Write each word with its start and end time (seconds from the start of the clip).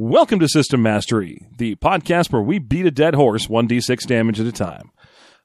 Welcome 0.00 0.38
to 0.38 0.48
System 0.48 0.80
Mastery, 0.80 1.48
the 1.56 1.74
podcast 1.74 2.30
where 2.32 2.40
we 2.40 2.60
beat 2.60 2.86
a 2.86 2.90
dead 2.92 3.16
horse 3.16 3.48
1d6 3.48 4.06
damage 4.06 4.38
at 4.38 4.46
a 4.46 4.52
time. 4.52 4.92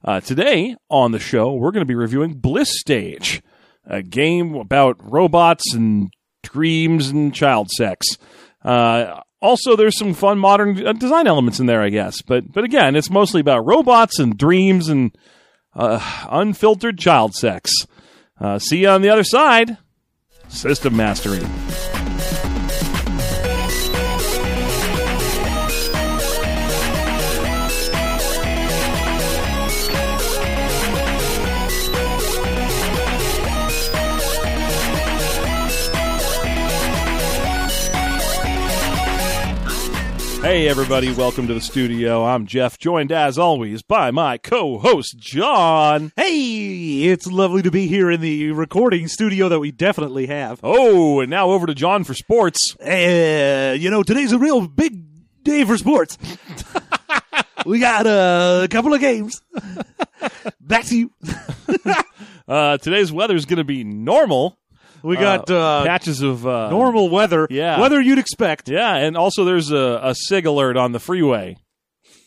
Uh, 0.05 0.19
today 0.19 0.75
on 0.91 1.11
the 1.11 1.17
show, 1.17 1.53
we're 1.53 1.71
going 1.71 1.81
to 1.81 1.87
be 1.87 1.95
reviewing 1.95 2.35
Bliss 2.35 2.79
Stage, 2.79 3.41
a 3.83 4.03
game 4.03 4.53
about 4.53 4.97
robots 4.99 5.73
and 5.73 6.13
dreams 6.43 7.09
and 7.09 7.33
child 7.33 7.71
sex. 7.71 8.05
Uh, 8.63 9.21
also, 9.41 9.75
there's 9.75 9.97
some 9.97 10.13
fun 10.13 10.37
modern 10.37 10.85
uh, 10.85 10.93
design 10.93 11.25
elements 11.25 11.59
in 11.59 11.65
there, 11.65 11.81
I 11.81 11.89
guess. 11.89 12.21
But 12.21 12.53
but 12.53 12.63
again, 12.63 12.95
it's 12.95 13.09
mostly 13.09 13.41
about 13.41 13.65
robots 13.65 14.19
and 14.19 14.37
dreams 14.37 14.87
and 14.87 15.17
uh, 15.73 16.27
unfiltered 16.29 16.99
child 16.99 17.33
sex. 17.33 17.71
Uh, 18.39 18.59
see 18.59 18.81
you 18.83 18.89
on 18.89 19.01
the 19.01 19.09
other 19.09 19.23
side. 19.23 19.79
System 20.47 20.95
Mastery. 20.95 21.41
Hey, 40.43 40.67
everybody, 40.67 41.09
welcome 41.13 41.47
to 41.47 41.53
the 41.53 41.61
studio. 41.61 42.25
I'm 42.25 42.45
Jeff, 42.45 42.77
joined 42.77 43.13
as 43.13 43.39
always 43.39 43.81
by 43.81 44.11
my 44.11 44.37
co 44.37 44.77
host, 44.77 45.17
John. 45.17 46.11
Hey, 46.17 47.03
it's 47.05 47.27
lovely 47.27 47.61
to 47.61 47.71
be 47.71 47.87
here 47.87 48.11
in 48.11 48.19
the 48.19 48.51
recording 48.51 49.07
studio 49.07 49.47
that 49.47 49.61
we 49.61 49.71
definitely 49.71 50.25
have. 50.25 50.59
Oh, 50.61 51.21
and 51.21 51.29
now 51.29 51.51
over 51.51 51.65
to 51.65 51.73
John 51.73 52.03
for 52.03 52.13
sports. 52.13 52.75
Uh, 52.75 53.73
you 53.79 53.89
know, 53.89 54.03
today's 54.03 54.33
a 54.33 54.37
real 54.37 54.67
big 54.67 55.05
day 55.43 55.63
for 55.63 55.77
sports. 55.77 56.17
we 57.65 57.79
got 57.79 58.05
uh, 58.05 58.63
a 58.65 58.67
couple 58.67 58.93
of 58.93 58.99
games. 58.99 59.41
Back 60.59 60.83
to 60.87 60.97
you. 60.97 61.11
Uh, 62.45 62.77
today's 62.77 63.09
weather 63.09 63.35
is 63.35 63.45
going 63.45 63.57
to 63.57 63.63
be 63.63 63.85
normal. 63.85 64.59
We 65.03 65.15
got 65.17 65.49
uh, 65.51 65.83
patches 65.83 66.21
of 66.21 66.47
uh, 66.47 66.69
normal 66.69 67.09
weather. 67.09 67.45
yeah. 67.49 67.79
Weather 67.79 67.99
you'd 68.01 68.19
expect. 68.19 68.69
Yeah, 68.69 68.95
and 68.95 69.17
also 69.17 69.43
there's 69.43 69.69
a, 69.71 69.75
a 70.01 70.15
SigAlert 70.29 70.77
on 70.79 70.91
the 70.93 70.99
freeway. 70.99 71.57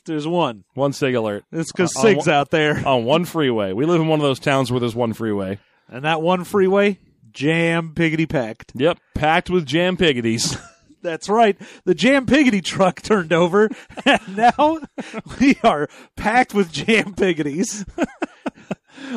There's 0.05 0.27
one. 0.29 0.65
One 0.75 0.93
SigAlert 0.93 1.43
It's 1.51 1.73
because 1.73 1.97
Uh, 1.97 2.01
on 2.01 2.07
SIG's 2.07 2.27
one- 2.27 2.35
out 2.37 2.51
there. 2.51 2.83
on 2.87 3.05
one 3.05 3.25
freeway. 3.25 3.73
We 3.73 3.87
live 3.87 4.01
in 4.01 4.07
one 4.09 4.21
of 4.21 4.25
those 4.25 4.39
towns 4.39 4.71
where 4.71 4.79
there's 4.79 4.95
one 4.95 5.15
freeway. 5.15 5.59
And 5.89 6.05
that 6.05 6.21
one 6.23 6.45
freeway, 6.45 6.99
jam 7.33 7.93
piggity 7.95 8.29
packed. 8.29 8.73
Yep, 8.75 8.99
packed 9.15 9.51
with 9.51 9.65
jam 9.67 9.97
piggities. 9.97 10.57
That's 11.03 11.29
right. 11.29 11.57
The 11.85 11.95
jam 11.95 12.27
piggity 12.27 12.63
truck 12.65 13.01
turned 13.01 13.33
over, 13.33 13.69
and 14.05 14.37
now 14.37 14.81
we 15.41 15.57
are 15.63 15.89
packed 16.17 16.53
with 16.55 16.73
jam 16.73 17.15
piggities. 17.15 17.85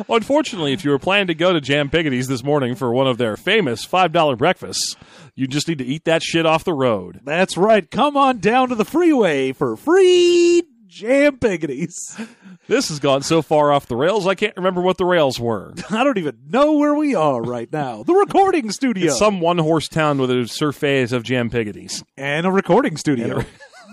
Unfortunately, 0.08 0.72
if 0.72 0.84
you 0.84 0.90
were 0.90 0.98
planning 0.98 1.26
to 1.28 1.34
go 1.34 1.52
to 1.52 1.60
Jam 1.60 1.90
Piggity's 1.90 2.28
this 2.28 2.44
morning 2.44 2.74
for 2.74 2.92
one 2.92 3.06
of 3.06 3.18
their 3.18 3.36
famous 3.36 3.86
$5 3.86 4.38
breakfasts, 4.38 4.96
you 5.34 5.46
just 5.46 5.68
need 5.68 5.78
to 5.78 5.84
eat 5.84 6.04
that 6.04 6.22
shit 6.22 6.46
off 6.46 6.64
the 6.64 6.74
road. 6.74 7.20
That's 7.24 7.56
right. 7.56 7.90
Come 7.90 8.16
on 8.16 8.38
down 8.38 8.68
to 8.70 8.74
the 8.74 8.84
freeway 8.84 9.52
for 9.52 9.76
free 9.76 10.62
jam 10.86 11.38
piggities. 11.38 12.18
This 12.66 12.88
has 12.88 12.98
gone 13.00 13.22
so 13.22 13.42
far 13.42 13.72
off 13.72 13.86
the 13.86 13.96
rails, 13.96 14.26
I 14.26 14.34
can't 14.34 14.56
remember 14.56 14.80
what 14.80 14.98
the 14.98 15.04
rails 15.04 15.40
were. 15.40 15.72
I 15.90 16.04
don't 16.04 16.18
even 16.18 16.38
know 16.48 16.72
where 16.74 16.94
we 16.94 17.14
are 17.14 17.40
right 17.42 17.72
now. 17.72 18.02
The 18.02 18.14
recording 18.14 18.70
studio. 18.70 19.06
It's 19.06 19.18
some 19.18 19.40
one 19.40 19.58
horse 19.58 19.88
town 19.88 20.18
with 20.18 20.30
a 20.30 20.46
surface 20.46 21.12
of 21.12 21.22
Jam 21.22 21.48
Piggities. 21.50 22.04
and 22.16 22.46
a 22.46 22.50
recording 22.50 22.96
studio. 22.96 23.44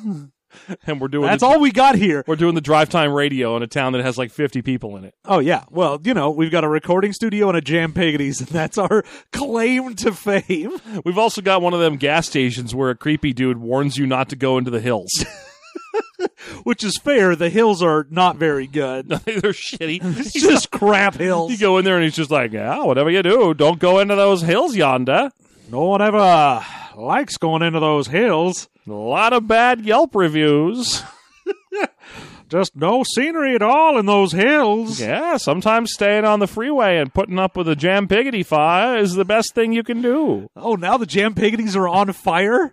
And 0.88 1.02
we're 1.02 1.08
doing 1.08 1.28
That's 1.28 1.42
the, 1.42 1.48
all 1.48 1.60
we 1.60 1.72
got 1.72 1.96
here. 1.96 2.24
we're 2.28 2.36
doing 2.36 2.56
the 2.56 2.62
drive 2.62 2.90
time 2.90 3.12
radio 3.12 3.56
in 3.58 3.64
a 3.64 3.68
town 3.68 3.94
that 3.94 4.04
has 4.04 4.18
like 4.18 4.32
50 4.32 4.62
people 4.62 4.96
in 4.98 5.04
it. 5.06 5.14
Oh 5.26 5.40
yeah. 5.40 5.64
Well, 5.70 6.00
you 6.04 6.14
know, 6.14 6.30
we've 6.30 6.52
got 6.52 6.64
a 6.64 6.68
recording 6.70 7.14
studio 7.14 7.48
and 7.50 7.58
a 7.58 7.62
jam 7.62 7.94
piggities, 7.94 8.40
and 8.40 8.50
that's 8.50 8.78
our 8.78 9.04
claim 9.32 9.96
to 9.96 10.14
fame. 10.14 10.72
We've 11.06 11.18
also 11.18 11.42
got 11.42 11.62
one 11.62 11.74
of 11.74 11.80
them 11.80 11.98
gas 11.98 12.28
stations 12.28 12.74
where 12.76 12.90
a 12.90 12.96
creepy 12.96 13.34
dude 13.34 13.58
warns 13.58 13.98
you 13.98 14.06
not 14.06 14.30
to 14.30 14.36
go 14.36 14.58
into 14.58 14.72
the 14.72 14.82
hills. 14.82 15.12
Which 16.64 16.84
is 16.84 16.98
fair. 16.98 17.36
The 17.36 17.50
hills 17.50 17.84
are 17.84 18.08
not 18.10 18.38
very 18.38 18.68
good. 18.68 19.08
They're 19.10 19.54
shitty. 19.54 20.00
It's 20.20 20.34
just 20.34 20.72
crap 20.72 21.16
hills. 21.16 21.52
You 21.52 21.58
go 21.58 21.78
in 21.78 21.86
there 21.86 21.96
and 21.96 22.04
he's 22.04 22.16
just 22.16 22.32
like, 22.32 22.52
yeah, 22.54 22.84
whatever 22.84 23.10
you 23.10 23.24
do, 23.24 23.54
don't 23.54 23.80
go 23.80 24.00
into 24.00 24.16
those 24.16 24.42
hills 24.42 24.76
yonder. 24.76 25.32
No 25.70 25.84
one 25.84 26.02
ever 26.02 26.64
likes 26.96 27.38
going 27.38 27.62
into 27.62 27.80
those 27.80 28.08
hills. 28.08 28.70
A 28.88 28.92
lot 28.92 29.34
of 29.34 29.48
bad 29.48 29.82
Yelp 29.82 30.16
reviews. 30.16 31.04
Just 32.50 32.78
no 32.78 33.04
scenery 33.04 33.56
at 33.56 33.62
all 33.62 33.98
in 33.98 34.06
those 34.06 34.32
hills. 34.32 35.02
Yeah, 35.02 35.36
sometimes 35.36 35.92
staying 35.92 36.24
on 36.24 36.40
the 36.40 36.48
freeway 36.48 36.98
and 36.98 37.14
putting 37.14 37.38
up 37.38 37.58
with 37.58 37.68
a 37.68 37.76
jam 37.76 38.08
piggity 38.08 38.46
fire 38.46 38.98
is 38.98 39.16
the 39.16 39.26
best 39.26 39.54
thing 39.54 39.74
you 39.74 39.84
can 39.84 40.02
do. 40.02 40.50
Oh, 40.56 40.76
now 40.76 40.98
the 40.98 41.06
jam 41.06 41.36
piggities 41.36 41.76
are 41.76 41.90
on 41.90 42.14
fire? 42.14 42.72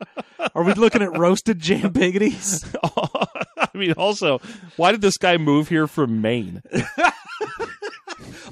Are 0.54 0.62
we 0.62 0.74
looking 0.74 1.02
at 1.02 1.18
roasted 1.18 1.58
jam 1.58 1.92
piggities? 1.92 2.64
I 2.84 3.68
mean, 3.74 3.92
also, 3.94 4.40
why 4.76 4.92
did 4.92 5.00
this 5.00 5.16
guy 5.16 5.36
move 5.38 5.68
here 5.68 5.88
from 5.88 6.20
Maine? 6.20 6.62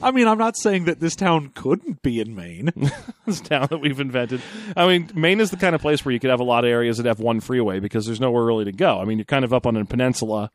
I 0.03 0.11
mean, 0.11 0.27
I'm 0.29 0.39
not 0.39 0.57
saying 0.57 0.85
that 0.87 1.01
this 1.01 1.15
town 1.15 1.53
couldn't 1.55 2.03
be 2.03 2.21
in 2.21 2.35
Maine. 2.35 2.73
this 3.27 3.41
town 3.41 3.69
that 3.71 3.79
we've 3.81 4.01
invented. 4.01 4.41
I 4.77 4.87
mean, 4.87 5.11
Maine 5.15 5.41
is 5.41 5.51
the 5.51 5.57
kind 5.57 5.75
of 5.75 5.81
place 5.81 6.05
where 6.05 6.13
you 6.13 6.19
could 6.21 6.31
have 6.31 6.41
a 6.41 6.45
lot 6.45 6.65
of 6.65 6.71
areas 6.71 6.97
that 6.99 7.07
have 7.07 7.21
one 7.21 7.41
freeway 7.41 7.79
because 7.81 8.07
there's 8.07 8.21
nowhere 8.21 8.45
really 8.45 8.65
to 8.65 8.73
go. 8.73 8.99
I 9.01 9.05
mean, 9.05 9.19
you're 9.19 9.25
kind 9.25 9.45
of 9.45 9.53
up 9.53 9.67
on 9.67 9.77
a 9.77 9.85
peninsula. 9.85 10.51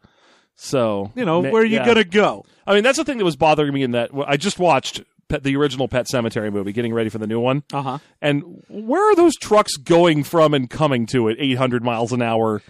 So, 0.56 1.12
You 1.16 1.24
know, 1.26 1.42
Ma- 1.42 1.50
where 1.50 1.62
are 1.62 1.66
you 1.66 1.78
yeah. 1.78 1.86
gonna 1.86 2.04
go? 2.04 2.44
I 2.66 2.74
mean, 2.74 2.84
that's 2.84 2.98
the 2.98 3.06
thing 3.06 3.20
that 3.20 3.26
was 3.26 3.36
bothering 3.36 3.74
me 3.74 3.84
in 3.84 3.92
that 3.92 4.10
I 4.26 4.38
just 4.38 4.58
watched 4.60 5.02
Pet, 5.30 5.44
the 5.44 5.56
original 5.56 5.88
Pet 5.88 6.08
Sematary 6.08 6.52
movie, 6.52 6.72
getting 6.74 6.94
ready 6.94 7.10
for 7.10 7.20
the 7.20 7.28
new 7.28 7.40
one. 7.40 7.64
Uh 7.72 7.82
huh. 7.84 7.98
And 8.22 8.64
where 8.68 9.12
are 9.12 9.16
those 9.16 9.36
trucks 9.36 9.78
going 9.78 10.24
from 10.24 10.54
and 10.54 10.70
coming 10.70 11.06
to 11.08 11.30
at 11.30 11.36
800 11.40 11.84
miles 11.84 12.12
an 12.12 12.22
hour? 12.24 12.62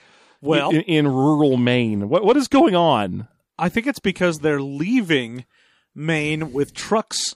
Well- 0.42 0.72
in, 0.72 0.82
in 0.82 1.08
rural 1.08 1.56
Maine, 1.58 2.10
what 2.10 2.24
what 2.26 2.36
is 2.38 2.48
going 2.48 2.76
on? 2.76 3.28
I 3.58 3.70
think 3.70 3.88
it's 3.88 4.00
because 4.00 4.40
they're 4.40 4.62
leaving 4.62 5.46
Maine 5.98 6.54
with 6.54 6.74
trucks 6.74 7.34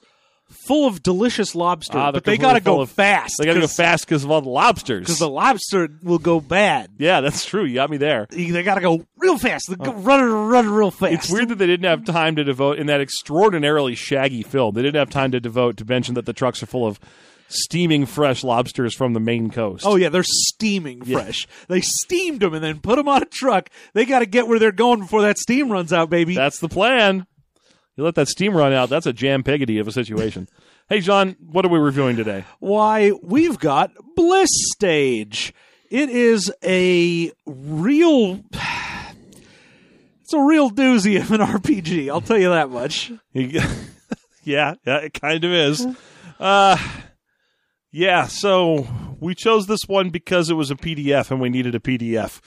full 0.66 0.86
of 0.86 1.02
delicious 1.02 1.54
lobster, 1.54 1.96
Ah, 1.96 2.12
but 2.12 2.24
they 2.24 2.36
gotta 2.36 2.60
go 2.60 2.82
of- 2.82 2.90
fast. 2.90 3.36
They 3.38 3.46
got 3.46 3.54
to 3.54 3.60
go 3.60 3.66
fast 3.66 4.04
because 4.06 4.22
of 4.22 4.30
all 4.30 4.42
the 4.42 4.50
lobsters. 4.50 5.00
because 5.00 5.18
the 5.18 5.28
lobster 5.28 5.88
will 6.02 6.18
go 6.18 6.40
bad. 6.40 6.90
yeah, 6.98 7.20
that's 7.22 7.44
true. 7.46 7.64
You 7.64 7.74
got 7.74 7.88
me 7.90 7.96
there. 7.96 8.26
They 8.30 8.62
gotta 8.62 8.82
go 8.82 9.04
real 9.16 9.38
fast. 9.38 9.64
They 9.70 9.76
go 9.76 9.92
run, 9.94 10.22
run 10.30 10.68
real 10.68 10.90
fast. 10.90 11.12
It's 11.14 11.30
weird 11.30 11.48
that 11.48 11.56
they 11.58 11.66
didn't 11.66 11.86
have 11.86 12.04
time 12.04 12.36
to 12.36 12.44
devote 12.44 12.78
in 12.78 12.86
that 12.88 13.00
extraordinarily 13.00 13.94
shaggy 13.94 14.42
film. 14.42 14.74
They 14.74 14.82
didn't 14.82 14.98
have 14.98 15.10
time 15.10 15.32
to 15.32 15.40
devote 15.40 15.78
to 15.78 15.84
mention 15.86 16.14
that 16.16 16.26
the 16.26 16.34
trucks 16.34 16.62
are 16.62 16.66
full 16.66 16.86
of 16.86 17.00
steaming 17.48 18.06
fresh 18.06 18.44
lobsters 18.44 18.94
from 18.94 19.14
the 19.14 19.20
Maine 19.20 19.50
coast. 19.50 19.84
Oh 19.86 19.96
yeah, 19.96 20.10
they're 20.10 20.22
steaming 20.22 21.02
fresh. 21.04 21.46
They 21.68 21.80
steamed 21.80 22.40
them 22.40 22.54
and 22.54 22.62
then 22.62 22.80
put 22.80 22.96
them 22.96 23.08
on 23.08 23.22
a 23.22 23.26
truck. 23.26 23.70
They 23.94 24.04
got 24.04 24.18
to 24.20 24.26
get 24.26 24.46
where 24.48 24.58
they're 24.58 24.70
going 24.72 25.00
before 25.00 25.22
that 25.22 25.38
steam 25.38 25.72
runs 25.72 25.92
out, 25.94 26.10
baby. 26.10 26.34
that's 26.34 26.60
the 26.60 26.68
plan. 26.68 27.26
You 27.96 28.04
let 28.04 28.14
that 28.14 28.28
steam 28.28 28.56
run 28.56 28.72
out. 28.72 28.88
That's 28.88 29.06
a 29.06 29.12
jam 29.12 29.42
piggity 29.42 29.80
of 29.80 29.86
a 29.86 29.92
situation. 29.92 30.48
hey, 30.88 31.00
John, 31.00 31.36
what 31.50 31.64
are 31.64 31.68
we 31.68 31.78
reviewing 31.78 32.16
today? 32.16 32.44
Why 32.58 33.12
we've 33.22 33.58
got 33.58 33.90
Bliss 34.16 34.48
Stage. 34.74 35.52
It 35.90 36.08
is 36.08 36.50
a 36.64 37.32
real. 37.44 38.40
It's 40.22 40.32
a 40.32 40.40
real 40.40 40.70
doozy 40.70 41.20
of 41.20 41.30
an 41.32 41.40
RPG. 41.46 42.08
I'll 42.08 42.22
tell 42.22 42.38
you 42.38 42.48
that 42.48 42.70
much. 42.70 43.12
yeah, 43.34 43.66
yeah, 44.44 44.74
it 44.86 45.12
kind 45.12 45.44
of 45.44 45.52
is. 45.52 45.86
Uh, 46.40 46.78
yeah, 47.90 48.26
so 48.26 48.86
we 49.20 49.34
chose 49.34 49.66
this 49.66 49.82
one 49.86 50.08
because 50.08 50.48
it 50.48 50.54
was 50.54 50.70
a 50.70 50.74
PDF 50.76 51.30
and 51.30 51.40
we 51.42 51.50
needed 51.50 51.74
a 51.74 51.80
PDF. 51.80 52.40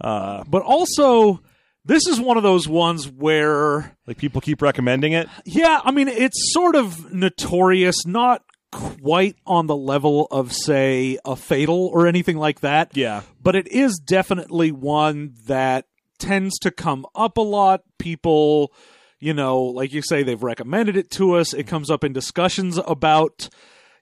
Uh, 0.00 0.44
But 0.48 0.62
also, 0.62 1.40
this 1.84 2.06
is 2.06 2.20
one 2.20 2.36
of 2.36 2.42
those 2.42 2.68
ones 2.68 3.08
where 3.08 3.96
like 4.06 4.16
people 4.16 4.40
keep 4.40 4.62
recommending 4.62 5.12
it. 5.12 5.28
Yeah, 5.44 5.80
I 5.84 5.90
mean, 5.90 6.08
it's 6.08 6.52
sort 6.52 6.76
of 6.76 7.12
notorious, 7.12 8.06
not 8.06 8.42
quite 8.72 9.36
on 9.46 9.66
the 9.66 9.76
level 9.76 10.26
of, 10.30 10.52
say, 10.52 11.18
a 11.24 11.36
Fatal 11.36 11.86
or 11.92 12.06
anything 12.06 12.38
like 12.38 12.60
that. 12.60 12.96
Yeah. 12.96 13.22
But 13.40 13.54
it 13.54 13.68
is 13.68 13.98
definitely 13.98 14.72
one 14.72 15.34
that 15.46 15.86
tends 16.18 16.58
to 16.60 16.70
come 16.70 17.06
up 17.14 17.36
a 17.36 17.42
lot. 17.42 17.82
People, 17.98 18.72
you 19.20 19.34
know, 19.34 19.60
like 19.60 19.92
you 19.92 20.02
say, 20.02 20.22
they've 20.22 20.42
recommended 20.42 20.96
it 20.96 21.10
to 21.12 21.34
us. 21.34 21.52
It 21.52 21.66
comes 21.66 21.90
up 21.90 22.02
in 22.02 22.12
discussions 22.12 22.78
about, 22.86 23.48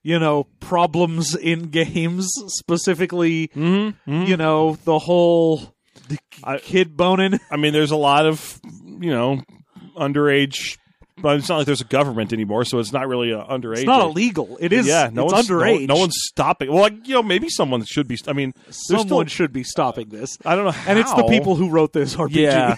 you 0.03 0.19
know, 0.19 0.45
problems 0.61 1.35
in 1.35 1.63
games, 1.71 2.31
specifically, 2.47 3.49
mm-hmm, 3.49 4.11
mm-hmm. 4.11 4.23
you 4.25 4.37
know, 4.37 4.77
the 4.85 4.99
whole 4.99 5.75
the 6.11 6.19
I- 6.45 6.59
kid 6.59 6.97
boning. 6.97 7.41
I 7.51 7.57
mean, 7.57 7.73
there's 7.73 7.91
a 7.91 7.97
lot 7.97 8.27
of, 8.27 8.61
you 8.85 9.11
know, 9.11 9.43
underage 9.97 10.77
but 11.23 11.37
it's 11.37 11.49
not 11.49 11.59
like 11.59 11.67
there's 11.67 11.81
a 11.81 11.87
government 11.87 12.33
anymore, 12.33 12.65
so 12.65 12.79
it's 12.79 12.93
not 12.93 13.09
really 13.09 13.33
uh, 13.33 13.45
underage. 13.45 13.79
It's 13.79 13.87
not 13.87 14.03
illegal. 14.03 14.57
It 14.61 14.73
is. 14.73 14.87
yeah, 14.87 15.11
no 15.13 15.25
it's 15.25 15.33
one's 15.35 15.49
underage. 15.49 15.87
No, 15.87 15.95
no 15.95 16.01
one's 16.01 16.17
stopping. 16.17 16.73
Well, 16.73 16.83
like, 16.83 17.07
you 17.07 17.15
know, 17.15 17.23
maybe 17.23 17.49
someone 17.49 17.85
should 17.85 18.09
be. 18.09 18.17
I 18.27 18.33
mean, 18.33 18.55
Someone 18.71 19.07
still, 19.07 19.25
should 19.27 19.53
be 19.53 19.63
stopping 19.63 20.09
this. 20.09 20.39
I 20.45 20.55
don't 20.57 20.65
know, 20.65 20.75
And 20.87 20.99
it's 20.99 21.13
the 21.13 21.25
people 21.25 21.57
who 21.57 21.71
wrote 21.71 21.93
this 21.93 22.17
RPG. 22.17 22.35
Yeah. 22.35 22.77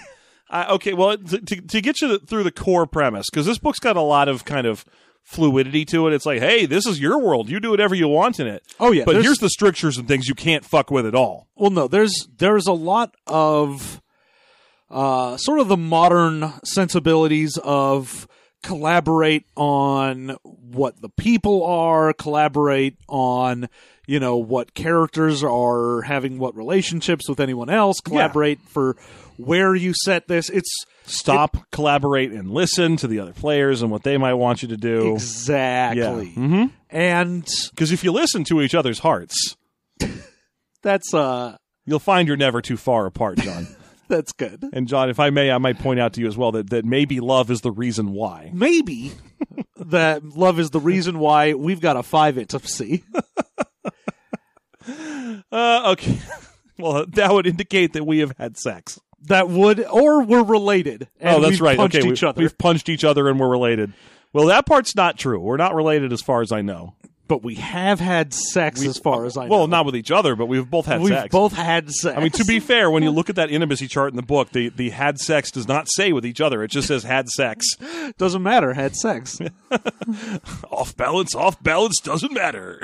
I 0.50 0.72
okay, 0.72 0.92
well, 0.92 1.16
to, 1.16 1.40
to, 1.40 1.60
to 1.60 1.80
get 1.80 2.00
you 2.02 2.18
through 2.18 2.42
the 2.42 2.52
core 2.52 2.86
premise, 2.86 3.26
because 3.30 3.46
this 3.46 3.58
book's 3.58 3.78
got 3.78 3.96
a 3.96 4.02
lot 4.02 4.28
of 4.28 4.44
kind 4.44 4.66
of 4.66 4.84
fluidity 5.22 5.84
to 5.86 6.06
it. 6.08 6.12
It's 6.12 6.26
like, 6.26 6.40
hey, 6.40 6.66
this 6.66 6.86
is 6.86 7.00
your 7.00 7.18
world. 7.18 7.48
You 7.48 7.60
do 7.60 7.70
whatever 7.70 7.94
you 7.94 8.08
want 8.08 8.40
in 8.40 8.46
it. 8.46 8.62
Oh, 8.78 8.92
yeah, 8.92 9.04
But 9.04 9.22
here's 9.22 9.38
the 9.38 9.48
strictures 9.48 9.96
and 9.96 10.06
things 10.06 10.28
you 10.28 10.34
can't 10.34 10.64
fuck 10.64 10.90
with 10.90 11.06
at 11.06 11.14
all. 11.14 11.48
Well, 11.56 11.70
no, 11.70 11.88
there's 11.88 12.28
there's 12.36 12.66
a 12.66 12.72
lot 12.72 13.14
of 13.26 14.02
uh, 14.90 15.36
sort 15.38 15.60
of 15.60 15.68
the 15.68 15.76
modern 15.76 16.52
sensibilities 16.64 17.58
of 17.62 18.28
collaborate 18.62 19.44
on 19.56 20.36
what 20.44 21.00
the 21.00 21.08
people 21.08 21.64
are, 21.64 22.12
collaborate 22.12 22.96
on 23.08 23.68
you 24.06 24.18
know 24.20 24.36
what 24.36 24.74
characters 24.74 25.42
are 25.44 26.02
having 26.02 26.38
what 26.38 26.56
relationships 26.56 27.28
with 27.28 27.40
anyone 27.40 27.70
else, 27.70 28.00
collaborate 28.00 28.60
for 28.60 28.96
where 29.36 29.74
you 29.74 29.92
set 30.04 30.28
this. 30.28 30.48
It's 30.50 30.84
Stop, 31.04 31.56
collaborate, 31.72 32.30
and 32.30 32.50
listen 32.50 32.96
to 32.98 33.08
the 33.08 33.18
other 33.18 33.32
players 33.32 33.82
and 33.82 33.90
what 33.90 34.04
they 34.04 34.16
might 34.16 34.34
want 34.34 34.62
you 34.62 34.68
to 34.68 34.76
do. 34.76 35.14
exactly, 35.14 36.28
hmm 36.30 36.66
and 36.90 37.44
Because 37.70 37.90
if 37.90 38.04
you 38.04 38.12
listen 38.12 38.44
to 38.44 38.60
each 38.62 38.74
other's 38.74 39.00
hearts, 39.00 39.56
that's 40.82 41.12
uh 41.12 41.56
you'll 41.86 41.98
find 41.98 42.28
you're 42.28 42.36
never 42.36 42.60
too 42.62 42.76
far 42.76 43.06
apart, 43.06 43.38
John. 43.38 43.66
that's 44.08 44.32
good. 44.32 44.62
and 44.72 44.86
John, 44.86 45.10
if 45.10 45.18
I 45.18 45.30
may, 45.30 45.50
I 45.50 45.58
might 45.58 45.78
point 45.80 45.98
out 45.98 46.12
to 46.14 46.20
you 46.20 46.28
as 46.28 46.36
well 46.36 46.52
that, 46.52 46.70
that 46.70 46.84
maybe 46.84 47.18
love 47.18 47.50
is 47.50 47.62
the 47.62 47.72
reason 47.72 48.12
why. 48.12 48.50
maybe 48.54 49.10
that 49.76 50.22
love 50.24 50.60
is 50.60 50.70
the 50.70 50.80
reason 50.80 51.18
why 51.18 51.54
we've 51.54 51.80
got 51.80 51.96
a 51.96 52.02
five 52.04 52.38
intimacy. 52.38 53.02
Uh, 55.50 55.92
okay. 55.92 56.18
well, 56.78 57.06
that 57.06 57.32
would 57.32 57.46
indicate 57.46 57.92
that 57.92 58.04
we 58.06 58.18
have 58.18 58.34
had 58.38 58.56
sex. 58.56 58.98
That 59.26 59.48
would, 59.48 59.84
or 59.84 60.22
we're 60.22 60.42
related. 60.44 61.08
Oh, 61.20 61.26
and 61.26 61.36
oh, 61.36 61.40
that's 61.40 61.52
we've 61.52 61.60
right. 61.60 61.76
Punched 61.76 61.96
okay, 61.96 62.08
each 62.08 62.22
we, 62.22 62.28
other, 62.28 62.40
we've 62.40 62.58
punched 62.58 62.88
each 62.88 63.04
other 63.04 63.28
and 63.28 63.38
we're 63.38 63.50
related. 63.50 63.92
Well, 64.32 64.46
that 64.46 64.66
part's 64.66 64.96
not 64.96 65.18
true. 65.18 65.38
We're 65.38 65.56
not 65.58 65.74
related 65.74 66.12
as 66.12 66.22
far 66.22 66.40
as 66.42 66.52
I 66.52 66.62
know. 66.62 66.94
but 67.28 67.42
we 67.42 67.54
have 67.54 67.98
had 68.00 68.34
sex, 68.34 68.84
as 68.84 68.98
far 68.98 69.24
as 69.24 69.36
I 69.38 69.44
know. 69.46 69.50
Well, 69.50 69.66
not 69.66 69.86
with 69.86 69.96
each 69.96 70.10
other, 70.10 70.36
but 70.36 70.46
we've 70.46 70.68
both 70.68 70.84
had 70.86 71.00
we've 71.00 71.14
sex. 71.14 71.32
both 71.32 71.52
had 71.54 71.90
sex. 71.90 72.16
I 72.16 72.20
mean, 72.20 72.30
to 72.32 72.44
be 72.44 72.60
fair, 72.60 72.90
when 72.90 73.02
you 73.02 73.10
look 73.10 73.30
at 73.30 73.36
that 73.36 73.50
intimacy 73.50 73.88
chart 73.88 74.10
in 74.10 74.16
the 74.16 74.22
book, 74.22 74.50
the, 74.50 74.68
the 74.68 74.90
had 74.90 75.18
sex 75.18 75.50
does 75.50 75.66
not 75.66 75.88
say 75.90 76.12
with 76.12 76.26
each 76.26 76.40
other. 76.42 76.62
It 76.62 76.70
just 76.70 76.88
says 76.88 77.04
had 77.04 77.30
sex. 77.30 77.76
doesn't 78.18 78.42
matter. 78.42 78.74
Had 78.74 78.96
sex. 78.96 79.38
off 80.70 80.94
balance, 80.96 81.34
off 81.34 81.62
balance 81.62 82.00
doesn't 82.00 82.32
matter. 82.34 82.82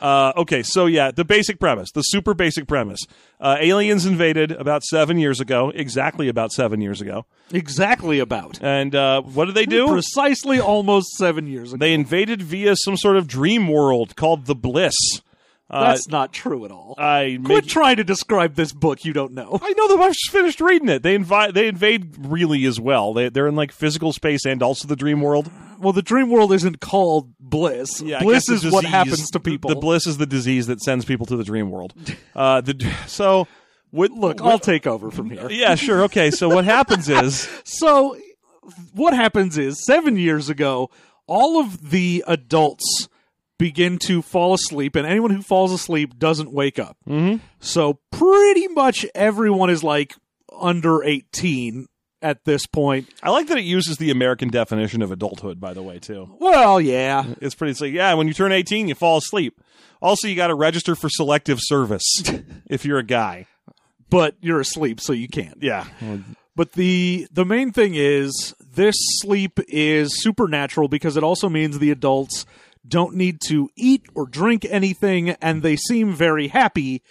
Uh, 0.00 0.32
okay, 0.36 0.62
so 0.62 0.86
yeah, 0.86 1.10
the 1.10 1.24
basic 1.24 1.60
premise, 1.60 1.90
the 1.92 2.02
super 2.02 2.34
basic 2.34 2.66
premise. 2.66 3.06
Uh, 3.38 3.56
aliens 3.60 4.06
invaded 4.06 4.52
about 4.52 4.82
seven 4.82 5.18
years 5.18 5.40
ago, 5.40 5.70
exactly 5.74 6.28
about 6.28 6.52
seven 6.52 6.80
years 6.80 7.00
ago. 7.00 7.26
exactly 7.52 8.18
about. 8.18 8.58
And 8.62 8.94
uh, 8.94 9.22
what 9.22 9.46
did 9.46 9.54
they 9.54 9.66
do? 9.66 9.88
Precisely, 9.88 10.60
almost 10.60 11.10
seven 11.16 11.46
years 11.46 11.72
ago. 11.72 11.80
They 11.80 11.92
invaded 11.92 12.42
via 12.42 12.76
some 12.76 12.96
sort 12.96 13.16
of 13.16 13.26
dream 13.26 13.68
world 13.68 14.16
called 14.16 14.46
the 14.46 14.54
Bliss. 14.54 14.96
Uh, 15.70 15.88
That's 15.88 16.08
not 16.08 16.32
true 16.32 16.64
at 16.64 16.72
all. 16.72 16.94
I 16.98 17.38
Quit 17.44 17.64
make, 17.64 17.70
trying 17.70 17.96
to 17.96 18.04
describe 18.04 18.56
this 18.56 18.72
book 18.72 19.04
you 19.04 19.12
don't 19.12 19.32
know. 19.32 19.56
I 19.62 19.72
know 19.74 19.88
that 19.88 20.02
I've 20.02 20.12
just 20.12 20.30
finished 20.30 20.60
reading 20.60 20.88
it. 20.88 21.02
They 21.04 21.14
invite. 21.14 21.54
They 21.54 21.68
invade 21.68 22.16
really 22.18 22.64
as 22.64 22.80
well. 22.80 23.14
They, 23.14 23.28
they're 23.28 23.46
in 23.46 23.54
like 23.54 23.70
physical 23.70 24.12
space 24.12 24.44
and 24.44 24.62
also 24.62 24.88
the 24.88 24.96
dream 24.96 25.20
world. 25.20 25.50
Well, 25.78 25.92
the 25.92 26.02
dream 26.02 26.28
world 26.28 26.52
isn't 26.52 26.80
called 26.80 27.32
bliss. 27.38 28.02
Yeah, 28.02 28.20
bliss 28.20 28.46
the 28.46 28.54
is 28.54 28.70
what 28.70 28.84
happens 28.84 29.30
to 29.30 29.40
people. 29.40 29.70
The 29.70 29.76
bliss 29.76 30.06
is 30.06 30.18
the 30.18 30.26
disease 30.26 30.66
that 30.66 30.80
sends 30.80 31.04
people 31.04 31.26
to 31.26 31.36
the 31.36 31.44
dream 31.44 31.70
world. 31.70 31.94
Uh, 32.34 32.60
the 32.60 32.92
so 33.06 33.46
what, 33.90 34.10
Look, 34.12 34.40
what- 34.40 34.50
I'll 34.50 34.58
take 34.58 34.86
over 34.86 35.10
from 35.10 35.30
here. 35.30 35.48
yeah, 35.50 35.74
sure, 35.74 36.04
okay. 36.04 36.30
So 36.30 36.48
what 36.48 36.64
happens 36.64 37.08
is 37.08 37.48
So, 37.64 38.16
what 38.94 39.14
happens 39.14 39.58
is 39.58 39.84
seven 39.84 40.16
years 40.16 40.48
ago, 40.48 40.90
all 41.26 41.60
of 41.60 41.90
the 41.90 42.24
adults 42.26 43.08
begin 43.60 43.98
to 43.98 44.22
fall 44.22 44.54
asleep, 44.54 44.96
and 44.96 45.06
anyone 45.06 45.30
who 45.30 45.42
falls 45.42 45.70
asleep 45.72 46.18
doesn't 46.18 46.50
wake 46.52 46.78
up. 46.80 46.96
Mm-hmm. 47.08 47.44
So, 47.60 48.00
pretty 48.10 48.66
much 48.68 49.06
everyone 49.14 49.70
is 49.70 49.84
like 49.84 50.14
under 50.58 51.04
18 51.04 51.86
at 52.22 52.44
this 52.44 52.66
point. 52.66 53.08
I 53.22 53.30
like 53.30 53.46
that 53.48 53.58
it 53.58 53.64
uses 53.64 53.98
the 53.98 54.10
American 54.10 54.48
definition 54.48 55.02
of 55.02 55.12
adulthood. 55.12 55.60
By 55.60 55.74
the 55.74 55.82
way, 55.82 55.98
too, 55.98 56.34
Well, 56.40 56.80
yeah. 56.80 57.24
it's 57.40 57.54
pretty. 57.54 57.70
It's 57.72 57.80
like 57.80 57.92
yeah, 57.92 58.14
when 58.14 58.26
you 58.26 58.34
turn 58.34 58.50
eighteen, 58.52 58.88
you 58.88 58.94
fall 58.94 59.18
asleep. 59.18 59.60
Also, 60.02 60.26
you 60.28 60.34
got 60.34 60.46
to 60.48 60.54
register 60.54 60.94
for 60.96 61.08
selective 61.10 61.58
service 61.60 62.04
if 62.70 62.84
you're 62.84 62.98
a 62.98 63.02
guy. 63.04 63.46
But 64.08 64.34
you're 64.40 64.60
asleep, 64.60 65.00
so 65.00 65.12
you 65.12 65.28
can't. 65.28 65.58
Yeah, 65.62 65.84
But 66.56 66.72
the 66.72 67.28
the 67.30 67.44
main 67.44 67.70
thing 67.72 67.92
is 67.94 68.54
this 68.60 68.96
sleep 69.20 69.60
is 69.68 70.20
supernatural 70.22 70.88
because 70.88 71.16
it 71.16 71.22
also 71.22 71.48
means 71.48 71.78
the 71.78 71.90
adults 71.92 72.44
don't 72.86 73.14
need 73.14 73.40
to 73.46 73.68
eat 73.76 74.02
or 74.14 74.26
drink 74.26 74.66
anything 74.68 75.30
and 75.30 75.62
they 75.62 75.76
seem 75.76 76.12
very 76.12 76.48
happy, 76.48 77.02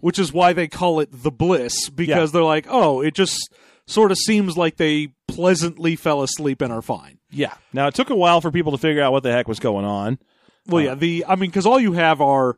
which 0.00 0.18
is 0.18 0.32
why 0.32 0.52
they 0.52 0.68
call 0.68 1.00
it 1.00 1.08
the 1.12 1.30
bliss 1.30 1.88
because 1.90 2.08
Yeah. 2.30 2.32
they're 2.32 2.42
like, 2.42 2.66
"Oh, 2.68 3.00
it 3.00 3.14
just 3.14 3.52
sort 3.86 4.10
of 4.10 4.18
seems 4.18 4.56
like 4.56 4.76
they 4.76 5.08
pleasantly 5.26 5.96
fell 5.96 6.22
asleep 6.22 6.60
and 6.62 6.72
are 6.72 6.82
fine." 6.82 7.18
yeah. 7.30 7.54
Now 7.72 7.86
it 7.88 7.94
took 7.94 8.08
a 8.10 8.16
while 8.16 8.40
for 8.40 8.50
people 8.50 8.72
to 8.72 8.78
figure 8.78 9.02
out 9.02 9.12
what 9.12 9.22
the 9.22 9.32
heck 9.32 9.48
was 9.48 9.60
going 9.60 9.84
on. 9.84 10.18
Well, 10.66 10.82
uh, 10.82 10.86
yeah, 10.86 10.94
the 10.94 11.24
I 11.28 11.36
mean 11.36 11.50
cuz 11.50 11.66
all 11.66 11.78
you 11.80 11.92
have 11.92 12.20
are 12.20 12.56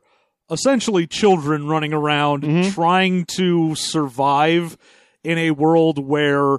essentially 0.49 1.07
children 1.07 1.67
running 1.67 1.93
around 1.93 2.43
mm-hmm. 2.43 2.69
trying 2.71 3.25
to 3.37 3.73
survive 3.75 4.77
in 5.23 5.37
a 5.37 5.51
world 5.51 5.97
where 5.99 6.57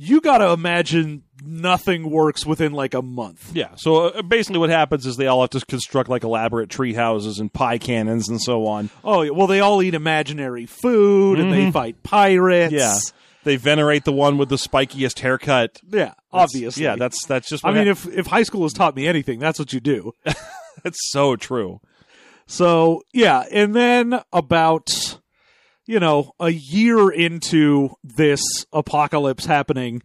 you 0.00 0.20
got 0.20 0.38
to 0.38 0.50
imagine 0.50 1.24
nothing 1.44 2.08
works 2.08 2.46
within 2.46 2.72
like 2.72 2.94
a 2.94 3.02
month. 3.02 3.50
Yeah. 3.54 3.74
So 3.76 4.08
uh, 4.08 4.22
basically, 4.22 4.60
what 4.60 4.70
happens 4.70 5.04
is 5.06 5.16
they 5.16 5.26
all 5.26 5.40
have 5.40 5.50
to 5.50 5.60
construct 5.66 6.08
like 6.08 6.22
elaborate 6.22 6.70
tree 6.70 6.94
houses 6.94 7.40
and 7.40 7.52
pie 7.52 7.78
cannons 7.78 8.28
and 8.28 8.40
so 8.40 8.66
on. 8.66 8.90
Oh, 9.02 9.22
yeah, 9.22 9.30
well 9.32 9.48
they 9.48 9.58
all 9.60 9.82
eat 9.82 9.94
imaginary 9.94 10.66
food 10.66 11.40
and 11.40 11.52
they 11.52 11.70
fight 11.72 12.02
pirates. 12.04 12.72
Yeah. 12.72 12.96
They 13.44 13.56
venerate 13.56 14.04
the 14.04 14.12
one 14.12 14.38
with 14.38 14.50
the 14.50 14.56
spikiest 14.56 15.18
haircut. 15.20 15.80
Yeah, 15.88 16.14
obviously. 16.32 16.84
Yeah, 16.84 16.96
that's 16.96 17.24
that's 17.26 17.48
just. 17.48 17.64
I 17.64 17.68
What 17.68 17.76
mean 17.78 17.86
hap- 17.88 17.96
if 17.96 18.06
if 18.06 18.26
high 18.26 18.42
school 18.42 18.62
has 18.62 18.72
taught 18.72 18.94
me 18.94 19.06
anything, 19.08 19.38
that's 19.38 19.58
what 19.58 19.72
you 19.72 19.80
do. 19.80 20.12
that's 20.84 20.98
so 21.10 21.34
true. 21.34 21.80
So, 22.46 23.02
yeah, 23.12 23.44
and 23.50 23.74
then 23.74 24.20
about 24.32 25.18
you 25.88 25.98
know, 25.98 26.32
a 26.38 26.50
year 26.50 27.08
into 27.08 27.96
this 28.04 28.42
apocalypse 28.74 29.46
happening, 29.46 30.02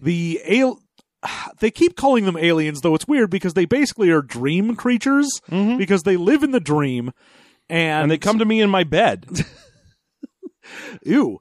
the 0.00 0.40
al- 0.48 0.80
they 1.60 1.70
keep 1.70 1.96
calling 1.96 2.24
them 2.24 2.36
aliens 2.36 2.80
though 2.80 2.94
it's 2.94 3.06
weird 3.06 3.30
because 3.30 3.54
they 3.54 3.66
basically 3.66 4.10
are 4.10 4.22
dream 4.22 4.74
creatures 4.74 5.28
mm-hmm. 5.50 5.76
because 5.76 6.02
they 6.02 6.16
live 6.16 6.42
in 6.42 6.50
the 6.50 6.60
dream 6.60 7.12
and, 7.68 8.04
And 8.04 8.10
they 8.10 8.16
come 8.16 8.38
to 8.38 8.46
me 8.46 8.62
in 8.62 8.70
my 8.70 8.82
bed. 8.84 9.26
ew. 11.04 11.40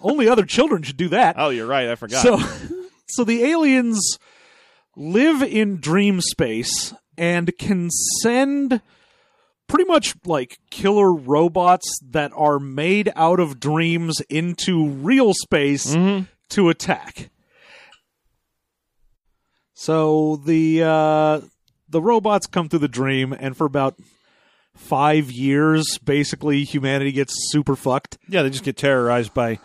Only 0.00 0.26
other 0.26 0.46
children 0.46 0.82
should 0.82 0.96
do 0.96 1.10
that. 1.10 1.36
oh, 1.38 1.50
you're 1.50 1.66
right. 1.66 1.88
I 1.88 1.94
forgot. 1.94 2.22
So, 2.22 2.40
so 3.08 3.24
the 3.24 3.44
aliens 3.44 4.18
live 4.96 5.42
in 5.42 5.76
dream 5.76 6.22
space 6.22 6.94
and 7.18 7.52
can 7.58 7.90
send 8.22 8.80
pretty 9.72 9.88
much 9.88 10.14
like 10.26 10.58
killer 10.70 11.10
robots 11.10 11.98
that 12.10 12.30
are 12.36 12.58
made 12.58 13.10
out 13.16 13.40
of 13.40 13.58
dreams 13.58 14.20
into 14.28 14.86
real 14.86 15.32
space 15.32 15.96
to 16.50 16.68
attack. 16.68 17.30
So 19.72 20.36
the 20.36 20.82
uh, 20.82 21.40
the 21.88 22.02
robots 22.02 22.46
come 22.46 22.68
through 22.68 22.80
the 22.80 22.88
dream, 22.88 23.32
and 23.32 23.56
for 23.56 23.64
about 23.64 23.96
five 24.76 25.32
years, 25.32 25.98
basically 25.98 26.64
humanity 26.64 27.10
gets 27.10 27.32
super 27.50 27.74
fucked. 27.74 28.18
yeah, 28.28 28.42
they 28.42 28.50
just 28.50 28.64
get 28.64 28.76
terrorized 28.76 29.32
by 29.32 29.58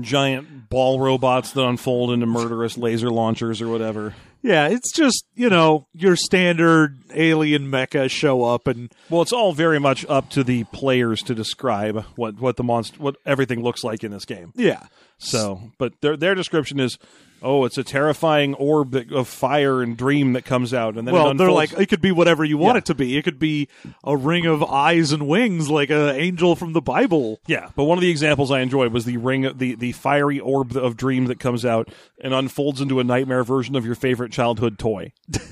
giant 0.00 0.70
ball 0.70 0.98
robots 0.98 1.52
that 1.52 1.62
unfold 1.62 2.10
into 2.10 2.24
murderous 2.24 2.78
laser 2.78 3.10
launchers 3.10 3.60
or 3.60 3.68
whatever. 3.68 4.14
Yeah, 4.42 4.68
it's 4.68 4.92
just, 4.92 5.24
you 5.36 5.48
know, 5.48 5.86
your 5.94 6.16
standard 6.16 6.98
alien 7.14 7.70
mecha 7.70 8.10
show 8.10 8.42
up 8.44 8.66
and 8.66 8.92
Well, 9.08 9.22
it's 9.22 9.32
all 9.32 9.52
very 9.52 9.78
much 9.78 10.04
up 10.08 10.30
to 10.30 10.42
the 10.42 10.64
players 10.64 11.22
to 11.22 11.34
describe 11.34 12.04
what 12.16 12.40
what 12.40 12.56
the 12.56 12.64
monster, 12.64 12.96
what 12.98 13.16
everything 13.24 13.62
looks 13.62 13.84
like 13.84 14.02
in 14.04 14.10
this 14.10 14.24
game. 14.24 14.52
yeah. 14.56 14.86
So, 15.18 15.70
but 15.78 15.92
their 16.00 16.16
their 16.16 16.34
description 16.34 16.80
is, 16.80 16.98
oh, 17.42 17.64
it's 17.64 17.76
a 17.78 17.84
terrifying 17.84 18.54
orb 18.54 18.92
that, 18.92 19.12
of 19.12 19.28
fire 19.28 19.82
and 19.82 19.96
dream 19.96 20.32
that 20.34 20.44
comes 20.44 20.72
out, 20.72 20.96
and 20.96 21.06
then 21.06 21.14
well, 21.14 21.34
they're 21.34 21.50
like 21.50 21.72
it 21.72 21.88
could 21.88 22.00
be 22.00 22.12
whatever 22.12 22.44
you 22.44 22.56
want 22.58 22.76
Yeah. 22.76 22.78
it 22.78 22.84
to 22.86 22.94
be. 22.94 23.16
It 23.16 23.22
could 23.22 23.38
be 23.38 23.68
a 24.04 24.16
ring 24.16 24.46
of 24.46 24.62
eyes 24.62 25.12
and 25.12 25.26
wings, 25.26 25.68
like 25.68 25.90
an 25.90 26.10
angel 26.16 26.56
from 26.56 26.72
the 26.72 26.80
Bible. 26.80 27.40
Yeah, 27.46 27.70
but 27.76 27.84
one 27.84 27.98
of 27.98 28.02
the 28.02 28.10
examples 28.10 28.50
I 28.50 28.60
enjoyed 28.60 28.92
was 28.92 29.04
the 29.04 29.16
ring, 29.16 29.50
the 29.56 29.74
the 29.74 29.92
fiery 29.92 30.40
orb 30.40 30.76
of 30.76 30.96
dream 30.96 31.26
that 31.26 31.40
comes 31.40 31.64
out 31.64 31.88
and 32.22 32.32
unfolds 32.32 32.80
into 32.80 33.00
a 33.00 33.04
nightmare 33.04 33.44
version 33.44 33.76
of 33.76 33.84
your 33.84 33.94
favorite 33.96 34.32
childhood 34.32 34.78
toy. 34.78 35.12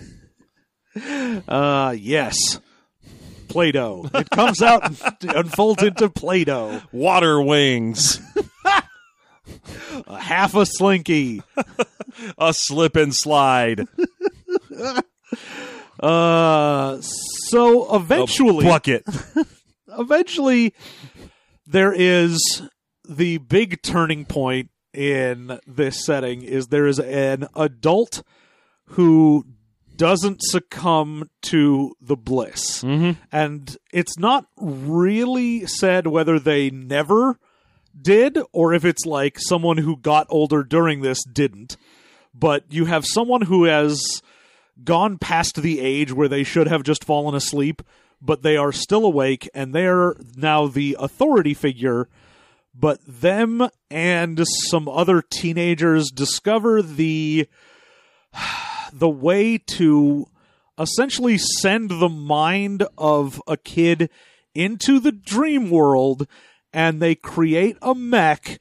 Uh, 1.48 1.94
yes. 1.98 2.60
Play-Doh. 3.48 4.08
It 4.14 4.30
comes 4.30 4.62
out 4.62 4.84
and 5.22 5.34
unfolds 5.34 5.82
into 5.82 6.08
Play-Doh. 6.08 6.82
Water 6.92 7.40
wings, 7.40 8.20
A 10.06 10.18
half 10.20 10.54
a 10.54 10.66
slinky. 10.66 11.42
a 12.38 12.52
slip 12.52 12.96
and 12.96 13.14
slide, 13.14 13.86
Uh, 16.00 16.98
so 17.02 17.94
eventually, 17.94 18.64
bucket. 18.64 19.04
eventually, 19.98 20.72
there 21.66 21.92
is 21.92 22.62
the 23.06 23.36
big 23.36 23.82
turning 23.82 24.24
point 24.24 24.70
in 24.94 25.60
this 25.66 26.02
setting. 26.04 26.40
Is 26.40 26.68
there 26.68 26.86
is 26.86 26.98
an 26.98 27.48
adult 27.54 28.22
who 28.86 29.44
doesn't 29.94 30.40
succumb 30.42 31.28
to 31.42 31.94
the 32.00 32.16
bliss, 32.16 32.82
and 32.82 33.76
it's 33.92 34.18
not 34.18 34.46
really 34.56 35.66
said 35.66 36.06
whether 36.06 36.38
they 36.38 36.70
never 36.70 37.38
did 37.98 38.38
or 38.52 38.72
if 38.72 38.84
it's 38.84 39.04
like 39.04 39.38
someone 39.38 39.78
who 39.78 39.96
got 39.96 40.26
older 40.30 40.62
during 40.62 41.00
this 41.00 41.22
didn't. 41.24 41.76
But 42.34 42.64
you 42.70 42.84
have 42.86 43.04
someone 43.06 43.42
who 43.42 43.64
has 43.64 44.22
gone 44.84 45.18
past 45.18 45.60
the 45.60 45.80
age 45.80 46.12
where 46.12 46.28
they 46.28 46.44
should 46.44 46.68
have 46.68 46.82
just 46.82 47.04
fallen 47.04 47.34
asleep, 47.34 47.82
but 48.22 48.42
they 48.42 48.56
are 48.56 48.72
still 48.72 49.04
awake 49.04 49.48
and 49.54 49.74
they're 49.74 50.14
now 50.36 50.66
the 50.66 50.96
authority 50.98 51.54
figure. 51.54 52.08
But 52.74 53.00
them 53.06 53.68
and 53.90 54.46
some 54.46 54.88
other 54.88 55.22
teenagers 55.22 56.10
discover 56.10 56.82
the 56.82 57.48
the 58.92 59.08
way 59.08 59.58
to 59.58 60.26
essentially 60.78 61.36
send 61.36 61.90
the 61.90 62.08
mind 62.08 62.84
of 62.96 63.42
a 63.46 63.56
kid 63.56 64.08
into 64.54 64.98
the 64.98 65.12
dream 65.12 65.70
world 65.70 66.26
and 66.72 67.00
they 67.00 67.14
create 67.14 67.76
a 67.82 67.94
mech 67.94 68.60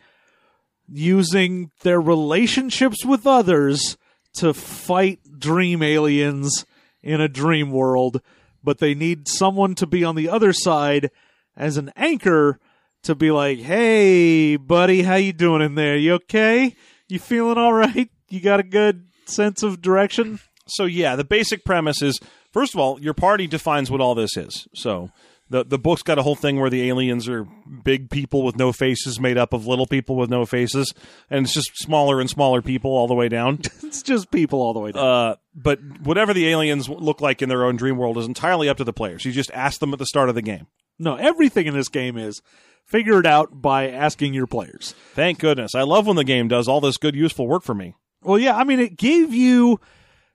using 0.87 1.71
their 1.83 2.01
relationships 2.01 3.05
with 3.05 3.27
others 3.27 3.97
to 4.33 4.53
fight 4.53 5.19
dream 5.37 5.83
aliens 5.83 6.65
in 7.01 7.21
a 7.21 7.27
dream 7.27 7.71
world. 7.71 8.21
But 8.63 8.79
they 8.79 8.93
need 8.93 9.27
someone 9.27 9.75
to 9.75 9.87
be 9.87 10.03
on 10.03 10.15
the 10.15 10.29
other 10.29 10.53
side 10.53 11.11
as 11.55 11.77
an 11.77 11.91
anchor 11.95 12.59
to 13.03 13.15
be 13.15 13.31
like 13.31 13.59
hey 13.59 14.57
buddy 14.57 15.03
how 15.03 15.15
you 15.15 15.33
doing 15.33 15.61
in 15.61 15.75
there? 15.75 15.95
You 15.97 16.15
okay? 16.15 16.75
You 17.07 17.19
feeling 17.19 17.57
all 17.57 17.73
right? 17.73 18.09
You 18.29 18.41
got 18.41 18.59
a 18.59 18.63
good 18.63 19.07
sense 19.25 19.63
of 19.63 19.81
direction? 19.81 20.39
So 20.67 20.85
yeah, 20.85 21.15
the 21.15 21.23
basic 21.23 21.63
premise 21.65 22.01
is 22.01 22.19
first 22.51 22.73
of 22.73 22.79
all, 22.79 22.99
your 22.99 23.13
party 23.13 23.47
defines 23.47 23.89
what 23.89 24.01
all 24.01 24.15
this 24.15 24.35
is. 24.37 24.67
So 24.73 25.09
the 25.49 25.63
the 25.65 25.79
book's 25.79 26.03
got 26.03 26.19
a 26.19 26.23
whole 26.23 26.35
thing 26.35 26.59
where 26.59 26.69
the 26.69 26.87
aliens 26.89 27.27
are 27.27 27.45
big 27.83 28.09
people 28.09 28.43
with 28.43 28.57
no 28.57 28.71
faces 28.71 29.19
made 29.19 29.37
up 29.37 29.53
of 29.53 29.67
little 29.67 29.87
people 29.87 30.15
with 30.15 30.29
no 30.29 30.45
faces, 30.45 30.93
and 31.29 31.45
it's 31.45 31.53
just 31.53 31.71
smaller 31.77 32.19
and 32.19 32.29
smaller 32.29 32.61
people 32.61 32.91
all 32.91 33.07
the 33.07 33.15
way 33.15 33.29
down. 33.29 33.59
it's 33.83 34.01
just 34.03 34.31
people 34.31 34.61
all 34.61 34.73
the 34.73 34.79
way 34.79 34.91
down 34.91 35.05
uh, 35.05 35.35
but 35.55 35.79
whatever 36.01 36.33
the 36.33 36.47
aliens 36.47 36.87
look 36.87 37.21
like 37.21 37.41
in 37.41 37.49
their 37.49 37.65
own 37.65 37.75
dream 37.75 37.97
world 37.97 38.17
is 38.17 38.25
entirely 38.25 38.69
up 38.69 38.77
to 38.77 38.83
the 38.83 38.93
players. 38.93 39.25
You 39.25 39.31
just 39.31 39.51
ask 39.51 39.79
them 39.79 39.93
at 39.93 39.99
the 39.99 40.05
start 40.05 40.29
of 40.29 40.35
the 40.35 40.41
game. 40.41 40.67
no 40.97 41.15
everything 41.15 41.65
in 41.67 41.73
this 41.73 41.89
game 41.89 42.17
is 42.17 42.41
figure 42.85 43.19
it 43.19 43.25
out 43.25 43.61
by 43.61 43.89
asking 43.89 44.33
your 44.33 44.47
players 44.47 44.93
Thank 45.13 45.39
goodness. 45.39 45.75
I 45.75 45.81
love 45.81 46.07
when 46.07 46.15
the 46.15 46.23
game 46.23 46.47
does 46.47 46.67
all 46.67 46.81
this 46.81 46.97
good, 46.97 47.15
useful 47.15 47.47
work 47.47 47.63
for 47.63 47.73
me. 47.75 47.95
Well, 48.21 48.37
yeah, 48.37 48.55
I 48.57 48.63
mean, 48.65 48.79
it 48.79 48.97
gave 48.97 49.33
you 49.33 49.79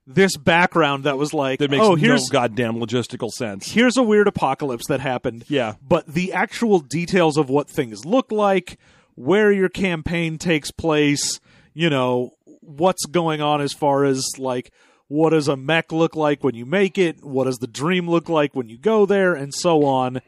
this 0.06 0.36
background 0.36 1.04
that 1.04 1.16
was 1.18 1.32
like, 1.32 1.58
That 1.60 1.70
makes 1.70 1.82
oh, 1.84 1.90
no 1.90 1.94
here's 1.94 2.28
goddamn 2.28 2.74
logistical 2.74 3.30
sense. 3.30 3.70
here's 3.72 3.96
a 3.96 4.02
weird 4.02 4.28
apocalypse 4.28 4.86
that 4.88 5.00
happened. 5.00 5.44
Yeah. 5.48 5.74
but 5.86 6.06
the 6.06 6.32
actual 6.32 6.78
details 6.80 7.36
of 7.38 7.48
what 7.48 7.70
things 7.70 8.04
look 8.04 8.30
like, 8.30 8.78
where 9.14 9.50
your 9.52 9.68
campaign 9.68 10.36
takes 10.38 10.70
place, 10.70 11.40
you 11.72 11.88
know, 11.88 12.32
what's 12.60 13.06
going 13.06 13.40
on 13.40 13.60
as 13.60 13.72
far 13.72 14.04
as 14.04 14.24
like 14.38 14.72
what 15.08 15.30
does 15.30 15.48
a 15.48 15.56
mech 15.56 15.92
look 15.92 16.16
like 16.16 16.42
when 16.42 16.54
you 16.54 16.64
make 16.66 16.96
it, 16.98 17.22
what 17.24 17.44
does 17.44 17.58
the 17.58 17.66
dream 17.66 18.08
look 18.08 18.28
like 18.28 18.54
when 18.54 18.68
you 18.68 18.78
go 18.78 19.06
there, 19.06 19.34
and 19.34 19.54
so 19.54 19.84
on. 19.84 20.20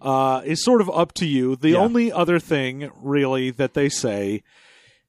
Uh, 0.00 0.40
is 0.46 0.64
sort 0.64 0.80
of 0.80 0.88
up 0.90 1.12
to 1.12 1.26
you. 1.26 1.56
The 1.56 1.70
Yeah. 1.70 1.78
only 1.78 2.10
other 2.10 2.38
thing, 2.38 2.90
really, 3.02 3.50
that 3.50 3.74
they 3.74 3.90
say 3.90 4.42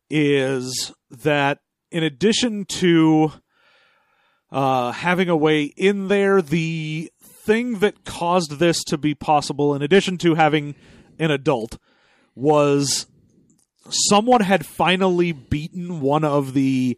is 0.10 0.92
that 1.10 1.60
in 1.92 2.04
addition 2.04 2.66
to 2.66 3.32
uh, 4.52 4.92
having 4.92 5.30
a 5.30 5.36
way 5.36 5.64
in 5.64 6.08
there, 6.08 6.42
the 6.42 7.12
thing 7.22 7.80
that 7.80 8.06
caused 8.06 8.60
this 8.60 8.84
to 8.86 8.98
be 8.98 9.16
possible, 9.16 9.74
in 9.74 9.82
addition 9.82 10.18
to 10.20 10.36
having 10.36 10.76
an 11.20 11.32
adult, 11.32 11.78
was 12.36 13.08
someone 13.90 14.42
had 14.42 14.66
finally 14.66 15.32
beaten 15.32 16.02
one 16.02 16.24
of 16.24 16.54
the 16.54 16.98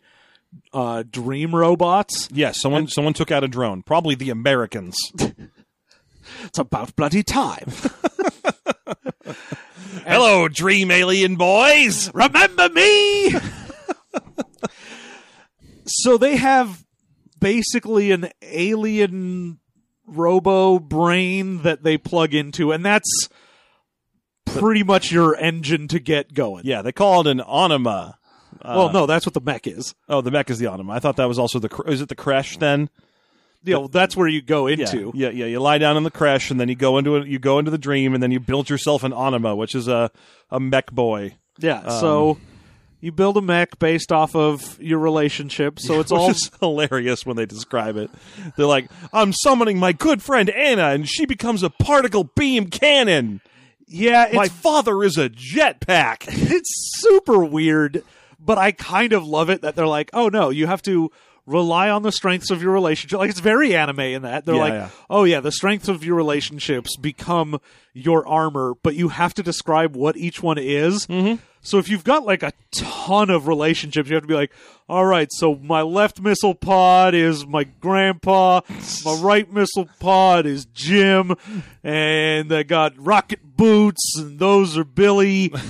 uh, 0.73 1.03
dream 1.09 1.55
robots. 1.55 2.27
Yes, 2.31 2.59
someone 2.61 2.87
someone 2.87 3.13
took 3.13 3.31
out 3.31 3.43
a 3.43 3.47
drone. 3.47 3.81
Probably 3.83 4.15
the 4.15 4.29
Americans. 4.29 4.97
It's 6.45 6.59
about 6.59 6.95
bloody 6.95 7.23
time. 7.23 7.67
Hello, 10.05 10.47
dream 10.47 10.91
alien 10.91 11.35
boys. 11.35 12.13
Remember 12.13 12.69
me? 12.69 13.35
so 15.85 16.17
they 16.17 16.35
have 16.35 16.82
basically 17.43 18.11
an 18.11 18.29
alien 18.41 19.59
robo 20.07 20.79
brain 20.79 21.61
that 21.63 21.83
they 21.83 21.97
plug 21.97 22.33
into, 22.33 22.71
and 22.71 22.85
that's 22.85 23.29
pretty 24.45 24.83
much 24.83 25.11
your 25.11 25.35
engine 25.35 25.87
to 25.89 25.99
get 25.99 26.33
going. 26.33 26.63
Yeah, 26.65 26.81
they 26.81 26.91
call 26.91 27.21
it 27.21 27.27
an 27.27 27.41
Anima. 27.41 28.17
well, 28.63 28.91
no, 28.91 29.05
that's 29.05 29.25
what 29.25 29.33
the 29.33 29.41
mech 29.41 29.67
is. 29.67 29.93
Oh, 30.09 30.21
the 30.21 30.31
mech 30.31 30.49
is 30.49 30.59
the 30.59 30.67
Anima. 30.71 30.93
I 30.93 30.99
thought 30.99 31.17
that 31.17 31.27
was 31.27 31.39
also 31.39 31.59
the. 31.59 31.69
cr- 31.69 31.87
Is 31.89 32.01
it 32.01 32.09
the 32.09 32.15
Crash 32.15 32.57
then? 32.57 32.89
You 33.65 33.73
know, 33.75 33.87
that's 33.87 34.17
where 34.17 34.27
you 34.27 34.41
go 34.41 34.67
into. 34.67 35.13
yeah, 35.15 35.29
yeah. 35.29 35.45
You 35.45 35.61
lie 35.61 35.77
down 35.77 35.95
in 35.95 36.03
the 36.03 36.11
crash, 36.11 36.51
and 36.51 36.59
then 36.59 36.67
you 36.67 36.75
go 36.75 36.97
into 36.97 37.15
it. 37.15 37.27
You 37.27 37.39
go 37.39 37.59
into 37.59 37.71
the 37.71 37.77
dream, 37.77 38.13
and 38.13 38.21
then 38.21 38.29
you 38.29 38.41
build 38.41 38.69
yourself 38.69 39.03
an 39.05 39.13
Anima, 39.13 39.55
which 39.55 39.73
is 39.73 39.87
a 39.87 40.11
a 40.51 40.59
mech 40.59 40.91
boy. 40.91 41.35
Yeah. 41.59 41.79
Um, 41.79 41.99
so 42.01 42.37
you 43.03 43.11
build 43.11 43.35
a 43.35 43.41
mech 43.41 43.77
based 43.79 44.13
off 44.13 44.33
of 44.33 44.81
your 44.81 44.97
relationship. 44.97 45.77
So 45.77 45.99
it's 45.99 46.09
all 46.11 46.31
hilarious 46.61 47.25
when 47.25 47.35
they 47.35 47.45
describe 47.45 47.97
it. 47.97 48.09
They're 48.55 48.65
like, 48.65 48.89
"I'm 49.11 49.33
summoning 49.33 49.77
my 49.77 49.91
good 49.91 50.23
friend 50.23 50.49
Anna, 50.49 50.87
and 50.91 51.07
she 51.07 51.25
becomes 51.25 51.63
a 51.63 51.69
particle 51.69 52.23
beam 52.23 52.67
cannon. 52.67 53.41
yeah. 53.87 54.27
It's 54.27 54.35
my 54.35 54.47
father 54.47 55.03
is 55.03 55.17
a 55.17 55.29
jetpack." 55.29 56.23
it's 56.29 56.71
super 57.01 57.43
weird, 57.43 58.03
but 58.39 58.57
I 58.57 58.71
kind 58.71 59.11
of 59.11 59.25
love 59.27 59.49
it 59.49 59.63
that 59.63 59.75
they're 59.75 59.85
like, 59.85 60.09
oh 60.13 60.29
no, 60.29 60.49
you 60.49 60.67
have 60.67 60.81
to 60.83 61.11
rely 61.45 61.89
on 61.89 62.03
the 62.03 62.11
strengths 62.13 62.51
of 62.51 62.61
your 62.63 62.71
relationship. 62.71 63.19
Like 63.19 63.29
it's 63.29 63.41
very 63.41 63.75
anime 63.75 63.99
in 63.99 64.21
that. 64.21 64.45
They're 64.45 64.55
Yeah, 64.55 64.61
like, 64.61 64.73
yeah. 64.73 64.89
oh 65.09 65.25
yeah, 65.25 65.41
the 65.41 65.51
strengths 65.51 65.89
of 65.89 66.05
your 66.05 66.15
relationships 66.15 66.95
become 66.95 67.59
your 67.91 68.25
armor, 68.25 68.75
but 68.81 68.95
you 68.95 69.09
have 69.09 69.33
to 69.33 69.43
describe 69.43 69.93
what 69.93 70.15
each 70.15 70.41
one 70.41 70.57
is. 70.57 71.05
Mm-hmm. 71.07 71.43
So 71.63 71.77
if 71.77 71.89
you've 71.89 72.03
got 72.03 72.25
like 72.25 72.43
a 72.43 72.51
ton 72.71 73.29
of 73.29 73.47
relationships, 73.47 74.09
you 74.09 74.15
have 74.15 74.23
to 74.23 74.27
be 74.27 74.33
like, 74.33 74.51
all 74.89 75.05
right, 75.05 75.29
so 75.31 75.55
my 75.55 75.81
left 75.81 76.19
missile 76.19 76.53
pod 76.55 77.15
is 77.15 77.47
my 77.47 77.63
grandpa, 77.63 78.61
my 79.05 79.13
right 79.21 79.51
missile 79.51 79.87
pod 79.99 80.45
is 80.45 80.65
Jim, 80.65 81.35
and 81.81 82.51
I 82.53 82.63
got 82.63 82.93
rocket 82.97 83.39
boots, 83.55 84.17
and 84.17 84.39
those 84.39 84.77
are 84.77 84.83
Billy. 84.83 85.53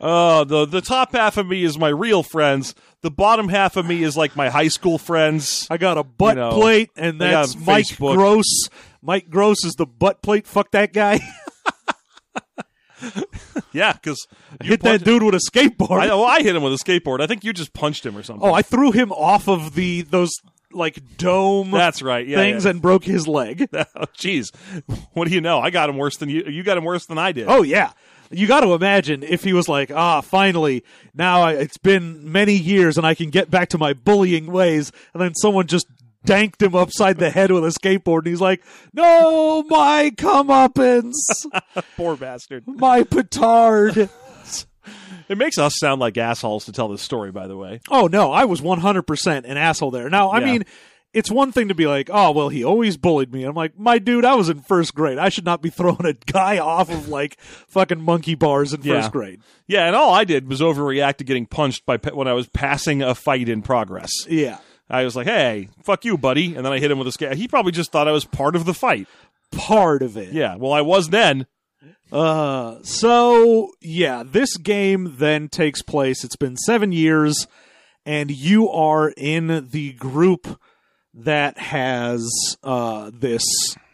Oh, 0.00 0.44
the 0.44 0.66
the 0.66 0.80
top 0.80 1.12
half 1.12 1.36
of 1.36 1.46
me 1.46 1.62
is 1.64 1.76
my 1.76 1.88
real 1.88 2.22
friends. 2.22 2.74
The 3.02 3.10
bottom 3.10 3.48
half 3.48 3.76
of 3.76 3.84
me 3.84 4.02
is 4.02 4.16
like 4.16 4.36
my 4.36 4.48
high 4.48 4.68
school 4.68 4.98
friends. 4.98 5.66
I 5.68 5.76
got 5.76 5.98
a 5.98 6.04
butt 6.04 6.36
You 6.36 6.42
know, 6.42 6.52
plate, 6.52 6.90
and 6.96 7.20
that's 7.20 7.56
Mike 7.56 7.86
Facebook. 7.86 8.14
Gross. 8.14 8.68
Mike 9.02 9.28
Gross 9.28 9.64
is 9.64 9.74
the 9.74 9.86
butt 9.86 10.22
plate. 10.22 10.46
Fuck 10.46 10.70
that 10.70 10.92
guy. 10.92 11.20
Yeah, 13.72 13.92
because 13.92 14.26
Hit 14.62 14.82
that 14.82 15.02
dude 15.02 15.24
with 15.24 15.34
a 15.34 15.40
skateboard. 15.50 15.98
I, 15.98 16.08
oh, 16.08 16.22
I 16.22 16.42
hit 16.42 16.54
him 16.54 16.62
with 16.62 16.72
a 16.72 16.76
skateboard. 16.76 17.20
I 17.20 17.26
think 17.26 17.42
you 17.42 17.52
just 17.52 17.72
punched 17.72 18.06
him 18.06 18.16
or 18.16 18.22
something. 18.22 18.48
oh, 18.48 18.52
I 18.54 18.62
threw 18.62 18.92
him 18.92 19.10
off 19.10 19.48
of 19.48 19.74
the 19.74 20.02
those 20.02 20.30
like 20.72 21.16
dome 21.16 21.70
That's 21.70 22.02
right. 22.02 22.26
Yeah. 22.26 22.36
things 22.36 22.64
yeah. 22.64 22.70
and 22.70 22.82
broke 22.82 23.04
his 23.04 23.26
leg. 23.26 23.68
Oh, 23.96 24.06
Jeez, 24.16 24.54
what 25.12 25.28
do 25.28 25.34
you 25.34 25.40
know? 25.40 25.58
I 25.60 25.70
got 25.70 25.88
him 25.88 25.96
worse 25.96 26.16
than 26.16 26.28
you. 26.28 26.44
You 26.44 26.62
got 26.62 26.78
him 26.78 26.84
worse 26.84 27.06
than 27.06 27.18
I 27.18 27.32
did. 27.32 27.46
Oh 27.48 27.62
yeah. 27.62 27.92
You 28.30 28.46
got 28.46 28.60
to 28.60 28.72
imagine 28.72 29.22
if 29.22 29.44
he 29.44 29.52
was 29.52 29.68
like, 29.68 29.90
ah, 29.92 30.20
finally, 30.20 30.82
now 31.14 31.42
I, 31.42 31.52
it's 31.52 31.76
been 31.76 32.32
many 32.32 32.54
years 32.54 32.96
and 32.96 33.06
I 33.06 33.14
can 33.14 33.30
get 33.30 33.50
back 33.50 33.68
to 33.70 33.78
my 33.78 33.92
bullying 33.92 34.46
ways, 34.46 34.90
and 35.12 35.22
then 35.22 35.34
someone 35.34 35.66
just 35.66 35.86
danked 36.24 36.62
him 36.62 36.74
upside 36.74 37.18
the 37.18 37.30
head 37.30 37.50
with 37.52 37.64
a 37.64 37.68
skateboard, 37.68 38.18
and 38.20 38.28
he's 38.28 38.40
like, 38.40 38.62
no, 38.92 39.62
my 39.68 40.10
comeuppance, 40.16 41.14
poor 41.96 42.16
bastard. 42.16 42.64
my 42.66 43.02
petard. 43.02 44.08
It 45.26 45.38
makes 45.38 45.56
us 45.56 45.78
sound 45.78 46.02
like 46.02 46.18
assholes 46.18 46.66
to 46.66 46.72
tell 46.72 46.88
this 46.88 47.00
story. 47.00 47.32
By 47.32 47.46
the 47.46 47.56
way, 47.56 47.80
Oh 47.90 48.08
no, 48.08 48.30
I 48.30 48.44
was 48.44 48.60
100% 48.60 49.44
an 49.50 49.56
asshole 49.56 49.90
there. 49.90 50.10
Now, 50.10 50.28
I 50.28 50.40
Yeah. 50.40 50.44
mean, 50.44 50.64
it's 51.14 51.30
one 51.30 51.50
thing 51.50 51.68
to 51.68 51.74
be 51.74 51.86
like, 51.86 52.10
oh, 52.12 52.32
well, 52.32 52.50
he 52.50 52.62
always 52.62 52.98
bullied 52.98 53.32
me. 53.32 53.44
I'm 53.44 53.54
like, 53.54 53.78
my 53.78 53.98
dude, 53.98 54.26
I 54.26 54.34
was 54.34 54.50
in 54.50 54.60
first 54.60 54.94
grade. 54.94 55.16
I 55.16 55.30
should 55.30 55.46
not 55.46 55.62
be 55.62 55.70
throwing 55.70 56.04
a 56.04 56.12
guy 56.12 56.58
off 56.58 56.90
of 56.90 57.08
like 57.08 57.40
fucking 57.40 58.02
monkey 58.02 58.34
bars 58.34 58.74
in 58.74 58.82
Yeah. 58.82 59.00
first 59.00 59.12
grade. 59.12 59.40
yeah, 59.66 59.86
and 59.86 59.96
all 59.96 60.12
I 60.12 60.24
did 60.24 60.46
was 60.46 60.60
overreact 60.60 61.16
to 61.16 61.24
getting 61.24 61.46
punched 61.46 61.86
by 61.86 61.96
pe- 61.96 62.12
when 62.12 62.28
I 62.28 62.34
was 62.34 62.46
passing 62.48 63.00
a 63.00 63.14
fight 63.14 63.48
in 63.48 63.62
progress. 63.62 64.10
Yeah. 64.28 64.58
I 64.88 65.04
was 65.04 65.16
like, 65.16 65.26
"Hey, 65.26 65.68
fuck 65.82 66.04
you, 66.04 66.18
buddy," 66.18 66.54
and 66.54 66.64
then 66.64 66.72
I 66.72 66.78
hit 66.78 66.90
him 66.90 66.98
with 66.98 67.08
a 67.08 67.12
skate. 67.12 67.36
He 67.36 67.48
probably 67.48 67.72
just 67.72 67.90
thought 67.90 68.08
I 68.08 68.12
was 68.12 68.24
part 68.24 68.56
of 68.56 68.64
the 68.64 68.74
fight. 68.74 69.08
Part 69.52 70.02
of 70.02 70.16
it. 70.16 70.32
Yeah, 70.32 70.56
well, 70.56 70.72
I 70.72 70.80
was 70.80 71.08
then. 71.08 71.46
Uh, 72.12 72.78
so 72.82 73.72
yeah, 73.80 74.22
this 74.24 74.56
game 74.56 75.14
then 75.18 75.48
takes 75.48 75.82
place. 75.82 76.22
It's 76.24 76.36
been 76.36 76.56
seven 76.56 76.92
years, 76.92 77.46
and 78.04 78.30
you 78.30 78.68
are 78.68 79.12
in 79.16 79.68
the 79.70 79.92
group 79.94 80.60
that 81.14 81.56
has 81.58 82.28
uh 82.62 83.10
this 83.14 83.44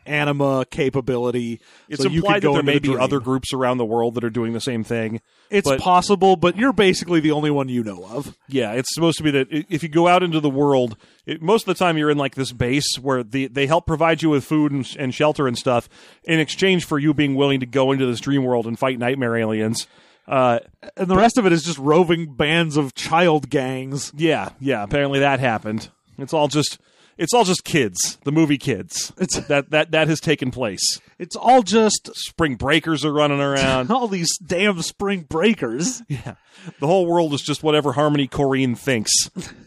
anima 0.07 0.65
capability. 0.71 1.61
It's 1.89 2.03
so 2.03 2.09
you 2.09 2.21
implied 2.21 2.43
that 2.43 2.49
go 2.49 2.55
there 2.55 2.63
may 2.63 2.79
be 2.79 2.97
other 2.97 3.21
groups 3.21 3.53
around 3.53 3.79
the 3.79 3.85
world 3.85 4.15
that 4.15 4.25
are 4.25 4.31
doing 4.31 4.53
the 4.53 4.61
same 4.61 4.85
thing. 4.85 5.21
It's 5.51 5.69
but- 5.69 5.81
possible, 5.81 6.37
but 6.37 6.57
you're 6.57 6.73
basically 6.73 7.21
the 7.21 7.33
only 7.33 7.51
one 7.51 7.69
you 7.69 7.83
know 7.83 8.05
of. 8.05 8.37
Yeah, 8.49 8.73
it's 8.73 8.95
supposed 8.95 9.19
to 9.19 9.25
be 9.25 9.31
that 9.33 9.49
if 9.51 9.83
you 9.83 9.89
go 9.89 10.07
out 10.09 10.23
into 10.23 10.41
the 10.41 10.51
world, 10.51 10.97
it, 11.27 11.43
most 11.43 11.63
of 11.69 11.77
the 11.77 11.79
time 11.85 11.99
you're 11.99 12.11
in 12.11 12.19
like 12.19 12.35
this 12.37 12.53
base 12.53 12.87
where 13.01 13.23
the, 13.23 13.47
they 13.49 13.67
help 13.67 13.87
provide 13.87 14.23
you 14.23 14.31
with 14.31 14.45
food 14.45 14.73
and, 14.73 14.97
and 14.99 15.15
shelter 15.15 15.47
and 15.49 15.59
stuff 15.59 15.89
in 16.25 16.39
exchange 16.41 16.85
for 16.85 16.99
you 16.99 17.13
being 17.15 17.35
willing 17.35 17.61
to 17.61 17.67
go 17.67 17.93
into 17.93 18.07
this 18.07 18.21
dream 18.21 18.45
world 18.45 18.67
and 18.67 18.79
fight 18.79 18.99
nightmare 18.99 19.37
aliens. 19.37 19.87
Uh, 20.29 20.61
And 20.97 21.09
the 21.09 21.17
rest 21.17 21.39
of 21.39 21.47
it 21.47 21.53
is 21.53 21.65
just 21.65 21.79
roving 21.79 22.35
bands 22.35 22.77
of 22.77 22.95
child 22.95 23.51
gangs. 23.51 24.13
yeah, 24.17 24.51
yeah. 24.61 24.83
Apparently 24.85 25.19
that 25.21 25.41
happened. 25.41 25.89
It's 26.19 26.33
all 26.33 26.47
just 26.47 26.79
it's 27.21 27.35
all 27.35 27.45
just 27.45 27.65
kids. 27.65 28.19
The 28.25 28.33
movie 28.33 28.59
Kids. 28.59 29.13
It's 29.19 29.37
That 29.49 29.71
that 29.71 29.91
that 29.93 30.09
has 30.09 30.19
taken 30.21 30.51
place. 30.51 31.01
it's 31.19 31.37
all 31.37 31.63
just 31.63 32.11
Spring 32.15 32.57
breakers 32.57 33.05
are 33.05 33.13
running 33.13 33.41
around. 33.41 33.91
all 33.93 34.09
these 34.09 34.37
damn 34.39 34.81
spring 34.83 35.27
breakers. 35.29 36.03
yeah, 36.09 36.35
the 36.81 36.87
whole 36.87 37.07
world 37.07 37.35
is 37.35 37.43
just 37.43 37.63
whatever 37.63 37.93
Harmony 37.93 38.27
Korine 38.27 38.77
thinks, 38.77 39.13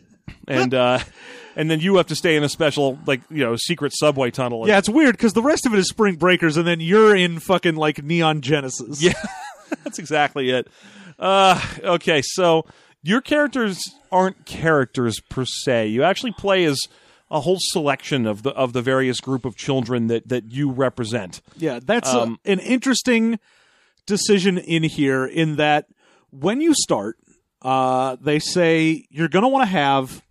and 0.47 0.73
uh, 0.73 0.99
and 1.55 1.69
then 1.69 1.79
you 1.79 1.97
have 1.97 2.07
to 2.07 2.15
stay 2.15 2.35
in 2.35 2.43
a 2.43 2.49
special 2.49 2.97
like 3.05 3.21
you 3.29 3.43
know 3.45 3.55
secret 3.55 3.93
subway 3.95 4.31
tunnel. 4.31 4.67
Yeah, 4.67 4.79
it's 4.79 4.89
weird 4.89 5.15
because 5.15 5.33
the 5.33 5.43
rest 5.43 5.65
of 5.65 5.73
it 5.73 5.79
is 5.79 5.87
spring 5.87 6.15
breakers, 6.15 6.57
and 6.57 6.65
then 6.67 6.79
you're 6.79 7.15
in 7.15 7.39
fucking 7.39 7.75
like 7.75 8.03
Neon 8.03 8.41
Genesis. 8.41 9.01
Yeah, 9.01 9.13
that's 9.83 9.99
exactly 9.99 10.49
it. 10.49 10.67
Uh, 11.19 11.61
okay, 11.83 12.21
so 12.23 12.65
your 13.03 13.21
characters 13.21 13.93
aren't 14.11 14.45
characters 14.45 15.19
per 15.19 15.45
se. 15.45 15.87
You 15.87 16.03
actually 16.03 16.31
play 16.31 16.65
as 16.65 16.87
a 17.31 17.39
whole 17.41 17.59
selection 17.59 18.25
of 18.27 18.43
the 18.43 18.51
of 18.51 18.73
the 18.73 18.81
various 18.81 19.19
group 19.19 19.45
of 19.45 19.55
children 19.55 20.07
that 20.07 20.27
that 20.29 20.51
you 20.51 20.69
represent. 20.71 21.41
Yeah, 21.57 21.79
that's 21.83 22.11
a- 22.13 22.21
Um, 22.21 22.39
an 22.45 22.59
interesting 22.59 23.39
decision 24.05 24.57
in 24.57 24.83
here 24.83 25.25
in 25.25 25.55
that 25.55 25.87
when 26.29 26.61
you 26.61 26.73
start, 26.73 27.17
uh, 27.61 28.17
they 28.21 28.39
say 28.39 29.05
you're 29.09 29.29
going 29.29 29.43
to 29.43 29.49
want 29.49 29.63
to 29.63 29.69
have 29.71 30.23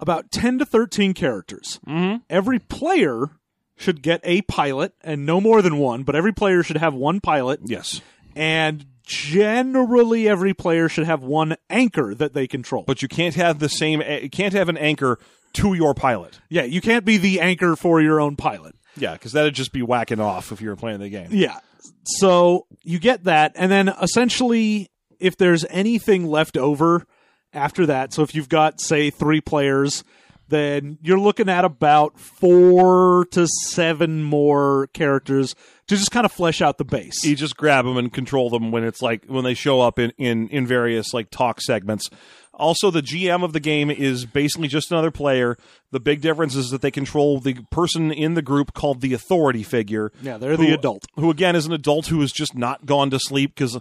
about 0.00 0.30
10 0.32 0.58
to 0.58 0.64
13 0.64 1.14
characters. 1.14 1.78
Mm-hmm. 1.86 2.16
Every 2.28 2.58
player 2.58 3.30
should 3.76 4.02
get 4.02 4.20
a 4.24 4.42
pilot 4.42 4.92
and 5.02 5.24
no 5.24 5.40
more 5.40 5.62
than 5.62 5.76
one, 5.78 6.02
but 6.02 6.16
every 6.16 6.32
player 6.32 6.62
should 6.64 6.76
have 6.78 6.94
one 6.94 7.20
pilot. 7.20 7.60
Yes, 7.64 8.00
And 8.34 8.84
generally, 9.04 10.28
every 10.28 10.54
player 10.54 10.88
should 10.88 11.06
have 11.06 11.22
one 11.22 11.56
anchor 11.70 12.14
that 12.14 12.34
they 12.34 12.46
control. 12.46 12.84
but 12.86 13.02
you 13.02 13.08
can't 13.08 13.34
have 13.36 13.58
the 13.60 13.68
same. 13.68 14.00
You 14.02 14.30
can't 14.30 14.52
have 14.54 14.68
an 14.68 14.76
anchor 14.76 15.18
to 15.54 15.74
your 15.74 15.94
pilot. 15.94 16.40
yeah, 16.48 16.64
you 16.64 16.80
can't 16.80 17.04
be 17.04 17.16
the 17.16 17.40
anchor 17.40 17.76
for 17.76 18.00
your 18.00 18.20
own 18.20 18.36
pilot. 18.36 18.74
Yeah, 18.96 19.12
because 19.14 19.32
that'd 19.32 19.54
just 19.54 19.72
be 19.72 19.82
whacking 19.82 20.20
off 20.20 20.52
if 20.52 20.60
you 20.60 20.68
were 20.68 20.76
playing 20.76 21.00
the 21.00 21.08
game. 21.08 21.28
Yeah. 21.30 21.58
So 22.04 22.66
you 22.82 22.98
get 22.98 23.24
that, 23.24 23.52
and 23.54 23.70
then 23.72 23.88
essentially, 23.88 24.90
if 25.18 25.36
there's 25.36 25.64
anything 25.70 26.26
left 26.26 26.56
over 26.56 27.06
after 27.52 27.86
that, 27.86 28.12
so 28.12 28.22
if 28.22 28.34
you've 28.34 28.48
got, 28.48 28.80
say, 28.80 29.10
three 29.10 29.40
players, 29.40 30.04
then 30.48 30.98
you're 31.00 31.18
looking 31.18 31.48
at 31.48 31.64
about 31.64 32.18
four 32.18 33.24
to 33.30 33.46
seven 33.70 34.22
more 34.22 34.88
characters 34.88 35.54
to 35.86 35.96
just 35.96 36.10
kind 36.10 36.26
of 36.26 36.32
flesh 36.32 36.60
out 36.60 36.76
the 36.78 36.84
base. 36.84 37.24
you 37.24 37.34
just 37.34 37.56
grab 37.56 37.84
them 37.84 37.96
and 37.96 38.12
control 38.12 38.50
them 38.50 38.70
when 38.70 38.84
it's 38.84 39.00
like 39.00 39.24
when 39.26 39.44
they 39.44 39.54
show 39.54 39.80
up 39.80 39.98
in 39.98 40.12
in 40.18 40.48
in 40.48 40.66
various 40.66 41.14
like 41.14 41.30
talk 41.30 41.60
segments 41.60 42.10
also 42.54 42.90
the 42.90 43.00
gm 43.02 43.42
of 43.42 43.52
the 43.52 43.60
game 43.60 43.90
is 43.90 44.26
basically 44.26 44.68
just 44.68 44.90
another 44.90 45.10
player 45.10 45.56
the 45.90 45.98
big 46.00 46.20
difference 46.20 46.54
is 46.54 46.70
that 46.70 46.82
they 46.82 46.90
control 46.90 47.40
the 47.40 47.54
person 47.70 48.12
in 48.12 48.34
the 48.34 48.42
group 48.42 48.74
called 48.74 49.00
the 49.00 49.14
authority 49.14 49.62
figure 49.62 50.12
Yeah, 50.20 50.36
they're 50.38 50.56
the 50.56 50.72
adult. 50.72 51.06
who 51.16 51.30
again 51.30 51.56
is 51.56 51.66
an 51.66 51.72
adult 51.72 52.06
who 52.08 52.20
has 52.20 52.30
just 52.32 52.54
not 52.54 52.84
gone 52.86 53.10
to 53.10 53.18
sleep 53.18 53.54
because 53.54 53.78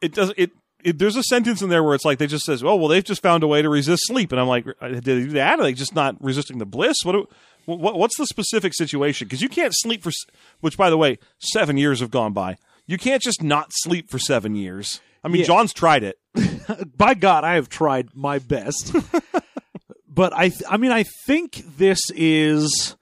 it 0.00 0.12
does 0.14 0.32
it 0.36 0.50
it, 0.82 0.98
there's 0.98 1.16
a 1.16 1.22
sentence 1.22 1.60
in 1.60 1.68
there 1.68 1.82
where 1.82 1.94
it's 1.94 2.06
like 2.06 2.16
they 2.16 2.26
just 2.26 2.46
says, 2.46 2.64
"Oh, 2.64 2.74
well, 2.74 2.88
they've 2.88 3.04
just 3.04 3.20
found 3.20 3.42
a 3.42 3.46
way 3.46 3.60
to 3.60 3.68
resist 3.68 4.00
sleep," 4.06 4.32
and 4.32 4.40
I'm 4.40 4.48
like, 4.48 4.66
"Uh, 4.80 4.88
"Did 4.88 5.04
they 5.04 5.14
do 5.24 5.28
that? 5.32 5.58
Are 5.60 5.62
they 5.62 5.74
just 5.74 5.94
not 5.94 6.16
resisting 6.24 6.56
the 6.56 6.64
bliss? 6.64 7.04
What? 7.04 7.12
Do, 7.12 7.28
what 7.66 7.98
what's 7.98 8.16
the 8.16 8.24
specific 8.26 8.72
situation? 8.72 9.26
Because 9.28 9.42
you 9.42 9.50
can't 9.50 9.74
sleep 9.76 10.02
for, 10.02 10.10
which 10.60 10.78
by 10.78 10.88
the 10.88 10.96
way, 10.96 11.18
seven 11.38 11.76
years 11.76 12.00
have 12.00 12.10
gone 12.10 12.32
by. 12.32 12.56
You 12.86 12.96
can't 12.96 13.20
just 13.20 13.42
not 13.42 13.68
sleep 13.72 14.08
for 14.08 14.18
seven 14.18 14.54
years. 14.54 15.02
I 15.24 15.28
mean, 15.28 15.40
Yeah. 15.40 15.46
John's 15.46 15.72
tried 15.72 16.02
it. 16.04 16.18
By 16.96 17.14
God, 17.14 17.44
I 17.44 17.54
have 17.54 17.68
tried 17.68 18.08
my 18.14 18.38
best. 18.38 18.94
but 20.08 20.32
I, 20.32 20.48
th- 20.48 20.62
I 20.68 20.76
mean, 20.76 20.92
I 20.92 21.04
think 21.26 21.62
this 21.76 22.10
is. 22.14 22.96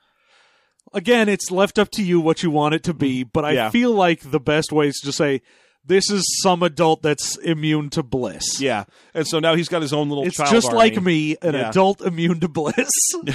Again, 0.95 1.29
it's 1.29 1.51
left 1.51 1.79
up 1.79 1.91
to 1.93 2.03
you 2.03 2.19
what 2.19 2.43
you 2.43 2.51
want 2.51 2.75
it 2.75 2.83
to 2.85 2.95
be, 2.95 3.23
but 3.23 3.45
I 3.45 3.53
Yeah. 3.53 3.71
feel 3.71 3.93
like 3.93 4.31
the 4.31 4.41
best 4.41 4.73
way 4.73 4.89
is 4.89 4.99
to 5.05 5.13
say 5.13 5.43
this 5.85 6.11
is 6.11 6.25
some 6.43 6.63
adult 6.63 7.03
that's 7.03 7.37
immune 7.37 7.91
to 7.91 8.03
bliss. 8.03 8.59
Yeah, 8.59 8.85
and 9.13 9.27
so 9.29 9.39
now 9.39 9.55
he's 9.55 9.69
got 9.69 9.83
his 9.83 9.93
own 9.93 10.09
little. 10.09 10.25
It's 10.25 10.39
just 10.39 10.69
army. 10.69 10.79
like 10.79 11.03
me, 11.03 11.37
an 11.43 11.53
Yeah. 11.55 11.69
adult 11.69 12.01
immune 12.01 12.41
to 12.41 12.49
bliss. 12.49 12.91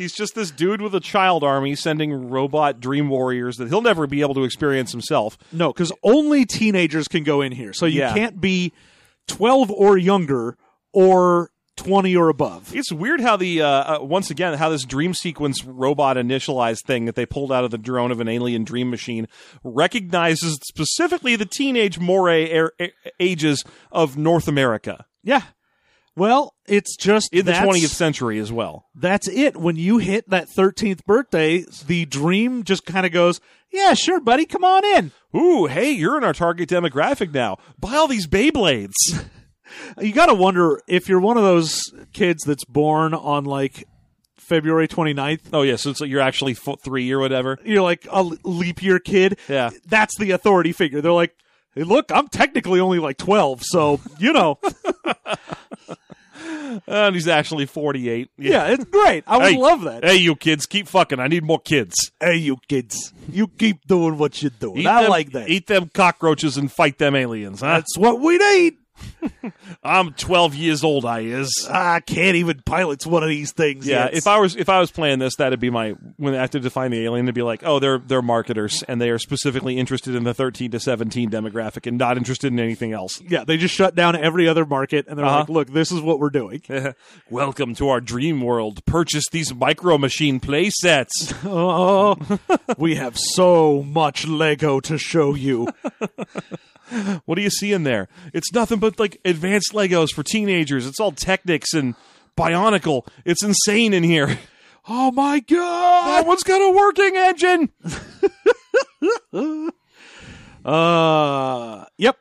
He's 0.00 0.14
just 0.14 0.34
this 0.34 0.50
dude 0.50 0.80
with 0.80 0.94
a 0.94 1.00
child 1.00 1.44
army 1.44 1.74
sending 1.74 2.30
robot 2.30 2.80
dream 2.80 3.10
warriors 3.10 3.58
that 3.58 3.68
he'll 3.68 3.82
never 3.82 4.06
be 4.06 4.22
able 4.22 4.32
to 4.34 4.44
experience 4.44 4.92
himself. 4.92 5.36
no, 5.52 5.72
because 5.74 5.92
only 6.02 6.46
teenagers 6.46 7.06
can 7.06 7.22
go 7.22 7.42
in 7.42 7.52
here. 7.52 7.74
So 7.74 7.84
you 7.84 8.00
Yeah. 8.00 8.14
can't 8.14 8.40
be 8.40 8.72
12 9.28 9.70
or 9.70 9.98
younger 9.98 10.56
or 10.94 11.50
20 11.76 12.16
or 12.16 12.30
above. 12.30 12.74
It's 12.74 12.90
weird 12.90 13.20
how 13.20 13.36
the 13.36 13.60
uh, 13.60 13.66
uh, 13.68 13.98
once 14.02 14.30
again 14.30 14.54
how 14.56 14.70
this 14.70 14.84
dream 14.84 15.12
sequence 15.12 15.64
robot 15.66 16.16
initialized 16.16 16.84
thing 16.86 17.04
that 17.04 17.14
they 17.14 17.26
pulled 17.26 17.52
out 17.52 17.64
of 17.64 17.70
the 17.70 17.78
drone 17.78 18.10
of 18.10 18.20
an 18.20 18.28
alien 18.28 18.64
dream 18.64 18.88
machine 18.90 19.28
recognizes 19.64 20.58
specifically 20.64 21.36
the 21.36 21.46
teenage 21.46 21.98
moray 21.98 22.48
air, 22.50 22.72
a- 22.80 22.92
ages 23.18 23.64
of 23.92 24.16
North 24.16 24.48
America 24.48 25.04
Yeah. 25.22 25.42
Well, 26.20 26.54
it's 26.66 26.96
just 26.96 27.32
in 27.32 27.46
the 27.46 27.52
20th 27.52 27.94
century 27.94 28.38
as 28.40 28.52
well. 28.52 28.90
That's 28.94 29.26
it. 29.26 29.56
When 29.56 29.76
you 29.76 29.96
hit 29.96 30.28
that 30.28 30.48
13th 30.54 31.06
birthday, 31.06 31.64
the 31.86 32.04
dream 32.04 32.62
just 32.62 32.84
kind 32.84 33.06
of 33.06 33.12
goes, 33.12 33.40
Yeah, 33.72 33.94
sure, 33.94 34.20
buddy, 34.20 34.44
come 34.44 34.62
on 34.62 34.84
in. 34.84 35.12
Ooh, 35.34 35.64
hey, 35.64 35.92
you're 35.92 36.18
in 36.18 36.24
our 36.24 36.34
target 36.34 36.68
demographic 36.68 37.32
now. 37.32 37.56
Buy 37.78 37.94
all 37.94 38.06
these 38.06 38.26
Beyblades. 38.26 38.92
You 40.00 40.12
got 40.12 40.26
to 40.26 40.34
wonder 40.34 40.82
if 40.88 41.08
you're 41.08 41.20
one 41.20 41.36
of 41.36 41.44
those 41.44 41.80
kids 42.12 42.42
that's 42.44 42.64
born 42.64 43.14
on 43.14 43.44
like 43.44 43.84
February 44.36 44.88
29th. 44.88 45.40
oh 45.52 45.62
yeah, 45.62 45.76
so 45.76 45.90
it's 45.90 46.00
like 46.00 46.10
you're 46.10 46.20
actually 46.20 46.54
three 46.54 47.10
or 47.12 47.18
whatever. 47.18 47.56
You're 47.64 47.82
like 47.82 48.06
a 48.10 48.22
leap 48.22 48.82
year 48.82 48.98
kid. 48.98 49.38
Yeah. 49.48 49.70
That's 49.86 50.18
the 50.18 50.32
authority 50.32 50.72
figure. 50.72 51.00
They're 51.00 51.12
like, 51.12 51.34
Hey, 51.74 51.84
look, 51.84 52.10
I'm 52.10 52.26
technically 52.26 52.80
only 52.80 52.98
like 52.98 53.16
12, 53.16 53.62
so, 53.62 54.00
you 54.18 54.32
know, 54.32 54.58
Uh, 56.60 56.80
and 56.86 57.14
he's 57.14 57.26
actually 57.28 57.66
48. 57.66 58.30
yeah, 58.38 58.68
it's 58.68 58.84
great. 58.84 59.24
I 59.26 59.36
would 59.38 59.46
Hey, 59.52 59.56
love 59.58 59.82
that. 59.82 60.04
Hey, 60.04 60.16
you 60.16 60.36
kids, 60.36 60.66
keep 60.66 60.86
fucking. 60.88 61.18
I 61.18 61.26
need 61.28 61.42
more 61.44 61.58
kids. 61.60 61.94
Hey, 62.20 62.36
you 62.36 62.58
kids, 62.68 63.12
you 63.30 63.48
keep 63.48 63.86
doing 63.86 64.18
what 64.18 64.42
you're 64.42 64.50
doing. 64.58 64.78
Eat 64.78 64.86
I 64.86 65.02
them- 65.02 65.10
like 65.10 65.32
that. 65.32 65.48
Eat 65.48 65.66
them 65.66 65.90
cockroaches 65.92 66.56
and 66.56 66.70
fight 66.70 66.98
them 66.98 67.14
aliens, 67.16 67.60
huh? 67.60 67.74
That's 67.74 67.96
what 67.98 68.20
we 68.20 68.38
need. 68.38 68.74
I'm 69.82 70.12
12 70.14 70.54
years 70.54 70.84
old. 70.84 71.04
I 71.04 71.20
is. 71.20 71.66
I 71.70 72.00
can't 72.00 72.36
even 72.36 72.60
pilot 72.64 73.06
one 73.06 73.22
of 73.22 73.28
these 73.28 73.52
things. 73.52 73.86
Yeah, 73.86 74.04
yet. 74.04 74.14
if 74.14 74.26
I 74.26 74.38
was 74.38 74.56
if 74.56 74.68
I 74.68 74.80
was 74.80 74.90
playing 74.90 75.18
this, 75.20 75.36
that'd 75.36 75.58
be 75.60 75.70
my 75.70 75.90
when 76.16 76.34
I 76.34 76.40
have 76.40 76.50
to 76.50 76.60
define 76.60 76.90
the 76.90 77.04
alien 77.04 77.26
to 77.26 77.32
be 77.32 77.42
like, 77.42 77.62
oh, 77.64 77.78
they're 77.78 77.98
they're 77.98 78.22
marketers 78.22 78.82
and 78.88 79.00
they 79.00 79.10
are 79.10 79.18
specifically 79.18 79.78
interested 79.78 80.14
in 80.14 80.24
the 80.24 80.34
13 80.34 80.70
to 80.72 80.80
17 80.80 81.30
demographic 81.30 81.86
and 81.86 81.98
not 81.98 82.16
interested 82.16 82.52
in 82.52 82.58
anything 82.60 82.92
else. 82.92 83.20
yeah, 83.28 83.44
they 83.44 83.56
just 83.56 83.74
shut 83.74 83.94
down 83.94 84.16
every 84.16 84.48
other 84.48 84.64
market, 84.66 85.06
and 85.08 85.18
they're 85.18 85.24
Uh-huh. 85.26 85.40
like, 85.40 85.48
"Look, 85.48 85.72
this 85.72 85.90
is 85.92 86.00
what 86.00 86.18
we're 86.20 86.30
doing." 86.30 86.62
Welcome 87.30 87.74
to 87.76 87.88
our 87.88 88.00
dream 88.00 88.40
world. 88.40 88.84
Purchase 88.84 89.24
these 89.30 89.54
micro 89.54 89.96
machine 89.98 90.40
play 90.40 90.70
sets. 90.70 91.32
Oh, 91.52 92.16
we 92.78 92.94
have 92.96 93.18
so 93.18 93.82
much 93.82 94.26
Lego 94.26 94.80
to 94.80 94.98
show 94.98 95.34
you. 95.34 95.68
what 97.24 97.34
do 97.36 97.42
you 97.42 97.50
see 97.50 97.72
in 97.72 97.82
there? 97.84 98.08
It's 98.32 98.52
nothing 98.52 98.78
but 98.78 98.98
like 98.98 99.20
advanced 99.24 99.72
Legos 99.72 100.10
for 100.12 100.22
teenagers. 100.22 100.86
It's 100.86 101.00
all 101.00 101.12
Technics 101.12 101.72
and 101.74 101.94
Bionicle. 102.36 103.06
It's 103.24 103.42
insane 103.42 103.92
in 103.94 104.02
here. 104.02 104.38
Oh 104.88 105.12
my 105.12 105.40
god! 105.40 106.06
That 106.08 106.26
one's 106.26 106.42
got 106.42 106.56
a 106.58 106.72
working 106.74 107.14
engine. 107.14 107.68
Uh, 110.64 111.84
yep. 111.98 112.16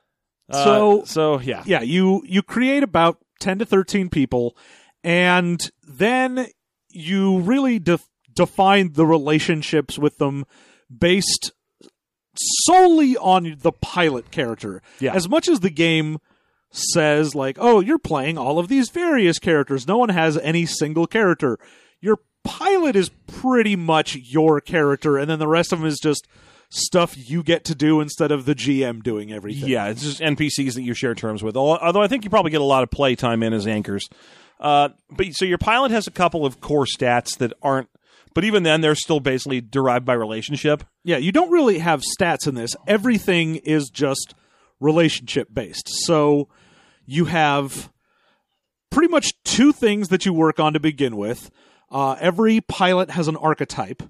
Uh, 0.50 0.64
So 0.64 1.04
so 1.06 1.40
yeah. 1.40 1.64
yeah, 1.66 1.82
you 1.82 2.22
you 2.26 2.42
create 2.42 2.84
about 2.84 3.18
ten 3.40 3.60
to 3.60 3.66
thirteen 3.66 4.10
people, 4.10 4.56
and 5.04 5.60
then 5.88 6.48
you 6.90 7.40
really 7.40 7.80
def- 7.80 8.08
define 8.34 8.94
the 8.94 9.06
relationships 9.06 9.98
with 10.00 10.18
them 10.18 10.46
based 10.96 11.52
solely 12.64 13.18
on 13.18 13.58
the 13.62 13.72
pilot 13.72 14.32
character. 14.32 14.82
Yeah. 15.00 15.14
As 15.14 15.28
much 15.28 15.48
as 15.48 15.60
the 15.60 15.70
game 15.70 16.20
says 16.72 17.36
like, 17.36 17.58
"Oh, 17.60 17.80
you're 17.80 18.00
playing 18.00 18.38
all 18.38 18.60
of 18.60 18.68
these 18.68 18.90
various 18.90 19.40
characters. 19.40 19.88
No 19.88 19.98
one 19.98 20.10
has 20.10 20.38
any 20.38 20.66
single 20.66 21.08
character." 21.08 21.58
Your 22.02 22.20
pilot 22.44 22.96
is 22.96 23.10
pretty 23.28 23.76
much 23.76 24.16
your 24.16 24.62
character 24.62 25.18
and 25.18 25.30
then 25.30 25.40
the 25.40 25.48
rest 25.48 25.74
of 25.74 25.80
them 25.80 25.88
is 25.88 26.00
just 26.00 26.28
stuff 26.70 27.16
you 27.18 27.44
get 27.44 27.66
to 27.66 27.76
do 27.76 28.00
instead 28.00 28.32
of 28.32 28.46
the 28.46 28.56
GM 28.56 29.04
doing 29.04 29.32
everything. 29.32 29.70
Yeah, 29.70 29.88
it's 29.88 30.04
just 30.04 30.22
NPCs 30.22 30.76
that 30.76 30.84
you 30.84 30.94
share 30.94 31.16
terms 31.16 31.44
with. 31.44 31.58
Although 31.58 32.02
I 32.02 32.08
think 32.08 32.24
you 32.24 32.30
probably 32.30 32.52
get 32.52 32.62
a 32.62 32.66
lot 32.66 32.84
of 32.84 32.92
play 32.92 33.16
time 33.16 33.44
in 33.44 33.54
as 33.54 33.68
anchors. 33.68 34.08
Uh, 34.60 34.90
but 35.10 35.28
so 35.34 35.46
your 35.46 35.58
pilot 35.58 35.92
has 35.92 36.08
a 36.08 36.12
couple 36.12 36.46
of 36.46 36.62
core 36.62 36.86
stats 36.86 37.38
that 37.38 37.54
aren't. 37.62 37.90
But 38.34 38.44
even 38.44 38.64
then, 38.64 38.82
they're 38.82 38.96
still 38.96 39.20
basically 39.20 39.60
derived 39.62 40.06
by 40.06 40.14
relationship. 40.14 40.84
Yeah, 41.04 41.18
you 41.18 41.32
don't 41.32 41.52
really 41.52 41.80
have 41.80 42.02
stats 42.20 42.48
in 42.48 42.56
this. 42.56 42.76
Everything 42.88 43.56
is 43.58 43.90
just 43.90 44.34
relationship 44.80 45.48
based. 45.54 45.88
So 46.06 46.48
you 47.06 47.26
have 47.26 47.92
pretty 48.92 49.10
much 49.12 49.34
two 49.44 49.72
things 49.72 50.10
that 50.10 50.26
you 50.26 50.34
work 50.34 50.60
on 50.60 50.74
to 50.74 50.80
begin 50.80 51.18
with. 51.18 51.50
Uh, 51.92 52.16
every 52.20 52.62
pilot 52.62 53.12
has 53.12 53.28
an 53.28 53.36
archetype. 53.36 54.04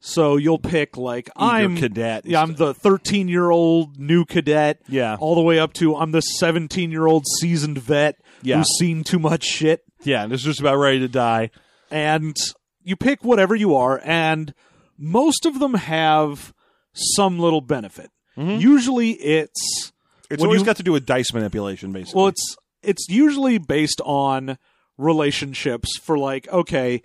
So 0.00 0.36
you'll 0.36 0.58
pick 0.58 0.96
like 0.98 1.30
I'm 1.34 1.76
cadet. 1.78 2.26
Yeah, 2.26 2.42
I'm 2.42 2.56
the 2.56 2.74
13 2.74 3.26
year 3.28 3.48
old 3.50 3.98
new 3.98 4.26
cadet. 4.26 4.80
Yeah. 4.88 5.16
All 5.18 5.34
the 5.34 5.40
way 5.40 5.58
up 5.58 5.72
to 5.74 5.96
I'm 5.96 6.10
the 6.10 6.20
17 6.20 6.90
year 6.90 7.06
old 7.06 7.24
seasoned 7.40 7.78
vet 7.78 8.16
Yeah. 8.42 8.58
who's 8.58 8.68
seen 8.78 9.02
too 9.04 9.18
much 9.18 9.44
shit. 9.44 9.82
Yeah, 10.02 10.24
and 10.24 10.32
is 10.32 10.42
just 10.42 10.60
about 10.60 10.76
ready 10.76 10.98
to 11.00 11.08
die. 11.08 11.50
and 11.90 12.36
you 12.84 12.96
pick 12.96 13.24
whatever 13.24 13.54
you 13.56 13.74
are, 13.74 14.00
and 14.04 14.54
most 14.96 15.46
of 15.46 15.58
them 15.58 15.74
have 15.74 16.52
some 16.92 17.38
little 17.40 17.60
benefit. 17.60 18.10
Mm-hmm. 18.36 18.60
Usually, 18.60 19.12
it's 19.12 19.92
It's 20.30 20.42
always 20.42 20.60
you- 20.60 20.66
got 20.66 20.76
to 20.76 20.82
do 20.82 20.92
with 20.92 21.06
dice 21.06 21.32
manipulation, 21.32 21.92
basically. 21.92 22.18
well, 22.18 22.28
it's 22.28 22.56
it's 22.82 23.08
usually 23.08 23.58
based 23.58 24.00
on 24.04 24.58
relationships. 24.98 25.96
For 25.98 26.18
like, 26.18 26.46
okay, 26.48 27.02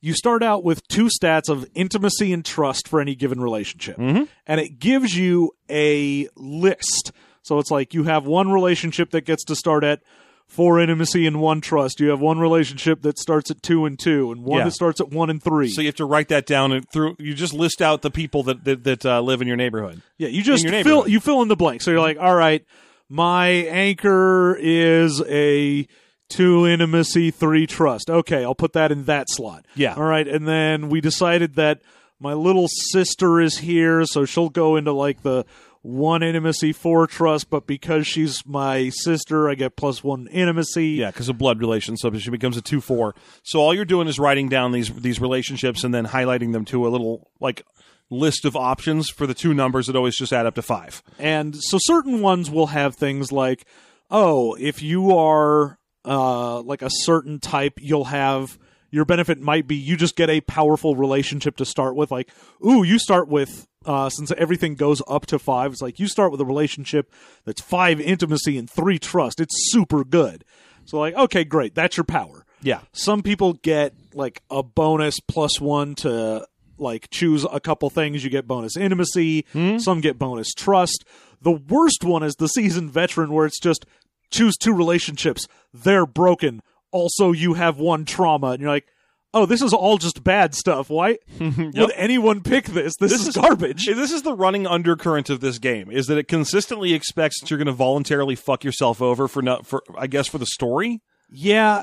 you 0.00 0.12
start 0.14 0.42
out 0.42 0.64
with 0.64 0.86
two 0.88 1.08
stats 1.08 1.48
of 1.48 1.66
intimacy 1.74 2.32
and 2.32 2.44
trust 2.44 2.86
for 2.88 3.00
any 3.00 3.14
given 3.14 3.40
relationship, 3.40 3.96
mm-hmm. 3.96 4.24
and 4.46 4.60
it 4.60 4.78
gives 4.78 5.16
you 5.16 5.52
a 5.70 6.28
list. 6.36 7.12
So 7.42 7.58
it's 7.58 7.70
like 7.70 7.94
you 7.94 8.04
have 8.04 8.24
one 8.26 8.50
relationship 8.52 9.10
that 9.10 9.22
gets 9.26 9.44
to 9.44 9.54
start 9.56 9.84
at 9.84 10.02
four 10.46 10.78
intimacy 10.80 11.26
and 11.26 11.40
one 11.40 11.60
trust. 11.60 11.98
You 12.00 12.10
have 12.10 12.20
one 12.20 12.38
relationship 12.38 13.02
that 13.02 13.18
starts 13.18 13.50
at 13.50 13.62
two 13.62 13.86
and 13.86 13.98
two, 13.98 14.30
and 14.30 14.44
one 14.44 14.58
Yeah. 14.58 14.64
that 14.64 14.72
starts 14.72 15.00
at 15.00 15.10
one 15.10 15.30
and 15.30 15.42
three. 15.42 15.68
so 15.70 15.80
you 15.80 15.88
have 15.88 15.96
to 15.96 16.04
write 16.04 16.28
that 16.28 16.46
down 16.46 16.72
and 16.72 16.88
through. 16.92 17.16
You 17.18 17.34
just 17.34 17.54
list 17.54 17.82
out 17.82 18.02
the 18.02 18.10
people 18.10 18.42
that 18.44 18.64
that, 18.64 18.84
that 18.84 19.06
uh, 19.06 19.20
live 19.20 19.40
in 19.42 19.48
your 19.48 19.56
neighborhood. 19.56 20.02
Yeah, 20.18 20.28
you 20.28 20.42
just 20.42 20.68
fill 20.68 21.08
you 21.08 21.20
fill 21.20 21.42
in 21.42 21.48
the 21.48 21.56
blank. 21.56 21.82
So 21.82 21.90
you're 21.90 22.00
like, 22.00 22.18
all 22.20 22.34
right, 22.34 22.64
my 23.08 23.46
anchor 23.48 24.56
is 24.60 25.20
a 25.28 25.86
two 26.30 26.66
intimacy, 26.66 27.30
three 27.30 27.66
trust. 27.66 28.08
Okay, 28.10 28.44
I'll 28.44 28.54
put 28.54 28.72
that 28.74 28.90
in 28.92 29.04
that 29.04 29.28
slot. 29.30 29.66
Yeah. 29.74 29.94
All 29.94 30.04
right, 30.04 30.26
and 30.26 30.46
then 30.48 30.88
we 30.88 31.00
decided 31.00 31.54
that 31.56 31.80
my 32.20 32.32
little 32.32 32.68
sister 32.68 33.40
is 33.40 33.58
here, 33.58 34.04
so 34.06 34.24
she'll 34.24 34.48
go 34.48 34.76
into 34.76 34.92
like 34.92 35.22
the 35.22 35.44
one 35.84 36.22
intimacy, 36.22 36.72
four 36.72 37.06
trust, 37.06 37.50
but 37.50 37.66
because 37.66 38.06
she's 38.06 38.44
my 38.46 38.88
sister, 38.88 39.50
I 39.50 39.54
get 39.54 39.76
plus 39.76 40.02
one 40.02 40.26
intimacy. 40.28 40.88
Yeah, 40.88 41.10
because 41.10 41.28
of 41.28 41.36
blood 41.36 41.60
relations, 41.60 42.00
so 42.00 42.10
she 42.14 42.30
becomes 42.30 42.56
a 42.56 42.62
two 42.62 42.80
four. 42.80 43.14
So 43.42 43.60
all 43.60 43.74
you're 43.74 43.84
doing 43.84 44.08
is 44.08 44.18
writing 44.18 44.48
down 44.48 44.72
these 44.72 44.88
these 44.94 45.20
relationships 45.20 45.84
and 45.84 45.92
then 45.92 46.06
highlighting 46.06 46.52
them 46.52 46.64
to 46.66 46.86
a 46.86 46.88
little 46.88 47.30
like 47.38 47.66
list 48.08 48.46
of 48.46 48.56
options 48.56 49.10
for 49.10 49.26
the 49.26 49.34
two 49.34 49.52
numbers 49.52 49.86
that 49.86 49.94
always 49.94 50.16
just 50.16 50.32
add 50.32 50.46
up 50.46 50.54
to 50.54 50.62
five. 50.62 51.02
And 51.18 51.54
so 51.54 51.76
certain 51.78 52.22
ones 52.22 52.50
will 52.50 52.68
have 52.68 52.96
things 52.96 53.30
like, 53.30 53.66
oh, 54.10 54.54
if 54.58 54.82
you 54.82 55.14
are 55.14 55.78
uh, 56.06 56.62
like 56.62 56.80
a 56.80 56.90
certain 56.90 57.40
type, 57.40 57.74
you'll 57.78 58.04
have 58.04 58.58
your 58.94 59.04
benefit 59.04 59.40
might 59.40 59.66
be 59.66 59.74
you 59.74 59.96
just 59.96 60.14
get 60.16 60.30
a 60.30 60.40
powerful 60.42 60.94
relationship 60.94 61.56
to 61.56 61.64
start 61.64 61.96
with. 61.96 62.10
Like, 62.10 62.30
ooh, 62.64 62.84
you 62.84 62.98
start 62.98 63.28
with 63.28 63.66
uh, 63.84 64.08
since 64.08 64.30
everything 64.38 64.76
goes 64.76 65.02
up 65.08 65.26
to 65.26 65.38
five, 65.38 65.72
it's 65.72 65.82
like 65.82 65.98
you 65.98 66.06
start 66.06 66.30
with 66.30 66.40
a 66.40 66.44
relationship 66.44 67.12
that's 67.44 67.60
five 67.60 68.00
intimacy 68.00 68.56
and 68.56 68.70
three 68.70 68.98
trust. 68.98 69.40
It's 69.40 69.54
super 69.72 70.04
good. 70.04 70.44
So 70.86 70.98
like, 70.98 71.14
okay, 71.14 71.44
great, 71.44 71.74
that's 71.74 71.96
your 71.96 72.04
power. 72.04 72.46
Yeah, 72.62 72.80
Some 72.92 73.22
people 73.22 73.52
get 73.54 73.94
like 74.14 74.42
a 74.48 74.62
bonus 74.62 75.20
plus 75.20 75.60
one 75.60 75.94
to 75.96 76.46
like 76.78 77.10
choose 77.10 77.44
a 77.52 77.60
couple 77.60 77.90
things. 77.90 78.24
You 78.24 78.30
get 78.30 78.46
bonus 78.46 78.74
intimacy. 78.76 79.44
Some 79.78 80.00
get 80.00 80.18
bonus 80.18 80.54
trust. 80.54 81.04
The 81.42 81.52
worst 81.52 82.04
one 82.04 82.22
is 82.22 82.36
the 82.36 82.48
seasoned 82.48 82.90
veteran, 82.90 83.32
where 83.32 83.44
it's 83.44 83.60
just 83.60 83.84
choose 84.30 84.56
two 84.56 84.72
relationships. 84.72 85.46
They're 85.74 86.06
broken. 86.06 86.62
Also, 86.94 87.32
you 87.32 87.54
have 87.54 87.78
one 87.78 88.04
trauma, 88.04 88.50
and 88.50 88.60
you're 88.60 88.70
like, 88.70 88.86
oh, 89.34 89.46
this 89.46 89.60
is 89.62 89.72
all 89.72 89.98
just 89.98 90.22
bad 90.22 90.54
stuff. 90.54 90.88
Why 90.88 91.18
would 91.40 91.92
anyone 91.96 92.40
pick 92.40 92.66
this? 92.66 92.94
This, 93.00 93.10
is, 93.26 93.34
garbage. 93.34 93.86
This 93.86 94.12
is 94.12 94.22
the 94.22 94.32
running 94.32 94.64
undercurrent 94.64 95.28
of 95.28 95.40
this 95.40 95.58
game 95.58 95.90
is 95.90 96.06
that 96.06 96.18
it 96.18 96.28
consistently 96.28 96.94
expects 96.94 97.40
that 97.40 97.50
you're 97.50 97.58
going 97.58 97.66
to 97.66 97.72
voluntarily 97.72 98.36
fuck 98.36 98.62
yourself 98.62 99.02
over 99.02 99.26
for 99.26 99.42
not 99.42 99.66
for 99.66 99.82
I 99.98 100.06
guess 100.06 100.28
for 100.28 100.38
the 100.38 100.46
story. 100.46 101.02
yeah, 101.28 101.82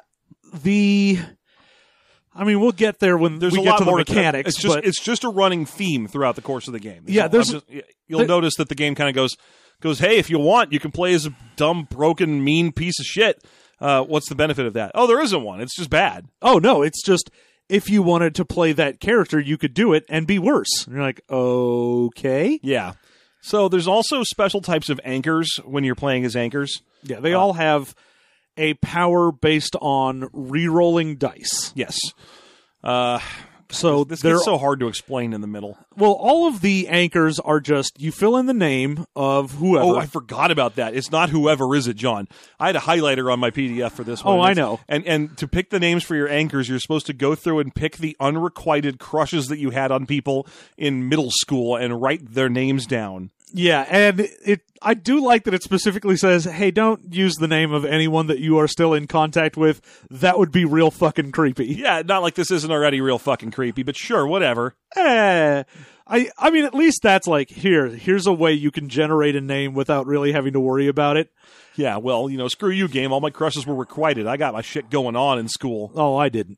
the. 0.54 1.20
I 2.34 2.46
mean, 2.46 2.62
we'll 2.62 2.72
get 2.72 3.00
there 3.00 3.18
when 3.18 3.40
There's 3.40 3.52
we 3.52 3.60
a 3.60 3.64
get 3.64 3.70
lot 3.72 3.78
to 3.80 3.84
the 3.84 3.90
more 3.92 3.98
mechanics. 3.98 4.48
It's 4.52 4.58
just 4.58 4.76
but 4.76 4.86
it's 4.86 5.02
just 5.02 5.26
a 5.26 5.30
running 5.30 5.66
theme 5.66 6.08
throughout 6.08 6.38
the 6.38 6.42
course 6.42 6.68
of 6.68 6.72
the 6.74 6.80
game. 6.80 7.04
Yeah, 7.06 7.28
there's- 7.28 7.50
just- 7.52 7.66
you'll 8.08 8.20
there- 8.20 8.28
notice 8.30 8.56
that 8.56 8.70
the 8.70 8.76
game 8.76 8.96
kind 8.96 9.10
of 9.10 9.16
goes 9.16 9.36
goes. 9.82 10.00
Hey, 10.00 10.18
if 10.20 10.30
you 10.30 10.40
want, 10.40 10.72
you 10.72 10.80
can 10.80 10.92
play 10.92 11.14
as 11.14 11.26
a 11.26 11.36
dumb, 11.58 11.86
broken, 11.92 12.42
mean 12.42 12.72
piece 12.72 12.98
of 13.02 13.06
shit. 13.06 13.44
Uh, 13.82 14.04
what's 14.04 14.30
the 14.30 14.36
benefit 14.36 14.66
of 14.66 14.74
that? 14.74 14.92
Oh, 14.96 15.08
there 15.08 15.20
isn't 15.20 15.44
one. 15.44 15.60
It's 15.60 15.76
just 15.76 15.90
bad. 15.90 16.28
oh 16.42 16.60
no, 16.60 16.84
it's 16.84 17.04
just 17.04 17.30
if 17.68 17.90
you 17.90 18.04
wanted 18.04 18.36
to 18.36 18.46
play 18.46 18.74
that 18.74 19.00
character, 19.00 19.40
you 19.40 19.58
could 19.58 19.74
do 19.74 19.94
it 19.94 20.06
and 20.08 20.28
be 20.28 20.38
worse. 20.40 20.86
And 20.86 20.94
you're 20.96 21.04
like, 21.04 21.22
okay, 21.30 22.60
Yeah. 22.62 22.94
So 23.44 23.70
there's 23.70 23.88
also 23.88 24.24
special 24.24 24.62
types 24.62 24.90
of 24.90 25.00
anchors 25.04 25.50
when 25.66 25.84
you're 25.84 25.96
playing 25.96 26.26
as 26.26 26.36
anchors. 26.36 26.82
yeah, 27.02 27.20
they 27.20 27.34
all 27.34 27.54
have 27.54 27.96
a 28.56 28.76
power 28.76 29.32
based 29.32 29.76
on 29.82 30.30
re-rolling 30.32 31.16
dice. 31.16 31.72
Yes. 31.74 31.98
Uh, 32.84 33.20
So 33.72 34.04
this 34.04 34.22
they're 34.22 34.34
gets 34.34 34.46
so 34.46 34.58
hard 34.58 34.80
to 34.82 34.88
explain 34.88 35.34
in 35.34 35.42
the 35.42 35.48
middle. 35.48 35.78
well, 35.96 36.12
all 36.14 36.48
of 36.48 36.62
the 36.62 36.88
anchors 36.88 37.40
are 37.40 37.60
just 37.60 38.00
you 38.00 38.12
fill 38.12 38.38
in 38.38 38.46
the 38.46 38.54
name 38.54 39.06
of 39.16 39.54
whoever. 39.54 39.86
Oh, 39.86 39.98
I 39.98 40.06
forgot 40.06 40.52
about 40.52 40.76
that. 40.76 40.96
It's 40.96 41.12
not 41.12 41.30
whoever 41.30 41.76
is 41.76 41.88
it, 41.88 41.96
John. 41.96 42.28
I 42.60 42.68
had 42.68 42.76
a 42.76 42.80
highlighter 42.80 43.32
on 43.32 43.40
my 43.40 43.52
PDF 43.52 43.92
for 43.92 44.04
this 44.04 44.24
one. 44.24 44.40
Oh, 44.40 44.42
I 44.42 44.54
know. 44.54 44.80
And 44.88 45.06
and 45.06 45.38
to 45.38 45.48
pick 45.48 45.70
the 45.70 45.80
names 45.80 46.04
for 46.04 46.16
your 46.16 46.30
anchors, 46.30 46.70
you're 46.70 46.80
supposed 46.80 47.06
to 47.08 47.14
go 47.14 47.36
through 47.36 47.60
and 47.60 47.74
pick 47.74 47.98
the 47.98 48.16
unrequited 48.20 49.00
crushes 49.00 49.48
that 49.48 49.60
you 49.60 49.70
had 49.72 49.92
on 49.92 50.06
people 50.06 50.48
in 50.78 51.08
middle 51.10 51.32
school 51.32 51.76
and 51.76 52.02
write 52.02 52.34
their 52.34 52.50
names 52.50 52.86
down. 52.86 53.32
Yeah, 53.54 53.86
and 53.90 54.20
it 54.20 54.62
I 54.82 54.94
do 54.94 55.22
like 55.24 55.44
that 55.44 55.54
it 55.54 55.64
specifically 55.64 56.16
says, 56.16 56.46
"Hey, 56.46 56.72
don't 56.72 57.14
use 57.14 57.36
the 57.36 57.48
name 57.48 57.72
of 57.72 57.86
anyone 57.86 58.28
that 58.28 58.40
you 58.40 58.58
are 58.58 58.68
still 58.68 58.94
in 58.94 59.08
contact 59.08 59.58
with. 59.58 59.82
That 60.10 60.40
would 60.40 60.52
be 60.52 60.66
real 60.66 60.90
fucking 60.90 61.32
creepy." 61.32 61.68
Yeah, 61.68 62.02
not 62.06 62.22
like 62.22 62.36
this 62.36 62.52
isn't 62.52 62.72
already 62.72 63.02
real 63.02 63.20
fucking 63.20 63.52
creepy, 63.52 63.84
but 63.84 63.96
sure, 63.96 64.26
whatever. 64.26 64.76
Eh. 64.96 65.64
I 66.08 66.30
I 66.38 66.50
mean 66.50 66.66
at 66.66 66.74
least 66.74 67.02
that's 67.04 67.28
like 67.28 67.50
here 67.50 67.88
here's 67.88 68.26
a 68.26 68.34
way 68.34 68.54
you 68.54 68.72
can 68.72 68.90
generate 68.90 69.36
a 69.36 69.42
name 69.42 69.74
without 69.74 70.08
really 70.08 70.32
having 70.32 70.54
to 70.54 70.60
worry 70.60 70.88
about 70.88 71.18
it. 71.18 71.32
Yeah, 71.76 71.98
well, 71.98 72.30
you 72.30 72.38
know, 72.38 72.48
screw 72.48 72.72
you, 72.72 72.88
game. 72.88 73.14
All 73.14 73.22
my 73.22 73.30
crushes 73.30 73.66
were 73.66 73.76
requited. 73.76 74.28
I 74.28 74.38
got 74.38 74.54
my 74.54 74.62
shit 74.62 74.90
going 74.90 75.16
on 75.16 75.40
in 75.40 75.48
school. 75.48 75.92
Oh, 75.96 76.18
I 76.18 76.30
didn't. 76.30 76.58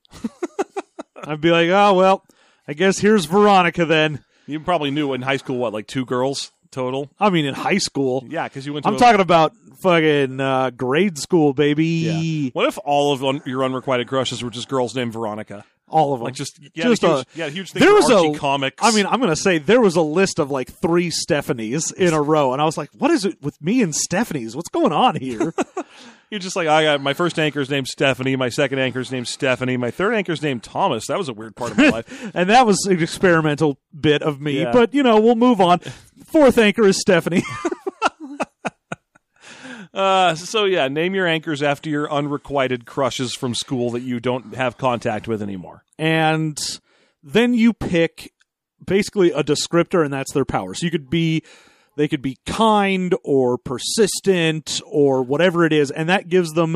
I'd 1.23 1.41
be 1.41 1.51
like, 1.51 1.69
"Oh, 1.69 1.93
well, 1.93 2.25
I 2.67 2.73
guess 2.73 2.99
here's 2.99 3.25
Veronica 3.25 3.85
then." 3.85 4.23
You 4.47 4.59
probably 4.59 4.91
knew 4.91 5.13
in 5.13 5.21
high 5.21 5.37
school 5.37 5.57
what, 5.57 5.71
like 5.71 5.87
two 5.87 6.05
girls 6.05 6.51
total? 6.73 7.09
I 7.19 7.29
mean 7.29 7.45
in 7.45 7.53
high 7.53 7.77
school. 7.77 8.25
Yeah, 8.27 8.47
because 8.49 8.65
you 8.65 8.73
went 8.73 8.83
to. 8.83 8.89
I'm 8.89 8.95
a- 8.95 8.99
talking 8.99 9.21
about 9.21 9.53
fucking 9.81 10.39
uh, 10.39 10.69
grade 10.71 11.17
school, 11.17 11.53
baby. 11.53 11.85
Yeah. 11.85 12.49
What 12.53 12.67
if 12.67 12.77
all 12.83 13.13
of 13.13 13.23
un- 13.23 13.41
your 13.45 13.63
unrequited 13.63 14.07
crushes 14.07 14.43
were 14.43 14.49
just 14.49 14.67
girls 14.67 14.95
named 14.95 15.13
Veronica? 15.13 15.63
All 15.89 16.13
of 16.13 16.19
them. 16.21 16.25
Like 16.25 16.33
just 16.33 16.57
yeah, 16.73 16.85
Just 16.85 17.03
huge, 17.03 17.11
a- 17.11 17.25
yeah, 17.35 17.49
huge 17.49 17.71
thing 17.71 17.81
there 17.81 17.93
was 17.93 18.09
a- 18.09 18.37
comics. 18.39 18.83
I 18.83 18.91
mean, 18.95 19.05
I'm 19.05 19.19
gonna 19.19 19.35
say 19.35 19.59
there 19.59 19.79
was 19.81 19.95
a 19.95 20.01
list 20.01 20.39
of 20.39 20.49
like 20.49 20.71
three 20.71 21.09
Stephanies 21.11 21.93
in 21.93 22.13
a 22.13 22.21
row, 22.21 22.51
and 22.53 22.61
I 22.61 22.65
was 22.65 22.77
like, 22.77 22.89
"What 22.97 23.11
is 23.11 23.25
it 23.25 23.37
with 23.43 23.61
me 23.61 23.81
and 23.83 23.93
Stephanies? 23.93 24.55
What's 24.55 24.69
going 24.69 24.91
on 24.91 25.15
here?" 25.17 25.53
you're 26.31 26.39
just 26.39 26.55
like 26.55 26.67
I 26.67 26.83
got 26.83 27.01
my 27.01 27.13
first 27.13 27.37
anchor's 27.37 27.69
named 27.69 27.87
Stephanie, 27.87 28.35
my 28.35 28.49
second 28.49 28.79
anchor's 28.79 29.11
named 29.11 29.27
Stephanie, 29.27 29.77
my 29.77 29.91
third 29.91 30.15
anchor's 30.15 30.41
named 30.41 30.63
Thomas. 30.63 31.05
That 31.07 31.19
was 31.19 31.29
a 31.29 31.33
weird 31.33 31.55
part 31.55 31.71
of 31.71 31.77
my 31.77 31.89
life. 31.89 32.31
and 32.33 32.49
that 32.49 32.65
was 32.65 32.83
an 32.87 32.99
experimental 32.99 33.77
bit 33.99 34.23
of 34.23 34.41
me. 34.41 34.61
Yeah. 34.61 34.71
But 34.71 34.95
you 34.95 35.03
know, 35.03 35.19
we'll 35.19 35.35
move 35.35 35.61
on. 35.61 35.79
Fourth 36.33 36.57
anchor 36.57 36.85
is 36.85 36.99
Stephanie. 36.99 37.43
Uh, 39.93 40.33
so 40.33 40.65
yeah, 40.65 40.87
name 40.87 41.13
your 41.13 41.27
anchors 41.27 41.61
after 41.61 41.87
your 41.87 42.11
unrequited 42.11 42.83
crushes 42.87 43.35
from 43.35 43.53
school 43.53 43.91
that 43.91 44.01
you 44.01 44.19
don't 44.19 44.55
have 44.55 44.75
contact 44.75 45.27
with 45.27 45.39
anymore. 45.39 45.83
and 45.99 46.79
then 47.21 47.53
you 47.53 47.73
pick 47.73 48.33
basically 48.83 49.29
a 49.31 49.43
descriptor 49.43 50.03
and 50.03 50.11
that's 50.11 50.33
their 50.33 50.45
power 50.45 50.73
so 50.73 50.83
you 50.83 50.89
could 50.91 51.11
be 51.11 51.43
they 51.95 52.07
could 52.07 52.23
be 52.23 52.37
kind 52.47 53.13
or 53.23 53.55
persistent 53.59 54.81
or 54.87 55.21
whatever 55.21 55.63
it 55.63 55.71
is 55.71 55.91
and 55.91 56.09
that 56.09 56.27
gives 56.27 56.53
them 56.53 56.75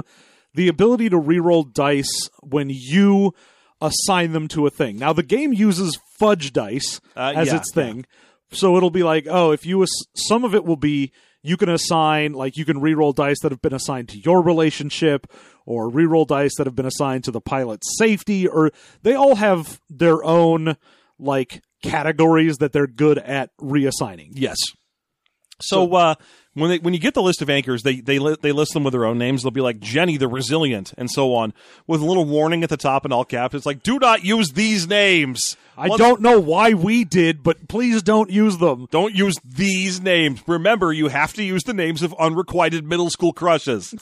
the 0.53 0.67
ability 0.67 1.09
to 1.09 1.19
reroll 1.19 1.73
dice 1.73 2.29
when 2.43 2.69
you 2.69 3.33
assign 3.81 4.31
them 4.31 4.47
to 4.47 4.67
a 4.67 4.69
thing 4.69 4.95
now 4.99 5.11
the 5.11 5.23
game 5.23 5.51
uses 5.51 5.99
fudge 6.19 6.53
dice 6.53 7.01
Uh, 7.15 7.33
as 7.35 7.47
yeah, 7.47 7.55
its 7.57 7.73
thing 7.73 8.05
so 8.51 8.77
it'll 8.77 8.89
be 8.89 9.03
like 9.03 9.27
oh 9.29 9.51
if 9.51 9.65
you 9.65 9.81
ass- 9.83 10.05
some 10.15 10.43
of 10.43 10.55
it 10.55 10.65
will 10.65 10.77
be 10.77 11.11
you 11.43 11.57
can 11.57 11.69
assign 11.69 12.33
like 12.33 12.57
you 12.57 12.65
can 12.65 12.77
reroll 12.81 13.13
dice 13.13 13.37
that 13.41 13.51
have 13.51 13.61
been 13.61 13.73
assigned 13.73 14.09
to 14.09 14.19
your 14.19 14.41
relationship 14.41 15.27
or 15.65 15.89
reroll 15.89 16.27
dice 16.27 16.55
that 16.57 16.67
have 16.67 16.75
been 16.75 16.85
assigned 16.85 17.23
to 17.23 17.31
the 17.31 17.41
pilot's 17.41 17.97
safety 17.97 18.47
or 18.47 18.71
they 19.03 19.13
all 19.13 19.35
have 19.35 19.79
their 19.89 20.23
own 20.23 20.75
like 21.19 21.61
categories 21.83 22.57
that 22.57 22.73
they're 22.73 22.87
good 22.87 23.17
at 23.17 23.55
reassigning 23.57 24.29
Yes. 24.33 24.57
So, 25.59 25.95
uh, 25.95 26.15
when 26.57 26.69
they, 26.71 26.77
when 26.79 26.93
you 26.93 26.99
get 26.99 27.13
the 27.13 27.21
list 27.21 27.41
of 27.41 27.49
anchors, 27.49 27.83
they 27.83 28.01
they 28.01 28.17
they 28.17 28.51
list 28.51 28.73
them 28.73 28.83
with 28.83 28.93
their 28.93 29.05
own 29.05 29.17
names. 29.17 29.43
They'll 29.43 29.51
be 29.51 29.61
like 29.61 29.79
Jenny 29.79 30.17
the 30.17 30.27
Resilient 30.27 30.93
and 30.97 31.09
so 31.11 31.33
on, 31.35 31.53
with 31.85 32.01
a 32.01 32.05
little 32.05 32.25
warning 32.25 32.63
at 32.63 32.69
the 32.69 32.77
top 32.77 33.05
in 33.05 33.11
all 33.11 33.25
caps. 33.25 33.53
It's 33.55 33.65
like, 33.65 33.83
do 33.83 33.99
not 33.99 34.23
use 34.23 34.51
these 34.53 34.87
names. 34.87 35.55
i 35.77 35.87
Once- 35.87 35.99
don't 35.99 36.21
know 36.21 36.39
why 36.39 36.73
we 36.73 37.03
did 37.03 37.43
but 37.43 37.67
please 37.67 38.01
don't 38.01 38.29
use 38.31 38.57
them 38.57 38.87
Don't 38.91 39.13
use 39.13 39.35
these 39.45 40.01
names. 40.01 40.41
Remember, 40.47 40.91
you 40.91 41.07
have 41.09 41.33
to 41.33 41.43
use 41.43 41.63
the 41.63 41.73
names 41.73 42.01
of 42.01 42.13
unrequited 42.19 42.83
middle 42.85 43.09
school 43.09 43.33
crushes. 43.33 43.93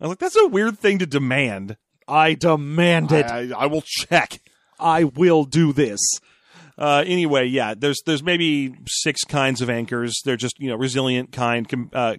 I 0.00 0.04
was 0.04 0.10
like, 0.10 0.18
that's 0.18 0.36
a 0.36 0.46
weird 0.46 0.78
thing 0.78 0.98
to 1.00 1.06
demand. 1.06 1.76
i 2.06 2.34
demand 2.34 3.10
it 3.12 3.26
I, 3.26 3.50
I 3.56 3.66
will 3.66 3.82
check. 3.84 4.40
i 4.78 5.04
will 5.04 5.44
do 5.44 5.72
this 5.72 6.00
Uh, 6.76 7.04
anyway, 7.06 7.46
yeah, 7.46 7.74
there's 7.76 8.02
there's 8.04 8.22
maybe 8.22 8.74
six 8.86 9.22
kinds 9.24 9.60
of 9.60 9.70
anchors. 9.70 10.20
They're 10.24 10.36
just 10.36 10.58
you 10.58 10.68
know 10.68 10.76
resilient, 10.76 11.30
kind, 11.32 11.68
com- 11.68 11.90
uh, 11.92 12.16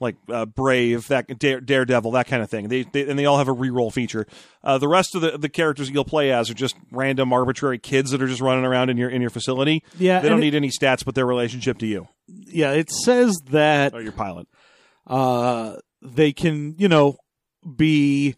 like 0.00 0.16
uh, 0.28 0.44
brave, 0.44 1.08
that 1.08 1.38
dare, 1.38 1.60
daredevil, 1.60 2.10
that 2.10 2.26
kind 2.26 2.42
of 2.42 2.50
thing. 2.50 2.68
They, 2.68 2.82
they 2.82 3.08
and 3.08 3.18
they 3.18 3.24
all 3.24 3.38
have 3.38 3.48
a 3.48 3.54
reroll 3.54 3.92
feature. 3.92 4.26
Uh, 4.62 4.76
the 4.76 4.88
rest 4.88 5.14
of 5.14 5.22
the, 5.22 5.38
the 5.38 5.48
characters 5.48 5.88
you'll 5.88 6.04
play 6.04 6.30
as 6.32 6.50
are 6.50 6.54
just 6.54 6.74
random, 6.90 7.32
arbitrary 7.32 7.78
kids 7.78 8.10
that 8.10 8.20
are 8.20 8.26
just 8.28 8.40
running 8.42 8.64
around 8.66 8.90
in 8.90 8.96
your 8.98 9.08
in 9.08 9.20
your 9.22 9.30
facility. 9.30 9.82
Yeah, 9.98 10.20
they 10.20 10.28
don't 10.28 10.36
and 10.36 10.42
it- 10.44 10.46
need 10.46 10.54
any 10.56 10.70
stats, 10.70 11.04
but 11.04 11.14
their 11.14 11.26
relationship 11.26 11.78
to 11.78 11.86
you 11.86 12.08
yeah 12.26 12.72
it 12.72 12.90
says 12.90 13.34
that 13.50 13.92
or 13.94 14.00
your 14.00 14.12
pilot. 14.12 14.48
uh, 15.06 15.76
they 16.02 16.32
can, 16.32 16.74
you 16.78 16.88
know, 16.88 17.16
be 17.76 18.34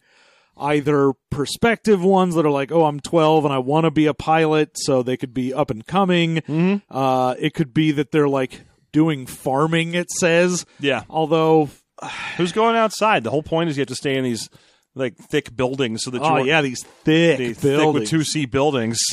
either 0.57 1.13
perspective 1.31 2.03
ones 2.03 2.35
that 2.35 2.47
are 2.47 2.51
like, 2.51 2.73
oh, 2.73 2.85
I'm 2.85 3.01
12 3.01 3.45
and 3.45 3.53
I 3.53 3.59
want 3.59 3.85
to 3.85 3.91
be 3.91 4.07
a 4.07 4.15
pilot, 4.15 4.71
so 4.75 5.03
they 5.03 5.17
could 5.17 5.35
be 5.35 5.53
up 5.53 5.71
and 5.71 5.87
coming. 5.87 6.37
Mhm. 6.37 6.83
Uh, 6.91 7.35
it 7.39 7.55
could 7.55 7.75
be 7.75 7.93
that 7.93 8.11
they're 8.11 8.29
like 8.29 8.63
doing 8.93 9.27
farming, 9.27 9.95
it 9.95 10.11
says. 10.11 10.65
Yeah, 10.81 11.03
Although, 11.11 11.69
who's 12.37 12.53
going 12.53 12.77
outside? 12.77 13.25
The 13.25 13.31
whole 13.31 13.43
point 13.43 13.69
is 13.71 13.77
you 13.77 13.83
have 13.83 13.89
to 13.89 13.95
stay 13.95 14.17
in 14.17 14.25
these 14.25 14.49
like 14.95 15.17
thick 15.17 15.55
buildings 15.55 16.03
so 16.05 16.11
that 16.11 16.23
you 16.23 16.25
oh, 16.27 16.37
yeah, 16.39 16.63
these 16.63 16.83
thick 17.05 17.37
they 17.39 17.53
thick 17.53 17.93
with 17.93 18.09
two 18.09 18.25
C 18.25 18.47
buildings, 18.47 19.05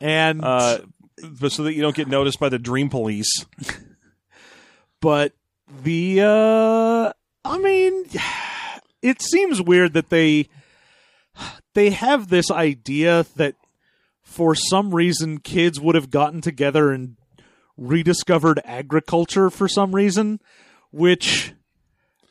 and, 0.00 0.44
uh, 0.44 0.78
but 1.40 1.52
so 1.52 1.62
that 1.62 1.74
you 1.74 1.82
don't 1.82 1.94
get 1.94 2.08
noticed 2.08 2.40
by 2.40 2.48
the 2.48 2.58
dream 2.58 2.90
police. 2.90 3.30
but 5.00 5.32
the, 5.84 6.20
uh, 6.22 7.12
I 7.44 7.58
mean, 7.58 8.06
it 9.02 9.22
seems 9.22 9.62
weird 9.62 9.92
that 9.92 10.10
they, 10.10 10.48
they 11.74 11.90
have 11.90 12.28
this 12.28 12.50
idea 12.50 13.26
that 13.36 13.54
for 14.22 14.54
some 14.54 14.94
reason 14.94 15.38
kids 15.38 15.80
would 15.80 15.94
have 15.94 16.10
gotten 16.10 16.40
together 16.40 16.90
and 16.92 17.16
rediscovered 17.76 18.60
agriculture 18.64 19.50
for 19.50 19.68
some 19.68 19.94
reason, 19.94 20.40
which 20.90 21.52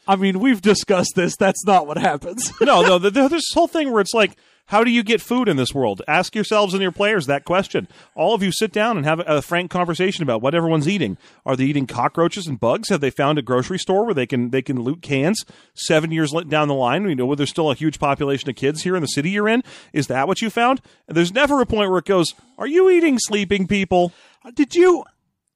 I 0.08 0.16
mean, 0.16 0.40
we've 0.40 0.62
discussed 0.62 1.14
this. 1.16 1.36
That's 1.38 1.66
not 1.66 1.88
what 1.88 1.98
happens. 1.98 2.52
no, 2.62 2.82
no. 2.82 3.00
th- 3.00 3.14
th- 3.14 3.30
There's 3.30 3.32
this 3.32 3.54
whole 3.54 3.68
thing 3.68 3.92
where 3.92 4.02
it's 4.02 4.14
like, 4.14 4.36
how 4.68 4.84
do 4.84 4.92
you 4.92 5.04
get 5.04 5.22
food 5.22 5.50
in 5.50 5.58
this 5.58 5.74
world? 5.74 6.02
Ask 6.08 6.36
yourselves 6.36 6.74
and 6.74 6.82
your 6.82 6.92
players 6.92 7.26
that 7.26 7.44
question. 7.44 7.88
All 8.16 8.34
of 8.34 8.42
you 8.42 8.52
sit 8.52 8.72
down 8.72 8.98
and 8.98 9.06
have 9.06 9.22
a, 9.26 9.42
frank 9.42 9.70
conversation 9.70 10.24
about 10.24 10.42
what 10.42 10.56
everyone's 10.56 10.88
eating. 10.88 11.18
Are 11.46 11.56
they 11.56 11.66
eating 11.66 11.86
cockroaches 11.86 12.48
and 12.48 12.60
bugs? 12.60 12.90
Have 12.90 13.02
they 13.02 13.10
found 13.10 13.38
a 13.38 13.42
grocery 13.42 13.78
store 13.78 14.06
where 14.06 14.14
they 14.14 14.26
can 14.26 14.52
they 14.52 14.62
can 14.62 14.82
loot 14.82 15.02
cans? 15.02 15.46
Seven 15.74 16.12
years 16.12 16.34
down 16.48 16.70
the 16.70 16.74
line, 16.74 17.08
you 17.10 17.16
know, 17.16 17.26
where 17.26 17.36
there's 17.36 17.50
still 17.50 17.72
a 17.72 17.76
huge 17.76 18.00
population 18.00 18.50
of 18.50 18.56
kids 18.56 18.84
here 18.84 18.96
in 18.96 19.02
the 19.02 19.08
city 19.08 19.32
you're 19.32 19.50
in. 19.50 19.64
Is 19.92 20.08
that 20.08 20.28
what 20.28 20.42
you 20.42 20.50
found? 20.50 20.82
And 21.08 21.18
there's 21.18 21.34
never 21.34 21.60
a 21.60 21.66
point 21.66 21.90
where 21.90 22.00
it 22.00 22.06
goes, 22.06 22.34
"Are 22.58 22.68
you 22.68 22.90
eating 22.90 23.20
sleeping 23.20 23.68
people?" 23.68 24.14
did 24.56 24.76
you 24.76 25.04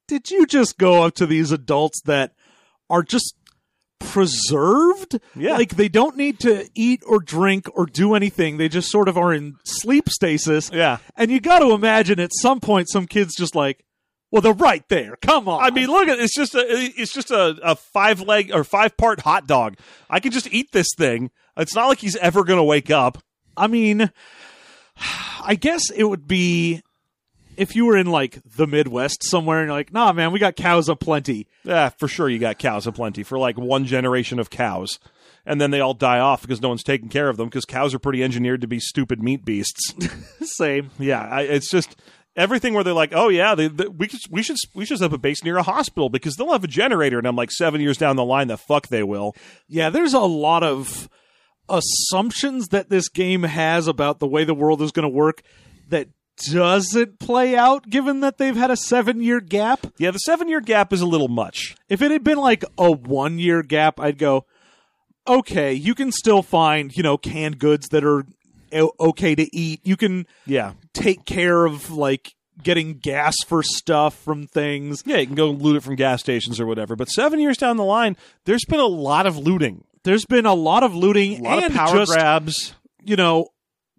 did 0.06 0.30
you 0.30 0.46
just 0.46 0.78
go 0.78 1.04
up 1.04 1.14
to 1.14 1.26
these 1.26 1.50
adults 1.50 2.00
that 2.04 2.32
are 2.90 3.02
just 3.02 3.34
preserved? 3.98 5.20
Yeah. 5.34 5.56
Like 5.56 5.76
they 5.76 5.88
don't 5.88 6.16
need 6.16 6.40
to 6.40 6.68
eat 6.74 7.02
or 7.06 7.20
drink 7.20 7.68
or 7.74 7.86
do 7.86 8.14
anything. 8.14 8.56
They 8.56 8.68
just 8.68 8.90
sort 8.90 9.08
of 9.08 9.16
are 9.16 9.32
in 9.32 9.56
sleep 9.64 10.08
stasis. 10.08 10.70
Yeah. 10.72 10.98
And 11.16 11.30
you 11.30 11.40
got 11.40 11.60
to 11.60 11.72
imagine 11.72 12.20
at 12.20 12.30
some 12.32 12.60
point 12.60 12.88
some 12.88 13.06
kids 13.06 13.34
just 13.34 13.54
like, 13.54 13.84
well, 14.30 14.42
they're 14.42 14.52
right 14.52 14.86
there. 14.88 15.16
Come 15.22 15.48
on. 15.48 15.62
I 15.62 15.70
mean, 15.70 15.88
look 15.88 16.08
at 16.08 16.18
it's 16.18 16.34
just 16.34 16.54
a 16.54 16.64
it's 16.68 17.12
just 17.12 17.30
a, 17.30 17.58
a 17.62 17.76
five 17.76 18.20
leg 18.20 18.50
or 18.52 18.62
five 18.64 18.96
part 18.96 19.20
hot 19.20 19.46
dog. 19.46 19.76
I 20.10 20.20
can 20.20 20.32
just 20.32 20.52
eat 20.52 20.72
this 20.72 20.88
thing. 20.96 21.30
It's 21.56 21.74
not 21.74 21.88
like 21.88 21.98
he's 21.98 22.16
ever 22.16 22.44
going 22.44 22.58
to 22.58 22.64
wake 22.64 22.90
up. 22.90 23.18
I 23.56 23.66
mean, 23.66 24.10
I 25.42 25.54
guess 25.54 25.90
it 25.90 26.04
would 26.04 26.26
be 26.28 26.82
if 27.58 27.74
you 27.74 27.84
were 27.86 27.96
in 27.96 28.06
like 28.06 28.40
the 28.44 28.66
Midwest 28.66 29.22
somewhere 29.24 29.58
and 29.58 29.66
you're 29.66 29.76
like, 29.76 29.92
nah, 29.92 30.12
man, 30.12 30.32
we 30.32 30.38
got 30.38 30.56
cows 30.56 30.88
aplenty. 30.88 31.48
Yeah, 31.64 31.88
for 31.90 32.06
sure 32.06 32.28
you 32.28 32.38
got 32.38 32.58
cows 32.58 32.86
aplenty 32.86 33.24
for 33.24 33.38
like 33.38 33.58
one 33.58 33.84
generation 33.84 34.38
of 34.38 34.48
cows. 34.48 34.98
And 35.44 35.60
then 35.60 35.70
they 35.70 35.80
all 35.80 35.94
die 35.94 36.20
off 36.20 36.42
because 36.42 36.60
no 36.60 36.68
one's 36.68 36.82
taking 36.82 37.08
care 37.08 37.28
of 37.28 37.36
them 37.36 37.48
because 37.48 37.64
cows 37.64 37.94
are 37.94 37.98
pretty 37.98 38.22
engineered 38.22 38.60
to 38.60 38.66
be 38.66 38.78
stupid 38.78 39.22
meat 39.22 39.44
beasts. 39.44 39.94
Same. 40.42 40.90
yeah, 40.98 41.22
I, 41.22 41.42
it's 41.42 41.70
just 41.70 41.96
everything 42.36 42.74
where 42.74 42.84
they're 42.84 42.92
like, 42.92 43.12
"Oh 43.14 43.28
yeah, 43.28 43.54
they, 43.54 43.68
they, 43.68 43.88
we 43.88 44.08
should 44.08 44.20
we 44.30 44.42
should 44.42 44.56
we 44.74 44.84
should 44.84 45.00
have 45.00 45.12
a 45.12 45.18
base 45.18 45.42
near 45.42 45.56
a 45.56 45.62
hospital 45.62 46.10
because 46.10 46.36
they'll 46.36 46.52
have 46.52 46.64
a 46.64 46.68
generator." 46.68 47.18
And 47.18 47.26
I'm 47.26 47.36
like, 47.36 47.50
seven 47.50 47.80
years 47.80 47.96
down 47.96 48.16
the 48.16 48.24
line, 48.24 48.48
the 48.48 48.58
fuck 48.58 48.88
they 48.88 49.02
will. 49.02 49.34
Yeah, 49.68 49.88
there's 49.90 50.14
a 50.14 50.20
lot 50.20 50.62
of 50.62 51.08
assumptions 51.68 52.68
that 52.68 52.90
this 52.90 53.08
game 53.08 53.42
has 53.42 53.88
about 53.88 54.20
the 54.20 54.28
way 54.28 54.44
the 54.44 54.54
world 54.54 54.82
is 54.82 54.92
going 54.92 55.04
to 55.04 55.08
work 55.08 55.42
that 55.88 56.08
doesn't 56.46 57.18
play 57.18 57.56
out 57.56 57.88
given 57.88 58.20
that 58.20 58.38
they've 58.38 58.56
had 58.56 58.70
a 58.70 58.76
seven 58.76 59.20
year 59.22 59.40
gap. 59.40 59.86
Yeah, 59.98 60.10
the 60.10 60.18
seven 60.18 60.48
year 60.48 60.60
gap 60.60 60.92
is 60.92 61.00
a 61.00 61.06
little 61.06 61.28
much. 61.28 61.76
If 61.88 62.02
it 62.02 62.10
had 62.10 62.24
been 62.24 62.38
like 62.38 62.64
a 62.76 62.90
one 62.90 63.38
year 63.38 63.62
gap, 63.62 63.98
I'd 64.00 64.18
go, 64.18 64.46
okay, 65.26 65.72
you 65.74 65.94
can 65.94 66.12
still 66.12 66.42
find, 66.42 66.96
you 66.96 67.02
know, 67.02 67.18
canned 67.18 67.58
goods 67.58 67.88
that 67.88 68.04
are 68.04 68.24
okay 69.00 69.34
to 69.34 69.56
eat. 69.56 69.80
You 69.84 69.96
can 69.96 70.26
Yeah, 70.46 70.72
take 70.92 71.24
care 71.24 71.64
of 71.64 71.90
like 71.90 72.34
getting 72.62 72.94
gas 72.98 73.36
for 73.46 73.62
stuff 73.62 74.14
from 74.22 74.46
things. 74.46 75.02
yeah, 75.06 75.18
you 75.18 75.26
can 75.26 75.36
go 75.36 75.50
loot 75.50 75.76
it 75.76 75.82
from 75.82 75.94
gas 75.96 76.20
stations 76.20 76.58
or 76.60 76.66
whatever. 76.66 76.96
But 76.96 77.08
seven 77.08 77.38
years 77.40 77.56
down 77.56 77.76
the 77.76 77.84
line, 77.84 78.16
there's 78.44 78.64
been 78.64 78.80
a 78.80 78.86
lot 78.86 79.26
of 79.26 79.36
looting, 79.38 79.84
There's 80.04 80.24
been 80.26 80.46
a 80.46 80.54
lot 80.54 80.82
of 80.82 80.94
looting 80.94 81.40
a 81.40 81.48
lot 81.48 81.62
and 81.62 81.66
of 81.66 81.72
power 81.72 82.04
grabs. 82.06 82.74
you 83.04 83.16
know 83.16 83.48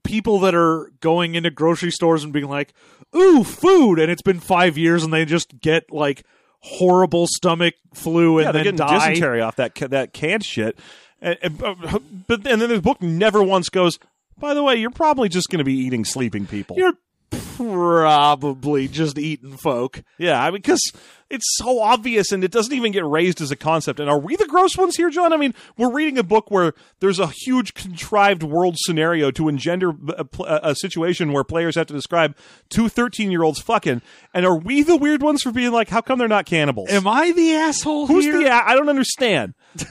people 0.03 0.39
that 0.39 0.55
are 0.55 0.91
going 1.01 1.35
into 1.35 1.49
grocery 1.51 1.91
stores 1.91 2.23
and 2.23 2.33
being 2.33 2.47
like, 2.49 2.73
ooh, 3.15 3.43
food, 3.43 3.99
and 3.99 4.11
it's 4.11 4.21
been 4.21 4.39
five 4.39 4.77
years, 4.77 5.03
and 5.03 5.13
they 5.13 5.25
just 5.25 5.59
get 5.59 5.91
like 5.91 6.23
horrible 6.61 7.25
stomach 7.27 7.75
flu 7.93 8.37
and 8.39 8.45
yeah, 8.47 8.51
they're 8.51 8.63
then 8.63 8.75
getting 8.75 8.87
die. 8.87 9.09
dysentery 9.09 9.41
off 9.41 9.55
that 9.55 9.75
that 9.75 10.13
canned 10.13 10.43
shit. 10.43 10.77
And, 11.21 11.37
and- 11.41 11.63
uh, 11.63 11.99
but 12.27 12.45
and 12.47 12.61
then 12.61 12.69
the 12.69 12.81
book 12.81 13.01
never 13.01 13.41
once 13.43 13.69
goes. 13.69 13.99
By 14.37 14.53
the 14.53 14.63
way, 14.63 14.75
you're 14.77 14.89
probably 14.89 15.27
just 15.27 15.49
going 15.49 15.57
to 15.59 15.65
be 15.65 15.73
eating 15.75 16.05
sleeping 16.05 16.47
people. 16.47 16.77
You're 16.77 16.93
probably 17.31 18.87
just 18.87 19.17
eating 19.17 19.57
folk. 19.57 20.01
yeah, 20.17 20.41
I 20.41 20.47
mean, 20.51 20.55
because 20.61 20.81
it's 21.29 21.45
so 21.57 21.79
obvious 21.79 22.31
and 22.31 22.43
it 22.43 22.51
doesn't 22.51 22.73
even 22.73 22.91
get 22.91 23.05
raised 23.05 23.39
as 23.41 23.51
a 23.51 23.55
concept. 23.55 23.99
And 23.99 24.09
are 24.09 24.17
we 24.19 24.35
the 24.35 24.47
gross 24.47 24.75
ones 24.77 24.95
here, 24.95 25.09
John? 25.11 25.31
I 25.31 25.37
mean, 25.37 25.53
we're 25.77 25.91
reading 25.93 26.17
a 26.17 26.23
book 26.23 26.49
where 26.49 26.73
there's 27.01 27.19
a 27.19 27.27
huge 27.27 27.75
contrived 27.75 28.41
world 28.41 28.77
scenario 28.79 29.29
to 29.31 29.47
engender 29.47 29.91
a, 30.17 30.25
a 30.63 30.75
situation 30.75 31.31
where 31.31 31.43
players 31.43 31.75
have 31.75 31.87
to 31.87 31.93
describe 31.93 32.35
two 32.69 32.89
13 32.89 33.29
year 33.29 33.43
olds 33.43 33.59
fucking. 33.59 34.01
And 34.33 34.45
are 34.45 34.57
we 34.57 34.81
the 34.81 34.95
weird 34.97 35.21
ones 35.21 35.43
for 35.43 35.51
being 35.51 35.71
like, 35.71 35.89
how 35.89 36.01
come 36.01 36.17
they're 36.17 36.27
not 36.27 36.45
cannibals? 36.47 36.89
Am 36.89 37.07
I 37.07 37.31
the 37.31 37.53
asshole 37.53 38.07
Who's 38.07 38.25
here? 38.25 38.39
the? 38.39 38.47
a- 38.47 38.63
I 38.65 38.73
don't 38.75 38.89
understand. 38.89 39.53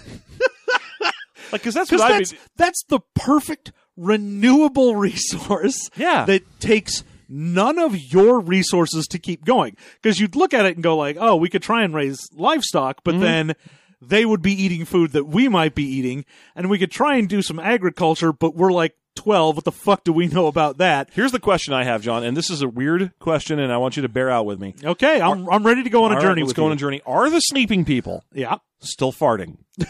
like, 1.53 1.63
because 1.63 1.75
that's 1.75 1.91
what 1.91 1.99
Because 2.09 2.33
I 2.33 2.35
mean. 2.37 2.43
that's 2.57 2.83
the 2.89 3.01
perfect 3.15 3.73
renewable 3.97 4.97
resource 4.97 5.89
Yeah. 5.97 6.25
that 6.25 6.43
takes 6.61 7.05
none 7.29 7.79
of 7.79 7.97
your 7.97 8.41
resources 8.41 9.07
to 9.09 9.19
keep 9.19 9.45
going. 9.45 9.77
Because 10.03 10.19
you'd 10.21 10.37
look 10.37 10.55
at 10.55 10.67
it 10.67 10.75
and 10.77 10.83
go 10.83 10.97
like, 10.97 11.17
oh, 11.21 11.37
we 11.37 11.49
could 11.49 11.63
try 11.63 11.83
and 11.85 11.95
raise 11.95 12.19
livestock, 12.35 13.03
Mm-hmm. 13.05 13.19
but 13.19 13.25
then 13.25 13.55
they 14.01 14.25
would 14.25 14.43
be 14.43 14.53
eating 14.53 14.85
food 14.85 15.13
that 15.13 15.25
we 15.27 15.49
might 15.49 15.75
be 15.75 15.83
eating, 15.85 16.25
and 16.55 16.71
we 16.71 16.79
could 16.79 16.91
try 16.91 17.17
and 17.17 17.29
do 17.29 17.43
some 17.43 17.59
agriculture, 17.59 18.33
but 18.33 18.55
we're 18.55 18.71
like 18.73 18.95
12. 19.17 19.57
What 19.57 19.65
the 19.65 19.73
fuck 19.73 20.05
do 20.05 20.13
we 20.13 20.29
know 20.29 20.47
about 20.47 20.79
that? 20.79 21.11
Here's 21.13 21.33
the 21.33 21.41
question 21.41 21.75
I 21.75 21.83
have, 21.83 22.03
John, 22.03 22.23
and 22.23 22.37
this 22.37 22.49
is 22.51 22.63
a 22.63 22.69
weird 22.69 23.11
question, 23.19 23.59
and 23.59 23.73
I 23.73 23.77
want 23.79 23.97
you 23.97 24.03
to 24.03 24.09
bear 24.09 24.31
out 24.31 24.47
with 24.47 24.61
me. 24.61 24.77
Okay, 24.85 25.21
I'm, 25.21 25.49
I'm 25.51 25.67
ready 25.67 25.83
to 25.83 25.91
go 25.91 26.05
on 26.05 26.13
a 26.13 26.15
All 26.15 26.21
right, 26.21 26.27
journey 26.29 26.43
let's 26.43 26.51
with 26.51 26.57
go 26.57 26.63
you. 26.63 26.67
on 26.67 26.73
a 26.75 26.77
journey. 26.77 27.01
Are 27.05 27.29
the 27.29 27.41
sleeping 27.41 27.85
people 27.85 28.23
yeah. 28.33 28.59
still 28.79 29.13
farting? 29.13 29.57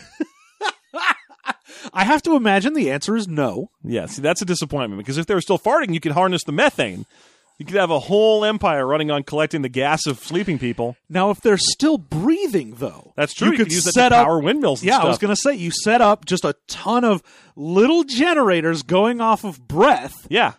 I 1.92 2.04
have 2.04 2.22
to 2.22 2.34
imagine 2.36 2.74
the 2.74 2.90
answer 2.90 3.16
is 3.16 3.28
no. 3.28 3.70
Yeah, 3.82 4.06
see, 4.06 4.22
that's 4.22 4.42
a 4.42 4.44
disappointment 4.44 4.98
because 4.98 5.18
if 5.18 5.26
they 5.26 5.34
were 5.34 5.40
still 5.40 5.58
farting, 5.58 5.94
you 5.94 6.00
could 6.00 6.12
harness 6.12 6.44
the 6.44 6.52
methane. 6.52 7.06
You 7.58 7.66
could 7.66 7.74
have 7.74 7.90
a 7.90 7.98
whole 7.98 8.44
empire 8.44 8.86
running 8.86 9.10
on 9.10 9.24
collecting 9.24 9.62
the 9.62 9.68
gas 9.68 10.06
of 10.06 10.20
sleeping 10.20 10.60
people. 10.60 10.96
Now, 11.08 11.30
if 11.30 11.40
they're 11.40 11.58
still 11.58 11.98
breathing, 11.98 12.74
though, 12.76 13.12
That's 13.16 13.34
true. 13.34 13.50
You, 13.50 13.56
could 13.56 13.66
could 13.66 13.72
use 13.72 13.84
that 13.84 13.94
set 13.94 14.10
to 14.10 14.16
up 14.16 14.26
power 14.26 14.38
windmills. 14.38 14.80
And 14.80 14.86
Yeah, 14.88 14.94
stuff. 14.94 15.04
I 15.04 15.08
was 15.08 15.18
going 15.18 15.34
to 15.34 15.40
say 15.40 15.54
you 15.54 15.72
set 15.72 16.00
up 16.00 16.24
just 16.24 16.44
a 16.44 16.54
ton 16.68 17.02
of 17.04 17.20
little 17.56 18.04
generators 18.04 18.84
going 18.84 19.20
off 19.20 19.42
of 19.42 19.66
breath. 19.66 20.14
Yeah. 20.28 20.52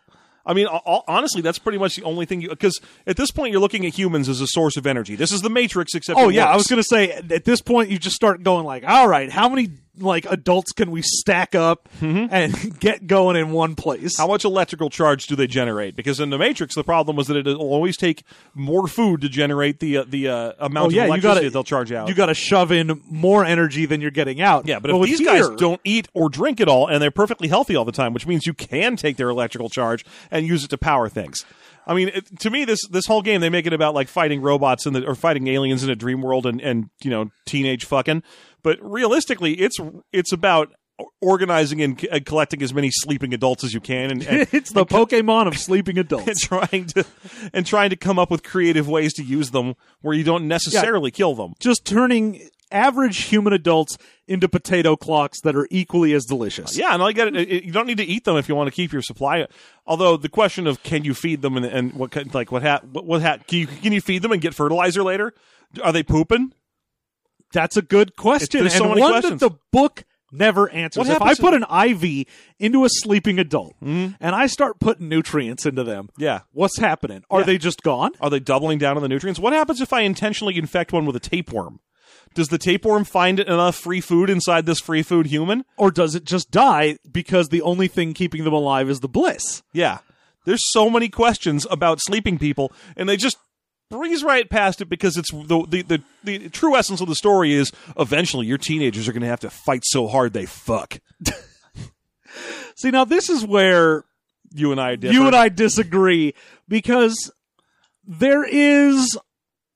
I 0.46 0.54
mean, 0.54 0.68
ho- 0.68 0.82
ho- 0.84 1.04
honestly, 1.08 1.42
that's 1.42 1.60
pretty 1.60 1.78
much 1.78 1.96
the 1.96 2.04
only 2.04 2.26
thing 2.26 2.42
you. 2.42 2.50
Because 2.50 2.82
at 3.08 3.16
this 3.16 3.32
point, 3.32 3.52
you're 3.52 3.62
looking 3.62 3.86
at 3.86 3.94
humans 3.98 4.28
as 4.28 4.42
a 4.42 4.48
source 4.48 4.76
of 4.76 4.86
energy. 4.86 5.16
This 5.16 5.32
is 5.32 5.42
the 5.42 5.50
Matrix, 5.50 5.94
except. 5.94 6.20
Oh 6.20 6.28
yeah, 6.30 6.46
I 6.52 6.56
was 6.56 6.68
going 6.68 6.82
to 6.82 6.88
say 6.88 7.12
at 7.12 7.46
this 7.46 7.62
point 7.62 7.92
you 7.92 8.00
just 8.00 8.16
start 8.16 8.42
going 8.44 8.66
like, 8.66 8.84
all 8.86 9.08
right, 9.08 9.32
how 9.32 9.48
many 9.48 9.70
like 10.00 10.26
adults 10.26 10.72
can 10.72 10.92
we 10.92 11.02
stack 11.02 11.56
up 11.56 11.90
and 12.02 12.80
get 12.80 13.08
going 13.08 13.36
in 13.36 13.52
one 13.52 13.76
place? 13.76 14.14
Mm-hmm. 14.14 14.22
How 14.22 14.28
much 14.28 14.46
electrical 14.46 14.90
charge 14.90 15.28
do 15.28 15.36
they 15.36 15.48
generate? 15.48 15.96
Because 15.96 16.20
in 16.20 16.30
the 16.30 16.38
Matrix, 16.38 16.76
the 16.76 16.84
problem 16.84 17.16
was 17.16 17.28
that 17.28 17.38
it 17.38 17.46
will 17.46 17.60
always 17.60 17.98
take 17.98 18.24
more 18.54 18.88
food 18.88 19.22
to 19.22 19.30
generate 19.30 19.80
the 19.80 19.98
uh, 19.98 20.06
the 20.08 20.28
uh, 20.28 20.54
amount 20.60 20.88
oh 20.88 20.96
yeah, 20.96 21.04
of 21.04 21.08
electricity 21.10 21.22
got 21.22 21.44
that 21.44 21.54
they'll 21.54 21.64
charge 21.64 21.92
out. 21.92 22.08
You 22.08 22.14
got 22.14 22.28
to 22.28 22.34
shove 22.34 22.72
in 22.72 23.02
more 23.10 23.46
energy 23.46 23.86
than 23.86 24.02
you're 24.02 24.12
getting 24.12 24.42
out. 24.42 24.68
yeah, 24.68 24.80
but 24.80 24.92
if 24.92 25.02
these 25.04 25.22
guys 25.22 25.50
don't 25.58 25.82
eat 25.84 26.08
or 26.14 26.30
drink 26.30 26.62
at 26.62 26.68
all, 26.68 26.88
and 26.88 27.02
they're 27.02 27.12
perfectly 27.12 27.48
healthy 27.48 27.76
all 27.76 27.86
the 27.86 27.92
time, 27.92 28.14
which 28.14 28.28
means 28.28 28.46
you 28.46 28.54
can 28.54 28.96
take 28.96 29.18
their 29.18 29.30
electrical 29.30 29.70
charge 29.70 30.06
and 30.32 30.48
use 30.48 30.64
it 30.64 30.70
to 30.70 30.78
power 30.78 31.10
things. 31.10 31.46
I 31.90 31.96
mean, 31.96 32.10
it, 32.10 32.40
to 32.42 32.52
me, 32.52 32.66
this 32.66 32.80
this 32.88 33.08
whole 33.08 33.24
game 33.24 33.42
they 33.42 33.50
make 33.50 33.66
it 33.66 33.74
about 33.74 33.96
like 33.96 34.08
fighting 34.08 34.42
robots 34.42 34.86
in 34.86 34.94
the 34.94 35.08
or 35.08 35.16
fighting 35.16 35.48
aliens 35.48 35.84
in 35.84 35.90
a 35.90 35.96
dream 35.96 36.22
world 36.22 36.46
and 36.46 36.62
and 36.62 36.92
you 37.02 37.10
know 37.10 37.32
teenage 37.46 37.86
fucking. 37.86 38.22
But 38.64 38.78
realistically, 38.82 39.54
it's 39.54 39.78
it's 40.12 40.32
about 40.32 40.74
organizing 41.22 41.82
and, 41.82 42.04
and 42.06 42.14
uh, 42.14 42.20
collecting 42.26 42.62
as 42.62 42.74
many 42.74 42.90
sleeping 42.92 43.34
adults 43.34 43.64
as 43.64 43.74
you 43.74 43.80
can, 43.80 44.12
and, 44.12 44.24
and 44.24 44.48
it's 44.54 44.72
the 44.72 44.86
Pokemon 44.86 45.48
of 45.48 45.58
sleeping 45.58 45.98
and 45.98 46.06
adults. 46.12 46.42
trying 46.46 46.86
to 46.88 47.06
and 47.54 47.66
trying 47.66 47.90
to 47.90 47.96
come 47.96 48.20
up 48.20 48.30
with 48.32 48.44
creative 48.44 48.88
ways 48.88 49.14
to 49.14 49.24
use 49.24 49.52
them 49.52 49.76
where 50.02 50.16
you 50.16 50.24
don't 50.24 50.48
necessarily 50.48 51.12
kill 51.12 51.36
them. 51.36 51.54
just 51.60 51.86
turning 51.86 52.50
average 52.72 53.24
human 53.24 53.52
adults 53.52 53.98
into 54.28 54.48
potato 54.48 54.96
clocks 54.96 55.42
that 55.42 55.56
are 55.56 55.68
equally 55.72 56.14
as 56.14 56.24
delicious. 56.26 56.78
Yeah, 56.78 56.94
and 56.94 57.02
all 57.02 57.10
you 57.10 57.16
got 57.16 57.36
uh, 57.36 57.40
you 57.40 57.72
don't 57.72 57.88
need 57.88 57.98
to 57.98 58.04
eat 58.06 58.26
them 58.26 58.38
if 58.38 58.48
you 58.48 58.56
want 58.56 58.68
to 58.68 58.72
keep 58.76 58.92
your 58.92 59.02
supply. 59.02 59.48
Although 59.88 60.18
the 60.18 60.30
question 60.30 60.68
of 60.68 60.84
can 60.84 61.04
you 61.04 61.14
feed 61.16 61.42
them 61.42 61.58
and, 61.58 61.66
and 61.66 61.94
what 61.94 62.12
kind- 62.12 62.32
like 62.34 62.52
what 62.52 62.62
hat 62.62 62.86
what, 62.86 63.06
what 63.06 63.22
ha- 63.22 63.38
can 63.48 63.60
you 63.60 63.68
can 63.68 63.92
you 63.94 64.02
feed 64.02 64.22
them 64.22 64.32
and 64.32 64.42
get 64.42 64.54
fertilizer 64.54 65.02
later? 65.02 65.34
Are 65.84 65.92
they 65.92 66.04
pooping? 66.04 66.54
That's 67.54 67.78
a 67.78 67.82
good 67.82 68.16
question, 68.16 68.62
There's 68.62 68.76
so 68.76 68.84
and 68.86 68.90
many 68.92 69.02
one 69.02 69.12
questions. 69.14 69.40
that 69.40 69.50
the 69.50 69.58
book 69.72 70.04
never 70.32 70.70
answers. 70.70 71.08
What 71.08 71.16
if 71.16 71.22
I 71.22 71.34
put 71.34 71.54
an 71.56 71.64
IV 71.64 72.26
into 72.60 72.86
a 72.86 72.90
sleeping 72.90 73.40
adult 73.40 73.74
mm-hmm. 73.84 74.14
and 74.20 74.36
I 74.36 74.46
start 74.46 74.80
putting 74.80 75.10
nutrients 75.10 75.66
into 75.66 75.84
them, 75.84 76.10
Yeah. 76.18 76.42
what's 76.52 76.78
happening? 76.78 77.24
Are 77.32 77.40
Yeah. 77.40 77.46
they 77.48 77.58
just 77.58 77.82
gone? 77.82 78.12
Are 78.22 78.30
they 78.30 78.40
doubling 78.40 78.78
down 78.78 78.96
on 78.96 79.02
the 79.02 79.10
nutrients? 79.10 79.40
What 79.40 79.54
happens 79.54 79.82
if 79.82 79.92
I 79.92 80.02
intentionally 80.02 80.58
infect 80.58 80.94
one 80.94 81.06
with 81.06 81.16
a 81.16 81.20
tapeworm? 81.20 81.80
Does 82.36 82.50
the 82.50 82.60
tapeworm 82.60 83.06
find 83.06 83.40
enough 83.40 83.76
free 83.76 84.02
food 84.02 84.30
inside 84.30 84.68
this 84.68 84.80
free 84.80 85.02
food 85.02 85.26
human? 85.26 85.66
Or 85.78 85.90
does 85.90 86.14
it 86.14 86.26
just 86.26 86.52
die 86.52 86.98
because 87.12 87.50
the 87.50 87.64
only 87.64 87.88
thing 87.88 88.14
keeping 88.14 88.44
them 88.44 88.54
alive 88.54 88.88
is 88.88 89.00
the 89.00 89.10
bliss? 89.10 89.64
Yeah. 89.74 90.00
There's 90.46 90.64
so 90.72 90.92
many 90.92 91.10
questions 91.10 91.66
about 91.72 92.00
sleeping 92.02 92.38
people, 92.38 92.72
and 92.96 93.10
they 93.10 93.18
just 93.18 93.38
breeze 93.90 94.24
right 94.24 94.50
past 94.50 94.82
it 94.82 94.86
because 94.90 95.18
it's 95.18 95.32
the 95.32 95.66
the, 95.68 95.82
the, 95.82 96.04
the 96.24 96.50
true 96.50 96.76
essence 96.76 97.02
of 97.02 97.08
the 97.08 97.16
story 97.16 97.54
is 97.54 97.72
eventually 97.98 98.46
your 98.48 98.58
teenagers 98.58 99.08
are 99.08 99.12
going 99.14 99.22
to 99.24 99.28
have 99.28 99.40
to 99.42 99.50
fight 99.50 99.84
so 99.86 100.08
hard 100.08 100.34
they 100.34 100.46
fuck. 100.46 101.00
See, 102.76 102.92
now 102.92 103.06
this 103.06 103.30
is 103.30 103.46
where 103.46 104.06
You 104.54 104.72
and 104.72 104.80
I 104.80 104.96
differ. 104.96 105.14
you 105.14 105.28
and 105.28 105.36
I 105.36 105.50
disagree 105.50 106.34
because 106.68 107.32
there 108.06 108.44
is 108.44 109.18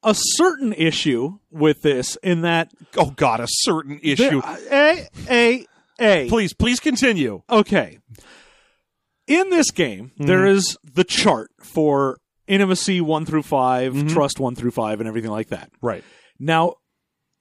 a 0.03 0.13
certain 0.15 0.73
issue 0.73 1.39
with 1.51 1.81
this 1.81 2.17
in 2.23 2.41
that 2.41 2.71
oh 2.97 3.11
god, 3.11 3.39
a 3.39 3.47
certain 3.47 3.99
issue. 4.03 4.41
a 4.45 5.07
a 5.29 5.65
a 5.99 6.29
please, 6.29 6.53
please 6.53 6.79
continue. 6.79 7.41
okay. 7.49 7.99
In 9.25 9.49
this 9.49 9.71
game, 9.71 10.09
Mm-hmm. 10.15 10.25
there 10.25 10.45
is 10.45 10.77
the 10.83 11.03
chart 11.05 11.49
for 11.61 12.19
intimacy 12.47 13.01
one 13.01 13.25
through 13.25 13.43
5 13.43 13.93
Mm-hmm. 13.93 14.07
trust 14.09 14.39
one 14.39 14.55
through 14.55 14.71
five, 14.71 14.99
and 14.99 15.07
everything 15.07 15.31
like 15.31 15.49
that. 15.49 15.71
Right. 15.81 16.03
Now, 16.39 16.75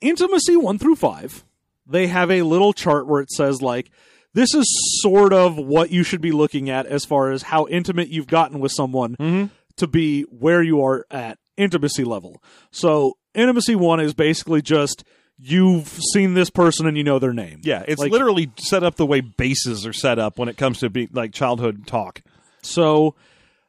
intimacy 0.00 0.56
one 0.56 0.78
through 0.78 0.96
five, 0.96 1.44
they 1.86 2.06
have 2.08 2.30
a 2.30 2.42
little 2.42 2.72
chart 2.72 3.06
where 3.06 3.20
it 3.20 3.30
says 3.30 3.60
like 3.62 3.90
this 4.34 4.54
is 4.54 4.66
sort 5.02 5.32
of 5.32 5.56
what 5.56 5.90
you 5.90 6.02
should 6.02 6.20
be 6.20 6.32
looking 6.32 6.70
at 6.70 6.86
as 6.86 7.04
far 7.04 7.30
as 7.30 7.42
how 7.42 7.66
intimate 7.68 8.08
you've 8.08 8.26
gotten 8.26 8.60
with 8.60 8.72
someone 8.72 9.16
Mm-hmm. 9.16 9.46
to 9.76 9.86
be 9.86 10.22
where 10.22 10.62
you 10.62 10.82
are 10.84 11.06
at 11.10 11.38
intimacy 11.56 12.04
level. 12.04 12.42
So 12.70 13.16
intimacy 13.34 13.74
one 13.74 14.00
is 14.00 14.14
basically 14.14 14.62
just 14.62 15.04
you've 15.38 15.88
seen 16.12 16.34
this 16.34 16.50
person 16.50 16.86
and 16.86 16.96
you 16.96 17.02
know 17.04 17.18
their 17.18 17.32
name. 17.32 17.60
Yeah, 17.64 17.84
it's 17.88 18.00
Like- 18.00 18.12
literally 18.12 18.50
set 18.58 18.82
up 18.84 18.94
the 18.96 19.06
way 19.06 19.20
bases 19.20 19.86
are 19.86 19.92
set 19.92 20.18
up 20.18 20.38
when 20.38 20.48
it 20.48 20.56
comes 20.56 20.78
to 20.80 20.88
be 20.90 21.08
like 21.12 21.32
childhood 21.32 21.86
talk. 21.86 22.22
So 22.62 23.14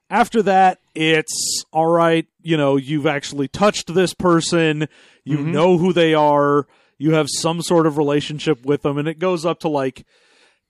after 0.09 0.41
that, 0.43 0.79
it's 0.95 1.63
all 1.71 1.87
right. 1.87 2.25
You 2.41 2.57
know, 2.57 2.77
you've 2.77 3.07
actually 3.07 3.47
touched 3.47 3.93
this 3.93 4.13
person. 4.13 4.87
You 5.23 5.37
Mm-hmm. 5.37 5.51
know 5.51 5.77
who 5.77 5.93
they 5.93 6.13
are. 6.13 6.67
You 6.97 7.13
have 7.13 7.27
some 7.29 7.61
sort 7.61 7.87
of 7.87 7.97
relationship 7.97 8.65
with 8.65 8.81
them, 8.83 8.97
and 8.97 9.07
it 9.07 9.19
goes 9.19 9.45
up 9.45 9.59
to 9.61 9.67
like 9.69 10.05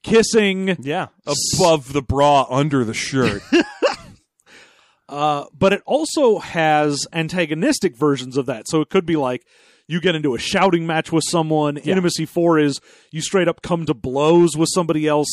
kissing. 0.03 0.77
Yeah, 0.79 1.07
above 1.25 1.93
the 1.93 2.01
bra, 2.01 2.45
under 2.49 2.83
the 2.83 2.93
shirt. 2.93 3.41
Uh, 5.09 5.45
but 5.57 5.73
it 5.73 5.81
also 5.85 6.39
has 6.39 7.05
antagonistic 7.11 7.95
versions 7.95 8.37
of 8.37 8.45
that. 8.47 8.67
So 8.67 8.81
it 8.81 8.89
could 8.89 9.05
be 9.05 9.15
like 9.17 9.45
you 9.85 9.99
get 9.99 10.15
into 10.15 10.33
a 10.33 10.39
shouting 10.39 10.87
match 10.87 11.11
with 11.11 11.23
someone. 11.27 11.77
Intimacy 11.77 12.25
four 12.25 12.57
is 12.57 12.79
you 13.11 13.21
straight 13.21 13.47
up 13.47 13.61
come 13.61 13.85
to 13.85 13.93
blows 13.93 14.55
with 14.57 14.69
somebody 14.73 15.05
else. 15.07 15.27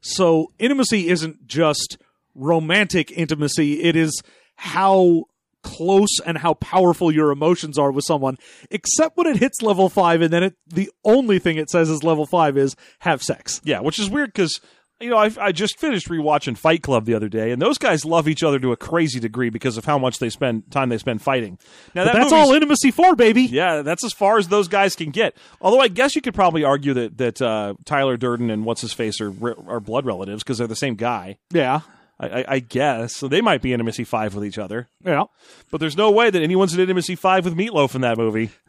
So 0.00 0.52
intimacy 0.58 1.08
isn't 1.08 1.46
just 1.48 1.96
romantic 2.36 3.10
intimacy, 3.10 3.82
it 3.82 3.96
is 3.96 4.22
how 4.56 5.24
close 5.62 6.20
and 6.24 6.38
how 6.38 6.54
powerful 6.54 7.10
your 7.12 7.30
emotions 7.32 7.76
are 7.76 7.90
with 7.90 8.04
someone, 8.04 8.36
except 8.70 9.16
when 9.16 9.26
it 9.26 9.36
hits 9.36 9.62
level 9.62 9.88
five, 9.88 10.22
and 10.22 10.32
then 10.32 10.42
it 10.44 10.54
the 10.66 10.90
only 11.04 11.38
thing 11.38 11.56
it 11.56 11.68
says 11.70 11.90
is 11.90 12.04
level 12.04 12.24
five 12.26 12.56
is 12.56 12.76
have 13.00 13.22
sex. 13.22 13.60
Yeah, 13.64 13.80
which 13.80 13.98
is 13.98 14.08
weird 14.08 14.32
because 14.32 14.60
you 15.00 15.10
know 15.10 15.16
I, 15.16 15.30
I 15.40 15.52
just 15.52 15.78
finished 15.78 16.08
rewatching 16.08 16.56
Fight 16.56 16.82
Club 16.82 17.04
the 17.04 17.14
other 17.14 17.28
day, 17.28 17.50
and 17.50 17.60
those 17.60 17.78
guys 17.78 18.04
love 18.04 18.28
each 18.28 18.44
other 18.44 18.60
to 18.60 18.70
a 18.70 18.76
crazy 18.76 19.18
degree 19.18 19.50
because 19.50 19.76
of 19.76 19.84
how 19.84 19.98
much 19.98 20.20
they 20.20 20.30
spend 20.30 20.70
time 20.70 20.88
they 20.88 20.98
spend 20.98 21.20
fighting. 21.20 21.58
Now 21.94 22.04
that 22.04 22.14
That's 22.14 22.32
all 22.32 22.54
intimacy 22.54 22.92
for, 22.92 23.16
baby. 23.16 23.42
Yeah, 23.42 23.82
that's 23.82 24.04
as 24.04 24.12
far 24.12 24.38
as 24.38 24.46
those 24.48 24.68
guys 24.68 24.94
can 24.94 25.10
get. 25.10 25.36
Although 25.60 25.80
I 25.80 25.88
guess 25.88 26.14
you 26.14 26.22
could 26.22 26.34
probably 26.34 26.62
argue 26.62 26.94
that 26.94 27.18
that 27.18 27.42
uh, 27.42 27.74
Tyler 27.84 28.16
Durden 28.16 28.50
and 28.50 28.64
what's 28.64 28.82
his 28.82 28.92
face 28.92 29.20
are 29.20 29.32
are 29.68 29.80
blood 29.80 30.06
relatives 30.06 30.44
because 30.44 30.58
they're 30.58 30.68
the 30.68 30.76
same 30.76 30.94
guy. 30.94 31.38
Yeah. 31.50 31.80
I, 32.18 32.28
I, 32.40 32.44
I 32.48 32.58
guess 32.60 33.16
so. 33.16 33.28
They 33.28 33.40
might 33.40 33.60
be 33.62 33.72
intimacy 33.72 34.04
five 34.04 34.34
with 34.34 34.44
each 34.44 34.58
other, 34.58 34.88
Yeah. 35.04 35.24
but 35.70 35.78
there's 35.80 35.96
no 35.96 36.10
way 36.10 36.30
that 36.30 36.42
anyone's 36.42 36.72
in 36.74 36.80
intimacy 36.80 37.14
five 37.14 37.44
with 37.44 37.56
Meatloaf 37.56 37.94
in 37.94 38.00
that 38.02 38.16
movie. 38.18 38.50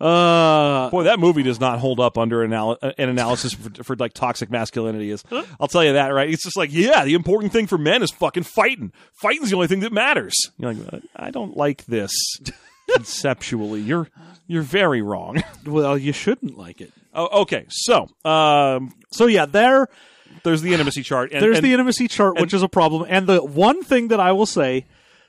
Uh, 0.00 0.88
Boy, 0.90 1.02
that 1.04 1.18
movie 1.18 1.42
does 1.42 1.58
not 1.58 1.80
hold 1.80 1.98
up 1.98 2.16
under 2.16 2.44
anal- 2.44 2.78
uh, 2.80 2.92
an 2.98 3.08
analysis 3.08 3.52
for, 3.52 3.82
for 3.82 3.96
like 3.96 4.12
toxic 4.12 4.48
masculinity. 4.48 5.10
Is 5.10 5.24
I'll 5.58 5.66
tell 5.66 5.82
you 5.82 5.94
that, 5.94 6.10
right? 6.10 6.30
It's 6.30 6.44
just 6.44 6.56
like, 6.56 6.72
yeah, 6.72 7.04
the 7.04 7.14
important 7.14 7.50
thing 7.52 7.66
for 7.66 7.78
men 7.78 8.04
is 8.04 8.12
fucking 8.12 8.44
fighting. 8.44 8.92
Fighting's 9.14 9.50
the 9.50 9.56
only 9.56 9.66
thing 9.66 9.80
that 9.80 9.92
matters. 9.92 10.34
You're 10.56 10.72
like, 10.72 10.92
uh, 10.94 10.98
I 11.16 11.32
don't 11.32 11.56
like 11.56 11.84
this 11.86 12.12
conceptually. 12.94 13.80
You're 13.80 14.08
you're 14.46 14.62
very 14.62 15.02
wrong. 15.02 15.42
well, 15.66 15.98
you 15.98 16.12
shouldn't 16.12 16.56
like 16.56 16.80
it. 16.80 16.92
oh, 17.12 17.40
okay, 17.42 17.66
so 17.68 18.06
um, 18.24 18.92
So 19.10 19.26
yeah, 19.26 19.46
there 19.46 19.88
there's 20.48 20.62
the 20.62 20.72
intimacy 20.72 21.02
chart. 21.02 21.32
And, 21.32 21.42
there's 21.42 21.58
and 21.58 21.66
the 21.66 21.72
intimacy 21.72 22.08
chart, 22.08 22.40
which 22.40 22.52
is 22.52 22.62
a 22.62 22.68
problem. 22.68 23.06
And 23.08 23.26
the 23.26 23.42
one 23.42 23.82
thing 23.82 24.08
that 24.08 24.20
I 24.20 24.32
will 24.32 24.46
say 24.46 24.86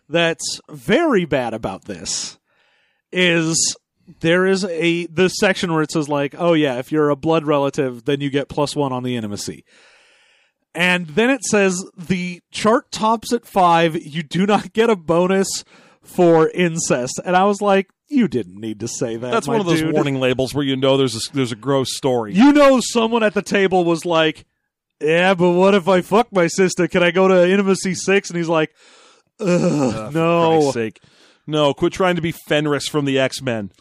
that's 0.07 0.59
very 0.69 1.25
bad 1.25 1.53
about 1.53 1.85
this 1.85 2.37
is 3.11 3.75
there 4.21 4.45
is 4.45 4.65
a 4.65 5.05
the 5.07 5.29
section 5.29 5.71
where 5.71 5.83
it 5.83 5.91
says 5.91 6.09
like, 6.09 6.35
oh 6.37 6.53
yeah, 6.53 6.79
if 6.79 6.91
you're 6.91 7.09
a 7.09 7.15
blood 7.15 7.45
relative, 7.45 8.05
then 8.05 8.21
you 8.21 8.29
get 8.29 8.49
plus 8.49 8.75
one 8.75 8.91
on 8.91 9.03
the 9.03 9.15
intimacy. 9.15 9.63
And 10.75 11.07
then 11.07 11.29
it 11.29 11.43
says 11.43 11.83
the 11.97 12.41
chart 12.51 12.91
tops 12.91 13.33
at 13.33 13.45
five. 13.45 13.95
You 14.01 14.23
do 14.23 14.45
not 14.45 14.73
get 14.73 14.89
a 14.89 14.95
bonus 14.95 15.63
for 16.01 16.49
incest. 16.49 17.19
And 17.23 17.35
I 17.35 17.45
was 17.45 17.61
like, 17.61 17.89
you 18.07 18.27
didn't 18.27 18.59
need 18.59 18.79
to 18.79 18.87
say 18.87 19.15
that. 19.15 19.31
that's 19.31 19.47
one 19.47 19.59
of 19.59 19.65
those 19.65 19.81
dude. 19.81 19.93
warning 19.93 20.19
labels 20.19 20.53
where 20.53 20.65
you 20.65 20.75
know 20.75 20.97
there's 20.97 21.15
a, 21.15 21.31
there's 21.33 21.51
a 21.51 21.55
gross 21.55 21.95
story. 21.95 22.33
You 22.33 22.51
know, 22.51 22.79
someone 22.81 23.23
at 23.23 23.33
the 23.33 23.41
table 23.41 23.85
was 23.85 24.05
like, 24.05 24.45
"Yeah, 25.01 25.33
but 25.33 25.51
what 25.51 25.75
if 25.75 25.87
I 25.87 26.01
fuck 26.01 26.31
my 26.31 26.47
sister? 26.47 26.87
Can 26.87 27.03
I 27.03 27.11
go 27.11 27.27
to 27.27 27.49
intimacy 27.49 27.93
six? 27.95 28.29
And 28.29 28.37
he's 28.37 28.49
like, 28.49 28.73
Ugh, 29.39 30.13
"No." 30.13 30.59
Christ's 30.59 30.73
sake. 30.73 31.01
No, 31.47 31.73
quit 31.73 31.93
trying 31.93 32.15
to 32.15 32.21
be 32.21 32.31
Fenris 32.31 32.87
from 32.87 33.05
the 33.05 33.17
X 33.17 33.41
Men. 33.41 33.71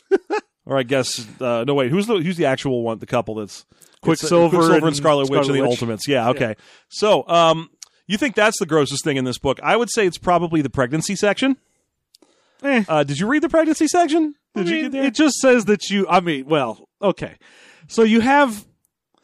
or 0.64 0.78
I 0.78 0.82
guess 0.82 1.26
uh, 1.40 1.64
no 1.66 1.74
wait, 1.74 1.90
who's 1.90 2.06
the 2.06 2.16
who's 2.16 2.36
the 2.36 2.46
actual 2.46 2.82
one? 2.82 2.98
The 2.98 3.06
couple 3.06 3.34
that's 3.34 3.66
Quicksilver 4.00 4.46
uh, 4.46 4.50
Quicksilver 4.50 4.76
and, 4.76 4.86
and 4.86 4.96
Scarlet 4.96 5.30
Witch 5.30 5.44
Scarlet 5.44 5.50
are 5.50 5.52
the 5.52 5.60
Witch. 5.62 5.70
Ultimates. 5.70 6.08
Yeah, 6.08 6.30
okay. 6.30 6.54
So, 6.88 7.28
um, 7.28 7.70
you 8.06 8.16
think 8.16 8.34
that's 8.34 8.58
the 8.58 8.66
grossest 8.66 9.04
thing 9.04 9.16
in 9.16 9.24
this 9.24 9.38
book? 9.38 9.60
I 9.62 9.76
would 9.76 9.90
say 9.90 10.06
it's 10.06 10.18
probably 10.18 10.62
the 10.62 10.70
pregnancy 10.70 11.16
section. 11.16 11.56
Eh. 12.62 12.84
Uh, 12.88 13.04
did 13.04 13.18
you 13.18 13.26
read 13.26 13.42
the 13.42 13.48
pregnancy 13.48 13.86
section? 13.86 14.34
Did 14.54 14.66
I 14.66 14.70
you 14.70 14.82
get 14.82 14.92
there? 14.92 15.04
It 15.04 15.14
just 15.14 15.36
says 15.36 15.66
that 15.66 15.90
you. 15.90 16.06
I 16.08 16.20
mean, 16.20 16.46
well, 16.46 16.88
okay. 17.02 17.36
So 17.86 18.02
you 18.02 18.20
have 18.20 18.66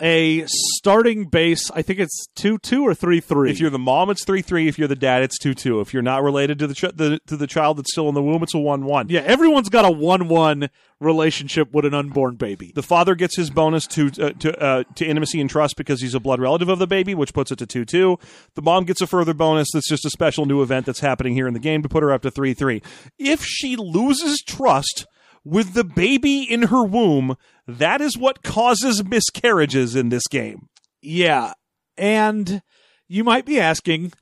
a 0.01 0.45
starting 0.47 1.27
base. 1.27 1.71
I 1.71 1.83
think 1.83 1.99
it's 2.01 2.27
two 2.35 2.59
two 2.59 2.87
or 2.87 2.95
three 2.95 3.21
three. 3.21 3.51
if 3.51 3.61
you're 3.61 3.71
the 3.71 3.79
mom, 3.79 4.11
it's 4.11 4.25
three 4.25 4.43
three. 4.43 4.69
If 4.69 4.79
you're 4.79 4.89
the 4.89 4.97
dad, 4.97 5.23
it's 5.23 5.39
two 5.39 5.55
two. 5.55 5.81
If 5.81 5.93
you're 5.93 6.03
not 6.03 6.23
related 6.23 6.59
to 6.61 6.67
the, 6.67 6.75
ch- 6.75 6.95
the 6.95 7.21
to 7.27 7.37
the 7.37 7.47
child 7.47 7.79
that's 7.79 7.93
still 7.93 8.09
in 8.09 8.15
the 8.15 8.23
womb, 8.23 8.43
it's 8.43 8.55
a 8.55 8.59
one 8.59 8.85
one. 8.85 9.09
yeah, 9.09 9.21
everyone's 9.21 9.69
got 9.69 9.85
a 9.85 9.91
one 9.91 10.29
one 10.29 10.69
relationship 11.01 11.73
with 11.73 11.85
an 11.85 11.95
unborn 11.95 12.37
baby. 12.37 12.73
The 12.75 12.83
father 12.83 13.15
gets 13.15 13.37
his 13.37 13.51
bonus 13.51 13.87
to 13.89 14.07
uh, 14.21 14.31
to 14.31 14.61
uh, 14.63 14.85
to 14.97 15.07
intimacy 15.07 15.41
and 15.41 15.51
trust 15.51 15.77
because 15.77 16.01
he's 16.01 16.15
a 16.15 16.21
blood 16.21 16.41
relative 16.41 16.69
of 16.69 16.79
the 16.79 16.87
baby, 16.87 17.15
which 17.15 17.33
puts 17.35 17.51
it 17.53 17.59
to 17.59 17.67
two 17.67 17.85
two. 17.85 18.19
The 18.55 18.63
mom 18.63 18.85
gets 18.85 19.01
a 19.01 19.07
further 19.07 19.35
bonus 19.35 19.69
that's 19.73 19.89
just 19.89 20.05
a 20.05 20.11
special 20.11 20.47
new 20.47 20.63
event 20.63 20.87
that's 20.87 21.01
happening 21.01 21.35
here 21.35 21.47
in 21.47 21.55
the 21.55 21.61
game 21.61 21.83
to 21.83 21.89
put 21.89 22.03
her 22.03 22.13
up 22.13 22.23
to 22.23 22.31
three 22.31 22.55
three. 22.55 22.83
If 23.19 23.45
she 23.45 23.77
loses 23.77 24.43
trust 24.43 25.07
with 25.45 25.75
the 25.75 25.85
baby 25.85 26.43
in 26.43 26.63
her 26.65 26.85
womb, 26.85 27.37
that 27.67 28.01
is 28.01 28.17
what 28.17 28.43
causes 28.43 29.05
miscarriages 29.05 29.97
in 29.97 30.09
this 30.09 30.27
game. 30.29 30.69
Yeah, 31.03 31.53
and 31.97 32.63
you 33.09 33.25
might 33.25 33.45
be 33.45 33.61
asking, 33.61 34.13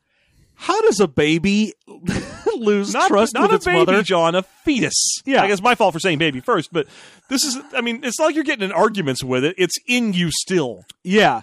how 0.55 0.80
does 0.82 1.01
a 1.01 1.09
baby 1.09 1.72
lose 2.57 2.93
Not, 2.93 3.09
trust 3.09 3.34
not 3.34 3.43
with 3.43 3.53
a 3.53 3.55
its 3.57 3.64
baby, 3.64 3.78
mother? 3.78 4.03
John, 4.03 4.34
a 4.34 4.43
fetus. 4.43 5.20
Yeah. 5.24 5.43
I 5.43 5.49
guess 5.49 5.62
my 5.62 5.74
fault 5.74 5.95
for 5.95 6.01
saying 6.01 6.18
baby 6.18 6.40
first, 6.40 6.72
but 6.72 6.86
this 7.28 7.45
is, 7.45 7.59
I 7.74 7.80
mean, 7.80 8.05
it's 8.05 8.18
not 8.18 8.26
like 8.26 8.34
you're 8.34 8.45
getting 8.45 8.64
in 8.64 8.72
arguments 8.72 9.24
with 9.24 9.45
it. 9.45 9.55
It's 9.59 9.78
in 9.86 10.12
you 10.12 10.30
still. 10.30 10.84
Yeah. 11.03 11.43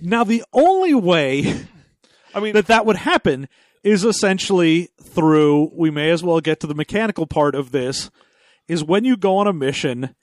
Now 0.00 0.24
the 0.24 0.44
only 0.52 0.94
way 0.94 1.66
I 2.34 2.40
mean, 2.40 2.54
that 2.54 2.66
that 2.66 2.86
would 2.86 2.96
happen 2.96 3.48
is 3.82 4.04
essentially 4.04 4.88
through 5.02 5.70
we 5.74 5.90
may 5.90 6.10
as 6.10 6.22
well 6.22 6.40
get 6.40 6.60
to 6.60 6.66
the 6.66 6.74
mechanical 6.74 7.26
part 7.26 7.54
of 7.54 7.70
this 7.70 8.10
is 8.66 8.84
when 8.84 9.04
you 9.04 9.16
go 9.16 9.36
on 9.36 9.46
a 9.46 9.52
mission 9.52 10.14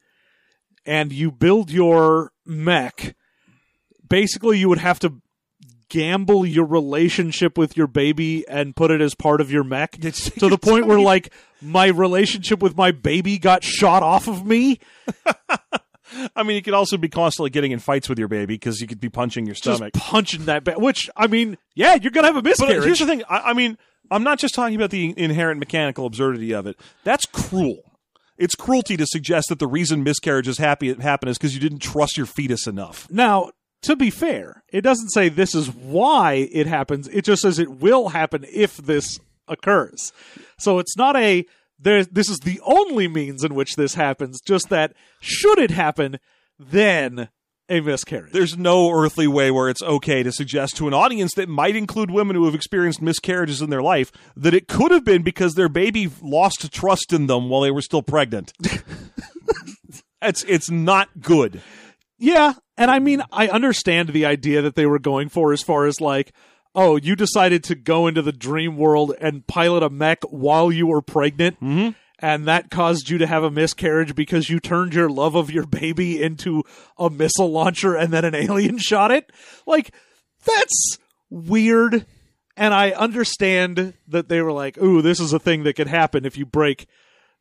and 0.86 1.12
you 1.12 1.32
build 1.32 1.72
your 1.72 2.32
mech 2.46 3.16
basically 4.08 4.58
you 4.60 4.70
would 4.70 4.78
have 4.78 5.00
to 5.00 5.22
gamble 5.90 6.46
your 6.46 6.66
relationship 6.66 7.58
with 7.58 7.78
your 7.78 7.88
baby 7.88 8.48
and 8.48 8.76
put 8.76 8.92
it 8.92 9.02
as 9.02 9.14
part 9.16 9.40
of 9.40 9.52
your 9.52 9.64
mech 9.64 9.92
to 9.92 10.50
the 10.50 10.58
point 10.62 10.88
where 10.88 11.00
like 11.00 11.32
my 11.62 11.88
relationship 11.88 12.62
with 12.62 12.76
my 12.76 12.92
baby 12.92 13.38
got 13.38 13.64
shot 13.64 14.04
off 14.04 14.28
of 14.28 14.46
me 14.46 14.80
I 16.36 16.44
mean, 16.44 16.56
you 16.56 16.62
could 16.62 16.76
also 16.76 16.98
be 16.98 17.10
constantly 17.10 17.50
getting 17.50 17.72
in 17.72 17.80
fights 17.80 18.08
with 18.08 18.20
your 18.20 18.28
baby 18.28 18.54
because 18.54 18.80
you 18.80 18.88
could 18.88 19.00
be 19.02 19.10
punching 19.10 19.46
your 19.48 19.56
just 19.56 19.78
stomach. 19.78 19.94
punching 19.94 20.46
that 20.46 20.64
ba- 20.64 20.76
which 20.78 21.10
i 21.18 21.28
mean 21.28 21.58
yeah 21.74 21.96
you're 21.96 22.12
gonna 22.12 22.28
have 22.28 22.36
a 22.36 22.40
uh, 22.40 22.44
miscarriage. 22.44 22.78
But 22.78 22.86
here's 22.86 23.00
the 23.00 23.06
thing. 23.06 23.24
I, 23.28 23.50
I 23.50 23.54
mean, 23.54 23.78
I'm 24.12 24.24
not 24.24 24.40
just 24.40 24.54
talking 24.54 24.76
about 24.76 24.92
the 24.92 25.14
inherent 25.18 25.60
mechanical 25.60 26.06
absurdity 26.06 26.54
of 26.54 26.68
it. 26.68 26.80
That's 27.04 27.26
cruel. 27.26 27.85
It's 28.38 28.56
cruelty 28.56 28.98
to 28.98 29.06
suggest 29.06 29.50
that 29.50 29.60
the 29.60 29.68
reason 29.68 30.04
miscarriages 30.04 30.58
happy 30.58 30.94
happen 30.94 31.30
is 31.30 31.38
because 31.38 31.54
you 31.54 31.62
didn't 31.62 31.80
trust 31.80 32.18
your 32.18 32.26
fetus 32.26 32.68
enough. 32.68 33.08
Now, 33.10 33.52
to 33.84 33.96
be 33.96 34.10
fair, 34.10 34.64
it 34.72 34.82
doesn't 34.82 35.10
say 35.10 35.30
this 35.30 35.56
is 35.56 35.70
why 35.70 36.50
it 36.52 36.68
happens. 36.68 37.08
It 37.10 37.24
just 37.24 37.42
says 37.42 37.60
it 37.60 37.80
will 37.80 38.10
happen 38.10 38.46
if 38.52 38.78
this 38.78 39.20
occurs. 39.48 40.12
So 40.58 40.80
it's 40.80 40.98
not 40.98 41.16
a 41.16 41.46
there. 41.80 42.04
This 42.04 42.30
is 42.30 42.40
the 42.40 42.60
only 42.66 43.08
means 43.08 43.44
in 43.44 43.54
which 43.54 43.76
this 43.76 43.94
happens. 43.94 44.42
Just 44.42 44.70
that 44.70 44.94
should 45.22 45.60
it 45.60 45.72
happen, 45.72 46.20
then 46.58 47.30
a 47.70 47.82
miscarriage. 47.82 48.32
There's 48.32 48.58
no 48.58 48.92
earthly 48.92 49.28
way 49.28 49.50
where 49.52 49.70
it's 49.70 49.82
okay 49.82 50.22
to 50.24 50.32
suggest 50.32 50.78
to 50.78 50.88
an 50.88 50.94
audience 50.94 51.34
that 51.34 51.50
might 51.50 51.76
include 51.76 52.12
women 52.12 52.36
who 52.36 52.46
have 52.46 52.56
experienced 52.56 53.02
miscarriages 53.02 53.62
in 53.62 53.70
their 53.70 53.82
life 53.82 54.12
that 54.36 54.54
it 54.54 54.68
could 54.68 54.92
have 54.92 55.04
been 55.04 55.24
because 55.24 55.56
their 55.56 55.70
baby 55.70 56.10
lost 56.22 56.72
trust 56.72 57.12
in 57.12 57.28
them 57.28 57.50
while 57.50 57.62
they 57.62 57.72
were 57.72 57.82
still 57.82 58.04
pregnant. 58.04 58.54
it's 60.22 60.44
it's 60.48 60.70
not 60.70 61.10
good. 61.22 61.62
yeah, 62.18 62.54
and 62.78 62.90
I 62.92 63.00
mean 63.00 63.22
I 63.32 63.48
understand 63.48 64.10
the 64.10 64.26
idea 64.26 64.62
that 64.62 64.76
they 64.76 64.86
were 64.86 65.00
going 65.00 65.30
for 65.30 65.54
as 65.54 65.62
far 65.62 65.86
as 65.86 66.00
like. 66.02 66.34
Oh, 66.78 66.98
you 66.98 67.16
decided 67.16 67.64
to 67.64 67.76
go 67.76 68.06
into 68.06 68.22
the 68.22 68.34
dream 68.34 68.76
world 68.76 69.14
and 69.22 69.48
pilot 69.48 69.82
a 69.82 69.90
mech 69.90 70.24
while 70.30 70.74
you 70.74 70.88
were 70.88 71.02
pregnant, 71.02 71.58
Mm-hmm. 71.62 71.92
And 72.20 72.48
that 72.48 72.70
caused 72.70 73.10
you 73.10 73.18
to 73.18 73.28
have 73.28 73.44
a 73.44 73.52
miscarriage 73.52 74.16
because 74.16 74.50
you 74.50 74.60
turned 74.60 74.94
your 74.94 75.10
love 75.10 75.36
of 75.36 75.52
your 75.52 75.66
baby 75.66 76.22
into 76.22 76.64
a 76.98 77.10
missile 77.10 77.52
launcher 77.52 77.96
and 77.96 78.14
then 78.14 78.26
an 78.26 78.36
alien 78.36 78.78
shot 78.78 79.12
it. 79.12 79.32
Like, 79.66 79.94
that's 80.46 80.98
weird. 81.30 82.06
And 82.58 82.74
I 82.74 82.92
understand 82.92 83.94
that 84.08 84.30
they 84.30 84.42
were 84.42 84.54
like, 84.54 84.78
ooh, 84.78 85.02
this 85.02 85.20
is 85.20 85.34
a 85.34 85.40
thing 85.40 85.64
that 85.64 85.76
could 85.76 85.88
happen 85.88 86.26
if 86.26 86.38
you 86.38 86.46
break 86.46 86.88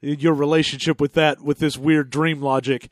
your 0.00 0.34
relationship 0.34 1.00
with 1.00 1.12
that, 1.14 1.40
with 1.40 1.58
this 1.58 1.78
weird 1.78 2.10
dream 2.10 2.42
logic. 2.42 2.90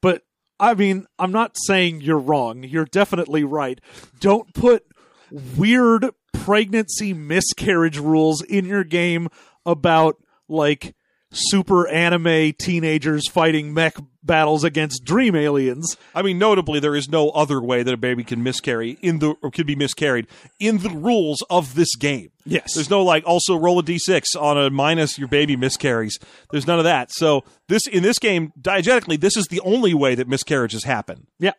But 0.00 0.22
I 0.58 0.74
mean, 0.74 1.06
I'm 1.18 1.32
not 1.32 1.56
saying 1.66 2.00
you're 2.00 2.18
wrong. 2.18 2.62
You're 2.62 2.86
definitely 2.86 3.44
right. 3.44 3.80
Don't 4.20 4.54
put 4.54 4.86
weird 5.30 6.10
pregnancy 6.32 7.12
miscarriage 7.12 7.98
rules 7.98 8.42
in 8.42 8.64
your 8.64 8.84
game 8.84 9.28
about 9.64 10.16
like 10.48 10.94
super 11.36 11.86
anime 11.88 12.52
teenagers 12.58 13.28
fighting 13.28 13.72
mech 13.72 13.96
battles 14.22 14.64
against 14.64 15.04
dream 15.04 15.36
aliens. 15.36 15.96
I 16.14 16.22
mean, 16.22 16.38
notably, 16.38 16.80
there 16.80 16.96
is 16.96 17.08
no 17.08 17.30
other 17.30 17.60
way 17.60 17.82
that 17.82 17.94
a 17.94 17.96
baby 17.96 18.24
can 18.24 18.42
miscarry 18.42 18.98
in 19.02 19.20
the 19.20 19.36
or 19.42 19.50
could 19.50 19.66
be 19.66 19.76
miscarried 19.76 20.26
in 20.58 20.78
the 20.78 20.90
rules 20.90 21.42
of 21.48 21.74
this 21.74 21.94
game. 21.96 22.30
Yes. 22.44 22.74
There's 22.74 22.90
no 22.90 23.02
like 23.02 23.24
also 23.26 23.56
roll 23.56 23.78
a 23.78 23.82
d6 23.82 24.40
on 24.40 24.58
a 24.58 24.70
minus 24.70 25.18
your 25.18 25.28
baby 25.28 25.56
miscarries. 25.56 26.18
There's 26.50 26.66
none 26.66 26.78
of 26.78 26.84
that. 26.84 27.12
So 27.12 27.44
this 27.68 27.86
in 27.86 28.02
this 28.02 28.18
game, 28.18 28.52
diegetically, 28.60 29.20
this 29.20 29.36
is 29.36 29.46
the 29.46 29.60
only 29.60 29.94
way 29.94 30.14
that 30.14 30.28
miscarriages 30.28 30.84
happen. 30.84 31.26
Yeah. 31.38 31.52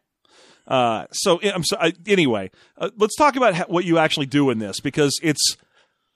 Uh, 0.68 1.06
so 1.12 1.40
I'm 1.42 1.64
so, 1.64 1.78
I, 1.80 1.94
anyway, 2.06 2.52
uh, 2.78 2.90
let's 2.98 3.16
talk 3.16 3.38
about 3.38 3.56
ha- 3.56 3.66
what 3.68 3.86
you 3.86 3.98
actually 3.98 4.26
do 4.26 4.50
in 4.50 4.60
this 4.60 4.82
because 4.82 5.18
it's 5.24 5.56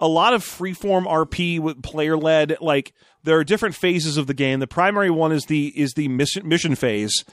a 0.01 0.07
lot 0.07 0.33
of 0.33 0.43
freeform 0.43 1.05
RP 1.05 1.59
with 1.59 1.81
player 1.81 2.17
led. 2.17 2.57
Like 2.59 2.93
there 3.23 3.37
are 3.37 3.43
different 3.43 3.75
phases 3.75 4.17
of 4.17 4.27
the 4.27 4.33
game. 4.33 4.59
The 4.59 4.67
primary 4.67 5.09
one 5.09 5.31
is 5.31 5.45
the 5.45 5.67
is 5.67 5.93
the 5.93 6.07
mission 6.07 6.47
mission 6.47 6.75
phase. 6.75 7.23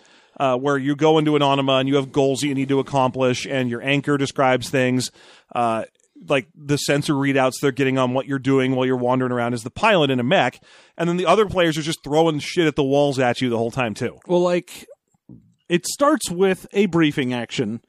Uh, 0.40 0.56
where 0.56 0.78
you 0.78 0.94
go 0.94 1.18
into 1.18 1.34
an 1.34 1.42
anima 1.42 1.78
and 1.78 1.88
you 1.88 1.96
have 1.96 2.12
goals 2.12 2.40
that 2.40 2.46
you 2.46 2.54
need 2.54 2.68
to 2.68 2.78
accomplish, 2.78 3.44
and 3.44 3.68
your 3.68 3.82
anchor 3.82 4.16
describes 4.16 4.70
things. 4.70 5.10
Uh, 5.52 5.82
like 6.28 6.46
the 6.54 6.76
sensor 6.76 7.14
readouts 7.14 7.54
they're 7.60 7.72
getting 7.72 7.98
on 7.98 8.14
what 8.14 8.26
you're 8.26 8.38
doing 8.38 8.74
while 8.74 8.86
you're 8.86 8.96
wandering 8.96 9.32
around 9.32 9.54
as 9.54 9.62
the 9.62 9.70
pilot 9.70 10.10
in 10.10 10.20
a 10.20 10.22
mech, 10.22 10.60
and 10.96 11.08
then 11.08 11.16
the 11.16 11.26
other 11.26 11.46
players 11.46 11.76
are 11.76 11.82
just 11.82 12.02
throwing 12.04 12.38
shit 12.38 12.66
at 12.66 12.76
the 12.76 12.84
walls 12.84 13.18
at 13.18 13.40
you 13.40 13.50
the 13.50 13.58
whole 13.58 13.70
time 13.70 13.94
too. 13.94 14.18
Well, 14.26 14.40
like 14.40 14.86
it 15.68 15.86
starts 15.86 16.30
with 16.30 16.66
a 16.72 16.86
briefing 16.86 17.32
action, 17.32 17.80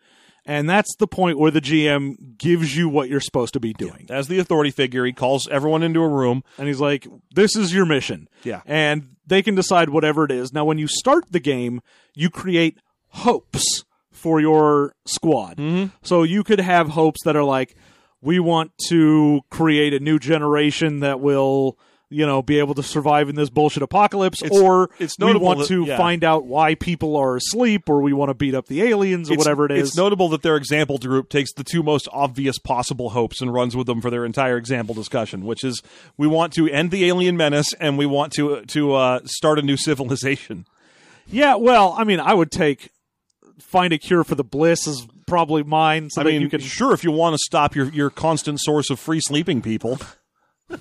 And 0.50 0.68
that's 0.68 0.95
the 0.95 1.06
point 1.06 1.38
where 1.38 1.52
the 1.52 1.62
GM 1.62 2.38
gives 2.39 2.76
you 2.76 2.89
what 2.89 3.08
you're 3.08 3.20
supposed 3.20 3.54
to 3.54 3.60
be 3.60 3.72
doing. 3.72 4.08
As 4.10 4.28
the 4.28 4.39
authority 4.39 4.72
figure, 4.72 5.06
he 5.06 5.14
calls 5.14 5.47
everyone 5.47 5.84
into 5.84 6.02
a 6.02 6.10
room. 6.10 6.43
And 6.58 6.68
he's 6.68 6.80
like, 6.80 7.08
this 7.36 7.56
is 7.56 7.72
your 7.72 7.86
mission. 7.86 8.28
Yeah. 8.43 8.62
And 8.66 9.16
they 9.28 9.43
can 9.43 9.54
decide 9.54 9.89
whatever 9.89 10.26
it 10.26 10.32
is. 10.32 10.52
Now, 10.52 10.66
when 10.66 10.80
you 10.80 10.88
start 10.88 11.26
the 11.30 11.39
game, 11.39 11.82
you 12.16 12.32
create 12.32 12.80
hopes 13.10 13.84
for 14.12 14.41
your 14.41 14.95
squad. 15.06 15.58
Mm-hmm. 15.58 15.95
So 16.02 16.24
you 16.24 16.43
could 16.43 16.60
have 16.60 16.89
hopes 16.89 17.20
that 17.26 17.36
are 17.36 17.43
like, 17.43 17.76
we 18.20 18.39
want 18.39 18.72
to 18.88 19.41
create 19.52 19.93
a 19.93 20.00
new 20.00 20.18
generation 20.18 21.02
that 21.02 21.20
will 21.20 21.78
you 22.12 22.26
know, 22.26 22.41
be 22.41 22.57
able 22.57 22.74
to 22.74 22.82
survive 22.82 23.30
in 23.30 23.36
this 23.36 23.49
bullshit 23.51 23.84
apocalypse, 23.84 24.41
It's- 24.41 24.60
or 24.60 24.89
it's 24.97 25.18
we 25.20 25.36
want 25.38 25.60
that- 25.60 25.68
to 25.68 25.86
yeah. 25.86 25.97
find 25.97 26.24
out 26.24 26.45
why 26.45 26.74
people 26.76 27.16
are 27.16 27.36
asleep, 27.36 27.88
or 27.88 28.01
we 28.01 28.14
want 28.14 28.30
to 28.30 28.34
beat 28.34 28.55
up 28.55 28.66
the 28.68 28.82
aliens, 28.82 29.30
or 29.30 29.34
It's- 29.34 29.45
whatever 29.45 29.66
it 29.66 29.72
is. 29.72 29.89
It's 29.89 29.97
notable 29.97 30.28
that 30.30 30.41
their 30.41 30.55
example 30.55 30.97
group 30.97 31.30
takes 31.30 31.53
the 31.53 31.64
two 31.64 31.84
most 31.84 32.07
obvious 32.12 32.57
possible 32.57 33.12
hopes 33.12 33.41
and 33.41 33.53
runs 33.53 33.76
with 33.76 33.86
them 33.88 34.01
for 34.01 34.10
their 34.10 34.26
entire 34.26 34.57
example 34.57 34.95
discussion, 34.95 35.45
which 35.45 35.64
is 35.64 35.82
we 36.18 36.26
want 36.28 36.51
to 36.53 36.68
end 36.68 36.89
the 36.91 37.05
alien 37.05 37.38
menace 37.38 37.74
and 37.80 37.97
we 37.97 38.05
want 38.07 38.34
to 38.34 38.62
to 38.68 38.93
uh, 38.95 39.20
start 39.26 39.60
a 39.60 39.62
new 39.62 39.78
civilization. 39.89 40.66
yeah, 41.32 41.53
well, 41.55 41.93
I 41.97 42.03
mean, 42.05 42.20
I 42.20 42.34
would 42.34 42.51
take 42.51 42.89
find 43.60 43.93
a 43.93 43.97
cure 43.99 44.24
for 44.24 44.34
the 44.34 44.43
bliss 44.43 44.88
is 44.88 45.05
probably 45.28 45.62
mine, 45.62 46.10
so 46.10 46.22
I 46.22 46.24
mean, 46.24 46.41
you 46.41 46.49
can. 46.49 46.60
sure, 46.60 46.91
if 46.93 47.03
you 47.03 47.12
want 47.12 47.36
to 47.36 47.38
stop 47.43 47.76
your 47.76 47.89
your 47.89 48.10
constant 48.10 48.60
source 48.62 48.89
of 48.89 48.99
free 48.99 49.20
sleeping 49.22 49.62
people, 49.62 49.99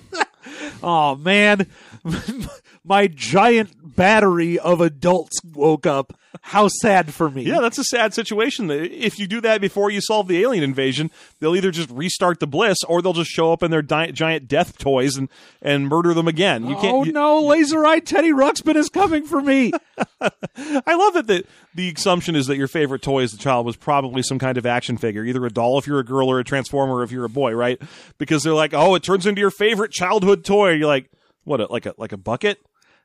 Oh 0.83 1.15
man, 1.15 1.67
my 2.83 3.07
giant 3.07 3.95
battery 3.95 4.57
of 4.59 4.81
adults 4.81 5.39
woke 5.43 5.85
up. 5.85 6.13
How 6.41 6.67
sad 6.67 7.11
for 7.11 7.27
me. 7.29 7.41
yeah, 7.41 7.59
that's 7.59 7.79
a 7.79 7.83
sad 7.83 8.13
situation. 8.13 8.69
If 8.69 9.17
you 9.17 9.25
do 9.25 9.41
that 9.41 9.61
before 9.61 9.89
you 9.89 9.99
solve 9.99 10.27
the 10.27 10.39
alien 10.43 10.63
invasion, 10.63 11.09
they'll 11.39 11.55
either 11.55 11.71
just 11.71 11.89
restart 11.89 12.39
the 12.39 12.45
bliss 12.45 12.77
or 12.87 13.01
they'll 13.01 13.13
just 13.13 13.31
show 13.31 13.51
up 13.51 13.63
in 13.63 13.71
their 13.71 13.81
di- 13.81 14.11
giant 14.11 14.47
death 14.47 14.77
toys 14.77 15.17
and 15.17 15.27
and 15.59 15.87
murder 15.87 16.13
them 16.13 16.27
again. 16.27 16.67
You 16.67 16.75
can't. 16.75 16.93
oh 16.93 17.03
you- 17.03 17.11
no, 17.13 17.41
Laser 17.41 17.83
Eye 17.83 17.99
Teddy 17.99 18.31
Ruxpin 18.31 18.75
is 18.75 18.89
coming 18.89 19.25
for 19.25 19.41
me. 19.41 19.71
I 20.21 20.95
love 20.95 21.15
that 21.15 21.25
the, 21.27 21.45
the 21.73 21.91
assumption 21.95 22.35
is 22.35 22.45
that 22.45 22.57
your 22.57 22.67
favorite 22.67 23.01
toy 23.01 23.23
as 23.23 23.33
a 23.33 23.37
child 23.37 23.65
was 23.65 23.75
probably 23.75 24.21
some 24.21 24.37
kind 24.37 24.57
of 24.59 24.67
action 24.67 24.97
figure, 24.97 25.23
either 25.25 25.43
a 25.45 25.49
doll 25.49 25.79
if 25.79 25.87
you're 25.87 25.99
a 25.99 26.05
girl 26.05 26.29
or 26.29 26.39
a 26.39 26.43
transformer 26.43 27.01
if 27.03 27.11
you're 27.11 27.25
a 27.25 27.29
boy, 27.29 27.53
right? 27.53 27.81
Because 28.19 28.43
they're 28.43 28.53
like, 28.53 28.73
oh, 28.75 28.93
it 28.93 29.01
turns 29.01 29.25
into 29.25 29.41
your 29.41 29.51
favorite 29.51 29.91
childhood 29.91 30.45
toy. 30.45 30.71
You're 30.73 30.87
like, 30.87 31.09
what, 31.43 31.59
a, 31.59 31.65
like 31.71 31.87
a 31.87 31.95
like 31.97 32.11
a 32.11 32.17
bucket? 32.17 32.59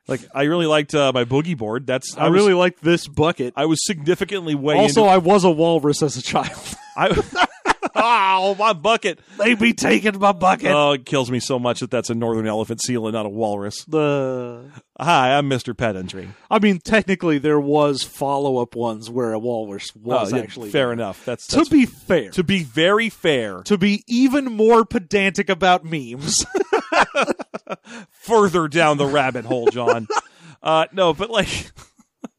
Like 0.07 0.21
I 0.33 0.43
really 0.43 0.65
liked 0.67 0.93
uh, 0.93 1.11
my 1.13 1.23
boogie 1.25 1.57
board. 1.57 1.87
That's 1.87 2.15
I 2.17 2.29
was- 2.29 2.33
really 2.39 2.53
liked 2.53 2.83
this 2.83 3.07
bucket. 3.07 3.53
I 3.55 3.65
was 3.65 3.83
significantly 3.85 4.53
way 4.55 4.75
Also, 4.75 5.01
into. 5.03 5.11
I 5.13 5.17
was 5.17 5.43
a 5.43 5.51
walrus 5.51 6.01
as 6.03 6.15
a 6.17 6.21
child. 6.21 6.51
I, 6.97 7.09
oh, 7.95 8.55
my 8.57 8.71
bucket! 8.71 9.19
they 9.37 9.53
be 9.53 9.73
taking 9.73 10.17
my 10.17 10.31
bucket. 10.31 10.71
Oh, 10.71 10.93
it 10.93 11.05
kills 11.05 11.29
me 11.29 11.41
so 11.41 11.59
much 11.59 11.81
that 11.81 11.91
that's 11.91 12.09
a 12.09 12.15
northern 12.15 12.47
elephant 12.47 12.81
seal 12.81 13.05
and 13.07 13.13
not 13.13 13.25
a 13.25 13.29
walrus. 13.29 13.83
the 13.85 14.71
Hi, 14.97 15.37
I'm 15.37 15.49
Mr. 15.49 15.75
Pedantry. 15.75 16.29
I 16.49 16.59
mean, 16.59 16.79
technically, 16.79 17.37
there 17.37 17.59
was 17.59 18.03
follow 18.03 18.59
up 18.59 18.75
ones 18.77 19.09
where 19.09 19.33
a 19.33 19.39
walrus 19.39 19.93
was 19.93 20.31
Oh, 20.31 20.37
yeah, 20.37 20.41
actually 20.43 20.69
fair 20.69 20.85
there. 20.85 20.93
enough. 20.93 21.25
That's, 21.25 21.47
To 21.47 21.65
be 21.65 21.85
fair, 21.85 22.29
to 22.31 22.43
be 22.45 22.63
very 22.63 23.09
fair. 23.09 23.61
to 23.63 23.77
be 23.77 24.05
even 24.07 24.45
more 24.45 24.85
pedantic 24.85 25.49
about 25.49 25.83
memes, 25.83 26.45
further 28.09 28.67
down 28.67 28.97
the 28.97 29.05
rabbit 29.05 29.45
hole, 29.45 29.67
John. 29.67 30.07
uh, 30.63 30.85
no, 30.91 31.13
but 31.13 31.29
like, 31.29 31.71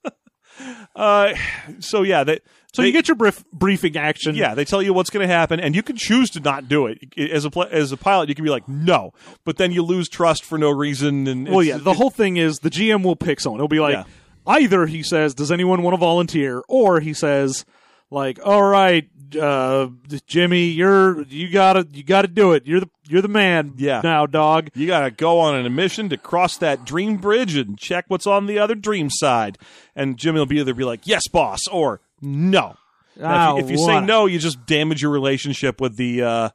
uh, 0.97 1.35
so 1.81 2.03
yeah, 2.03 2.25
they, 2.25 2.41
so 2.73 2.83
they- 2.83 2.89
you 2.89 2.93
get 2.93 3.09
your 3.09 3.15
brief, 3.15 3.45
briefing 3.53 3.97
action. 3.97 4.35
yeah, 4.35 4.55
they 4.55 4.65
tell 4.65 4.83
you 4.83 4.93
what's 4.93 5.11
going 5.11 5.27
to 5.27 5.33
happen, 5.33 5.61
and 5.61 5.75
you 5.75 5.83
can 5.83 5.97
choose 5.97 6.31
to 6.31 6.41
not 6.41 6.69
do 6.69 6.87
it. 6.87 6.99
As 7.19 7.45
a 7.45 7.51
as 7.71 7.93
a 7.93 7.97
pilot, 7.97 8.29
you 8.29 8.35
can 8.35 8.45
be 8.45 8.51
like, 8.51 8.69
no, 8.69 9.13
but 9.45 9.57
then 9.57 9.73
you 9.73 9.83
lose 9.83 10.09
trust 10.09 10.45
for 10.45 10.59
no 10.59 10.71
reason. 10.71 11.27
And 11.27 11.49
Well, 11.49 11.63
yeah. 11.63 11.79
The 11.79 11.95
whole 11.95 12.11
thing 12.11 12.37
is 12.37 12.59
the 12.61 12.71
GM 12.71 13.03
will 13.03 13.17
pick 13.17 13.41
someone. 13.41 13.61
He'll 13.61 13.69
be 13.69 13.81
like, 13.81 13.95
Yeah. 13.95 14.05
either 14.47 14.87
he 14.87 15.03
says, 15.03 15.35
"Does 15.35 15.51
anyone 15.53 15.83
want 15.83 15.95
to 15.95 15.99
volunteer?" 15.99 16.63
or 16.69 17.01
he 17.01 17.13
says, 17.13 17.65
like, 18.11 18.39
"All 18.45 18.63
right, 18.63 19.09
uh, 19.41 19.89
Jimmy, 20.27 20.67
you're 20.67 21.23
you 21.23 21.51
gotta 21.51 21.87
you 21.93 22.03
gotta 22.03 22.29
do 22.29 22.53
it. 22.53 22.67
You're 22.67 22.81
the 22.81 22.91
you're 23.09 23.23
the 23.23 23.29
man. 23.29 23.75
Yeah. 23.77 24.01
now, 24.03 24.27
dog." 24.27 24.71
You 24.75 24.87
got 24.87 25.01
to 25.01 25.11
go 25.11 25.39
on 25.41 25.55
an 25.55 25.75
mission 25.75 26.09
to 26.11 26.17
cross 26.17 26.57
that 26.59 26.85
dream 26.85 27.17
bridge 27.17 27.57
and 27.57 27.79
check 27.79 28.05
what's 28.09 28.27
on 28.27 28.47
the 28.47 28.59
other 28.59 28.75
dream 28.75 29.09
side. 29.11 29.59
And 29.95 30.17
Jimmy 30.17 30.39
will 30.39 30.47
be 30.47 30.61
either 30.61 30.75
be 30.75 30.85
like, 30.85 31.07
"Yes, 31.07 31.29
boss," 31.29 31.67
or 31.69 32.01
"No." 32.21 32.77
Now, 33.19 33.57
if 33.57 33.63
you, 33.63 33.65
if 33.65 33.71
you 33.71 33.87
say 33.87 34.01
no, 34.01 34.27
you 34.27 34.39
just 34.39 34.67
damage 34.67 35.01
your 35.01 35.11
relationship 35.11 35.81
with 35.81 35.97
the 35.97 36.23
uh, 36.23 36.49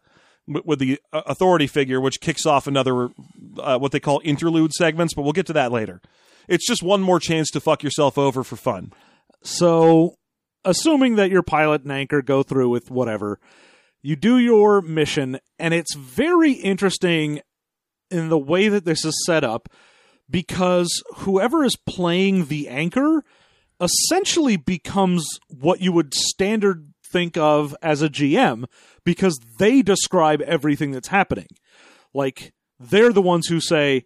with 0.47 0.65
with 0.65 0.79
the 0.79 0.99
uh, 1.11 1.21
authority 1.25 1.67
figure, 1.67 1.99
which 1.99 2.21
kicks 2.21 2.45
off 2.45 2.67
another 2.67 3.09
uh, 3.59 3.77
what 3.79 3.91
they 3.91 3.99
call 3.99 4.21
interlude 4.23 4.73
segments. 4.73 5.13
But 5.13 5.23
we'll 5.23 5.33
get 5.33 5.47
to 5.47 5.53
that 5.53 5.71
later. 5.71 6.01
It's 6.47 6.67
just 6.67 6.83
one 6.83 7.01
more 7.01 7.19
chance 7.19 7.49
to 7.51 7.59
fuck 7.59 7.83
yourself 7.83 8.17
over 8.17 8.43
for 8.43 8.55
fun. 8.55 8.91
So, 9.43 10.17
assuming 10.63 11.15
that 11.15 11.31
your 11.31 11.43
pilot 11.43 11.83
and 11.83 11.91
anchor 11.91 12.21
go 12.21 12.43
through 12.43 12.69
with 12.69 12.91
whatever, 12.91 13.39
you 14.01 14.15
do 14.15 14.37
your 14.37 14.81
mission, 14.81 15.39
and 15.59 15.73
it's 15.73 15.95
very 15.95 16.53
interesting 16.53 17.41
in 18.09 18.29
the 18.29 18.39
way 18.39 18.67
that 18.67 18.85
this 18.85 19.05
is 19.05 19.23
set 19.25 19.43
up 19.43 19.69
because 20.29 21.03
whoever 21.17 21.63
is 21.63 21.75
playing 21.75 22.45
the 22.45 22.67
anchor 22.67 23.23
essentially 23.79 24.57
becomes 24.57 25.25
what 25.47 25.81
you 25.81 25.91
would 25.91 26.13
standard 26.13 26.93
think 27.11 27.37
of 27.37 27.75
as 27.81 28.01
a 28.01 28.09
GM 28.09 28.65
because 29.03 29.39
they 29.59 29.81
describe 29.81 30.41
everything 30.41 30.91
that's 30.91 31.09
happening. 31.09 31.47
Like, 32.13 32.53
they're 32.79 33.13
the 33.13 33.21
ones 33.21 33.47
who 33.47 33.59
say, 33.59 34.05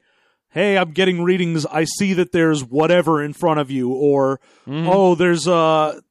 hey, 0.49 0.77
I'm 0.77 0.91
getting 0.91 1.23
readings. 1.23 1.65
I 1.65 1.83
see 1.83 2.13
that 2.13 2.31
there's 2.31 2.63
whatever 2.63 3.21
in 3.21 3.33
front 3.33 3.59
of 3.59 3.69
you, 3.69 3.91
or 3.91 4.39
mm-hmm. 4.65 4.87
oh, 4.87 5.15
there's 5.15 5.47
a 5.47 6.01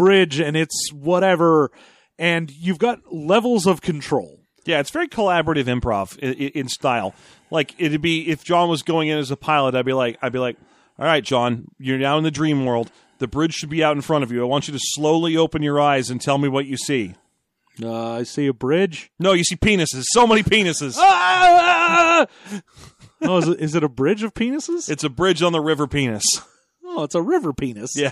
bridge 0.00 0.40
and 0.40 0.56
it's 0.56 0.90
whatever, 0.92 1.70
and 2.18 2.50
you've 2.50 2.78
got 2.78 3.00
levels 3.12 3.66
of 3.66 3.82
control. 3.82 4.40
Yeah, 4.64 4.80
it's 4.80 4.90
very 4.90 5.08
collaborative 5.08 5.64
improv 5.64 6.18
in, 6.18 6.32
in 6.34 6.68
style. 6.68 7.14
Like 7.50 7.74
it'd 7.78 8.00
be 8.00 8.28
if 8.28 8.42
John 8.42 8.68
was 8.68 8.82
going 8.82 9.08
in 9.08 9.18
as 9.18 9.30
a 9.30 9.36
pilot, 9.36 9.74
I'd 9.74 9.84
be 9.84 9.92
like, 9.92 10.18
I'd 10.22 10.32
be 10.32 10.38
like, 10.38 10.56
all 10.98 11.04
right, 11.04 11.22
John, 11.22 11.66
you're 11.78 11.98
now 11.98 12.16
in 12.16 12.24
the 12.24 12.30
dream 12.30 12.64
world. 12.64 12.90
The 13.18 13.28
bridge 13.28 13.54
should 13.54 13.68
be 13.68 13.84
out 13.84 13.96
in 13.96 14.00
front 14.00 14.24
of 14.24 14.32
you. 14.32 14.40
I 14.40 14.46
want 14.46 14.68
you 14.68 14.72
to 14.72 14.80
slowly 14.80 15.36
open 15.36 15.62
your 15.62 15.78
eyes 15.78 16.08
and 16.08 16.20
tell 16.20 16.38
me 16.38 16.48
what 16.48 16.64
you 16.64 16.78
see. 16.78 17.14
Uh, 17.82 18.12
I 18.12 18.22
see 18.22 18.46
a 18.46 18.54
bridge. 18.54 19.10
No, 19.18 19.32
you 19.32 19.44
see 19.44 19.56
penises. 19.56 20.04
So 20.08 20.26
many 20.26 20.42
penises. 20.42 20.96
Ah! 20.98 22.26
oh, 23.22 23.38
is 23.38 23.48
it, 23.48 23.60
is 23.60 23.74
it 23.74 23.84
a 23.84 23.88
bridge 23.88 24.22
of 24.22 24.32
penises? 24.32 24.88
It's 24.88 25.04
a 25.04 25.10
bridge 25.10 25.42
on 25.42 25.52
the 25.52 25.60
river 25.60 25.86
penis. 25.86 26.40
oh, 26.84 27.04
it's 27.04 27.14
a 27.14 27.22
river 27.22 27.52
penis. 27.52 27.90
Yeah. 27.94 28.10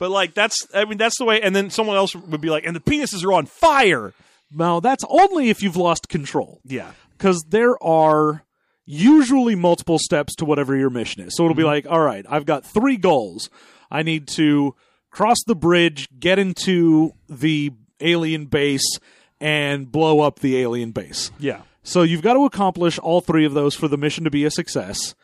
But 0.00 0.10
like 0.10 0.34
that's 0.34 0.66
I 0.74 0.84
mean 0.86 0.98
that's 0.98 1.18
the 1.18 1.24
way 1.24 1.40
and 1.40 1.54
then 1.54 1.70
someone 1.70 1.96
else 1.96 2.16
would 2.16 2.40
be 2.40 2.50
like 2.50 2.66
and 2.66 2.74
the 2.74 2.80
penises 2.80 3.24
are 3.24 3.32
on 3.32 3.46
fire. 3.46 4.12
Now, 4.52 4.80
that's 4.80 5.04
only 5.08 5.48
if 5.48 5.62
you've 5.62 5.76
lost 5.76 6.08
control. 6.08 6.60
Yeah. 6.64 6.90
because 7.16 7.44
there 7.48 7.80
are 7.84 8.44
usually 8.86 9.54
multiple 9.54 9.98
steps 9.98 10.34
to 10.36 10.44
whatever 10.44 10.74
your 10.74 10.90
mission 10.90 11.22
is. 11.22 11.36
So 11.36 11.44
it'll 11.44 11.54
be 11.54 11.62
mm-hmm. 11.62 11.68
like, 11.68 11.86
all 11.86 12.00
right, 12.00 12.24
I've 12.28 12.46
got 12.46 12.64
three 12.64 12.96
goals. 12.96 13.50
I 13.90 14.02
need 14.02 14.26
to 14.28 14.74
cross 15.10 15.36
the 15.46 15.54
bridge, 15.54 16.08
get 16.18 16.38
into 16.38 17.12
the 17.28 17.72
alien 18.00 18.46
base, 18.46 18.98
and 19.38 19.92
blow 19.92 20.20
up 20.20 20.38
the 20.38 20.58
alien 20.58 20.92
base. 20.92 21.30
Yeah. 21.38 21.62
So 21.82 22.02
you've 22.02 22.22
got 22.22 22.34
to 22.34 22.44
accomplish 22.44 22.98
all 22.98 23.20
three 23.20 23.44
of 23.44 23.52
those 23.52 23.74
for 23.74 23.86
the 23.86 23.98
mission 23.98 24.24
to 24.24 24.30
be 24.30 24.44
a 24.44 24.50
success. 24.50 25.14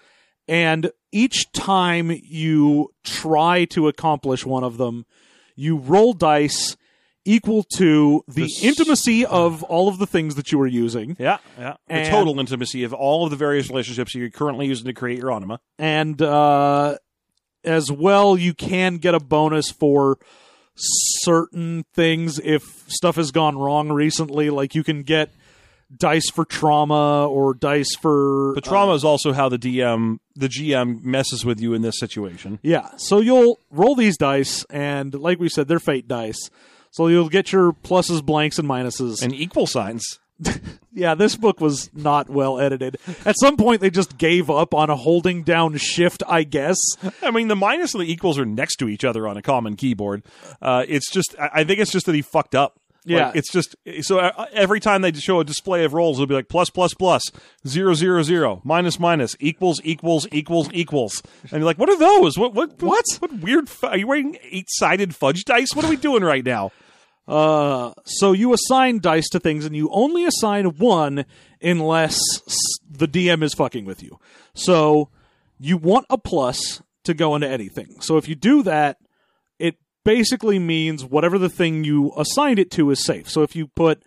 And 0.49 0.91
each 1.13 1.51
time 1.53 2.11
you 2.23 2.93
try 3.05 3.65
to 3.67 3.89
accomplish 3.89 4.45
one 4.47 4.63
of 4.65 4.77
them, 4.79 5.07
you 5.57 5.77
roll 5.77 6.13
dice 6.13 6.77
equal 7.25 7.65
to 7.77 8.23
the 8.29 8.49
intimacy 8.63 9.27
of 9.27 9.65
all 9.65 9.89
of 9.89 9.99
the 9.99 10.07
things 10.07 10.37
that 10.37 10.53
you 10.53 10.61
are 10.61 10.67
using. 10.67 11.17
Yeah. 11.19 11.39
Yeah. 11.59 11.75
The 11.89 11.95
And- 11.95 12.09
total 12.11 12.39
intimacy 12.39 12.85
of 12.85 12.93
all 12.93 13.25
of 13.25 13.31
the 13.31 13.37
various 13.37 13.69
relationships 13.69 14.15
you're 14.15 14.31
currently 14.31 14.67
using 14.67 14.87
to 14.87 14.93
create 14.93 15.19
your 15.19 15.33
anima. 15.33 15.59
and 15.79 16.23
uh, 16.23 16.99
as 17.65 17.91
well 17.91 18.37
you 18.39 18.55
can 18.55 18.99
get 18.99 19.15
a 19.17 19.19
bonus 19.19 19.71
for 19.73 20.19
certain 20.77 21.85
things 21.95 22.39
if 22.45 22.85
stuff 22.87 23.17
has 23.17 23.31
gone 23.33 23.57
wrong 23.59 23.91
recently 23.91 24.51
like 24.51 24.75
you 24.75 24.85
can 24.85 25.03
get 25.03 25.31
dice 25.95 26.31
for 26.31 26.45
trauma 26.45 27.27
or 27.29 27.55
dice 27.55 27.95
for 27.95 28.53
the 28.55 28.61
trauma 28.61 28.95
is 28.95 29.05
also 29.05 29.33
how 29.33 29.49
the 29.49 29.59
DM, 29.59 30.19
the 30.35 30.49
GM 30.49 31.03
messes 31.05 31.45
with 31.45 31.61
you 31.61 31.75
in 31.75 31.83
this 31.83 31.99
situation. 31.99 32.59
yeah 32.63 32.91
so 32.97 33.21
you'll 33.21 33.61
roll 33.71 33.95
these 33.95 34.17
dice 34.17 34.65
and 34.71 35.15
like 35.15 35.39
we 35.39 35.49
said 35.49 35.69
they're 35.69 35.79
fate 35.79 36.09
dice 36.09 36.51
so 36.91 37.09
you'll 37.09 37.29
get 37.29 37.53
your 37.53 37.73
pluses 37.73 38.25
blanks 38.25 38.59
and 38.59 38.69
minuses 38.69 39.23
And 39.23 39.35
equal 39.35 39.67
signs. 39.67 40.19
yeah, 40.93 41.15
this 41.15 41.35
book 41.37 41.61
was 41.61 41.91
not 41.95 42.29
well 42.29 42.59
edited. 42.61 42.99
At 43.25 43.37
some 43.39 43.57
point, 43.57 43.81
they 43.81 43.89
just 43.91 44.19
gave 44.19 44.51
up 44.51 44.75
on 44.75 44.91
a 44.91 44.97
holding 44.97 45.43
down 45.43 45.77
shift, 45.79 46.23
I 46.29 46.43
guess. 46.45 46.77
I 47.23 47.31
mean, 47.31 47.49
the 47.49 47.57
minus 47.57 47.95
and 47.95 48.03
the 48.03 48.11
equals 48.13 48.39
are 48.39 48.45
next 48.45 48.77
to 48.77 48.89
each 48.89 49.03
other 49.05 49.27
on 49.27 49.37
a 49.37 49.43
common 49.43 49.77
keyboard. 49.77 50.25
Uh, 50.61 50.85
it's 50.87 51.11
just, 51.11 51.35
I 51.39 51.65
think 51.65 51.81
it's 51.81 51.91
just 51.91 52.05
that 52.07 52.15
he 52.15 52.21
fucked 52.23 52.55
up. 52.55 52.79
Yeah. 53.07 53.27
Like, 53.27 53.37
it's 53.37 53.53
just 53.53 53.77
so 54.03 54.19
uh, 54.19 54.47
every 54.53 54.81
time 54.81 55.03
they 55.03 55.13
show 55.13 55.41
a 55.41 55.45
display 55.45 55.85
of 55.85 55.95
rolls, 55.95 56.19
it'll 56.19 56.27
be 56.27 56.35
like 56.35 56.49
plus 56.49 56.71
plus 56.71 56.93
plus 56.93 57.23
zero 57.67 57.95
zero 57.95 58.23
zero 58.23 58.61
minus 58.65 58.99
minus 58.99 59.37
equals 59.39 59.81
equals 59.85 60.27
equals 60.33 60.69
equals, 60.73 61.23
and 61.43 61.53
you're 61.53 61.63
like, 61.63 61.79
what 61.79 61.89
are 61.89 61.99
those? 61.99 62.37
What 62.37 62.53
what 62.55 62.83
what 62.83 63.05
what 63.21 63.33
weird? 63.41 63.69
Fu- 63.69 63.87
are 63.87 63.97
you 63.97 64.07
wearing 64.07 64.37
eight 64.51 64.67
sided 64.69 65.15
fudge 65.15 65.45
dice? 65.45 65.75
What 65.75 65.85
are 65.85 65.89
we 65.89 65.97
doing 65.97 66.25
right 66.25 66.45
now? 66.45 66.73
Uh, 67.29 67.93
so 68.05 68.33
you 68.33 68.53
assign 68.53 69.01
dice 69.01 69.29
to 69.31 69.41
things, 69.41 69.65
and 69.65 69.75
you 69.77 69.89
only 69.93 70.25
assign 70.25 70.67
one 70.77 71.25
unless 71.63 72.21
the 72.91 73.09
DM 73.09 73.43
is 73.43 73.55
fucking 73.55 73.85
with 73.85 74.03
you. 74.03 74.19
So 74.55 75.11
you 75.59 75.77
want 75.77 76.07
a 76.11 76.19
plus 76.19 76.83
to 77.05 77.15
go 77.15 77.35
into 77.35 77.49
anything. 77.49 78.01
So 78.01 78.17
if 78.17 78.29
you 78.29 78.35
do 78.35 78.63
that, 78.65 78.99
basically 80.07 80.59
means 80.59 81.05
whatever 81.05 81.37
the 81.39 81.49
thing 81.51 81.85
you 81.85 82.13
assigned 82.17 82.59
it 82.59 82.71
to 82.71 82.91
is 82.91 83.05
safe. 83.05 83.29
So 83.29 83.43
if 83.43 83.55
you 83.57 83.67
put 83.67 84.03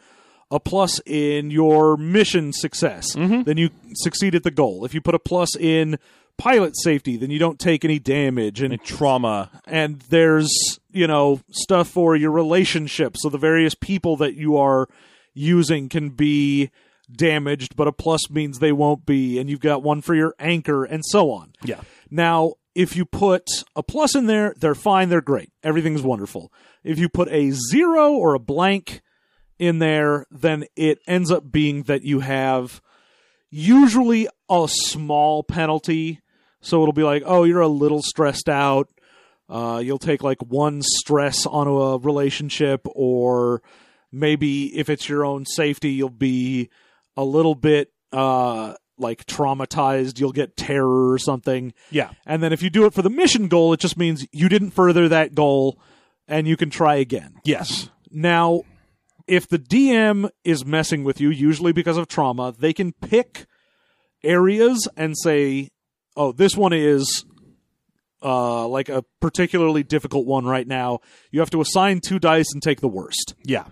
a 0.49 0.59
plus 0.59 0.99
in 1.05 1.51
your 1.51 1.97
mission 1.97 2.53
success, 2.53 3.15
mm-hmm. 3.15 3.43
then 3.43 3.57
you 3.57 3.69
succeed 3.95 4.33
at 4.33 4.43
the 4.43 4.49
goal. 4.51 4.85
If 4.85 4.93
you 4.93 5.01
put 5.01 5.13
a 5.13 5.19
plus 5.19 5.55
in 5.55 5.99
pilot 6.37 6.75
safety, 6.81 7.17
then 7.17 7.29
you 7.29 7.37
don't 7.37 7.59
take 7.59 7.83
any 7.83 7.99
damage. 7.99 8.61
And 8.61 8.81
Trauma. 8.83 9.51
and 9.67 9.99
there's 10.09 10.79
you 10.91 11.05
know 11.05 11.41
stuff 11.51 11.87
for 11.89 12.15
your 12.15 12.31
relationships 12.31 13.21
so 13.21 13.29
the 13.29 13.37
various 13.37 13.75
people 13.75 14.15
that 14.17 14.33
you 14.35 14.57
are 14.57 14.87
using 15.35 15.87
can 15.89 16.09
be 16.09 16.71
damaged 17.15 17.75
but 17.75 17.87
a 17.87 17.91
plus 17.91 18.29
means 18.29 18.57
they 18.57 18.71
won't 18.71 19.05
be 19.05 19.37
and 19.39 19.49
you've 19.49 19.59
got 19.59 19.83
one 19.83 20.01
for 20.01 20.15
your 20.15 20.33
anchor 20.39 20.83
and 20.83 21.03
so 21.05 21.29
on 21.31 21.53
Yeah. 21.63 21.81
now 22.09 22.53
if 22.75 22.95
you 22.95 23.05
put 23.05 23.47
a 23.75 23.83
plus 23.83 24.15
in 24.15 24.27
there 24.27 24.53
they're 24.59 24.75
fine 24.75 25.09
they're 25.09 25.21
great. 25.21 25.51
Everything's 25.63 26.01
wonderful. 26.01 26.51
If 26.83 26.99
you 26.99 27.09
put 27.09 27.29
a 27.29 27.51
zero 27.51 28.13
or 28.13 28.33
a 28.33 28.39
blank 28.39 29.01
in 29.57 29.79
there 29.79 30.25
then 30.31 30.65
it 30.75 30.99
ends 31.07 31.31
up 31.31 31.51
being 31.51 31.83
that 31.83 32.03
you 32.03 32.21
have 32.21 32.81
usually 33.49 34.27
a 34.49 34.67
small 34.69 35.43
penalty. 35.43 36.21
So 36.61 36.81
it'll 36.81 36.93
be 36.93 37.03
like 37.03 37.23
oh 37.25 37.43
you're 37.43 37.61
a 37.61 37.67
little 37.67 38.01
stressed 38.01 38.49
out. 38.49 38.89
Uh, 39.49 39.81
you'll 39.83 39.97
take 39.97 40.21
like 40.21 40.41
one 40.43 40.81
stress 40.83 41.47
onto 41.47 41.81
a 41.81 41.97
relationship, 41.97 42.85
or 42.93 43.63
maybe 44.11 44.77
if 44.77 44.89
it's 44.89 45.09
your 45.09 45.25
own 45.25 45.43
safety, 45.45 45.89
you'll 45.91 46.09
be 46.09 46.69
a 47.17 47.23
little 47.23 47.55
bit 47.55 47.91
uh, 48.13 48.75
like 48.99 49.25
traumatized. 49.25 50.19
You'll 50.19 50.31
get 50.31 50.57
terror 50.57 51.11
or 51.11 51.17
something. 51.17 51.73
Yeah. 51.91 52.11
And 52.25 52.43
then 52.43 52.53
if 52.53 52.61
you 52.61 52.69
do 52.69 52.85
it 52.85 52.93
for 52.93 53.01
the 53.01 53.09
mission 53.09 53.47
goal, 53.47 53.73
it 53.73 53.79
just 53.79 53.97
means 53.97 54.25
you 54.31 54.49
didn't 54.49 54.71
further 54.71 55.07
that 55.09 55.35
goal 55.35 55.79
and 56.27 56.47
you 56.47 56.57
can 56.57 56.69
try 56.69 56.95
again. 56.95 57.35
Yes. 57.43 57.89
Now, 58.11 58.61
if 59.27 59.47
the 59.47 59.59
DM 59.59 60.29
is 60.43 60.65
messing 60.65 61.03
with 61.03 61.21
you, 61.21 61.29
usually 61.29 61.71
because 61.71 61.97
of 61.97 62.07
trauma, 62.07 62.53
they 62.57 62.73
can 62.73 62.93
pick 62.93 63.45
areas 64.23 64.87
and 64.97 65.17
say, 65.17 65.69
oh, 66.15 66.31
this 66.31 66.55
one 66.55 66.73
is 66.73 67.25
uh, 68.23 68.67
like 68.67 68.89
a 68.89 69.03
particularly 69.21 69.83
difficult 69.83 70.25
one 70.25 70.45
right 70.45 70.67
now. 70.67 70.99
You 71.31 71.39
have 71.39 71.49
to 71.51 71.61
assign 71.61 72.01
two 72.01 72.19
dice 72.19 72.51
and 72.53 72.61
take 72.61 72.81
the 72.81 72.87
worst. 72.87 73.35
Yeah. 73.43 73.65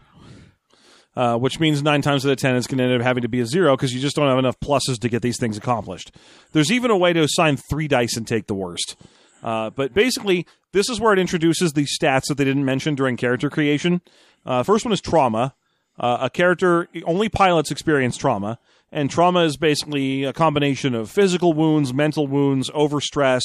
Uh, 1.18 1.36
which 1.36 1.60
means 1.60 1.82
nine 1.82 2.04
times 2.04 2.24
out 2.24 2.32
of 2.32 2.38
ten, 2.38 2.56
it's 2.56 2.68
going 2.68 2.78
to 2.78 2.84
end 2.84 2.94
up 2.94 3.02
having 3.02 3.24
to 3.24 3.28
be 3.28 3.40
a 3.40 3.46
zero 3.46 3.76
because 3.76 3.92
you 3.92 4.00
just 4.00 4.16
don't 4.16 4.28
have 4.28 4.38
enough 4.38 4.60
pluses 4.60 5.00
to 5.00 5.10
get 5.10 5.24
these 5.24 5.40
things 5.40 5.58
accomplished. 5.58 6.12
There's 6.52 6.72
even 6.72 6.92
a 6.92 6.98
way 6.98 7.12
to 7.12 7.22
assign 7.22 7.58
three 7.58 7.88
dice 7.88 8.16
and 8.16 8.28
take 8.28 8.46
the 8.46 8.54
worst. 8.54 8.96
Uh, 9.42 9.72
but 9.72 9.96
basically, 9.96 10.46
this 10.74 10.90
is 10.90 11.00
where 11.00 11.14
it 11.14 11.18
introduces 11.18 11.74
the 11.74 11.86
stats 11.86 12.26
that 12.28 12.38
they 12.38 12.44
didn't 12.44 12.66
mention 12.66 12.94
during 12.94 13.18
character 13.18 13.50
creation. 13.50 14.02
Uh, 14.46 14.62
first 14.62 14.86
one 14.86 14.94
is 14.94 15.02
trauma. 15.02 15.56
Uh, 16.00 16.20
a 16.22 16.30
character 16.30 16.88
only 17.06 17.30
pilots 17.30 17.72
experience 17.72 18.16
trauma, 18.16 18.60
and 18.92 19.10
trauma 19.10 19.44
is 19.44 19.58
basically 19.58 20.24
a 20.24 20.34
combination 20.34 20.94
of 20.94 21.10
physical 21.10 21.54
wounds, 21.54 21.96
mental 21.96 22.28
wounds, 22.28 22.70
overstress 22.70 23.42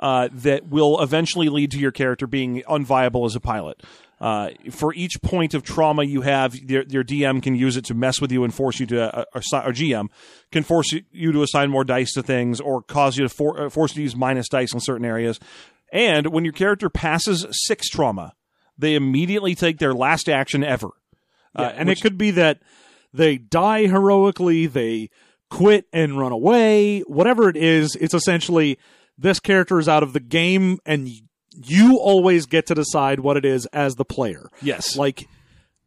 uh, 0.00 0.28
that 0.32 0.66
will 0.66 1.00
eventually 1.00 1.48
lead 1.48 1.70
to 1.70 1.78
your 1.78 1.92
character 1.92 2.26
being 2.26 2.62
unviable 2.68 3.24
as 3.24 3.36
a 3.36 3.40
pilot. 3.40 3.80
Uh, 4.20 4.50
for 4.70 4.94
each 4.94 5.20
point 5.22 5.54
of 5.54 5.62
trauma 5.62 6.04
you 6.04 6.22
have, 6.22 6.54
your, 6.54 6.84
your 6.88 7.04
DM 7.04 7.42
can 7.42 7.54
use 7.54 7.76
it 7.76 7.84
to 7.86 7.94
mess 7.94 8.20
with 8.20 8.30
you 8.32 8.44
and 8.44 8.54
force 8.54 8.78
you 8.80 8.86
to, 8.86 9.18
uh, 9.18 9.24
or, 9.34 9.40
or 9.52 9.72
GM 9.72 10.06
can 10.52 10.62
force 10.62 10.92
you- 11.10 11.32
to 11.32 11.42
assign 11.42 11.70
more 11.70 11.84
dice 11.84 12.12
to 12.12 12.22
things 12.22 12.60
or 12.60 12.80
cause 12.82 13.16
you 13.18 13.24
to 13.24 13.28
for, 13.28 13.66
uh, 13.66 13.70
force 13.70 13.92
you 13.92 13.96
to 13.96 14.02
use 14.02 14.16
minus 14.16 14.48
dice 14.48 14.72
in 14.72 14.80
certain 14.80 15.04
areas. 15.04 15.38
And 15.92 16.28
when 16.28 16.44
your 16.44 16.52
character 16.52 16.88
passes 16.88 17.44
six 17.50 17.88
trauma, 17.88 18.32
they 18.78 18.94
immediately 18.94 19.54
take 19.54 19.78
their 19.78 19.94
last 19.94 20.28
action 20.28 20.64
ever. 20.64 20.88
Yeah, 21.58 21.68
and 21.68 21.88
it 21.90 22.00
could 22.00 22.18
be 22.18 22.30
that 22.32 22.60
they 23.12 23.36
die 23.38 23.86
heroically, 23.86 24.66
they 24.66 25.10
quit 25.50 25.86
and 25.92 26.18
run 26.18 26.32
away, 26.32 27.00
whatever 27.02 27.48
it 27.48 27.56
is, 27.56 27.94
it's 27.96 28.14
essentially 28.14 28.78
this 29.16 29.38
character 29.38 29.78
is 29.78 29.88
out 29.88 30.02
of 30.02 30.12
the 30.12 30.18
game 30.20 30.78
and 30.84 31.08
you 31.62 31.98
always 31.98 32.46
get 32.46 32.66
to 32.66 32.74
decide 32.74 33.20
what 33.20 33.36
it 33.36 33.44
is 33.44 33.66
as 33.66 33.94
the 33.94 34.04
player. 34.04 34.48
Yes. 34.62 34.96
Like 34.96 35.28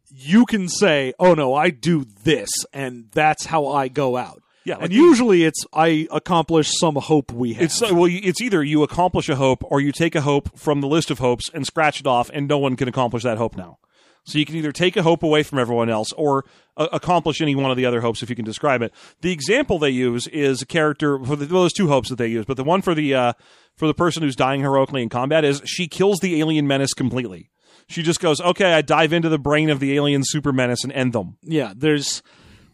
you 0.09 0.45
can 0.45 0.69
say, 0.69 1.13
"Oh 1.19 1.33
no, 1.33 1.53
I 1.53 1.69
do 1.69 2.05
this 2.23 2.49
and 2.73 3.05
that's 3.11 3.45
how 3.45 3.67
I 3.67 3.87
go 3.87 4.17
out." 4.17 4.41
Yeah, 4.67 4.75
like 4.75 4.85
and 4.85 4.93
usually 4.93 5.43
it's 5.43 5.63
I 5.73 6.07
accomplish 6.11 6.71
some 6.77 6.95
hope 6.95 7.31
we 7.31 7.53
have. 7.53 7.63
It's 7.63 7.81
well, 7.81 8.07
it's 8.09 8.41
either 8.41 8.61
you 8.63 8.83
accomplish 8.83 9.29
a 9.29 9.35
hope 9.37 9.63
or 9.63 9.79
you 9.79 9.93
take 9.93 10.13
a 10.13 10.21
hope 10.21 10.59
from 10.59 10.81
the 10.81 10.87
list 10.87 11.09
of 11.09 11.19
hopes 11.19 11.49
and 11.53 11.65
scratch 11.65 12.01
it 12.01 12.07
off, 12.07 12.29
and 12.33 12.47
no 12.49 12.57
one 12.57 12.75
can 12.75 12.89
accomplish 12.89 13.23
that 13.23 13.37
hope 13.37 13.55
now. 13.55 13.77
So 14.25 14.37
you 14.37 14.45
can 14.45 14.57
either 14.57 14.73
take 14.73 14.97
a 14.97 15.03
hope 15.03 15.23
away 15.23 15.43
from 15.43 15.57
everyone 15.57 15.89
else 15.89 16.11
or 16.11 16.43
uh, 16.77 16.87
accomplish 16.93 17.41
any 17.41 17.55
one 17.55 17.71
of 17.71 17.77
the 17.77 17.85
other 17.85 18.01
hopes 18.01 18.23
if 18.23 18.29
you 18.29 18.35
can 18.35 18.45
describe 18.45 18.81
it. 18.81 18.93
The 19.21 19.31
example 19.31 19.79
they 19.79 19.89
use 19.89 20.27
is 20.27 20.61
a 20.61 20.65
character 20.65 21.19
for 21.19 21.35
the, 21.35 21.51
well, 21.53 21.63
there's 21.63 21.73
two 21.73 21.87
hopes 21.89 22.09
that 22.09 22.17
they 22.17 22.27
use, 22.27 22.45
but 22.45 22.55
the 22.57 22.63
one 22.63 22.81
for 22.81 22.93
the 22.95 23.13
uh, 23.13 23.33
for 23.75 23.87
the 23.87 23.93
person 23.93 24.23
who's 24.23 24.35
dying 24.35 24.61
heroically 24.61 25.01
in 25.01 25.09
combat 25.09 25.43
is 25.43 25.61
she 25.65 25.87
kills 25.87 26.19
the 26.19 26.39
alien 26.39 26.67
menace 26.67 26.93
completely. 26.93 27.49
She 27.89 28.03
just 28.03 28.19
goes, 28.19 28.41
okay, 28.41 28.73
I 28.73 28.81
dive 28.81 29.13
into 29.13 29.29
the 29.29 29.39
brain 29.39 29.69
of 29.69 29.79
the 29.79 29.95
alien 29.95 30.21
super 30.25 30.51
menace 30.51 30.83
and 30.83 30.91
end 30.93 31.13
them. 31.13 31.37
yeah, 31.41 31.73
there's 31.75 32.21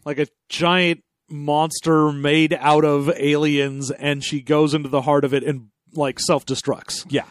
like 0.04 0.18
a 0.18 0.26
giant 0.48 1.02
monster 1.30 2.12
made 2.12 2.52
out 2.60 2.84
of 2.84 3.08
aliens 3.10 3.90
and 3.90 4.22
she 4.22 4.40
goes 4.42 4.74
into 4.74 4.88
the 4.88 5.02
heart 5.02 5.24
of 5.24 5.32
it 5.32 5.42
and 5.42 5.68
like 5.94 6.20
self-destructs. 6.20 7.06
Yeah. 7.08 7.24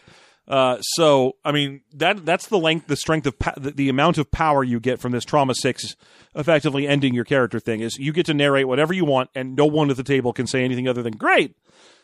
Uh, 0.48 0.78
so 0.82 1.38
I 1.46 1.54
mean 1.54 1.82
that 1.94 2.26
that's 2.26 2.48
the 2.48 2.60
length, 2.60 2.88
the 2.88 2.98
strength 2.98 3.26
of 3.26 3.40
pa- 3.40 3.54
the, 3.56 3.72
the 3.72 3.90
amount 3.90 4.18
of 4.18 4.30
power 4.30 4.64
you 4.64 4.80
get 4.80 5.00
from 5.00 5.14
this 5.14 5.24
trauma 5.24 5.56
six, 5.56 5.96
effectively 6.36 6.86
ending 6.86 7.14
your 7.14 7.24
character 7.24 7.60
thing 7.60 7.80
is 7.80 7.98
you 7.98 8.12
get 8.12 8.26
to 8.26 8.34
narrate 8.34 8.68
whatever 8.68 8.94
you 8.94 9.06
want, 9.06 9.30
and 9.36 9.56
no 9.56 9.66
one 9.66 9.90
at 9.90 9.96
the 9.96 10.04
table 10.04 10.34
can 10.34 10.46
say 10.46 10.64
anything 10.64 10.88
other 10.88 11.02
than 11.02 11.16
great. 11.16 11.56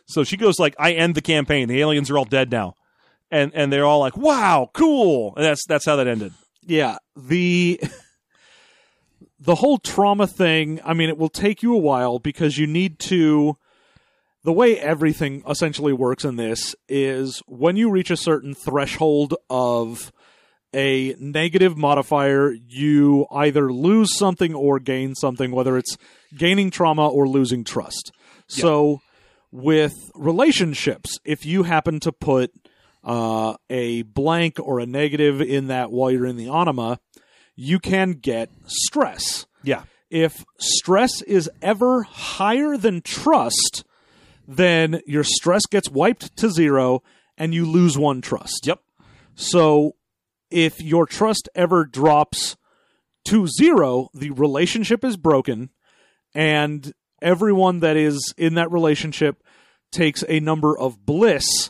So 0.05 0.23
she 0.23 0.37
goes 0.37 0.57
like, 0.57 0.73
"I 0.79 0.93
end 0.93 1.15
the 1.15 1.21
campaign. 1.21 1.67
The 1.67 1.81
aliens 1.81 2.09
are 2.09 2.17
all 2.17 2.25
dead 2.25 2.49
now," 2.49 2.75
and 3.29 3.51
and 3.53 3.73
they're 3.73 3.85
all 3.85 3.99
like, 3.99 4.15
"Wow, 4.15 4.69
cool." 4.73 5.33
And 5.35 5.43
that's 5.43 5.65
that's 5.67 5.85
how 5.85 5.97
that 5.97 6.07
ended. 6.07 6.33
Yeah, 6.65 6.97
the 7.17 7.81
the 9.39 9.55
whole 9.55 9.79
trauma 9.79 10.27
thing, 10.27 10.79
I 10.85 10.93
mean 10.93 11.09
it 11.09 11.17
will 11.17 11.29
take 11.29 11.61
you 11.61 11.73
a 11.73 11.79
while 11.79 12.19
because 12.19 12.57
you 12.57 12.67
need 12.67 12.99
to 12.99 13.57
the 14.43 14.53
way 14.53 14.79
everything 14.79 15.43
essentially 15.47 15.93
works 15.93 16.23
in 16.23 16.35
this 16.35 16.75
is 16.87 17.41
when 17.47 17.75
you 17.75 17.89
reach 17.89 18.09
a 18.09 18.17
certain 18.17 18.53
threshold 18.53 19.35
of 19.49 20.11
a 20.73 21.15
negative 21.19 21.77
modifier, 21.77 22.51
you 22.51 23.25
either 23.31 23.71
lose 23.71 24.15
something 24.17 24.53
or 24.53 24.79
gain 24.79 25.15
something, 25.15 25.51
whether 25.51 25.77
it's 25.77 25.97
gaining 26.37 26.69
trauma 26.69 27.07
or 27.07 27.27
losing 27.27 27.63
trust. 27.63 28.11
So, 28.47 29.01
with 29.51 29.93
relationships, 30.15 31.19
if 31.25 31.45
you 31.45 31.63
happen 31.63 31.99
to 32.01 32.11
put 32.11 32.51
uh, 33.03 33.55
a 33.69 34.03
blank 34.03 34.57
or 34.59 34.79
a 34.79 34.85
negative 34.85 35.41
in 35.41 35.67
that 35.67 35.91
while 35.91 36.11
you're 36.11 36.25
in 36.25 36.37
the 36.37 36.49
anima, 36.49 36.99
you 37.55 37.79
can 37.79 38.13
get 38.13 38.49
stress. 38.65 39.47
Yeah, 39.63 39.83
If 40.09 40.45
stress 40.59 41.21
is 41.23 41.49
ever 41.61 42.03
higher 42.03 42.77
than 42.77 43.01
trust, 43.01 43.83
then 44.49 44.99
your 45.05 45.23
stress 45.23 45.67
gets 45.67 45.89
wiped 45.91 46.35
to 46.37 46.49
zero 46.49 47.03
and 47.37 47.53
you 47.53 47.65
lose 47.65 47.97
one 47.97 48.19
trust. 48.19 48.65
yep, 48.65 48.81
So 49.35 49.95
if 50.49 50.81
your 50.81 51.05
trust 51.05 51.47
ever 51.53 51.85
drops 51.85 52.57
to 53.25 53.45
zero, 53.47 54.09
the 54.13 54.31
relationship 54.31 55.03
is 55.05 55.17
broken 55.17 55.69
and 56.33 56.91
everyone 57.21 57.81
that 57.81 57.95
is 57.95 58.33
in 58.37 58.55
that 58.55 58.71
relationship 58.71 59.43
takes 59.91 60.23
a 60.27 60.39
number 60.39 60.77
of 60.77 61.05
bliss 61.05 61.69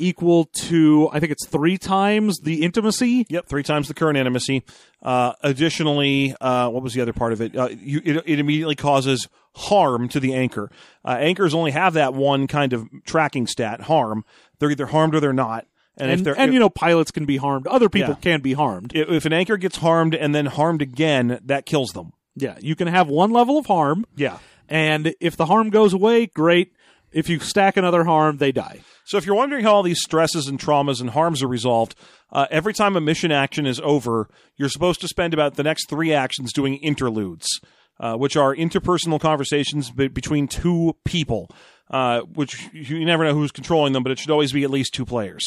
equal 0.00 0.46
to 0.46 1.08
I 1.12 1.20
think 1.20 1.32
it's 1.32 1.46
three 1.46 1.78
times 1.78 2.40
the 2.40 2.62
intimacy. 2.62 3.26
Yep, 3.28 3.46
three 3.46 3.62
times 3.62 3.88
the 3.88 3.94
current 3.94 4.16
intimacy. 4.18 4.64
Uh, 5.02 5.32
additionally, 5.42 6.34
uh, 6.40 6.68
what 6.68 6.82
was 6.82 6.94
the 6.94 7.00
other 7.00 7.12
part 7.12 7.32
of 7.32 7.40
it? 7.40 7.56
Uh, 7.56 7.68
you, 7.70 8.00
it? 8.04 8.22
It 8.26 8.38
immediately 8.38 8.74
causes 8.74 9.28
harm 9.54 10.08
to 10.10 10.20
the 10.20 10.34
anchor. 10.34 10.70
Uh, 11.04 11.16
anchors 11.18 11.54
only 11.54 11.70
have 11.70 11.94
that 11.94 12.14
one 12.14 12.46
kind 12.46 12.72
of 12.72 12.86
tracking 13.04 13.46
stat, 13.46 13.82
harm. 13.82 14.24
They're 14.58 14.70
either 14.70 14.86
harmed 14.86 15.14
or 15.14 15.20
they're 15.20 15.32
not. 15.32 15.66
And, 15.96 16.10
if 16.10 16.18
And, 16.18 16.26
they're 16.26 16.38
and 16.38 16.54
you 16.54 16.60
know 16.60 16.70
pilots 16.70 17.10
can 17.10 17.26
be 17.26 17.36
harmed. 17.36 17.66
Other 17.66 17.88
people 17.88 18.10
Yeah. 18.14 18.20
can 18.20 18.40
be 18.40 18.52
harmed. 18.54 18.92
if, 18.94 19.08
if 19.10 19.24
an 19.26 19.32
anchor 19.32 19.56
gets 19.56 19.76
harmed 19.78 20.14
and 20.14 20.34
then 20.34 20.46
harmed 20.46 20.82
again, 20.82 21.40
that 21.44 21.66
kills 21.66 21.90
them. 21.90 22.12
Yeah, 22.36 22.56
you 22.60 22.74
can 22.76 22.88
have 22.88 23.08
one 23.08 23.30
level 23.32 23.58
of 23.58 23.66
harm, 23.66 24.06
Yeah. 24.16 24.38
and 24.68 25.14
if 25.20 25.36
the 25.36 25.46
harm 25.46 25.68
goes 25.70 25.92
away, 25.92 26.26
great. 26.26 26.72
If 27.12 27.28
you 27.28 27.40
stack 27.40 27.76
another 27.76 28.04
harm, 28.04 28.36
they 28.38 28.52
die. 28.52 28.80
So 29.04 29.16
if 29.16 29.26
you're 29.26 29.34
wondering 29.34 29.64
how 29.64 29.74
all 29.74 29.82
these 29.82 30.02
stresses 30.02 30.46
and 30.46 30.58
traumas 30.58 31.00
and 31.00 31.10
harms 31.10 31.42
are 31.42 31.48
resolved, 31.48 31.96
uh, 32.32 32.46
every 32.50 32.72
time 32.72 32.96
a 32.96 33.00
mission 33.00 33.32
action 33.32 33.66
is 33.66 33.80
over, 33.82 34.28
you're 34.56 34.68
supposed 34.68 35.00
to 35.00 35.08
spend 35.08 35.34
about 35.34 35.54
the 35.56 35.64
next 35.64 35.88
three 35.88 36.12
actions 36.12 36.52
doing 36.52 36.76
interludes, 36.76 37.60
uh, 37.98 38.14
which 38.14 38.36
are 38.36 38.54
interpersonal 38.54 39.20
conversations 39.20 39.90
be- 39.90 40.08
between 40.08 40.46
two 40.46 40.94
people, 41.04 41.50
uh, 41.90 42.20
which 42.20 42.68
you 42.72 43.04
never 43.04 43.24
know 43.24 43.34
who's 43.34 43.50
controlling 43.50 43.92
them, 43.92 44.04
but 44.04 44.12
it 44.12 44.18
should 44.18 44.30
always 44.30 44.52
be 44.52 44.62
at 44.62 44.70
least 44.70 44.94
two 44.94 45.04
players. 45.04 45.44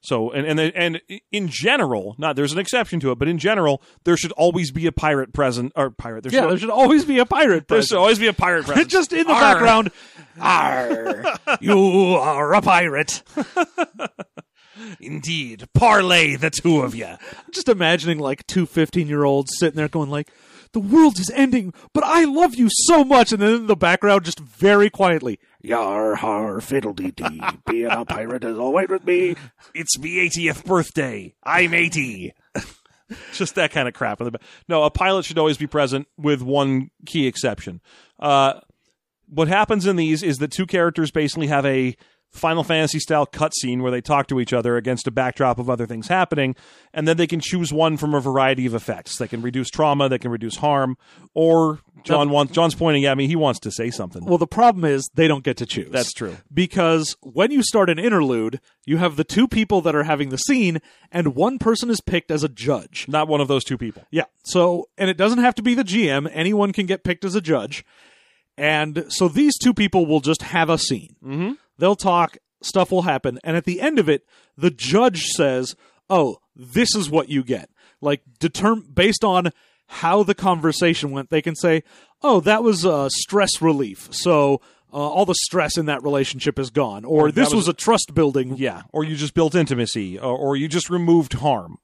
So 0.00 0.30
and 0.30 0.46
and 0.46 0.60
and 0.60 1.00
in 1.32 1.48
general, 1.48 2.14
not 2.18 2.36
there's 2.36 2.52
an 2.52 2.58
exception 2.60 3.00
to 3.00 3.10
it, 3.10 3.18
but 3.18 3.26
in 3.26 3.36
general, 3.38 3.82
there 4.04 4.16
should 4.16 4.30
always 4.32 4.70
be 4.70 4.86
a 4.86 4.92
pirate 4.92 5.32
present 5.32 5.72
or 5.74 5.90
pirate. 5.90 6.22
There 6.22 6.30
should, 6.30 6.36
Yeah, 6.42 6.46
there 6.48 6.58
should 6.58 6.70
always 6.70 7.04
be 7.04 7.18
a 7.18 7.26
pirate. 7.26 7.66
there 7.68 7.82
should 7.82 7.98
always 7.98 8.18
be 8.20 8.28
a 8.28 8.32
pirate 8.32 8.64
present. 8.66 8.88
just 8.88 9.12
in 9.12 9.26
the 9.26 9.32
Arr. 9.32 9.40
background. 9.40 9.90
Arr, 10.40 11.24
you 11.60 11.76
are 12.14 12.54
a 12.54 12.62
pirate. 12.62 13.22
Indeed, 15.00 15.68
parlay 15.74 16.36
the 16.36 16.50
two 16.50 16.80
of 16.82 16.94
you. 16.94 17.16
Just 17.50 17.68
imagining 17.68 18.18
like 18.20 18.46
two 18.46 18.64
15 18.66 19.08
year 19.08 19.24
olds 19.24 19.50
sitting 19.58 19.76
there 19.76 19.88
going 19.88 20.08
like, 20.10 20.30
the 20.72 20.80
world 20.80 21.18
is 21.18 21.30
ending, 21.34 21.72
but 21.92 22.04
I 22.04 22.24
love 22.24 22.54
you 22.54 22.68
so 22.70 23.04
much. 23.04 23.32
And 23.32 23.40
then 23.42 23.54
in 23.54 23.66
the 23.66 23.76
background, 23.76 24.24
just 24.24 24.40
very 24.40 24.90
quietly, 24.90 25.38
Yar 25.62 26.16
har 26.16 26.60
fiddle-dee 26.60 27.12
dee, 27.12 27.42
being 27.66 27.86
a 27.90 28.04
pirate 28.04 28.44
is 28.44 28.58
all 28.58 28.74
right 28.74 28.88
with 28.88 29.04
me. 29.06 29.36
it's 29.74 29.98
me 29.98 30.28
80th 30.28 30.64
birthday. 30.64 31.34
I'm 31.42 31.74
80. 31.74 32.32
Just 33.32 33.54
that 33.54 33.70
kind 33.70 33.88
of 33.88 33.94
crap. 33.94 34.20
In 34.20 34.26
the 34.26 34.30
back. 34.32 34.42
No, 34.68 34.82
a 34.84 34.90
pilot 34.90 35.24
should 35.24 35.38
always 35.38 35.56
be 35.56 35.66
present 35.66 36.06
with 36.18 36.42
one 36.42 36.90
key 37.06 37.26
exception. 37.26 37.80
Uh, 38.18 38.60
what 39.28 39.48
happens 39.48 39.86
in 39.86 39.96
these 39.96 40.22
is 40.22 40.36
that 40.38 40.50
two 40.52 40.66
characters 40.66 41.10
basically 41.10 41.46
have 41.46 41.64
a 41.64 41.96
Final 42.30 42.62
Fantasy 42.62 42.98
style 42.98 43.26
cutscene 43.26 43.80
where 43.80 43.90
they 43.90 44.00
talk 44.00 44.26
to 44.28 44.40
each 44.40 44.52
other 44.52 44.76
against 44.76 45.06
a 45.06 45.10
backdrop 45.10 45.58
of 45.58 45.70
other 45.70 45.86
things 45.86 46.08
happening, 46.08 46.54
and 46.92 47.08
then 47.08 47.16
they 47.16 47.26
can 47.26 47.40
choose 47.40 47.72
one 47.72 47.96
from 47.96 48.14
a 48.14 48.20
variety 48.20 48.66
of 48.66 48.74
effects. 48.74 49.18
They 49.18 49.28
can 49.28 49.42
reduce 49.42 49.70
trauma, 49.70 50.08
they 50.08 50.18
can 50.18 50.30
reduce 50.30 50.56
harm, 50.56 50.96
or 51.34 51.80
John 52.04 52.30
wants 52.30 52.52
John's 52.52 52.74
pointing 52.74 53.04
at 53.04 53.16
me. 53.16 53.26
He 53.26 53.36
wants 53.36 53.60
to 53.60 53.70
say 53.70 53.90
something. 53.90 54.24
Well, 54.24 54.38
the 54.38 54.46
problem 54.46 54.84
is 54.84 55.08
they 55.14 55.28
don't 55.28 55.44
get 55.44 55.56
to 55.58 55.66
choose. 55.66 55.90
That's 55.90 56.12
true. 56.12 56.36
Because 56.52 57.16
when 57.22 57.50
you 57.50 57.62
start 57.62 57.90
an 57.90 57.98
interlude, 57.98 58.60
you 58.86 58.98
have 58.98 59.16
the 59.16 59.24
two 59.24 59.48
people 59.48 59.80
that 59.82 59.94
are 59.94 60.04
having 60.04 60.28
the 60.28 60.38
scene, 60.38 60.80
and 61.10 61.34
one 61.34 61.58
person 61.58 61.90
is 61.90 62.00
picked 62.00 62.30
as 62.30 62.44
a 62.44 62.48
judge. 62.48 63.06
Not 63.08 63.28
one 63.28 63.40
of 63.40 63.48
those 63.48 63.64
two 63.64 63.78
people. 63.78 64.04
Yeah. 64.10 64.24
So, 64.44 64.88
and 64.96 65.10
it 65.10 65.16
doesn't 65.16 65.38
have 65.40 65.54
to 65.56 65.62
be 65.62 65.74
the 65.74 65.84
GM. 65.84 66.30
Anyone 66.32 66.72
can 66.72 66.86
get 66.86 67.04
picked 67.04 67.24
as 67.24 67.34
a 67.34 67.40
judge. 67.40 67.84
And 68.56 69.04
so 69.08 69.28
these 69.28 69.56
two 69.56 69.72
people 69.72 70.04
will 70.06 70.20
just 70.20 70.42
have 70.42 70.68
a 70.68 70.78
scene. 70.78 71.14
Mm-hmm. 71.24 71.52
They'll 71.78 71.96
talk, 71.96 72.36
stuff 72.62 72.90
will 72.90 73.02
happen. 73.02 73.38
And 73.44 73.56
at 73.56 73.64
the 73.64 73.80
end 73.80 73.98
of 73.98 74.08
it, 74.08 74.24
the 74.56 74.70
judge 74.70 75.26
says, 75.26 75.74
Oh, 76.10 76.38
this 76.56 76.94
is 76.94 77.10
what 77.10 77.28
you 77.28 77.44
get. 77.44 77.70
Like, 78.00 78.22
determ- 78.40 78.94
based 78.94 79.24
on 79.24 79.50
how 79.86 80.22
the 80.22 80.34
conversation 80.34 81.10
went, 81.10 81.30
they 81.30 81.42
can 81.42 81.54
say, 81.54 81.82
Oh, 82.22 82.40
that 82.40 82.62
was 82.62 82.84
uh, 82.84 83.08
stress 83.10 83.62
relief. 83.62 84.08
So, 84.10 84.60
uh, 84.92 84.96
all 84.96 85.26
the 85.26 85.34
stress 85.34 85.76
in 85.76 85.86
that 85.86 86.02
relationship 86.02 86.58
is 86.58 86.70
gone. 86.70 87.04
Or, 87.04 87.30
this 87.30 87.48
was- 87.48 87.54
was, 87.54 87.68
a 87.68 87.72
trust 87.74 88.14
building. 88.14 88.56
Yeah, 88.56 88.82
or 88.92 89.04
you 89.04 89.16
just 89.16 89.34
built 89.34 89.54
intimacy, 89.54 90.18
or, 90.18 90.36
or 90.36 90.56
you 90.56 90.66
just 90.66 90.88
removed 90.90 91.34
harm, 91.34 91.76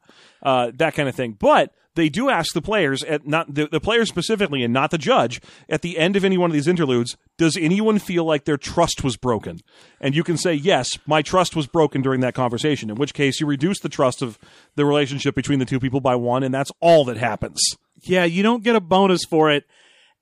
uh, 0.43 0.73
that 0.77 0.95
kind 0.95 1.09
of 1.09 1.15
thing. 1.15 1.37
But 1.39 1.73
they 1.95 2.09
do 2.09 2.29
ask 2.29 2.55
the 2.55 2.63
players, 2.63 3.03
at 3.05 3.27
not 3.27 3.55
the, 3.55 3.67
the 3.67 3.81
players 3.81 4.09
specifically, 4.09 4.63
and 4.65 4.73
not 4.73 4.91
the 4.91 4.99
judge, 4.99 5.41
at 5.69 5.83
the 5.83 5.99
end 5.99 6.17
of 6.17 6.25
any 6.25 6.37
one 6.37 6.51
of 6.51 6.55
these 6.55 6.69
interludes, 6.69 7.17
does 7.39 7.57
anyone 7.57 7.99
feel 7.99 8.25
like 8.25 8.45
their 8.45 8.57
trust 8.57 9.05
was 9.05 9.17
broken? 9.17 9.61
And 10.01 10.15
you 10.15 10.25
can 10.25 10.37
say, 10.37 10.55
yes, 10.55 10.99
my 11.07 11.23
trust 11.23 11.55
was 11.55 11.67
broken 11.67 12.03
during 12.03 12.21
that 12.21 12.35
conversation. 12.35 12.91
In 12.91 12.97
which 12.97 13.15
case, 13.15 13.41
you 13.41 13.47
reduce 13.47 13.81
the 13.81 13.89
trust 13.89 14.23
of 14.23 14.39
the 14.75 14.85
relationship 14.85 15.35
between 15.35 15.59
the 15.59 15.65
two 15.65 15.81
people 15.81 16.01
by 16.01 16.17
one, 16.17 16.43
and 16.43 16.53
that's 16.53 16.73
all 16.81 17.05
that 17.07 17.17
happens. 17.17 17.61
yeah, 18.03 18.25
you 18.25 18.43
don't 18.43 18.65
get 18.65 18.77
a 18.77 18.81
bonus 18.81 19.25
for 19.25 19.51
it. 19.51 19.65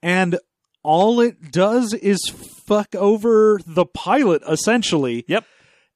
And 0.03 0.39
all 0.83 1.21
it 1.21 1.53
does 1.53 1.95
is 1.95 2.21
fuck 2.29 2.95
over 2.95 3.61
the 3.67 3.87
pilot, 3.87 4.43
essentially. 4.49 5.25
Yep. 5.29 5.45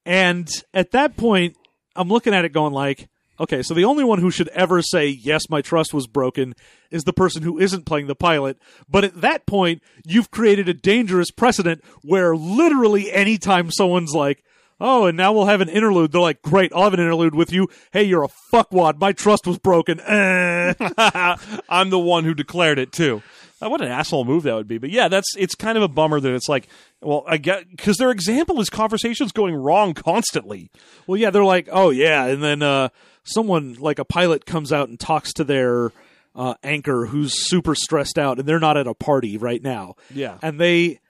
And 0.05 0.49
at 0.73 0.93
that 0.93 1.17
point, 1.17 1.57
I'm 1.97 2.09
looking 2.09 2.35
at 2.35 2.45
it 2.45 2.53
going 2.53 2.73
like, 2.73 3.09
okay, 3.41 3.63
so 3.63 3.75
the 3.75 3.85
only 3.85 4.05
one 4.05 4.19
who 4.19 4.31
should 4.31 4.49
ever 4.49 4.83
say, 4.83 5.07
yes, 5.09 5.49
my 5.49 5.63
trust 5.63 5.93
was 5.95 6.07
broken 6.07 6.55
is 6.91 7.05
the 7.05 7.13
person 7.13 7.43
who 7.43 7.59
isn't 7.59 7.87
playing 7.87 8.07
the 8.07 8.15
pilot. 8.15 8.59
But 8.89 9.05
at 9.05 9.21
that 9.21 9.47
point, 9.47 9.83
you've 10.05 10.31
created 10.31 10.69
a 10.69 10.75
dangerous 10.75 11.31
precedent 11.31 11.83
where 12.03 12.37
literally 12.37 13.13
anytime 13.13 13.71
someone's 13.71 14.15
like, 14.15 14.43
Oh, 14.79 15.07
and 15.07 15.17
now 15.17 15.33
we'll 15.33 15.47
have 15.47 15.63
an 15.63 15.71
interlude. 15.71 16.13
They're 16.13 16.21
like, 16.21 16.43
great, 16.43 16.71
I'll 16.75 16.85
have 16.85 16.93
an 16.93 17.01
interlude 17.01 17.35
with 17.35 17.51
you. 17.51 17.69
Hey, 17.93 18.03
you're 18.03 18.25
a 18.25 18.29
fuckwad. 18.53 19.01
My 19.01 19.13
trust 19.13 19.47
was 19.47 19.59
broken. 19.59 20.01
Eh. 20.01 20.75
I'm 21.69 21.89
the 21.89 21.99
one 21.99 22.25
who 22.25 22.35
declared 22.35 22.79
it 22.79 22.93
too. 22.93 23.23
Uh, 23.61 23.71
what 23.71 23.81
an 23.81 23.89
asshole 23.89 24.27
move 24.27 24.43
that 24.43 24.55
would 24.55 24.69
be. 24.69 24.77
But 24.77 24.91
yeah, 24.91 25.09
that's 25.09 25.35
it's 25.37 25.55
kind 25.55 25.79
of 25.79 25.83
a 25.83 25.89
bummer 25.89 26.21
that 26.21 26.35
it's 26.35 26.49
like, 26.49 26.69
well, 27.01 27.25
I 27.27 27.39
get 27.39 27.71
because 27.71 27.97
their 27.97 28.11
example 28.11 28.61
is 28.61 28.69
conversations 28.69 29.33
going 29.33 29.55
wrong 29.55 29.95
constantly. 29.95 30.71
Well, 31.07 31.17
yeah, 31.17 31.31
they're 31.31 31.45
like, 31.45 31.69
oh 31.73 31.89
yeah, 31.89 32.27
and 32.27 32.43
then 32.43 32.63
uh, 32.63 32.91
someone 33.27 33.75
like 33.75 33.99
a 33.99 34.05
pilot 34.05 34.47
comes 34.47 34.73
out 34.73 34.89
and 34.89 34.99
talks 34.99 35.35
to 35.35 35.45
their 35.45 35.93
uh, 36.35 36.55
anchor 36.63 37.07
who's 37.07 37.47
super 37.49 37.75
stressed 37.75 38.19
out, 38.19 38.39
and 38.39 38.49
they're 38.49 38.59
not 38.61 38.77
at 38.77 38.87
a 38.87 38.95
party 38.95 39.37
right 39.37 39.63
now. 39.63 39.97
Yeah. 40.15 40.39
and 40.43 40.59
they 40.61 41.01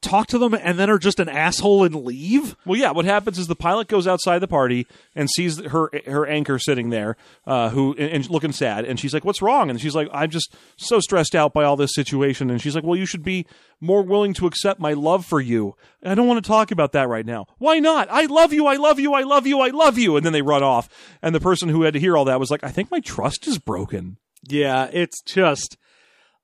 talk 0.00 0.26
to 0.28 0.38
them, 0.38 0.54
and 0.54 0.78
then 0.78 0.90
are 0.90 0.98
just 0.98 1.20
an 1.20 1.28
asshole 1.28 1.84
and 1.84 1.94
leave. 1.94 2.56
Well, 2.64 2.78
yeah. 2.78 2.90
What 2.92 3.04
happens 3.04 3.38
is 3.38 3.46
the 3.46 3.56
pilot 3.56 3.88
goes 3.88 4.06
outside 4.06 4.38
the 4.38 4.48
party 4.48 4.86
and 5.14 5.28
sees 5.30 5.60
her 5.60 5.90
her 6.06 6.26
anchor 6.26 6.58
sitting 6.58 6.90
there, 6.90 7.16
uh, 7.46 7.70
who 7.70 7.94
and, 7.98 8.10
and 8.10 8.30
looking 8.30 8.52
sad, 8.52 8.84
and 8.84 8.98
she's 8.98 9.14
like, 9.14 9.24
"What's 9.24 9.42
wrong?" 9.42 9.70
And 9.70 9.80
she's 9.80 9.94
like, 9.94 10.08
"I'm 10.12 10.30
just 10.30 10.54
so 10.76 11.00
stressed 11.00 11.34
out 11.34 11.52
by 11.52 11.64
all 11.64 11.76
this 11.76 11.94
situation." 11.94 12.50
And 12.50 12.60
she's 12.60 12.74
like, 12.74 12.84
"Well, 12.84 12.98
you 12.98 13.06
should 13.06 13.24
be 13.24 13.46
more 13.80 14.02
willing 14.02 14.34
to 14.34 14.46
accept 14.46 14.80
my 14.80 14.92
love 14.92 15.24
for 15.24 15.40
you." 15.40 15.74
I 16.04 16.14
don't 16.14 16.28
want 16.28 16.42
to 16.42 16.48
talk 16.48 16.70
about 16.70 16.92
that 16.92 17.08
right 17.08 17.26
now. 17.26 17.46
Why 17.58 17.78
not? 17.78 18.08
I 18.10 18.26
love 18.26 18.52
you. 18.52 18.66
I 18.66 18.76
love 18.76 19.00
you. 19.00 19.14
I 19.14 19.22
love 19.22 19.46
you. 19.46 19.60
I 19.60 19.68
love 19.68 19.98
you. 19.98 20.16
And 20.16 20.24
then 20.24 20.32
they 20.32 20.42
run 20.42 20.62
off, 20.62 20.88
and 21.22 21.34
the 21.34 21.40
person 21.40 21.68
who 21.68 21.82
had 21.82 21.94
to 21.94 22.00
hear 22.00 22.16
all 22.16 22.24
that 22.26 22.40
was 22.40 22.50
like, 22.50 22.64
"I 22.64 22.70
think 22.70 22.90
my 22.90 23.00
trust 23.00 23.46
is 23.46 23.58
broken." 23.58 24.18
Yeah, 24.48 24.88
it's 24.92 25.20
just 25.22 25.76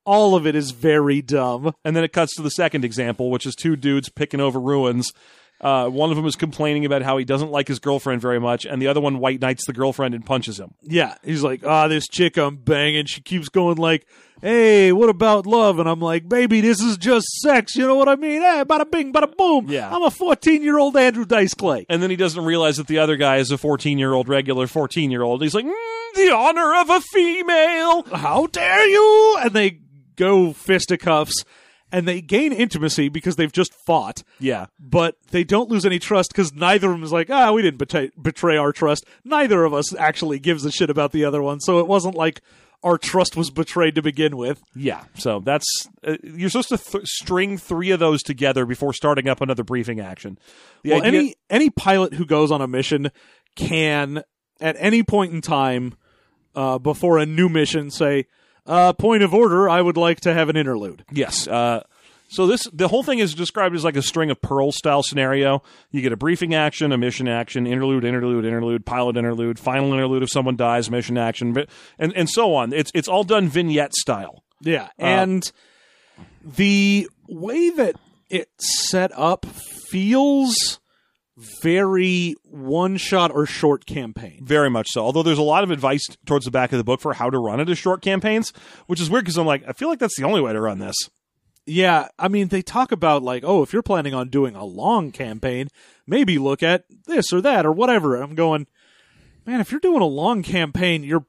all 0.05 0.35
of 0.35 0.47
it 0.47 0.55
is 0.55 0.71
very 0.71 1.21
dumb. 1.21 1.73
And 1.83 1.95
then 1.95 2.03
it 2.03 2.13
cuts 2.13 2.35
to 2.35 2.41
the 2.41 2.51
second 2.51 2.85
example, 2.85 3.29
which 3.29 3.45
is 3.45 3.55
two 3.55 3.75
dudes 3.75 4.09
picking 4.09 4.39
over 4.39 4.59
ruins. 4.59 5.11
Uh, 5.61 5.87
one 5.87 6.09
of 6.09 6.17
them 6.17 6.25
is 6.25 6.35
complaining 6.35 6.85
about 6.85 7.01
how 7.01 7.17
he 7.17 7.23
doesn't 7.23 7.49
like 7.49 7.67
his 7.67 7.79
girlfriend 7.79 8.21
very 8.21 8.39
much, 8.39 8.65
and 8.65 8.81
the 8.81 8.87
other 8.87 8.99
one 8.99 9.19
white 9.19 9.39
knights 9.39 9.65
the 9.65 9.73
girlfriend 9.73 10.13
and 10.13 10.25
punches 10.25 10.59
him. 10.59 10.73
Yeah, 10.81 11.15
he's 11.23 11.43
like, 11.43 11.65
ah, 11.65 11.87
this 11.87 12.07
chick 12.07 12.37
I'm 12.37 12.57
banging, 12.57 13.05
she 13.05 13.21
keeps 13.21 13.47
going 13.47 13.77
like, 13.77 14.05
hey, 14.41 14.91
what 14.91 15.09
about 15.09 15.47
love? 15.47 15.79
And 15.79 15.87
I'm 15.87 16.01
like, 16.01 16.27
baby, 16.27 16.61
this 16.61 16.81
is 16.81 16.97
just 16.97 17.25
sex. 17.41 17.75
You 17.75 17.87
know 17.87 17.95
what 17.95 18.09
I 18.09 18.15
mean? 18.15 18.41
Hey, 18.41 18.63
bada 18.67 18.89
bing, 18.89 19.13
bada 19.13 19.35
boom. 19.35 19.67
Yeah. 19.69 19.93
I'm 19.93 20.03
a 20.03 20.11
14 20.11 20.61
year 20.61 20.77
old 20.77 20.97
Andrew 20.97 21.25
Dice 21.25 21.53
Clay. 21.53 21.85
And 21.89 22.03
then 22.03 22.09
he 22.09 22.15
doesn't 22.15 22.43
realize 22.43 22.77
that 22.77 22.87
the 22.87 22.99
other 22.99 23.15
guy 23.15 23.37
is 23.37 23.49
a 23.51 23.57
14 23.57 23.97
year 23.97 24.13
old, 24.13 24.27
regular 24.27 24.67
14 24.67 25.09
year 25.09 25.23
old. 25.23 25.41
He's 25.41 25.55
like, 25.55 25.65
mm, 25.65 26.13
the 26.15 26.31
honor 26.35 26.75
of 26.75 26.89
a 26.89 27.01
female. 27.01 28.03
How 28.03 28.47
dare 28.47 28.87
you? 28.87 29.37
And 29.41 29.53
they 29.53 29.79
go 30.15 30.53
fisticuffs 30.53 31.43
and 31.91 32.07
they 32.07 32.19
gain 32.19 32.51
intimacy 32.51 33.09
because 33.09 33.35
they've 33.35 33.51
just 33.51 33.73
fought, 33.85 34.23
Yeah. 34.39 34.65
but 34.79 35.15
they 35.31 35.43
don't 35.43 35.69
lose 35.69 35.85
any 35.85 35.99
trust 35.99 36.31
because 36.31 36.51
neither 36.53 36.87
of 36.89 36.93
them 36.95 37.03
is 37.03 37.11
like, 37.11 37.29
ah, 37.29 37.51
we 37.51 37.61
didn't 37.61 37.77
betray, 37.77 38.09
betray 38.21 38.57
our 38.57 38.71
trust. 38.71 39.05
Neither 39.23 39.63
of 39.63 39.73
us 39.73 39.95
actually 39.95 40.39
gives 40.39 40.65
a 40.65 40.71
shit 40.71 40.89
about 40.89 41.11
the 41.11 41.23
other 41.23 41.41
one. 41.41 41.59
So 41.59 41.79
it 41.79 41.87
wasn't 41.87 42.15
like 42.15 42.41
our 42.83 42.97
trust 42.97 43.35
was 43.37 43.49
betrayed 43.49 43.95
to 43.95 44.01
begin 44.01 44.35
with. 44.35 44.61
Yeah. 44.75 45.03
So 45.15 45.39
that's, 45.39 45.65
uh, 46.05 46.17
you're 46.23 46.49
supposed 46.49 46.69
to 46.69 46.77
th- 46.77 47.05
string 47.07 47.57
three 47.57 47.91
of 47.91 47.99
those 47.99 48.21
together 48.23 48.65
before 48.65 48.91
starting 48.93 49.27
up 49.29 49.39
another 49.41 49.63
briefing 49.63 49.99
action. 49.99 50.37
The 50.83 50.91
well, 50.91 51.01
idea- 51.03 51.19
any 51.19 51.35
any 51.49 51.69
pilot 51.69 52.13
who 52.15 52.25
goes 52.25 52.51
on 52.51 52.61
a 52.61 52.67
mission 52.67 53.11
can, 53.55 54.23
at 54.59 54.75
any 54.79 55.03
point 55.03 55.33
in 55.33 55.41
time, 55.41 55.95
uh, 56.55 56.77
before 56.77 57.17
a 57.17 57.25
new 57.25 57.47
mission, 57.49 57.89
say, 57.89 58.25
uh, 58.65 58.93
"Point 58.93 59.23
of 59.23 59.33
order: 59.33 59.69
I 59.69 59.81
would 59.81 59.97
like 59.97 60.19
to 60.21 60.33
have 60.33 60.49
an 60.49 60.57
interlude." 60.57 61.03
Yes. 61.11 61.47
Uh, 61.47 61.83
So 62.27 62.47
this 62.47 62.67
the 62.73 62.87
whole 62.87 63.03
thing 63.03 63.19
is 63.19 63.35
described 63.35 63.75
as 63.75 63.83
like 63.83 63.95
a 63.95 64.01
string 64.01 64.31
of 64.31 64.41
pearl 64.41 64.71
style 64.71 65.03
scenario. 65.03 65.61
You 65.91 66.01
get 66.01 66.11
a 66.11 66.17
briefing 66.17 66.55
action, 66.55 66.91
a 66.91 66.97
mission 66.97 67.27
action, 67.27 67.67
interlude, 67.67 68.03
interlude, 68.03 68.45
interlude, 68.45 68.83
pilot 68.85 69.15
interlude, 69.15 69.59
final 69.59 69.93
interlude 69.93 70.23
if 70.23 70.31
someone 70.31 70.55
dies, 70.55 70.89
mission 70.89 71.17
action, 71.19 71.53
but 71.53 71.69
and 71.99 72.11
and 72.15 72.27
so 72.29 72.55
on. 72.55 72.73
It's 72.73 72.91
it's 72.95 73.07
all 73.07 73.23
done 73.23 73.47
vignette 73.47 73.93
style. 73.93 74.43
Yeah, 74.61 74.89
and 74.97 75.49
the 76.43 77.07
way 77.29 77.69
that 77.69 77.95
it's 78.29 78.89
set 78.89 79.11
up 79.15 79.45
feels 79.45 80.79
very 81.37 82.35
one 82.43 82.97
shot 82.97 83.31
or 83.31 83.45
short 83.45 83.85
campaign. 83.85 84.39
Very 84.43 84.69
much 84.69 84.87
so. 84.89 85.03
Although 85.03 85.23
there's 85.23 85.37
a 85.37 85.43
lot 85.43 85.63
of 85.63 85.71
advice 85.71 86.07
towards 86.25 86.45
the 86.45 86.51
back 86.51 86.71
of 86.71 86.77
the 86.77 86.83
book 86.83 87.01
for 87.01 87.13
how 87.13 87.29
to 87.29 87.37
run 87.37 87.59
it 87.59 87.69
as 87.69 87.77
short 87.77 88.01
campaigns, 88.01 88.53
which 88.87 89.01
is 89.01 89.09
weird 89.09 89.25
because 89.25 89.37
I'm 89.37 89.45
like, 89.45 89.63
I 89.67 89.73
feel 89.73 89.89
like 89.89 89.99
that's 89.99 90.17
the 90.17 90.25
only 90.25 90.41
way 90.41 90.53
to 90.53 90.61
run 90.61 90.79
this. 90.79 90.95
Yeah, 91.65 92.09
I 92.19 92.27
mean, 92.27 92.49
they 92.49 92.61
talk 92.61 92.91
about 92.91 93.23
like, 93.23 93.43
oh, 93.43 93.63
if 93.63 93.73
you're 93.73 93.81
planning 93.81 94.13
on 94.13 94.29
doing 94.29 94.55
a 94.55 94.63
long 94.63 95.11
campaign, 95.11 95.69
maybe 96.05 96.37
look 96.37 96.61
at 96.61 96.85
this 97.05 97.33
or 97.33 97.41
that 97.41 97.65
or 97.65 97.71
whatever. 97.71 98.15
And 98.15 98.23
I'm 98.23 98.35
going, 98.35 98.67
man, 99.45 99.61
if 99.61 99.71
you're 99.71 99.79
doing 99.81 100.01
a 100.01 100.05
long 100.05 100.43
campaign, 100.43 101.03
you're 101.03 101.25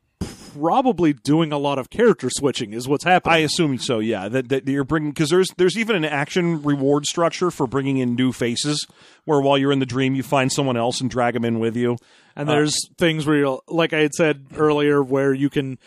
probably 0.56 1.12
doing 1.12 1.52
a 1.52 1.58
lot 1.58 1.78
of 1.78 1.90
character 1.90 2.28
switching, 2.30 2.72
is 2.72 2.88
what's 2.88 3.04
happening. 3.04 3.34
I 3.34 3.38
assume 3.38 3.78
so. 3.78 3.98
Yeah, 3.98 4.28
that, 4.28 4.48
that 4.48 4.68
you're 4.68 4.84
bringing 4.84 5.10
because 5.10 5.30
there's 5.30 5.48
there's 5.56 5.76
even 5.78 5.96
an 5.96 6.04
action 6.04 6.62
reward 6.62 7.06
structure 7.06 7.50
for 7.50 7.66
bringing 7.66 7.98
in 7.98 8.14
new 8.14 8.32
faces, 8.32 8.86
where 9.24 9.40
while 9.40 9.58
you're 9.58 9.72
in 9.72 9.78
the 9.78 9.86
dream, 9.86 10.14
you 10.14 10.22
find 10.22 10.52
someone 10.52 10.76
else 10.76 11.00
and 11.00 11.10
drag 11.10 11.34
them 11.34 11.44
in 11.44 11.58
with 11.58 11.76
you. 11.76 11.96
and 12.34 12.48
uh, 12.48 12.52
there's 12.52 12.76
things 12.98 13.26
where, 13.26 13.36
you'll, 13.36 13.64
like 13.68 13.92
I 13.92 14.00
had 14.00 14.14
said 14.14 14.46
earlier, 14.56 15.02
where 15.02 15.32
you 15.32 15.50
can 15.50 15.78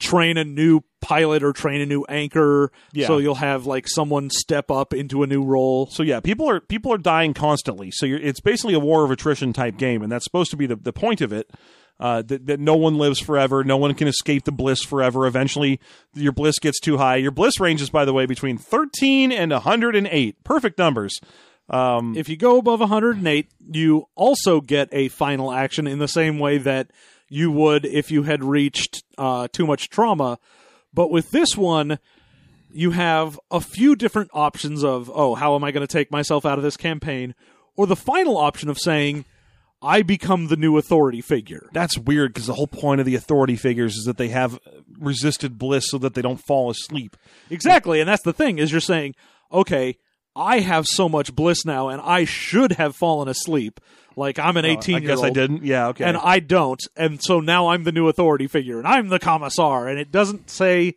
train 0.00 0.36
a 0.36 0.44
new 0.44 0.80
pilot 1.00 1.42
or 1.42 1.52
train 1.52 1.80
a 1.80 1.86
new 1.86 2.04
anchor. 2.08 2.70
Yeah. 2.92 3.08
So 3.08 3.18
you'll 3.18 3.36
have 3.36 3.66
like 3.66 3.88
someone 3.88 4.30
step 4.30 4.70
up 4.70 4.94
into 4.94 5.22
a 5.22 5.26
new 5.26 5.42
role. 5.42 5.86
So 5.86 6.02
yeah, 6.02 6.20
people 6.20 6.48
are 6.48 6.60
people 6.60 6.92
are 6.92 6.98
dying 6.98 7.34
constantly. 7.34 7.90
So 7.90 8.06
you're, 8.06 8.20
it's 8.20 8.40
basically 8.40 8.74
a 8.74 8.80
war 8.80 9.04
of 9.04 9.10
attrition 9.10 9.52
type 9.52 9.76
game, 9.76 10.02
and 10.02 10.10
that's 10.10 10.24
supposed 10.24 10.50
to 10.52 10.56
be 10.56 10.66
the, 10.66 10.76
the 10.76 10.92
point 10.92 11.20
of 11.20 11.32
it. 11.32 11.50
Uh, 12.00 12.22
that, 12.22 12.46
that 12.46 12.60
no 12.60 12.76
one 12.76 12.96
lives 12.96 13.18
forever, 13.18 13.64
no 13.64 13.76
one 13.76 13.92
can 13.92 14.06
escape 14.06 14.44
the 14.44 14.52
bliss 14.52 14.84
forever. 14.84 15.26
Eventually, 15.26 15.80
your 16.14 16.30
bliss 16.30 16.60
gets 16.60 16.78
too 16.78 16.96
high. 16.96 17.16
Your 17.16 17.32
bliss 17.32 17.58
ranges, 17.58 17.90
by 17.90 18.04
the 18.04 18.12
way, 18.12 18.24
between 18.24 18.56
13 18.56 19.32
and 19.32 19.50
108. 19.50 20.44
Perfect 20.44 20.78
numbers. 20.78 21.18
Um, 21.68 22.16
If 22.16 22.28
you 22.28 22.36
go 22.36 22.56
above 22.58 22.78
108, 22.78 23.50
you 23.72 24.06
also 24.14 24.60
get 24.60 24.88
a 24.92 25.08
final 25.08 25.52
action 25.52 25.88
in 25.88 25.98
the 25.98 26.06
same 26.06 26.38
way 26.38 26.58
that 26.58 26.92
you 27.28 27.50
would 27.50 27.84
if 27.84 28.10
you 28.10 28.22
had 28.22 28.44
reached 28.44 29.02
uh, 29.18 29.48
too 29.52 29.66
much 29.66 29.90
trauma. 29.90 30.38
But 30.94 31.10
with 31.10 31.30
this 31.32 31.56
one, 31.56 31.98
you 32.72 32.92
have 32.92 33.38
a 33.50 33.60
few 33.60 33.96
different 33.96 34.30
options 34.32 34.84
of, 34.84 35.10
oh, 35.12 35.34
how 35.34 35.54
am 35.54 35.64
I 35.64 35.72
going 35.72 35.86
to 35.86 35.92
take 35.92 36.10
myself 36.10 36.46
out 36.46 36.58
of 36.58 36.64
this 36.64 36.76
campaign? 36.76 37.34
Or 37.76 37.86
the 37.86 37.96
final 37.96 38.36
option 38.36 38.68
of 38.68 38.78
saying, 38.78 39.24
I 39.80 40.02
become 40.02 40.48
the 40.48 40.56
new 40.56 40.76
authority 40.76 41.20
figure. 41.20 41.68
that's 41.72 41.96
weird 41.96 42.32
because 42.34 42.46
the 42.46 42.54
whole 42.54 42.66
point 42.66 43.00
of 43.00 43.06
the 43.06 43.14
authority 43.14 43.54
figures 43.56 43.94
is 43.96 44.04
that 44.06 44.16
they 44.16 44.28
have 44.28 44.54
uh, 44.54 44.58
resisted 44.98 45.56
bliss 45.58 45.90
so 45.90 45.98
that 45.98 46.14
they 46.14 46.22
don't 46.22 46.44
fall 46.46 46.68
asleep. 46.70 47.16
Exactly, 47.50 48.00
and 48.00 48.08
that's 48.08 48.22
the 48.24 48.32
thing 48.32 48.58
is 48.58 48.72
you're 48.72 48.80
saying, 48.80 49.14
okay, 49.52 49.96
I 50.34 50.60
have 50.60 50.86
so 50.86 51.08
much 51.08 51.34
bliss 51.34 51.64
now, 51.64 51.88
and 51.88 52.00
I 52.00 52.24
should 52.24 52.72
have 52.72 52.96
fallen 52.96 53.28
asleep. 53.28 53.80
Like 54.16 54.38
I'm 54.40 54.56
an 54.56 54.64
18 54.64 54.94
I 54.94 54.98
year 54.98 55.06
guess 55.08 55.18
old. 55.18 55.26
I 55.26 55.30
didn't. 55.30 55.64
Yeah, 55.64 55.88
okay. 55.88 56.04
and 56.04 56.16
I 56.16 56.40
don't, 56.40 56.80
and 56.96 57.22
so 57.22 57.38
now 57.38 57.68
I'm 57.68 57.84
the 57.84 57.92
new 57.92 58.08
authority 58.08 58.48
figure, 58.48 58.78
and 58.78 58.86
I'm 58.86 59.08
the 59.08 59.20
commissar, 59.20 59.86
and 59.88 59.98
it 60.00 60.10
doesn't 60.10 60.50
say 60.50 60.94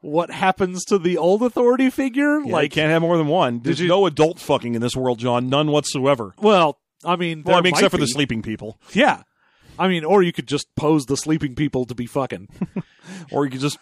what 0.00 0.30
happens 0.30 0.84
to 0.86 0.98
the 0.98 1.18
old 1.18 1.42
authority 1.42 1.90
figure. 1.90 2.38
Yeah, 2.40 2.46
you 2.46 2.52
like, 2.52 2.70
can't 2.72 2.90
have 2.90 3.02
more 3.02 3.18
than 3.18 3.26
one. 3.26 3.60
There's 3.60 3.80
you- 3.80 3.88
no 3.88 4.06
adult 4.06 4.38
fucking 4.38 4.74
in 4.74 4.80
this 4.80 4.96
world, 4.96 5.18
John. 5.18 5.48
None 5.50 5.70
whatsoever. 5.70 6.32
well, 6.40 6.78
I 7.06 7.16
mean, 7.16 7.42
Well, 7.44 7.56
I 7.56 7.60
mean, 7.60 7.72
except 7.72 7.92
for 7.92 7.98
the 7.98 8.06
sleeping 8.06 8.42
people, 8.42 8.78
Yeah, 8.92 9.22
I 9.78 9.88
mean, 9.88 10.04
or 10.04 10.22
you 10.22 10.32
could 10.32 10.46
just 10.48 10.74
pose 10.74 11.06
the 11.06 11.16
sleeping 11.16 11.54
people 11.54 11.84
to 11.86 11.94
be 11.94 12.06
fucking. 12.06 12.48
or 13.32 13.44
you 13.44 13.50
could 13.52 13.60
just 13.60 13.78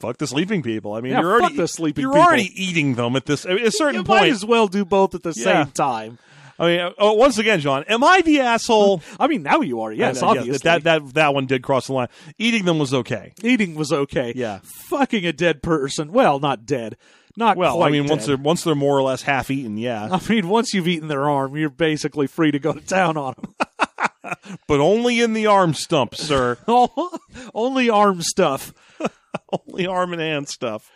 fuck 0.00 0.18
the 0.18 0.26
sleeping 0.26 0.62
people. 0.62 0.94
I 0.94 1.00
mean, 1.00 1.12
Yeah, 1.12 1.20
you're 1.20 1.32
already 1.32 1.48
fuck 1.48 1.56
the 1.56 1.68
sleeping 1.68 2.02
You're 2.02 2.12
people. 2.12 2.26
already 2.26 2.50
eating 2.60 2.94
them 2.94 3.14
at 3.16 3.26
this. 3.26 3.44
At 3.44 3.60
a 3.60 3.70
certain 3.70 4.02
you 4.02 4.06
might 4.08 4.30
as 4.32 4.44
well 4.44 4.66
do 4.68 4.84
both 4.84 5.14
at 5.14 5.22
the 5.22 5.32
Yeah. 5.36 5.64
same 5.64 5.72
time. 5.72 6.18
I 6.58 6.66
mean, 6.66 6.92
oh, 6.98 7.14
once 7.14 7.38
again, 7.38 7.58
John, 7.60 7.82
am 7.88 8.04
I 8.04 8.20
the 8.20 8.38
asshole? 8.40 9.02
I 9.18 9.26
mean, 9.26 9.42
now 9.42 9.62
you 9.62 9.80
are. 9.80 9.92
Yes, 9.92 10.22
Uh, 10.22 10.28
obviously. 10.28 10.58
that 10.64 10.84
that 10.84 11.14
that 11.14 11.34
one 11.34 11.46
did 11.46 11.62
cross 11.62 11.86
the 11.88 11.94
line. 11.94 12.08
Eating 12.38 12.64
them 12.66 12.78
was 12.78 12.94
okay. 12.94 13.32
Eating 13.42 13.74
was 13.74 13.92
okay. 13.92 14.32
Yeah. 14.36 14.60
Fucking 14.88 15.26
a 15.26 15.32
dead 15.32 15.62
person. 15.62 16.12
Well, 16.12 16.38
not 16.38 16.64
dead. 16.66 16.96
Not 17.36 17.56
Well, 17.56 17.76
quite 17.76 17.88
I 17.88 17.90
mean, 17.90 18.06
once 18.08 18.26
they're 18.26 18.36
once 18.36 18.64
they're 18.64 18.74
more 18.74 18.96
or 18.98 19.02
less 19.02 19.22
half 19.22 19.50
eaten, 19.50 19.76
yeah, 19.78 20.08
I 20.10 20.20
mean, 20.28 20.48
once 20.48 20.74
you've 20.74 20.88
eaten 20.88 21.08
their 21.08 21.28
arm, 21.28 21.56
you're 21.56 21.70
basically 21.70 22.26
free 22.26 22.50
to 22.50 22.58
go 22.58 22.72
to 22.72 22.80
town 22.80 23.16
on 23.16 23.34
them. 23.40 23.54
but 24.68 24.80
only 24.80 25.20
in 25.20 25.32
the 25.32 25.46
arm 25.46 25.74
stump, 25.74 26.14
sir. 26.14 26.58
Only 27.54 27.88
arm 27.90 28.22
stuff. 28.22 28.72
only 29.68 29.86
arm 29.86 30.12
and 30.12 30.20
hand 30.22 30.48
stuff. 30.48 30.90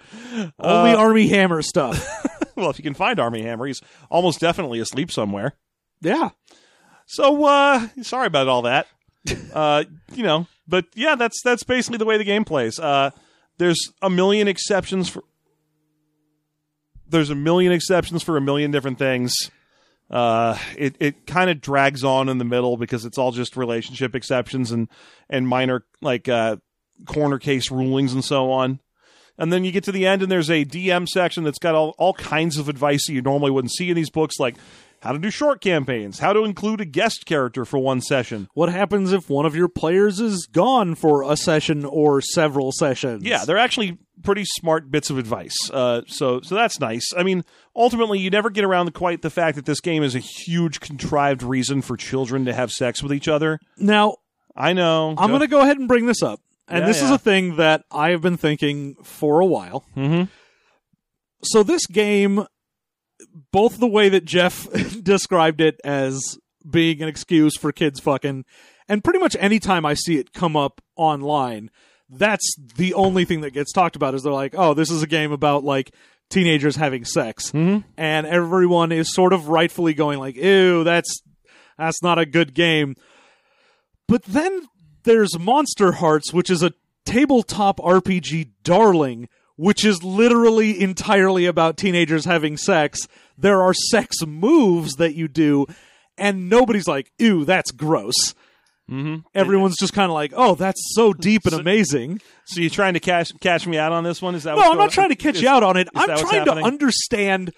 Only 0.59 0.93
Uh, 0.93 0.97
Armie 0.97 1.29
Hammer 1.29 1.63
stuff. 1.63 2.07
Well, 2.55 2.71
if 2.71 2.79
you 2.79 2.83
can 2.83 2.95
find 2.95 3.19
Armie 3.21 3.43
Hammer, 3.43 3.67
he's 3.67 3.81
almost 4.11 4.41
definitely 4.41 4.79
asleep 4.81 5.11
somewhere. 5.11 5.55
yeah. 6.01 6.31
So 7.07 7.45
uh 7.45 7.89
sorry 8.03 8.27
about 8.27 8.49
all 8.49 8.63
that. 8.63 8.87
uh 9.55 9.85
you 10.15 10.23
know, 10.23 10.47
but 10.69 10.87
yeah, 10.95 11.15
that's 11.17 11.41
that's 11.45 11.63
basically 11.65 11.99
the 11.99 12.05
way 12.07 12.17
the 12.19 12.25
game 12.25 12.45
plays. 12.45 12.79
Uh 12.79 13.11
there's 13.59 13.91
a 14.03 14.11
million 14.11 14.49
exceptions 14.49 15.09
for 15.09 15.23
there's 17.09 17.31
a 17.31 17.35
million 17.35 17.73
exceptions 17.73 18.23
for 18.23 18.37
a 18.37 18.41
million 18.41 18.71
different 18.71 18.99
things. 18.99 19.51
Uh 20.11 20.57
it 20.77 20.97
it 21.01 21.27
kind 21.27 21.51
of 21.51 21.61
drags 21.61 22.05
on 22.05 22.29
in 22.29 22.39
the 22.39 22.45
middle 22.45 22.77
because 22.77 23.05
it's 23.05 23.19
all 23.19 23.33
just 23.33 23.57
relationship 23.57 24.15
exceptions 24.15 24.71
and 24.71 24.89
and 25.29 25.49
minor 25.49 25.85
like 26.01 26.29
uh 26.29 26.57
corner 27.07 27.39
case 27.39 27.71
rulings 27.71 28.13
and 28.13 28.25
so 28.25 28.51
on. 28.53 28.81
And 29.39 29.53
then 29.53 29.65
you 29.65 29.73
get 29.73 29.85
to 29.85 29.93
the 29.93 30.07
end, 30.07 30.23
and 30.23 30.33
there's 30.33 30.49
a 30.49 30.65
DM 30.65 31.07
section 31.07 31.45
that's 31.45 31.59
got 31.59 31.75
all, 31.75 31.95
all 31.99 32.15
kinds 32.15 32.57
of 32.57 32.71
advice 32.71 33.07
that 33.07 33.13
you 33.13 33.21
normally 33.21 33.51
wouldn't 33.51 33.73
see 33.73 33.91
in 33.91 33.95
these 33.95 34.09
books, 34.09 34.37
like 34.39 34.57
how 35.01 35.13
to 35.13 35.19
do 35.19 35.31
short 35.31 35.61
campaigns, 35.61 36.19
how 36.21 36.33
to 36.33 36.45
include 36.45 36.81
a 36.81 36.87
guest 36.87 37.27
character 37.27 37.67
for 37.67 37.79
one 37.79 38.01
session. 38.01 38.49
What 38.55 38.71
happens 38.71 39.13
if 39.13 39.29
one 39.29 39.45
of 39.45 39.55
your 39.55 39.69
players 39.69 40.21
is 40.21 40.47
gone 40.51 40.95
for 40.95 41.23
a 41.23 41.37
session 41.37 41.85
or 41.85 42.23
several 42.23 42.73
sessions? 42.73 43.25
Yeah, 43.25 43.45
they're 43.45 43.59
actually 43.59 43.99
pretty 44.23 44.45
smart 44.45 44.91
bits 44.91 45.11
of 45.11 45.19
advice. 45.19 45.55
Uh, 45.71 46.03
so 46.07 46.41
so 46.41 46.55
that's 46.55 46.81
nice. 46.81 47.13
I 47.17 47.23
mean, 47.23 47.45
ultimately, 47.75 48.19
you 48.19 48.31
never 48.31 48.51
get 48.51 48.65
around 48.65 48.93
quite 48.95 49.23
the 49.23 49.31
fact 49.31 49.57
that 49.57 49.67
this 49.67 49.81
game 49.81 50.03
is 50.03 50.15
a 50.15 50.19
huge 50.21 50.81
contrived 50.81 51.43
reason 51.43 51.83
for 51.83 51.97
children 51.97 52.45
to 52.47 52.53
have 52.55 52.73
sex 52.73 53.03
with 53.03 53.13
each 53.13 53.29
other. 53.29 53.59
Now, 53.79 54.17
I 54.57 54.73
know. 54.73 55.15
I'm 55.19 55.29
going 55.31 55.41
to 55.41 55.47
go 55.47 55.61
ahead 55.61 55.79
and 55.79 55.87
bring 55.89 56.07
this 56.07 56.23
up. 56.23 56.41
And 56.69 56.81
Yeah, 56.81 56.87
this 56.87 57.03
is 57.03 57.11
a 57.11 57.19
thing 57.19 57.57
that 57.57 57.85
I 57.91 58.11
have 58.11 58.23
been 58.23 58.37
thinking 58.37 58.97
for 59.05 59.41
a 59.41 59.47
while. 59.47 59.85
Mhm. 59.97 60.29
So, 61.43 61.63
this 61.63 61.87
game, 61.87 62.45
both 63.53 63.79
the 63.79 63.87
way 63.87 64.09
that 64.09 64.25
Jeff 64.25 64.67
described 65.03 65.61
it 65.61 65.81
as 65.85 66.39
being 66.69 67.03
an 67.03 67.09
excuse 67.09 67.57
for 67.57 67.71
kids 67.71 68.01
fucking, 68.01 68.45
and 68.89 69.05
pretty 69.05 69.19
much 69.21 69.37
any 69.39 69.59
time 69.61 69.85
I 69.87 69.95
see 69.95 70.17
it 70.19 70.33
come 70.33 70.57
up 70.57 70.81
online, 70.97 71.71
that's 72.09 72.57
the 72.77 72.95
only 72.95 73.25
thing 73.25 73.41
that 73.41 73.51
gets 73.51 73.73
talked 73.73 73.97
about 73.97 74.15
is 74.15 74.23
they're 74.23 74.33
like, 74.33 74.55
oh, 74.57 74.75
this 74.75 74.91
is 74.91 75.03
a 75.03 75.07
game 75.07 75.33
about 75.33 75.65
like 75.65 75.93
teenagers 76.31 76.77
having 76.77 77.05
sex. 77.05 77.51
Mm-hmm. 77.53 77.89
And 77.97 78.27
everyone 78.27 78.93
is 78.93 79.13
sort 79.13 79.33
of 79.33 79.49
rightfully 79.49 79.95
going 79.95 80.19
like, 80.19 80.37
ew, 80.37 80.85
that's 80.85 81.23
that's 81.79 82.03
not 82.03 82.19
a 82.19 82.27
good 82.27 82.55
game. 82.55 82.95
But 84.09 84.23
then 84.25 84.69
there's 85.03 85.39
Monster 85.39 85.93
Hearts, 85.93 86.33
which 86.33 86.51
is 86.51 86.63
a 86.63 86.73
tabletop 87.05 87.79
RPG 87.79 88.51
darling, 88.63 89.29
which 89.57 89.85
is 89.85 90.03
literally 90.03 90.81
entirely 90.81 91.47
about 91.47 91.77
teenagers 91.77 92.25
having 92.25 92.57
sex. 92.57 93.07
There 93.37 93.63
are 93.63 93.75
sex 93.75 94.25
moves 94.27 94.95
that 94.95 95.15
you 95.15 95.29
do, 95.29 95.67
and 96.17 96.49
nobody's 96.49 96.89
like, 96.89 97.13
ew, 97.19 97.45
that's 97.45 97.71
gross. 97.71 98.35
Mm-hmm. 98.91 99.27
Everyone's 99.35 99.77
just 99.77 99.93
kind 99.93 100.11
of 100.11 100.15
like, 100.15 100.33
oh, 100.37 100.55
that's 100.55 100.81
so 100.95 101.13
deep 101.13 101.45
and 101.45 101.55
amazing. 101.55 102.21
So 102.45 102.61
you're 102.61 102.71
trying 102.71 102.95
to 102.95 103.01
catch 103.01 103.33
catch 103.41 103.67
me 103.67 103.79
out 103.79 103.93
on 103.93 104.05
this 104.05 104.23
one? 104.23 104.35
Is 104.35 104.45
that 104.45 104.57
No, 104.57 104.71
I'm 104.71 104.79
not 104.79 104.93
trying 104.93 105.09
to 105.09 105.17
catch 105.17 105.37
is- 105.37 105.43
you 105.43 105.49
out 105.49 105.63
on 105.63 105.77
it. 105.77 105.89
I'm 105.95 106.17
trying 106.19 106.45
to 106.45 106.53
understand 106.53 107.53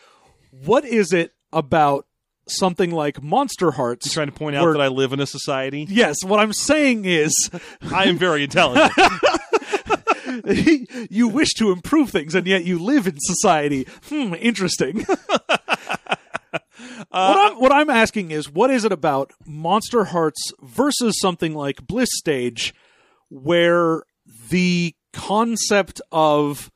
what 0.50 0.84
is 0.84 1.12
it 1.12 1.32
about 1.52 2.06
something 2.48 2.90
like 2.90 3.22
Monster 3.22 3.72
Hearts. 3.72 4.06
You're 4.06 4.14
trying 4.14 4.32
to 4.32 4.38
point 4.38 4.56
out 4.56 4.64
where- 4.64 4.72
that 4.72 4.80
I 4.80 4.88
live 4.88 5.12
in 5.12 5.20
a 5.20 5.26
society. 5.26 5.86
Yes, 5.88 6.24
what 6.24 6.40
I'm 6.40 6.54
saying 6.54 7.04
is 7.04 7.50
I 7.92 8.04
am 8.04 8.16
very 8.16 8.44
intelligent. 8.44 8.92
you 11.10 11.28
wish 11.28 11.52
to 11.54 11.72
improve 11.72 12.10
things 12.10 12.34
and 12.34 12.46
yet 12.46 12.64
you 12.64 12.78
live 12.78 13.06
in 13.06 13.16
society. 13.18 13.86
Hmm, 14.08 14.34
interesting. 14.34 15.06
what, 16.78 17.06
uh, 17.12 17.50
I'm, 17.52 17.60
what 17.60 17.72
I'm 17.72 17.90
asking 17.90 18.30
is 18.30 18.50
what 18.50 18.70
is 18.70 18.84
it 18.84 18.92
about 18.92 19.32
Monster 19.46 20.04
Hearts 20.04 20.52
versus 20.60 21.18
something 21.20 21.54
like 21.54 21.86
Bliss 21.86 22.10
Stage 22.12 22.74
where 23.28 24.02
the 24.50 24.94
concept 25.12 26.00
of, 26.12 26.70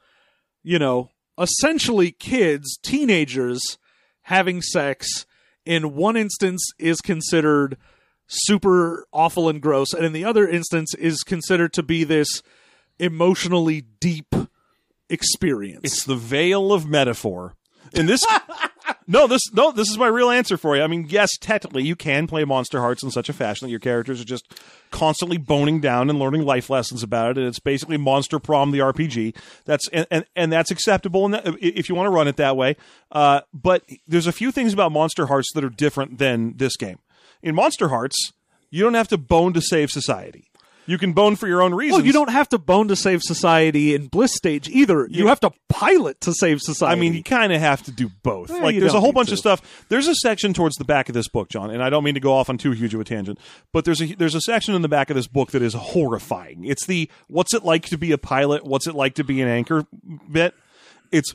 you 0.62 0.78
know, 0.78 1.11
essentially 1.38 2.12
kids, 2.12 2.78
teenagers 2.82 3.78
having 4.22 4.62
sex 4.62 5.26
in 5.64 5.94
one 5.94 6.16
instance 6.16 6.64
is 6.78 7.00
considered 7.00 7.76
super 8.26 9.07
awful 9.12 9.48
and 9.48 9.61
gross, 9.61 9.92
and 9.92 10.05
in 10.05 10.12
the 10.12 10.24
other 10.24 10.48
instance 10.48 10.94
is 10.94 11.22
considered 11.22 11.72
to 11.74 11.82
be 11.82 12.05
this 12.05 12.42
emotionally 12.98 13.82
deep 14.00 14.34
experience. 15.09 15.80
It's 15.84 16.05
the 16.05 16.16
veil 16.16 16.72
of 16.72 16.86
metaphor. 16.86 17.55
In 17.92 18.07
this, 18.07 18.24
no, 19.07 19.26
this 19.26 19.53
no, 19.53 19.72
this 19.72 19.88
is 19.88 19.98
my 19.98 20.07
real 20.07 20.30
answer 20.30 20.57
for 20.57 20.76
you. 20.76 20.82
I 20.82 20.86
mean, 20.86 21.07
yes, 21.09 21.36
technically 21.38 21.84
you 21.84 21.96
can 21.96 22.26
play 22.26 22.44
Monster 22.44 22.80
Hearts 22.80 23.03
in 23.03 23.11
such 23.11 23.28
a 23.28 23.32
fashion 23.32 23.66
that 23.66 23.70
your 23.70 23.80
characters 23.80 24.20
are 24.20 24.24
just 24.24 24.53
constantly 24.90 25.38
boning 25.38 25.80
down 25.80 26.11
and 26.11 26.18
learning 26.18 26.44
life 26.44 26.70
lessons 26.70 27.03
about 27.03 27.32
it, 27.32 27.38
and 27.38 27.46
it's 27.46 27.59
basically 27.59 27.96
Monster 27.96 28.38
Prom 28.38 28.70
the 28.70 28.78
RPG. 28.78 29.36
That's 29.64 29.88
and 29.88 30.07
and, 30.11 30.24
and 30.36 30.53
that's 30.53 30.70
acceptable, 30.70 31.32
if 31.61 31.88
you 31.88 31.94
want 31.94 32.07
to 32.07 32.11
run 32.11 32.28
it 32.28 32.36
that 32.36 32.57
way. 32.57 32.76
Uh, 33.11 33.40
but 33.53 33.84
there's 34.07 34.26
a 34.26 34.32
few 34.32 34.50
things 34.53 34.72
about 34.72 34.92
Monster 34.92 35.26
Hearts 35.26 35.50
that 35.55 35.64
are 35.64 35.70
different 35.70 36.18
than 36.18 36.57
this 36.57 36.76
game. 36.76 36.98
In 37.42 37.55
Monster 37.55 37.88
Hearts, 37.88 38.32
you 38.70 38.84
don't 38.84 38.94
have 38.94 39.09
to 39.09 39.18
bone 39.18 39.53
to 39.55 39.61
save 39.61 39.90
society. 39.90 40.48
You 40.87 40.99
can 40.99 41.12
bone 41.12 41.37
for 41.37 41.47
your 41.47 41.62
own 41.62 41.74
reasons. 41.74 41.99
well, 41.99 42.07
you 42.07 42.12
don't 42.12 42.30
have 42.30 42.49
to 42.49 42.59
bone 42.59 42.89
to 42.89 42.97
save 42.97 43.22
society 43.22 43.95
in 43.95 44.09
Bliss 44.09 44.35
stage 44.35 44.68
either. 44.68 45.07
You 45.09 45.24
Yeah. 45.24 45.28
have 45.30 45.41
to 45.41 45.53
pilot 45.68 46.20
to 46.22 46.33
save 46.35 46.61
society. 46.61 46.93
I 46.99 47.01
mean, 47.01 47.14
you 47.14 47.22
kind 47.22 47.53
of 47.53 47.61
have 47.61 47.83
to 47.85 47.93
do 47.93 48.11
both. 48.22 48.51
Eh, 48.51 48.61
like, 48.61 48.78
there's 48.80 48.93
a 48.95 49.01
whole 49.01 49.12
bunch 49.12 49.28
to. 49.28 49.35
of 49.35 49.39
stuff. 49.39 49.85
There's 49.89 50.09
a 50.09 50.14
section 50.16 50.53
towards 50.55 50.74
the 50.76 50.85
back 50.85 51.09
of 51.09 51.14
this 51.14 51.28
book, 51.28 51.49
John, 51.49 51.70
and 51.70 51.83
I 51.83 51.89
don't 51.91 52.03
mean 52.03 52.14
to 52.14 52.20
go 52.20 52.33
off 52.33 52.51
on 52.51 52.59
too 52.59 52.72
huge 52.72 52.95
of 52.95 53.01
a 53.01 53.05
tangent, 53.05 53.39
but 53.72 53.85
there's 53.85 54.03
a 54.03 54.14
there's 54.16 54.35
a 54.35 54.41
section 54.41 54.74
in 54.74 54.83
the 54.83 54.89
back 54.89 55.09
of 55.11 55.16
this 55.16 55.28
book 55.28 55.53
that 55.53 55.62
is 55.62 55.74
horrifying. 55.74 56.64
It's 56.64 56.85
the 56.87 57.09
what's 57.28 57.55
it 57.55 57.64
like 57.64 57.87
to 57.87 57.97
be 57.97 58.11
a 58.12 58.18
pilot? 58.18 58.64
What's 58.64 58.87
it 58.89 58.95
like 58.95 59.14
to 59.14 59.24
be 59.24 59.41
an 59.41 59.49
anchor 59.49 59.85
bit? 60.30 60.55
It's 61.12 61.35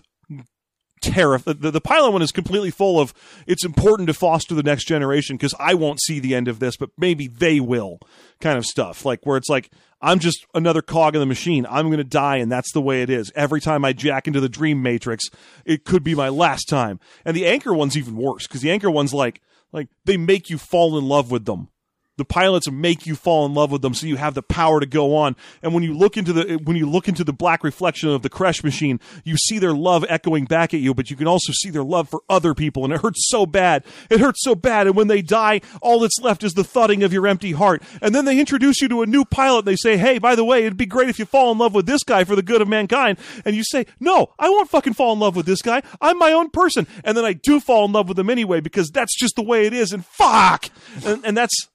terrifying. 1.02 1.58
The, 1.60 1.72
the 1.72 1.82
pilot 1.82 2.12
one 2.12 2.22
is 2.22 2.32
completely 2.32 2.72
full 2.72 3.00
of 3.00 3.14
it's 3.46 3.66
important 3.66 4.08
to 4.08 4.14
foster 4.14 4.56
the 4.56 4.64
next 4.64 4.86
generation 4.86 5.38
because 5.38 5.54
I 5.60 5.74
won't 5.74 6.02
see 6.02 6.20
the 6.20 6.36
end 6.36 6.48
of 6.48 6.60
this, 6.60 6.78
but 6.78 6.90
maybe 6.98 7.28
they 7.28 7.60
will 7.60 8.00
kind 8.40 8.58
of 8.58 8.66
stuff. 8.66 9.06
Like 9.06 9.26
where 9.26 9.38
it's 9.38 9.50
like, 9.50 9.72
I'm 10.02 10.20
just 10.20 10.46
another 10.54 10.82
cog 10.82 11.16
in 11.16 11.20
the 11.20 11.26
machine. 11.26 11.66
I'm 11.70 11.88
going 11.88 11.98
to 11.98 12.04
die, 12.04 12.38
and 12.38 12.52
that's 12.52 12.72
the 12.72 12.82
way 12.82 13.02
it 13.02 13.10
is. 13.10 13.32
Every 13.36 13.60
time 13.60 13.84
I 13.84 13.94
jack 13.94 14.28
into 14.28 14.40
the 14.40 14.50
dream 14.50 14.82
matrix, 14.82 15.26
it 15.66 15.86
could 15.86 16.04
be 16.04 16.14
my 16.14 16.30
last 16.30 16.66
time. 16.66 17.00
And 17.26 17.36
the 17.36 17.48
anchor 17.48 17.74
one's 17.74 17.98
even 17.98 18.16
worse 18.16 18.48
because 18.48 18.62
the 18.62 18.72
anchor 18.72 18.92
one's 18.92 19.14
like, 19.14 19.42
like 19.72 19.88
they 20.06 20.18
make 20.18 20.50
you 20.50 20.58
fall 20.58 20.98
in 20.98 21.08
love 21.08 21.32
with 21.32 21.46
them 21.46 21.70
the 22.18 22.26
pilots 22.26 22.70
make 22.70 23.06
you 23.06 23.16
fall 23.16 23.46
in 23.46 23.54
love 23.54 23.72
with 23.72 23.82
them 23.82 23.94
so 23.94 24.06
you 24.08 24.18
have 24.18 24.34
the 24.34 24.42
power 24.42 24.80
to 24.80 24.86
go 24.86 25.16
on. 25.16 25.36
And 25.62 25.74
when 25.74 25.84
you 25.84 25.94
look 25.94 26.18
into 26.18 26.34
the 26.34 26.60
when 26.64 26.76
you 26.76 26.90
look 26.90 27.08
into 27.08 27.24
the 27.24 27.34
black 27.34 27.64
reflection 27.64 28.10
of 28.10 28.24
the 28.24 28.30
crash 28.30 28.64
machine 28.64 29.00
you 29.24 29.38
see 29.38 29.60
their 29.60 29.74
love 29.74 30.04
echoing 30.10 30.46
back 30.46 30.74
at 30.74 30.80
you 30.80 30.94
but 30.94 31.10
you 31.10 31.16
can 31.16 31.28
also 31.28 31.54
see 31.54 31.70
their 31.70 31.84
love 31.84 32.10
for 32.10 32.22
other 32.30 32.54
people 32.54 32.84
and 32.84 32.94
it 32.94 33.02
hurts 33.02 33.30
so 33.30 33.46
bad. 33.46 33.86
It 34.10 34.20
hurts 34.20 34.44
so 34.44 34.56
bad 34.56 34.88
and 34.88 34.96
when 34.96 35.08
they 35.08 35.22
die 35.22 35.62
all 35.82 36.00
that's 36.00 36.20
left 36.20 36.44
is 36.44 36.54
the 36.54 36.64
thudding 36.64 37.04
of 37.04 37.14
your 37.14 37.28
empty 37.28 37.52
heart. 37.52 37.84
And 38.02 38.14
then 38.14 38.26
they 38.26 38.40
introduce 38.40 38.82
you 38.82 38.88
to 38.90 39.04
a 39.04 39.06
new 39.06 39.24
pilot 39.24 39.60
and 39.60 39.68
they 39.68 39.76
say 39.76 39.98
hey 39.98 40.18
by 40.18 40.36
the 40.36 40.46
way 40.46 40.66
it'd 40.66 40.78
be 40.78 40.86
great 40.86 41.10
if 41.10 41.20
you 41.20 41.26
fall 41.26 41.52
in 41.52 41.58
love 41.58 41.74
with 41.74 41.86
this 41.86 42.04
guy 42.04 42.24
for 42.24 42.36
the 42.36 42.42
good 42.42 42.62
of 42.62 42.68
mankind. 42.68 43.18
And 43.46 43.56
you 43.56 43.64
say 43.64 43.86
no 44.00 44.34
i 44.40 44.50
won't 44.50 44.70
fucking 44.70 44.94
fall 44.94 45.14
in 45.14 45.20
love 45.20 45.36
with 45.36 45.46
this 45.46 45.62
guy. 45.62 45.82
I'm 46.02 46.18
my 46.18 46.32
own 46.32 46.50
person. 46.50 46.88
And 47.04 47.16
then 47.16 47.26
i 47.26 47.34
do 47.34 47.60
fall 47.60 47.86
in 47.86 47.92
love 47.92 48.10
with 48.10 48.18
him 48.18 48.30
anyway 48.30 48.60
because 48.60 48.90
that's 48.90 49.16
just 49.18 49.36
the 49.36 49.44
way 49.44 49.66
it 49.66 49.74
is 49.74 49.94
and 49.94 50.06
fuck! 50.06 50.70
And, 51.06 51.24
and 51.26 51.38
that's 51.38 51.68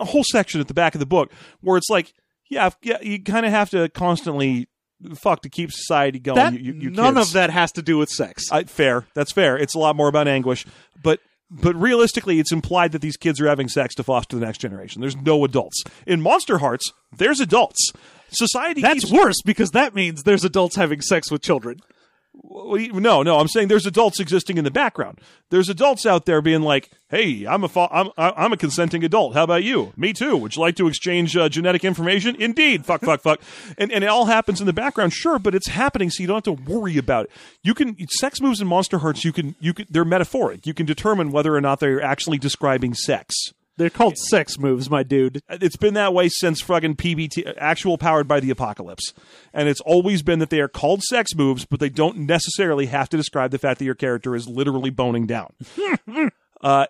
a 0.00 0.04
whole 0.04 0.24
section 0.24 0.60
at 0.60 0.68
the 0.68 0.74
back 0.74 0.94
of 0.94 0.98
the 0.98 1.06
book 1.06 1.32
where 1.60 1.76
it's 1.76 1.90
like, 1.90 2.12
yeah, 2.48 2.70
yeah, 2.82 3.00
you 3.00 3.22
kind 3.22 3.46
of 3.46 3.52
have 3.52 3.70
to 3.70 3.88
constantly 3.90 4.68
fuck 5.14 5.42
to 5.42 5.48
keep 5.48 5.70
society 5.72 6.18
going. 6.18 6.36
that 6.36 6.52
you, 6.54 6.72
you, 6.72 6.80
you 6.80 6.90
none 6.90 7.14
kids. 7.14 7.28
of 7.28 7.32
that 7.34 7.50
has 7.50 7.72
to 7.72 7.82
do 7.82 7.98
with 7.98 8.08
sex. 8.08 8.50
I, 8.50 8.64
fair. 8.64 9.06
That's 9.14 9.32
fair. 9.32 9.56
It's 9.56 9.74
a 9.74 9.78
lot 9.78 9.96
more 9.96 10.08
about 10.08 10.26
anguish, 10.26 10.66
but 11.02 11.20
but 11.50 11.74
realistically, 11.74 12.38
it's 12.38 12.52
implied 12.52 12.92
that 12.92 13.02
these 13.02 13.16
kids 13.16 13.40
are 13.40 13.48
having 13.48 13.68
sex 13.68 13.94
to 13.96 14.04
foster 14.04 14.38
the 14.38 14.46
next 14.46 14.58
generation. 14.58 15.00
There's 15.00 15.16
no 15.16 15.44
adults 15.44 15.82
in 16.06 16.20
Monster 16.22 16.58
Hearts. 16.58 16.92
There's 17.16 17.40
adults. 17.40 17.92
Society. 18.30 18.80
That's 18.80 19.00
keeps, 19.00 19.12
worse 19.12 19.42
because 19.42 19.72
that 19.72 19.92
means 19.92 20.22
there's 20.22 20.44
adults 20.44 20.76
having 20.76 21.00
sex 21.00 21.30
with 21.30 21.42
children. 21.42 21.80
No, 22.42 23.22
no. 23.22 23.38
I'm 23.38 23.48
saying 23.48 23.68
there's 23.68 23.86
adults 23.86 24.18
existing 24.20 24.58
in 24.58 24.64
the 24.64 24.70
background. 24.70 25.20
There's 25.50 25.68
adults 25.68 26.06
out 26.06 26.26
there 26.26 26.40
being 26.40 26.62
like, 26.62 26.90
"Hey, 27.08 27.44
I'm 27.46 27.64
a 27.64 27.68
fa- 27.68 27.88
I'm 27.90 28.10
I'm 28.16 28.52
a 28.52 28.56
consenting 28.56 29.04
adult. 29.04 29.34
How 29.34 29.44
about 29.44 29.62
you? 29.62 29.92
Me 29.96 30.12
too. 30.12 30.36
Would 30.36 30.56
you 30.56 30.62
like 30.62 30.76
to 30.76 30.88
exchange 30.88 31.36
uh, 31.36 31.48
genetic 31.48 31.84
information? 31.84 32.36
Indeed. 32.36 32.86
Fuck, 32.86 33.02
fuck, 33.02 33.20
fuck. 33.20 33.40
And 33.78 33.92
and 33.92 34.04
it 34.04 34.08
all 34.08 34.26
happens 34.26 34.60
in 34.60 34.66
the 34.66 34.72
background, 34.72 35.12
sure, 35.12 35.38
but 35.38 35.54
it's 35.54 35.68
happening, 35.68 36.10
so 36.10 36.22
you 36.22 36.26
don't 36.26 36.44
have 36.46 36.56
to 36.56 36.62
worry 36.70 36.96
about 36.96 37.26
it. 37.26 37.30
You 37.62 37.74
can 37.74 37.96
sex 38.18 38.40
moves 38.40 38.60
in 38.60 38.66
Monster 38.66 38.98
Hearts. 38.98 39.24
You 39.24 39.32
can 39.32 39.54
you 39.60 39.74
can 39.74 39.86
they're 39.90 40.04
metaphoric. 40.04 40.66
You 40.66 40.74
can 40.74 40.86
determine 40.86 41.32
whether 41.32 41.54
or 41.54 41.60
not 41.60 41.80
they're 41.80 42.02
actually 42.02 42.38
describing 42.38 42.94
sex. 42.94 43.52
They're 43.80 43.88
called 43.88 44.18
sex 44.18 44.58
moves, 44.58 44.90
my 44.90 45.02
dude. 45.02 45.40
It's 45.48 45.78
been 45.78 45.94
that 45.94 46.12
way 46.12 46.28
since 46.28 46.60
fucking 46.60 46.96
PBT, 46.96 47.54
actual 47.56 47.96
powered 47.96 48.28
by 48.28 48.38
the 48.38 48.50
apocalypse. 48.50 49.14
And 49.54 49.70
it's 49.70 49.80
always 49.80 50.22
been 50.22 50.38
that 50.40 50.50
they 50.50 50.60
are 50.60 50.68
called 50.68 51.02
sex 51.02 51.34
moves, 51.34 51.64
but 51.64 51.80
they 51.80 51.88
don't 51.88 52.18
necessarily 52.18 52.86
have 52.86 53.08
to 53.08 53.16
describe 53.16 53.52
the 53.52 53.58
fact 53.58 53.78
that 53.78 53.86
your 53.86 53.94
character 53.94 54.36
is 54.36 54.46
literally 54.46 54.90
boning 54.90 55.24
down. 55.24 55.54
uh, 56.60 56.88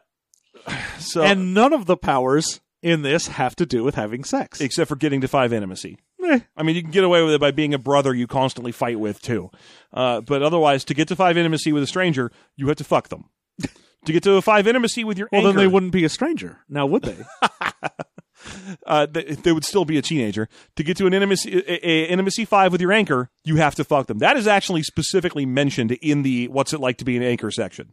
so, 0.99 1.23
And 1.23 1.55
none 1.55 1.73
of 1.73 1.87
the 1.87 1.97
powers 1.97 2.61
in 2.83 3.03
this 3.03 3.29
have 3.29 3.55
to 3.55 3.67
do 3.67 3.85
with 3.85 3.95
having 3.95 4.25
sex. 4.25 4.61
except 4.61 4.89
for 4.89 4.97
getting 4.97 5.21
to 5.21 5.29
five 5.29 5.53
intimacy. 5.53 5.97
Eh. 6.25 6.41
I 6.57 6.65
mean, 6.65 6.75
you 6.75 6.83
can 6.83 6.91
get 6.91 7.05
away 7.05 7.23
with 7.23 7.35
it 7.35 7.41
by 7.41 7.53
being 7.53 7.73
a 7.73 7.79
brother 7.79 8.13
you 8.13 8.27
constantly 8.27 8.73
fight 8.73 8.99
with 8.99 9.23
too. 9.23 9.53
Uh, 9.93 10.23
but 10.23 10.43
otherwise, 10.43 10.85
to 10.87 10.95
get 10.95 11.07
to 11.07 11.15
five 11.15 11.37
intimacy 11.37 11.73
with 11.73 11.85
a 11.85 11.87
stranger, 11.87 12.33
you 12.57 12.67
have 12.67 12.79
to 12.79 12.85
fuck 12.85 13.11
them. 13.11 13.31
to 14.07 14.13
get 14.13 14.23
to 14.25 14.33
a 14.35 14.43
five 14.43 14.67
intimacy 14.67 15.05
with 15.05 15.19
your 15.19 15.29
anchor. 15.33 15.45
Well, 15.45 15.53
then 15.53 15.61
they 15.63 15.67
wouldn't 15.69 15.93
be 15.93 16.05
a 16.05 16.09
stranger. 16.09 16.61
Now, 16.69 16.87
would 16.87 17.03
they? 17.03 17.17
uh, 18.87 19.07
th- 19.07 19.39
they 19.39 19.53
would 19.53 19.65
still 19.65 19.85
be 19.85 19.99
a 19.99 20.03
teenager. 20.03 20.49
To 20.77 20.83
get 20.83 20.97
to 20.99 21.07
an 21.07 21.15
intimacy, 21.15 21.57
a, 21.67 21.87
a- 21.89 22.05
intimacy 22.07 22.45
five 22.45 22.73
with 22.73 22.81
your 22.81 22.93
anchor, 22.93 23.31
you 23.45 23.57
have 23.57 23.75
to 23.77 23.85
fuck 23.85 24.07
them. 24.07 24.19
That 24.19 24.37
is 24.37 24.47
actually 24.47 24.83
specifically 24.83 25.47
mentioned 25.47 25.93
in 25.93 26.23
the 26.23 26.49
"What's 26.49 26.73
it 26.73 26.81
like 26.81 26.99
to 26.99 27.05
be 27.05 27.17
an 27.17 27.23
anchor" 27.23 27.51
section. 27.51 27.93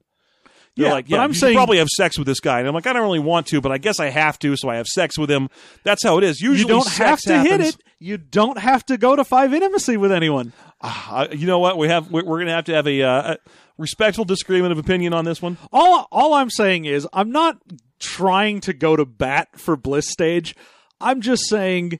They're 0.75 0.87
Yeah, 0.87 0.93
like, 0.93 1.05
but 1.09 1.15
yeah, 1.15 1.23
I'm 1.23 1.31
you 1.31 1.35
saying- 1.35 1.55
probably 1.55 1.79
have 1.79 1.87
sex 1.89 2.17
with 2.19 2.27
this 2.27 2.39
guy, 2.39 2.59
and 2.59 2.67
I'm 2.67 2.73
like, 2.75 2.85
I 2.87 2.93
don't 2.93 3.01
really 3.01 3.17
want 3.19 3.47
to, 3.47 3.61
but 3.61 3.71
I 3.71 3.77
guess 3.79 3.99
I 3.99 4.09
have 4.09 4.37
to, 4.39 4.55
so 4.55 4.69
I 4.69 4.75
have 4.75 4.85
sex 4.87 5.17
with 5.17 5.29
him. 5.29 5.49
That's 5.83 6.03
how 6.03 6.17
it 6.19 6.23
is. 6.23 6.39
Usually, 6.39 6.59
you 6.71 6.79
don't 6.79 6.87
have 6.93 7.19
to 7.21 7.39
hit 7.41 7.61
it. 7.61 7.77
You 7.99 8.17
don't 8.17 8.59
have 8.59 8.85
to 8.85 8.97
go 8.97 9.15
to 9.15 9.23
five 9.23 9.53
intimacy 9.55 9.97
with 9.97 10.11
anyone. 10.11 10.53
Uh, 10.81 11.27
you 11.31 11.47
know 11.47 11.59
what? 11.59 11.77
We 11.77 11.87
have 11.87 12.11
we're, 12.11 12.23
going 12.23 12.47
to 12.47 12.53
have 12.53 12.65
to 12.65 12.73
have 12.73 12.87
a, 12.87 13.01
uh, 13.01 13.33
a 13.33 13.37
respectful 13.77 14.25
disagreement 14.25 14.71
of 14.71 14.77
opinion 14.77 15.13
on 15.13 15.25
this 15.25 15.41
one. 15.41 15.57
All 15.71 16.07
all 16.11 16.33
I'm 16.33 16.49
saying 16.49 16.85
is 16.85 17.07
I'm 17.13 17.31
not 17.31 17.57
trying 17.99 18.61
to 18.61 18.73
go 18.73 18.95
to 18.95 19.05
bat 19.05 19.59
for 19.59 19.75
Bliss 19.75 20.07
stage. 20.09 20.55
I'm 21.01 21.21
just 21.21 21.47
saying 21.47 21.99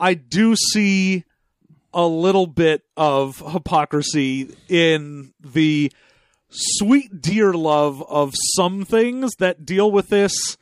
I 0.00 0.14
do 0.14 0.56
see 0.56 1.24
a 1.94 2.06
little 2.06 2.46
bit 2.46 2.82
of 2.96 3.42
hypocrisy 3.52 4.54
in 4.68 5.34
the 5.40 5.92
sweet 6.48 7.20
dear 7.20 7.52
love 7.52 8.02
of 8.08 8.34
some 8.56 8.84
things 8.84 9.32
that 9.38 9.64
deal 9.64 9.90
with 9.90 10.08
this. 10.08 10.56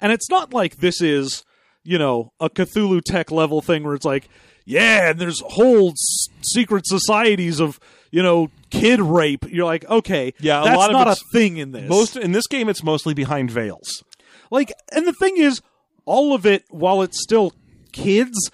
And 0.00 0.12
it's 0.12 0.30
not 0.30 0.54
like 0.54 0.76
this 0.76 1.00
is, 1.00 1.44
you 1.82 1.98
know, 1.98 2.32
a 2.38 2.48
Cthulhu 2.48 3.02
tech 3.04 3.30
level 3.30 3.60
thing 3.60 3.84
where 3.84 3.94
it's 3.94 4.04
like, 4.04 4.28
yeah, 4.68 5.10
and 5.10 5.18
there's 5.18 5.40
whole 5.40 5.90
s- 5.90 6.28
secret 6.42 6.86
societies 6.86 7.58
of, 7.60 7.80
you 8.10 8.22
know, 8.22 8.50
kid 8.70 9.00
rape. 9.00 9.44
You're 9.48 9.64
like, 9.64 9.88
okay, 9.88 10.34
Yeah, 10.40 10.60
a 10.60 10.64
that's 10.64 10.76
lot 10.76 10.90
of 10.90 10.92
not 10.92 11.06
a 11.08 11.12
it's- 11.12 11.24
thing 11.32 11.56
in 11.56 11.72
this. 11.72 11.88
Most 11.88 12.16
in 12.16 12.32
this 12.32 12.46
game, 12.46 12.68
it's 12.68 12.82
mostly 12.82 13.14
behind 13.14 13.50
veils. 13.50 14.02
Like, 14.50 14.72
and 14.92 15.06
the 15.06 15.12
thing 15.14 15.36
is, 15.38 15.60
all 16.04 16.34
of 16.34 16.44
it, 16.46 16.64
while 16.70 17.02
it's 17.02 17.20
still 17.22 17.52
kids, 17.92 18.50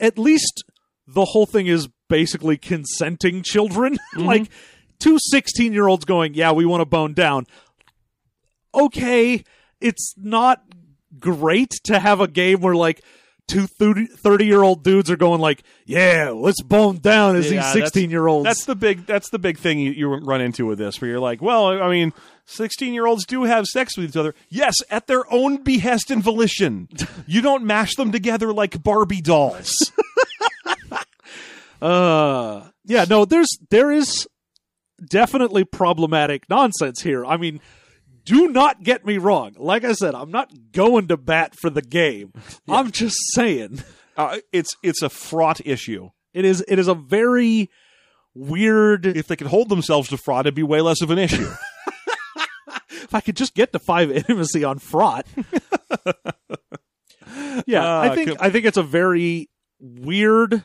at 0.00 0.18
least 0.18 0.64
the 1.06 1.24
whole 1.26 1.46
thing 1.46 1.66
is 1.66 1.88
basically 2.08 2.56
consenting 2.56 3.42
children. 3.42 3.98
Mm-hmm. 4.16 4.26
like, 4.26 4.50
two 4.98 5.18
16 5.30 5.72
year 5.72 5.86
olds 5.86 6.04
going, 6.04 6.34
yeah, 6.34 6.50
we 6.52 6.64
want 6.66 6.80
to 6.80 6.84
bone 6.86 7.12
down. 7.14 7.46
Okay, 8.74 9.44
it's 9.80 10.14
not 10.16 10.62
great 11.18 11.70
to 11.84 11.98
have 11.98 12.20
a 12.20 12.28
game 12.28 12.60
where, 12.60 12.74
like, 12.74 13.02
two 13.48 13.66
30 13.66 14.46
year 14.46 14.62
old 14.62 14.84
dudes 14.84 15.10
are 15.10 15.16
going 15.16 15.40
like, 15.40 15.62
yeah, 15.84 16.30
let's 16.34 16.62
bone 16.62 16.98
down 16.98 17.34
as 17.34 17.50
Yeah, 17.50 17.62
these 17.62 17.72
16 17.82 18.10
year 18.10 18.26
olds. 18.26 18.44
That's 18.44 18.64
the 18.66 18.76
big. 18.76 19.06
That's 19.06 19.30
the 19.30 19.38
big 19.38 19.58
thing 19.58 19.80
you, 19.80 19.90
you 19.90 20.08
run 20.14 20.40
into 20.40 20.66
with 20.66 20.78
this, 20.78 21.00
where 21.00 21.10
you're 21.10 21.20
like, 21.20 21.42
well, 21.42 21.82
I 21.82 21.88
mean, 21.88 22.12
sixteen 22.46 22.94
year 22.94 23.06
olds 23.06 23.26
do 23.26 23.44
have 23.44 23.66
sex 23.66 23.96
with 23.96 24.10
each 24.10 24.16
other. 24.16 24.34
Yes, 24.48 24.76
at 24.90 25.06
their 25.06 25.24
own 25.32 25.62
behest 25.62 26.10
and 26.10 26.22
volition. 26.22 26.88
you 27.26 27.40
don't 27.40 27.64
mash 27.64 27.96
them 27.96 28.12
together 28.12 28.52
like 28.52 28.82
Barbie 28.82 29.20
dolls. 29.22 29.90
Uh, 31.80 32.68
yeah, 32.86 33.04
no, 33.08 33.24
there's 33.24 33.56
there 33.70 33.92
is 33.92 34.26
definitely 35.08 35.64
problematic 35.64 36.48
nonsense 36.50 37.02
here. 37.02 37.24
I 37.24 37.36
mean, 37.36 37.60
do 38.28 38.48
not 38.48 38.82
get 38.82 39.04
me 39.06 39.16
wrong. 39.18 39.54
Like 39.56 39.84
I 39.84 39.92
said, 39.92 40.14
I'm 40.14 40.30
not 40.30 40.52
going 40.72 41.08
to 41.08 41.16
bat 41.16 41.54
for 41.60 41.70
the 41.70 41.82
game. 41.82 42.32
I'm 42.68 42.90
just 42.92 43.16
saying 43.32 43.82
uh, 44.16 44.38
it's 44.52 44.76
it's 44.82 45.02
a 45.02 45.08
fraught 45.08 45.60
issue. 45.64 46.10
it 46.34 46.44
is 46.44 46.64
it 46.68 46.78
is 46.78 46.88
a 46.88 46.94
very 46.94 47.70
weird. 48.34 49.06
If 49.06 49.26
they 49.28 49.36
could 49.36 49.46
hold 49.48 49.68
themselves 49.68 50.08
to 50.10 50.16
fraud, 50.16 50.46
it'd 50.46 50.54
be 50.54 50.62
way 50.62 50.80
less 50.80 51.00
of 51.02 51.10
an 51.10 51.18
issue. 51.18 51.48
if 52.90 53.14
I 53.14 53.20
could 53.20 53.36
just 53.36 53.54
get 53.54 53.72
to 53.72 53.78
five 53.78 54.10
intimacy 54.10 54.62
on 54.64 54.78
fraught. 54.78 55.26
yeah, 57.66 57.82
Uh, 57.84 58.00
I 58.00 58.14
think 58.14 58.28
co- 58.30 58.36
I 58.40 58.50
think 58.50 58.64
it's 58.66 58.76
a 58.76 58.82
very 58.82 59.48
weird, 59.80 60.64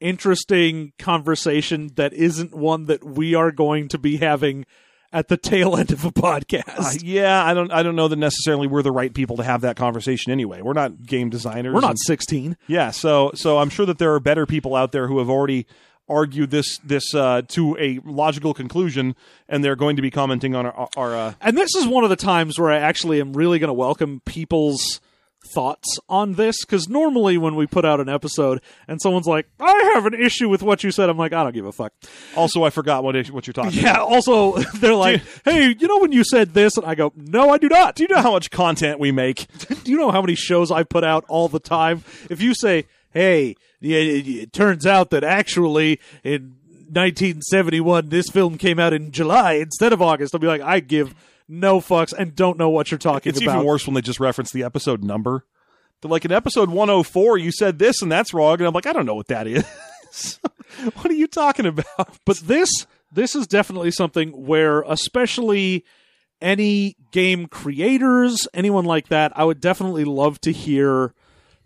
interesting 0.00 0.92
conversation 0.98 1.90
that 1.96 2.12
isn't 2.12 2.54
one 2.54 2.86
that 2.86 3.04
we 3.04 3.34
are 3.34 3.52
going 3.52 3.88
to 3.88 3.98
be 3.98 4.16
having 4.18 4.64
at 5.16 5.28
the 5.28 5.36
tail 5.38 5.76
end 5.76 5.90
of 5.92 6.04
a 6.04 6.12
podcast. 6.12 6.78
Uh, 6.78 6.98
yeah, 7.02 7.42
I 7.42 7.54
don't. 7.54 7.72
I 7.72 7.82
don't 7.82 7.96
know 7.96 8.06
that 8.06 8.16
necessarily 8.16 8.66
we're 8.66 8.82
the 8.82 8.92
right 8.92 9.12
people 9.12 9.38
to 9.38 9.42
have 9.42 9.62
that 9.62 9.74
conversation. 9.76 10.30
Anyway, 10.30 10.60
we're 10.60 10.74
not 10.74 11.02
game 11.04 11.30
designers. 11.30 11.72
We're 11.74 11.80
not 11.80 11.90
and- 11.90 11.98
sixteen. 11.98 12.56
yeah, 12.66 12.90
so 12.90 13.32
so 13.34 13.58
I'm 13.58 13.70
sure 13.70 13.86
that 13.86 13.98
there 13.98 14.12
are 14.14 14.20
better 14.20 14.44
people 14.44 14.76
out 14.76 14.92
there 14.92 15.08
who 15.08 15.18
have 15.18 15.30
already 15.30 15.66
argued 16.08 16.50
this 16.50 16.78
this 16.84 17.14
uh, 17.14 17.42
to 17.48 17.76
a 17.78 17.98
logical 18.04 18.52
conclusion, 18.52 19.16
and 19.48 19.64
they're 19.64 19.74
going 19.74 19.96
to 19.96 20.02
be 20.02 20.10
commenting 20.10 20.54
on 20.54 20.66
our, 20.66 20.88
our 20.96 21.16
uh, 21.16 21.34
And 21.40 21.56
this 21.56 21.74
is 21.74 21.86
one 21.86 22.04
of 22.04 22.10
the 22.10 22.16
times 22.16 22.58
where 22.58 22.70
I 22.70 22.78
actually 22.78 23.20
am 23.20 23.32
really 23.32 23.58
going 23.58 23.68
to 23.68 23.74
welcome 23.74 24.20
people's 24.26 25.00
thoughts 25.54 25.98
on 26.08 26.34
this 26.34 26.64
because 26.64 26.88
normally 26.88 27.38
when 27.38 27.54
we 27.54 27.66
put 27.66 27.84
out 27.84 28.00
an 28.00 28.08
episode 28.08 28.60
and 28.88 29.00
someone's 29.00 29.26
like, 29.26 29.48
"I 29.60 29.92
have 29.94 30.06
an 30.06 30.14
issue 30.14 30.48
with 30.48 30.62
what 30.62 30.84
you 30.84 30.90
said," 30.90 31.08
I'm 31.08 31.16
like, 31.16 31.32
"I 31.32 31.42
don't 31.42 31.52
give 31.52 31.66
a 31.66 31.72
fuck." 31.72 31.92
Also, 32.36 32.64
I 32.64 32.70
forgot 32.70 33.04
what 33.04 33.16
what 33.30 33.46
you're 33.46 33.54
talking. 33.54 33.72
Yeah. 33.72 34.00
Also, 34.00 34.52
they're 34.76 34.94
like, 34.94 35.22
"Hey, 35.44 35.74
you 35.78 35.88
know 35.88 35.98
when 35.98 36.12
you 36.12 36.24
said 36.24 36.54
this?" 36.54 36.76
And 36.76 36.86
I 36.86 36.94
go, 36.94 37.12
"No, 37.16 37.50
I 37.50 37.58
do 37.58 37.68
not." 37.68 37.96
Do 37.96 38.02
you 38.02 38.08
know 38.08 38.22
how 38.22 38.32
much 38.32 38.50
content 38.50 38.98
we 38.98 39.12
make? 39.12 39.46
Do 39.84 39.90
you 39.90 39.98
know 39.98 40.10
how 40.10 40.20
many 40.20 40.34
shows 40.34 40.70
I 40.70 40.82
put 40.82 41.04
out 41.04 41.24
all 41.28 41.48
the 41.48 41.60
time? 41.60 42.04
If 42.30 42.40
you 42.40 42.54
say, 42.54 42.86
"Hey, 43.12 43.56
it 43.80 44.52
turns 44.52 44.86
out 44.86 45.10
that 45.10 45.24
actually 45.24 46.00
in 46.24 46.56
1971 46.88 48.08
this 48.08 48.28
film 48.28 48.58
came 48.58 48.78
out 48.78 48.92
in 48.92 49.12
July 49.12 49.54
instead 49.54 49.92
of 49.92 50.02
August," 50.02 50.34
I'll 50.34 50.40
be 50.40 50.46
like, 50.46 50.60
"I 50.62 50.80
give 50.80 51.14
no 51.48 51.80
fucks 51.80 52.12
and 52.12 52.34
don't 52.34 52.58
know 52.58 52.70
what 52.70 52.90
you're 52.90 52.98
talking 52.98 53.30
It's 53.30 53.40
about." 53.40 53.56
even 53.56 53.66
worse 53.66 53.86
when 53.86 53.94
they 53.94 54.00
just 54.00 54.20
reference 54.20 54.52
the 54.52 54.62
episode 54.64 55.02
number. 55.02 55.44
They're 56.02 56.10
like 56.10 56.24
in 56.24 56.32
episode 56.32 56.68
104, 56.68 57.38
you 57.38 57.52
said 57.52 57.78
this 57.78 58.02
and 58.02 58.12
that's 58.12 58.34
wrong, 58.34 58.54
and 58.58 58.66
I'm 58.66 58.74
like, 58.74 58.86
I 58.86 58.92
don't 58.92 59.06
know 59.06 59.14
what 59.14 59.28
that 59.28 59.46
is. 59.46 59.64
what 60.94 61.06
are 61.06 61.14
you 61.14 61.26
talking 61.26 61.66
about? 61.66 62.18
But 62.24 62.36
this 62.38 62.86
this 63.12 63.34
is 63.34 63.46
definitely 63.46 63.90
something 63.90 64.30
where 64.30 64.82
especially 64.82 65.84
any 66.40 66.96
game 67.12 67.46
creators, 67.46 68.46
anyone 68.52 68.84
like 68.84 69.08
that, 69.08 69.32
I 69.36 69.44
would 69.44 69.60
definitely 69.60 70.04
love 70.04 70.40
to 70.42 70.52
hear 70.52 71.14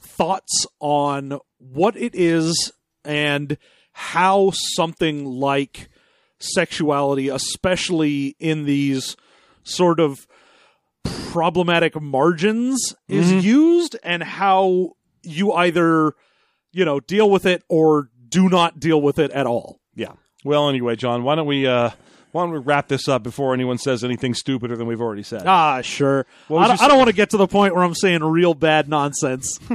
thoughts 0.00 0.66
on 0.78 1.38
what 1.58 1.96
it 1.96 2.14
is 2.14 2.72
and 3.04 3.58
how 3.92 4.52
something 4.54 5.24
like 5.24 5.88
sexuality, 6.38 7.28
especially 7.28 8.36
in 8.38 8.64
these 8.64 9.16
sort 9.64 10.00
of 10.00 10.26
problematic 11.30 12.00
margins, 12.00 12.94
is 13.08 13.32
used 13.44 13.96
and 14.02 14.22
how 14.22 14.92
you 15.22 15.52
either, 15.52 16.14
you 16.72 16.84
know, 16.84 17.00
deal 17.00 17.30
with 17.30 17.46
it 17.46 17.62
or 17.68 18.10
do 18.28 18.48
not 18.48 18.80
deal 18.80 19.00
with 19.00 19.18
it 19.18 19.30
at 19.32 19.46
all. 19.46 19.80
Yeah. 19.94 20.12
Well, 20.44 20.68
anyway, 20.68 20.96
John, 20.96 21.22
why 21.22 21.34
don't 21.34 21.46
we 21.46 21.66
uh, 21.66 21.90
why 22.32 22.42
don't 22.44 22.52
we 22.52 22.58
wrap 22.58 22.88
this 22.88 23.08
up 23.08 23.22
before 23.22 23.54
anyone 23.54 23.76
says 23.78 24.04
anything 24.04 24.34
stupider 24.34 24.76
than 24.76 24.86
we've 24.86 25.00
already 25.00 25.22
said? 25.22 25.42
Ah, 25.46 25.80
sure. 25.82 26.26
I 26.48 26.68
don't, 26.68 26.82
I 26.82 26.88
don't 26.88 26.98
want 26.98 27.08
to 27.08 27.14
get 27.14 27.30
to 27.30 27.36
the 27.36 27.46
point 27.48 27.74
where 27.74 27.84
I'm 27.84 27.94
saying 27.94 28.22
real 28.22 28.54
bad 28.54 28.88
nonsense. 28.88 29.58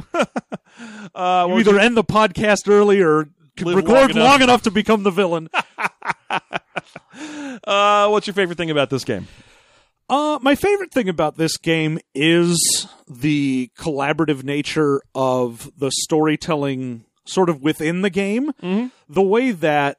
Uh, 1.16 1.46
You 1.50 1.60
either 1.60 1.80
end 1.80 1.96
the 1.96 2.04
podcast 2.04 2.70
early 2.70 3.00
or 3.00 3.30
record 3.62 3.86
long 3.86 3.96
long 4.10 4.12
enough. 4.12 4.42
enough. 4.42 4.62
to 4.64 4.72
become 4.72 5.04
the 5.04 5.12
villain. 5.12 5.48
uh, 7.64 8.10
what's 8.10 8.28
your 8.28 8.34
favorite 8.34 8.58
thing 8.58 8.70
about 8.72 8.90
this 8.90 9.06
game? 9.06 9.26
Uh, 10.08 10.38
my 10.42 10.56
favorite 10.56 10.92
thing 10.92 11.10
about 11.10 11.38
this 11.38 11.58
game 11.58 12.00
is 12.14 12.88
the 13.08 13.72
collaborative 13.78 14.44
nature 14.44 15.02
of 15.16 15.72
the 15.78 15.92
storytelling 15.92 17.06
sort 17.26 17.50
of 17.50 17.62
within 17.62 18.02
the 18.02 18.10
game. 18.10 18.52
The 19.10 19.22
way 19.22 19.52
that 19.52 19.98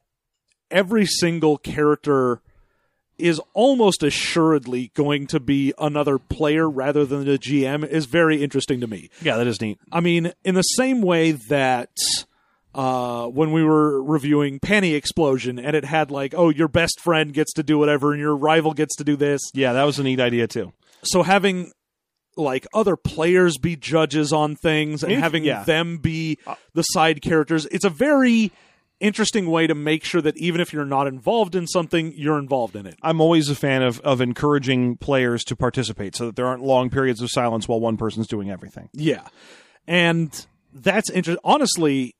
every 0.70 1.06
single 1.06 1.58
character 1.58 2.40
is 3.18 3.40
almost 3.54 4.02
assuredly 4.02 4.92
going 4.94 5.26
to 5.26 5.40
be 5.40 5.72
another 5.78 6.18
player 6.18 6.68
rather 6.68 7.04
than 7.04 7.24
the 7.24 7.38
GM 7.38 7.86
is 7.86 8.06
very 8.06 8.42
interesting 8.42 8.80
to 8.80 8.86
me. 8.86 9.10
Yeah, 9.22 9.38
that 9.38 9.46
is 9.46 9.60
neat. 9.60 9.78
I 9.90 10.00
mean, 10.00 10.32
in 10.44 10.54
the 10.54 10.62
same 10.62 11.00
way 11.02 11.32
that 11.32 11.90
uh, 12.76 13.26
when 13.26 13.52
we 13.52 13.64
were 13.64 14.02
reviewing 14.02 14.60
Panty 14.60 14.94
Explosion 14.94 15.58
and 15.58 15.74
it 15.74 15.84
had 15.86 16.10
like, 16.10 16.34
oh, 16.36 16.50
your 16.50 16.68
best 16.68 17.00
friend 17.00 17.32
gets 17.32 17.54
to 17.54 17.62
do 17.62 17.78
whatever 17.78 18.12
and 18.12 18.20
your 18.20 18.36
rival 18.36 18.74
gets 18.74 18.94
to 18.96 19.04
do 19.04 19.16
this. 19.16 19.40
Yeah, 19.54 19.72
that 19.72 19.84
was 19.84 19.98
a 19.98 20.02
neat 20.02 20.20
idea 20.20 20.46
too. 20.46 20.74
So 21.02 21.22
having 21.22 21.72
like 22.36 22.66
other 22.74 22.94
players 22.96 23.56
be 23.56 23.76
judges 23.76 24.30
on 24.30 24.56
things 24.56 25.02
and 25.02 25.14
having 25.14 25.42
yeah. 25.42 25.64
them 25.64 25.96
be 25.96 26.38
the 26.74 26.82
side 26.82 27.22
characters, 27.22 27.64
it's 27.66 27.86
a 27.86 27.90
very 27.90 28.52
interesting 29.00 29.50
way 29.50 29.66
to 29.66 29.74
make 29.74 30.04
sure 30.04 30.20
that 30.20 30.36
even 30.36 30.60
if 30.60 30.74
you're 30.74 30.84
not 30.84 31.06
involved 31.06 31.54
in 31.54 31.66
something, 31.66 32.12
you're 32.14 32.38
involved 32.38 32.76
in 32.76 32.84
it. 32.84 32.98
I'm 33.00 33.22
always 33.22 33.48
a 33.48 33.54
fan 33.54 33.82
of, 33.82 34.00
of 34.00 34.20
encouraging 34.20 34.98
players 34.98 35.44
to 35.44 35.56
participate 35.56 36.14
so 36.14 36.26
that 36.26 36.36
there 36.36 36.46
aren't 36.46 36.62
long 36.62 36.90
periods 36.90 37.22
of 37.22 37.30
silence 37.30 37.66
while 37.66 37.80
one 37.80 37.96
person's 37.96 38.26
doing 38.26 38.50
everything. 38.50 38.90
Yeah. 38.92 39.26
And 39.86 40.46
that's 40.74 41.08
interesting. 41.08 41.40
Honestly, 41.42 42.15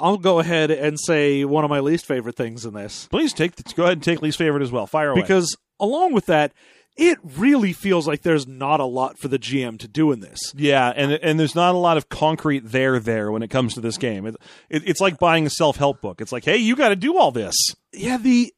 I'll 0.00 0.18
go 0.18 0.38
ahead 0.38 0.70
and 0.70 0.98
say 0.98 1.44
one 1.44 1.64
of 1.64 1.70
my 1.70 1.80
least 1.80 2.06
favorite 2.06 2.36
things 2.36 2.64
in 2.64 2.74
this 2.74 3.06
Please 3.08 3.32
take 3.32 3.52
go 3.74 3.84
ahead 3.84 3.98
and 3.98 4.02
take 4.02 4.22
least 4.22 4.38
favorite 4.38 4.62
as 4.62 4.72
well. 4.72 4.86
Fire 4.86 5.10
away. 5.10 5.22
because 5.22 5.56
along 5.78 6.12
with 6.12 6.26
that, 6.26 6.52
it 6.96 7.18
really 7.22 7.72
feels 7.72 8.06
like 8.06 8.22
there's 8.22 8.46
not 8.46 8.80
a 8.80 8.84
lot 8.84 9.18
for 9.18 9.28
the 9.28 9.38
GM 9.38 9.78
to 9.78 9.88
do 9.88 10.12
in 10.12 10.20
this. 10.20 10.52
yeah, 10.56 10.92
and 10.94 11.12
and 11.12 11.38
there's 11.38 11.54
not 11.54 11.74
a 11.74 11.78
lot 11.78 11.96
of 11.96 12.08
concrete 12.08 12.60
there 12.64 12.98
there 12.98 13.30
when 13.30 13.42
it 13.42 13.48
comes 13.48 13.74
to 13.74 13.80
this 13.80 13.96
game. 13.96 14.26
It, 14.26 14.36
it, 14.68 14.88
it's 14.88 15.00
like 15.00 15.18
buying 15.18 15.46
a 15.46 15.50
self 15.50 15.76
help 15.76 16.00
book. 16.00 16.20
It's 16.20 16.32
like, 16.32 16.44
hey, 16.44 16.56
you 16.56 16.76
got 16.76 16.90
to 16.90 16.96
do 16.96 17.16
all 17.16 17.30
this. 17.30 17.54
Yeah, 17.92 18.18
the 18.18 18.52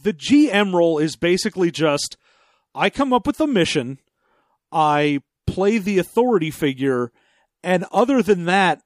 the 0.00 0.12
GM 0.12 0.74
role 0.74 0.98
is 0.98 1.16
basically 1.16 1.70
just 1.70 2.16
I 2.74 2.90
come 2.90 3.12
up 3.12 3.26
with 3.26 3.40
a 3.40 3.46
mission, 3.46 3.98
I 4.70 5.20
play 5.46 5.78
the 5.78 5.98
authority 5.98 6.50
figure, 6.50 7.10
and 7.62 7.84
other 7.90 8.22
than 8.22 8.44
that, 8.44 8.82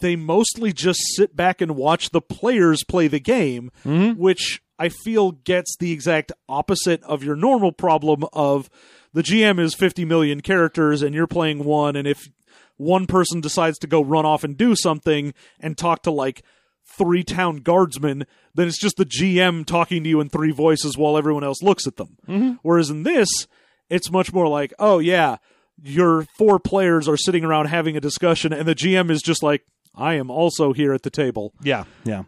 they 0.00 0.16
mostly 0.16 0.72
just 0.72 1.00
sit 1.14 1.36
back 1.36 1.60
and 1.60 1.76
watch 1.76 2.10
the 2.10 2.20
players 2.20 2.84
play 2.84 3.08
the 3.08 3.20
game, 3.20 3.70
mm-hmm. 3.84 4.18
which 4.20 4.62
I 4.78 4.88
feel 4.88 5.32
gets 5.32 5.76
the 5.76 5.92
exact 5.92 6.32
opposite 6.48 7.02
of 7.04 7.22
your 7.22 7.36
normal 7.36 7.72
problem 7.72 8.24
of 8.32 8.68
the 9.12 9.22
GM 9.22 9.58
is 9.58 9.74
50 9.74 10.04
million 10.04 10.40
characters 10.40 11.02
and 11.02 11.14
you're 11.14 11.26
playing 11.26 11.64
one 11.64 11.96
and 11.96 12.06
if 12.06 12.28
one 12.76 13.06
person 13.06 13.40
decides 13.40 13.78
to 13.78 13.86
go 13.86 14.02
run 14.02 14.26
off 14.26 14.44
and 14.44 14.56
do 14.56 14.76
something 14.76 15.32
and 15.58 15.78
talk 15.78 16.02
to 16.02 16.10
like 16.10 16.42
three 16.84 17.24
town 17.24 17.56
guardsmen, 17.56 18.26
then 18.54 18.68
it's 18.68 18.80
just 18.80 18.96
the 18.96 19.06
GM 19.06 19.64
talking 19.64 20.02
to 20.04 20.08
you 20.08 20.20
in 20.20 20.28
three 20.28 20.52
voices 20.52 20.96
while 20.96 21.16
everyone 21.16 21.44
else 21.44 21.62
looks 21.62 21.86
at 21.86 21.96
them. 21.96 22.16
Mm-hmm. 22.28 22.52
Whereas 22.62 22.90
in 22.90 23.02
this, 23.02 23.28
it's 23.88 24.10
much 24.10 24.32
more 24.32 24.48
like, 24.48 24.72
oh 24.78 24.98
yeah, 24.98 25.36
your 25.82 26.22
four 26.36 26.58
players 26.58 27.08
are 27.08 27.16
sitting 27.16 27.44
around 27.44 27.66
having 27.66 27.96
a 27.96 28.00
discussion, 28.00 28.52
and 28.52 28.66
the 28.66 28.74
GM 28.74 29.10
is 29.10 29.22
just 29.22 29.42
like, 29.42 29.64
I 29.96 30.14
am 30.14 30.30
also 30.30 30.72
here 30.72 30.92
at 30.92 31.02
the 31.02 31.10
table. 31.10 31.52
Yeah, 31.62 31.84
yeah. 32.04 32.24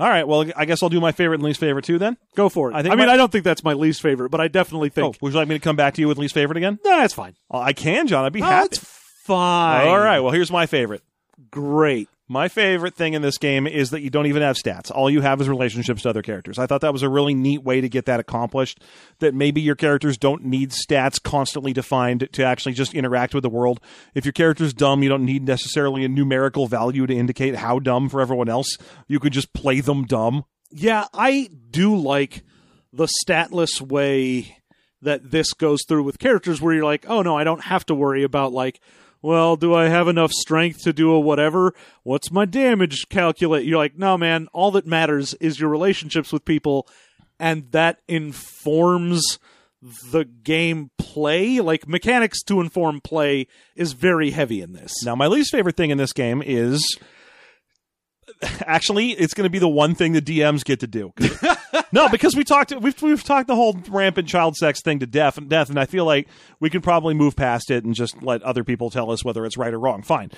All 0.00 0.08
right. 0.08 0.26
Well, 0.28 0.44
I 0.56 0.64
guess 0.64 0.82
I'll 0.82 0.88
do 0.88 1.00
my 1.00 1.10
favorite 1.12 1.36
and 1.36 1.44
least 1.44 1.58
favorite 1.60 1.84
too. 1.84 1.98
Then. 1.98 2.16
Go 2.36 2.48
for 2.48 2.70
it. 2.70 2.74
I 2.74 2.78
I, 2.78 2.82
think 2.82 2.96
mean, 2.96 3.06
my- 3.08 3.14
I 3.14 3.16
don't 3.16 3.32
think 3.32 3.44
that's 3.44 3.64
my 3.64 3.72
least 3.72 4.00
favorite, 4.00 4.30
but 4.30 4.40
I 4.40 4.46
definitely 4.48 4.88
Oh, 4.90 4.92
think 5.12 5.16
would 5.22 5.32
you 5.32 5.38
like 5.38 5.48
me 5.48 5.56
to 5.56 5.60
come 5.60 5.74
back 5.76 5.94
to 5.94 6.00
you 6.00 6.06
with 6.08 6.18
least 6.18 6.34
favorite 6.34 6.56
again? 6.56 6.78
nah, 6.84 6.98
that's 6.98 7.14
fine. 7.14 7.34
Oh, 7.50 7.58
I 7.58 7.72
can, 7.72 8.06
John. 8.06 8.24
I'd 8.24 8.32
be 8.32 8.40
No, 8.40 8.46
happy. 8.46 8.66
it's 8.66 8.78
fine. 9.24 9.88
All 9.88 9.98
right. 9.98 10.20
Well, 10.20 10.32
here's 10.32 10.52
my 10.52 10.66
favorite. 10.66 11.02
great. 11.50 12.08
My 12.30 12.48
favorite 12.48 12.94
thing 12.94 13.14
in 13.14 13.22
this 13.22 13.38
game 13.38 13.66
is 13.66 13.88
that 13.90 14.02
you 14.02 14.10
don't 14.10 14.26
even 14.26 14.42
have 14.42 14.56
stats. 14.56 14.90
All 14.90 15.08
you 15.08 15.22
have 15.22 15.40
is 15.40 15.48
relationships 15.48 16.02
to 16.02 16.10
other 16.10 16.20
characters. 16.20 16.58
I 16.58 16.66
thought 16.66 16.82
that 16.82 16.92
was 16.92 17.02
a 17.02 17.08
really 17.08 17.32
neat 17.32 17.62
way 17.62 17.80
to 17.80 17.88
get 17.88 18.04
that 18.04 18.20
accomplished. 18.20 18.82
That 19.20 19.34
maybe 19.34 19.62
your 19.62 19.74
characters 19.74 20.18
don't 20.18 20.44
need 20.44 20.70
stats 20.70 21.22
constantly 21.22 21.72
defined 21.72 22.28
to 22.32 22.44
actually 22.44 22.74
just 22.74 22.92
interact 22.92 23.34
with 23.34 23.42
the 23.42 23.48
world. 23.48 23.80
If 24.14 24.26
your 24.26 24.32
character's 24.32 24.74
dumb, 24.74 25.02
you 25.02 25.08
don't 25.08 25.24
need 25.24 25.44
necessarily 25.44 26.04
a 26.04 26.08
numerical 26.08 26.66
value 26.66 27.06
to 27.06 27.14
indicate 27.14 27.56
how 27.56 27.78
dumb 27.78 28.10
for 28.10 28.20
everyone 28.20 28.50
else. 28.50 28.76
You 29.06 29.20
could 29.20 29.32
just 29.32 29.54
play 29.54 29.80
them 29.80 30.04
dumb. 30.04 30.44
Yeah, 30.70 31.06
I 31.14 31.48
do 31.70 31.96
like 31.96 32.44
the 32.92 33.08
statless 33.08 33.80
way 33.80 34.58
that 35.00 35.30
this 35.30 35.54
goes 35.54 35.80
through 35.88 36.02
with 36.02 36.18
characters 36.18 36.60
where 36.60 36.74
you're 36.74 36.84
like, 36.84 37.06
oh 37.08 37.22
no, 37.22 37.38
I 37.38 37.44
don't 37.44 37.64
have 37.64 37.86
to 37.86 37.94
worry 37.94 38.22
about 38.22 38.52
like, 38.52 38.80
well, 39.22 39.56
do 39.56 39.74
I 39.74 39.88
have 39.88 40.08
enough 40.08 40.32
strength 40.32 40.82
to 40.84 40.92
do 40.92 41.10
a 41.10 41.20
whatever? 41.20 41.74
What's 42.02 42.30
my 42.30 42.44
damage 42.44 43.08
calculate? 43.08 43.66
You're 43.66 43.78
like, 43.78 43.96
no, 43.98 44.16
man, 44.16 44.48
all 44.52 44.70
that 44.72 44.86
matters 44.86 45.34
is 45.34 45.58
your 45.58 45.70
relationships 45.70 46.32
with 46.32 46.44
people, 46.44 46.88
and 47.38 47.70
that 47.72 48.00
informs 48.06 49.38
the 50.10 50.24
game 50.24 50.90
play. 50.98 51.60
Like 51.60 51.88
mechanics 51.88 52.42
to 52.44 52.60
inform 52.60 53.00
play 53.00 53.46
is 53.76 53.92
very 53.92 54.30
heavy 54.30 54.60
in 54.60 54.72
this. 54.72 54.92
Now, 55.04 55.14
my 55.14 55.26
least 55.26 55.50
favorite 55.50 55.76
thing 55.76 55.90
in 55.90 55.98
this 55.98 56.12
game 56.12 56.42
is 56.44 56.84
actually 58.60 59.10
it's 59.10 59.34
going 59.34 59.46
to 59.46 59.50
be 59.50 59.58
the 59.58 59.68
one 59.68 59.94
thing 59.94 60.12
the 60.12 60.22
DMs 60.22 60.64
get 60.64 60.80
to 60.80 60.86
do. 60.86 61.12
No, 61.92 62.08
because 62.08 62.34
we 62.34 62.44
talked 62.44 62.72
we've 62.80 63.00
we've 63.02 63.24
talked 63.24 63.46
the 63.46 63.54
whole 63.54 63.78
rampant 63.88 64.28
child 64.28 64.56
sex 64.56 64.80
thing 64.82 64.98
to 65.00 65.06
death 65.06 65.38
and 65.38 65.48
death, 65.48 65.70
and 65.70 65.78
I 65.78 65.86
feel 65.86 66.04
like 66.04 66.28
we 66.60 66.70
could 66.70 66.82
probably 66.82 67.14
move 67.14 67.36
past 67.36 67.70
it 67.70 67.84
and 67.84 67.94
just 67.94 68.22
let 68.22 68.42
other 68.42 68.64
people 68.64 68.90
tell 68.90 69.10
us 69.10 69.24
whether 69.24 69.44
it's 69.44 69.56
right 69.56 69.72
or 69.72 69.78
wrong. 69.78 70.02
Fine. 70.02 70.30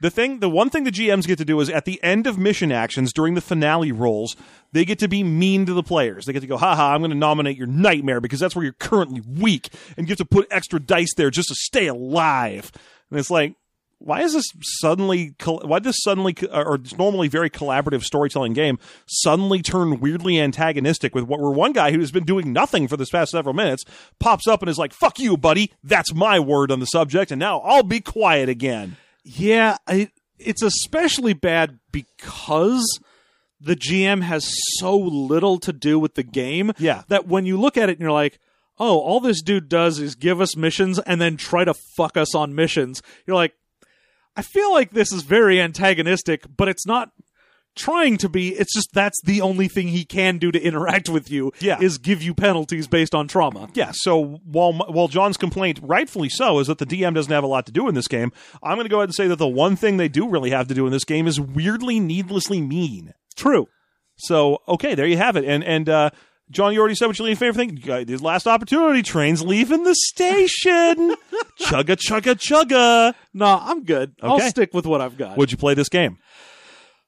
The 0.00 0.10
thing, 0.10 0.40
the 0.40 0.50
one 0.50 0.68
thing 0.68 0.84
the 0.84 0.90
GMs 0.92 1.26
get 1.26 1.38
to 1.38 1.44
do 1.44 1.58
is 1.60 1.70
at 1.70 1.86
the 1.86 2.02
end 2.02 2.26
of 2.26 2.36
mission 2.36 2.70
actions 2.70 3.14
during 3.14 3.32
the 3.32 3.40
finale 3.40 3.92
rolls, 3.92 4.36
they 4.72 4.84
get 4.84 4.98
to 4.98 5.08
be 5.08 5.22
mean 5.22 5.64
to 5.64 5.72
the 5.72 5.82
players. 5.82 6.26
They 6.26 6.34
get 6.34 6.40
to 6.40 6.46
go, 6.46 6.58
haha, 6.58 6.92
I'm 6.92 7.00
going 7.00 7.12
to 7.12 7.16
nominate 7.16 7.56
your 7.56 7.66
nightmare 7.66 8.20
because 8.20 8.38
that's 8.38 8.54
where 8.54 8.62
you're 8.62 8.74
currently 8.74 9.22
weak, 9.26 9.70
and 9.96 10.06
you 10.06 10.10
have 10.10 10.18
to 10.18 10.26
put 10.26 10.48
extra 10.50 10.78
dice 10.80 11.14
there 11.14 11.30
just 11.30 11.48
to 11.48 11.54
stay 11.54 11.86
alive. 11.86 12.70
And 13.10 13.18
it's 13.18 13.30
like, 13.30 13.54
why 13.98 14.20
is 14.22 14.34
this 14.34 14.44
suddenly 14.80 15.34
why 15.44 15.78
this 15.78 15.96
suddenly 16.02 16.36
or 16.52 16.78
normally 16.98 17.28
very 17.28 17.48
collaborative 17.48 18.02
storytelling 18.02 18.52
game 18.52 18.78
suddenly 19.06 19.62
turn 19.62 20.00
weirdly 20.00 20.38
antagonistic 20.38 21.14
with 21.14 21.24
what 21.24 21.40
we're 21.40 21.50
one 21.50 21.72
guy 21.72 21.90
who 21.92 22.00
has 22.00 22.10
been 22.10 22.24
doing 22.24 22.52
nothing 22.52 22.86
for 22.88 22.96
this 22.98 23.10
past 23.10 23.30
several 23.30 23.54
minutes 23.54 23.84
pops 24.20 24.46
up 24.46 24.60
and 24.60 24.68
is 24.68 24.78
like 24.78 24.92
fuck 24.92 25.18
you 25.18 25.36
buddy 25.36 25.72
that's 25.82 26.12
my 26.14 26.38
word 26.38 26.70
on 26.70 26.78
the 26.80 26.86
subject 26.86 27.30
and 27.30 27.38
now 27.40 27.58
I'll 27.60 27.82
be 27.82 28.00
quiet 28.00 28.48
again 28.50 28.96
yeah 29.24 29.78
I, 29.86 30.10
it's 30.38 30.62
especially 30.62 31.32
bad 31.32 31.78
because 31.90 33.00
the 33.58 33.74
GM 33.76 34.20
has 34.22 34.46
so 34.78 34.94
little 34.96 35.58
to 35.60 35.72
do 35.72 35.98
with 35.98 36.14
the 36.14 36.22
game 36.22 36.72
Yeah. 36.78 37.04
that 37.08 37.26
when 37.26 37.46
you 37.46 37.58
look 37.58 37.78
at 37.78 37.88
it 37.88 37.92
and 37.92 38.00
you're 38.00 38.12
like 38.12 38.38
oh 38.78 38.98
all 38.98 39.20
this 39.20 39.40
dude 39.40 39.70
does 39.70 39.98
is 39.98 40.14
give 40.14 40.38
us 40.40 40.54
missions 40.54 40.98
and 40.98 41.18
then 41.18 41.38
try 41.38 41.64
to 41.64 41.72
fuck 41.96 42.18
us 42.18 42.34
on 42.34 42.54
missions 42.54 43.00
you're 43.26 43.34
like 43.36 43.54
I 44.36 44.42
feel 44.42 44.72
like 44.72 44.90
this 44.90 45.12
is 45.12 45.22
very 45.22 45.60
antagonistic, 45.60 46.44
but 46.56 46.68
it's 46.68 46.86
not 46.86 47.10
trying 47.76 48.16
to 48.18 48.28
be. 48.28 48.50
It's 48.50 48.74
just 48.74 48.92
that's 48.92 49.20
the 49.24 49.40
only 49.40 49.68
thing 49.68 49.88
he 49.88 50.04
can 50.04 50.38
do 50.38 50.50
to 50.50 50.60
interact 50.60 51.08
with 51.08 51.30
you. 51.30 51.52
Yeah. 51.60 51.80
is 51.80 51.98
give 51.98 52.22
you 52.22 52.34
penalties 52.34 52.86
based 52.86 53.14
on 53.14 53.28
trauma. 53.28 53.68
Yeah, 53.74 53.92
so 53.94 54.40
while 54.44 54.72
while 54.72 55.08
John's 55.08 55.36
complaint, 55.36 55.78
rightfully 55.82 56.28
so, 56.28 56.58
is 56.58 56.66
that 56.66 56.78
the 56.78 56.86
DM 56.86 57.14
doesn't 57.14 57.32
have 57.32 57.44
a 57.44 57.48
lot 57.48 57.66
to 57.66 57.72
do 57.72 57.88
in 57.88 57.94
this 57.94 58.08
game, 58.08 58.32
I'm 58.62 58.76
going 58.76 58.86
to 58.86 58.90
go 58.90 58.98
ahead 58.98 59.10
and 59.10 59.14
say 59.14 59.28
that 59.28 59.36
the 59.36 59.46
one 59.46 59.76
thing 59.76 59.96
they 59.96 60.08
do 60.08 60.28
really 60.28 60.50
have 60.50 60.68
to 60.68 60.74
do 60.74 60.86
in 60.86 60.92
this 60.92 61.04
game 61.04 61.26
is 61.26 61.40
weirdly, 61.40 62.00
needlessly 62.00 62.60
mean. 62.60 63.14
True. 63.36 63.68
So 64.16 64.62
okay, 64.66 64.94
there 64.94 65.06
you 65.06 65.18
have 65.18 65.36
it. 65.36 65.44
And 65.44 65.62
and 65.62 65.88
uh, 65.88 66.10
John, 66.50 66.72
you 66.72 66.78
already 66.78 66.94
said 66.94 67.06
what 67.06 67.18
your 67.18 67.34
favorite 67.34 67.56
thing. 67.56 67.76
You 67.76 68.04
This 68.04 68.20
last 68.20 68.46
opportunity, 68.46 69.02
trains 69.02 69.42
leaving 69.42 69.82
the 69.82 69.94
station. 69.96 71.16
chugga 71.60 71.96
chugga 71.96 72.34
chugga. 72.36 73.14
No, 73.34 73.46
I'm 73.60 73.84
good. 73.84 74.14
I'll 74.22 74.36
Okay. 74.36 74.48
stick 74.48 74.72
with 74.72 74.86
what 74.86 75.00
I've 75.00 75.16
got. 75.16 75.36
Would 75.36 75.50
you 75.50 75.56
play 75.58 75.74
this 75.74 75.88
game? 75.88 76.18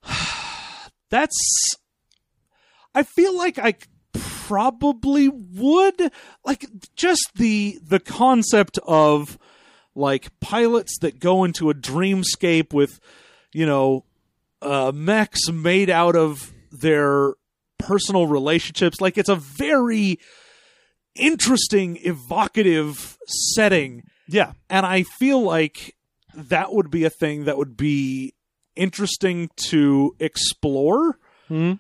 that's. 1.11 1.37
I 2.95 3.03
feel 3.05 3.37
like 3.37 3.59
I 3.59 3.75
probably 4.13 5.29
would 5.29 6.11
like 6.45 6.65
just 6.97 7.31
the 7.37 7.79
the 7.87 8.01
concept 8.01 8.79
of 8.87 9.39
like 9.95 10.29
pilots 10.41 10.99
that 11.01 11.21
go 11.21 11.45
into 11.45 11.71
a 11.71 11.75
dreamscape 11.75 12.73
with 12.73 12.99
you 13.53 13.67
know 13.67 14.05
uh 14.63 14.91
mechs 14.95 15.51
made 15.51 15.91
out 15.91 16.17
of 16.17 16.53
their 16.73 17.35
personal 17.79 18.27
relationships 18.27 19.01
like 19.01 19.17
it's 19.17 19.29
a 19.29 19.37
very 19.37 20.19
interesting 21.15 21.99
evocative 22.03 23.19
setting 23.27 24.03
Yeah, 24.29 24.53
and 24.69 24.85
I 24.87 25.03
feel 25.03 25.43
like 25.43 25.95
that 26.35 26.73
would 26.73 26.91
be 26.91 27.05
a 27.05 27.11
thing 27.11 27.45
that 27.45 27.57
would 27.57 27.77
be 27.77 28.35
interesting 28.77 29.51
to 29.69 30.15
explore. 30.21 31.19
Hmm. 31.49 31.75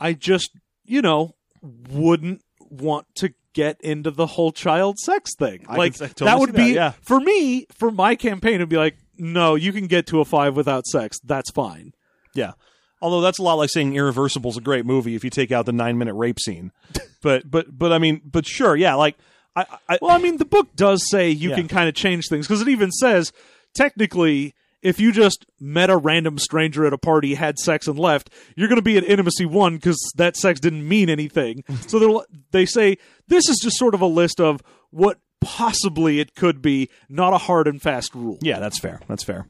I 0.00 0.12
just, 0.14 0.50
you 0.84 1.02
know, 1.02 1.34
wouldn't 1.60 2.42
want 2.60 3.06
to 3.16 3.34
get 3.52 3.80
into 3.80 4.10
the 4.10 4.26
whole 4.26 4.52
child 4.52 4.98
sex 4.98 5.34
thing. 5.36 5.66
I 5.68 5.76
like 5.76 5.98
can 5.98 6.08
totally 6.08 6.30
that 6.30 6.38
would 6.38 6.52
that, 6.52 6.56
be 6.56 6.74
yeah. 6.74 6.92
for 7.02 7.20
me, 7.20 7.66
for 7.76 7.90
my 7.90 8.14
campaign 8.14 8.54
it'd 8.54 8.68
be 8.68 8.76
like, 8.76 8.96
no, 9.16 9.56
you 9.56 9.72
can 9.72 9.88
get 9.88 10.06
to 10.08 10.20
a 10.20 10.24
5 10.24 10.56
without 10.56 10.86
sex. 10.86 11.18
That's 11.24 11.50
fine. 11.50 11.92
yeah. 12.34 12.52
Although 13.00 13.20
that's 13.20 13.38
a 13.38 13.42
lot 13.42 13.54
like 13.54 13.70
saying 13.70 13.94
Irreversible 13.94 14.50
is 14.50 14.56
a 14.56 14.60
great 14.60 14.84
movie 14.86 15.14
if 15.14 15.22
you 15.24 15.30
take 15.30 15.52
out 15.52 15.66
the 15.66 15.72
nine 15.72 15.98
minute 15.98 16.14
rape 16.14 16.40
scene. 16.40 16.72
but 17.22 17.50
but 17.50 17.66
but 17.78 17.92
I 17.92 17.98
mean, 17.98 18.20
but 18.24 18.46
sure, 18.46 18.74
yeah. 18.76 18.94
Like 18.94 19.16
I, 19.56 19.66
I 19.88 19.98
Well, 20.02 20.10
I 20.10 20.18
mean, 20.18 20.36
the 20.38 20.44
book 20.44 20.74
does 20.76 21.08
say 21.08 21.30
you 21.30 21.50
Yeah. 21.50 21.56
can 21.56 21.68
kind 21.68 21.88
of 21.88 21.94
change 21.94 22.28
things 22.28 22.46
because 22.46 22.60
it 22.62 22.68
even 22.68 22.90
says 22.90 23.32
technically, 23.74 24.54
if 24.82 25.00
you 25.00 25.12
just 25.12 25.44
met 25.60 25.90
a 25.90 25.96
random 25.96 26.38
stranger 26.38 26.86
at 26.86 26.92
a 26.92 26.98
party, 26.98 27.34
had 27.34 27.58
sex, 27.58 27.86
and 27.88 27.98
left, 27.98 28.30
you're 28.56 28.68
going 28.68 28.76
to 28.76 28.82
be 28.82 28.96
at 28.96 29.04
intimacy 29.04 29.44
one 29.44 29.74
because 29.76 29.98
that 30.16 30.36
sex 30.36 30.60
didn't 30.60 30.86
mean 30.86 31.10
anything. 31.10 31.64
so 31.88 32.24
they 32.52 32.64
say 32.66 32.96
this 33.26 33.48
is 33.48 33.58
just 33.62 33.76
sort 33.76 33.94
of 33.94 34.00
a 34.00 34.06
list 34.06 34.40
of 34.40 34.62
what 34.90 35.18
possibly 35.40 36.20
it 36.20 36.34
could 36.34 36.60
be, 36.62 36.88
not 37.08 37.32
a 37.32 37.38
hard 37.38 37.66
and 37.68 37.80
fast 37.82 38.14
rule. 38.14 38.38
Yeah, 38.42 38.58
that's 38.60 38.78
fair. 38.78 39.00
That's 39.08 39.22
fair. 39.24 39.46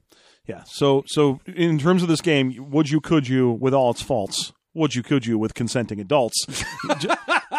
Yeah. 0.49 0.63
So 0.67 1.05
so 1.07 1.41
in 1.47 1.79
terms 1.79 2.03
of 2.03 2.09
this 2.09 2.21
game, 2.21 2.71
would 2.71 2.91
you 2.91 3.01
could 3.01 3.29
you 3.29 3.53
with 3.53 3.75
all 3.75 3.91
its 3.91 4.03
faults? 4.03 4.53
Would 4.75 4.95
you 4.95 5.03
could 5.05 5.27
you 5.27 5.39
with 5.39 5.55
consenting 5.55 6.01
adults? 6.01 6.45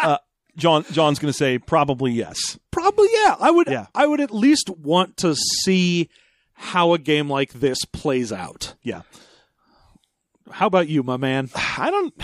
Uh, 0.02 0.16
John 0.56 0.82
John's 0.90 1.18
going 1.18 1.30
to 1.30 1.36
say 1.36 1.58
probably 1.58 2.12
yes. 2.12 2.58
Probably, 2.70 3.08
yeah. 3.12 3.36
I 3.38 3.50
would. 3.50 3.66
Yeah. 3.68 3.86
I 3.94 4.06
would 4.06 4.20
at 4.20 4.30
least 4.30 4.70
want 4.70 5.18
to 5.18 5.34
see 5.34 6.08
how 6.54 6.94
a 6.94 6.98
game 6.98 7.28
like 7.28 7.52
this 7.52 7.84
plays 7.92 8.32
out. 8.32 8.74
Yeah. 8.82 9.02
How 10.50 10.66
about 10.66 10.88
you, 10.88 11.02
my 11.02 11.16
man? 11.16 11.50
I 11.54 11.90
don't. 11.90 12.14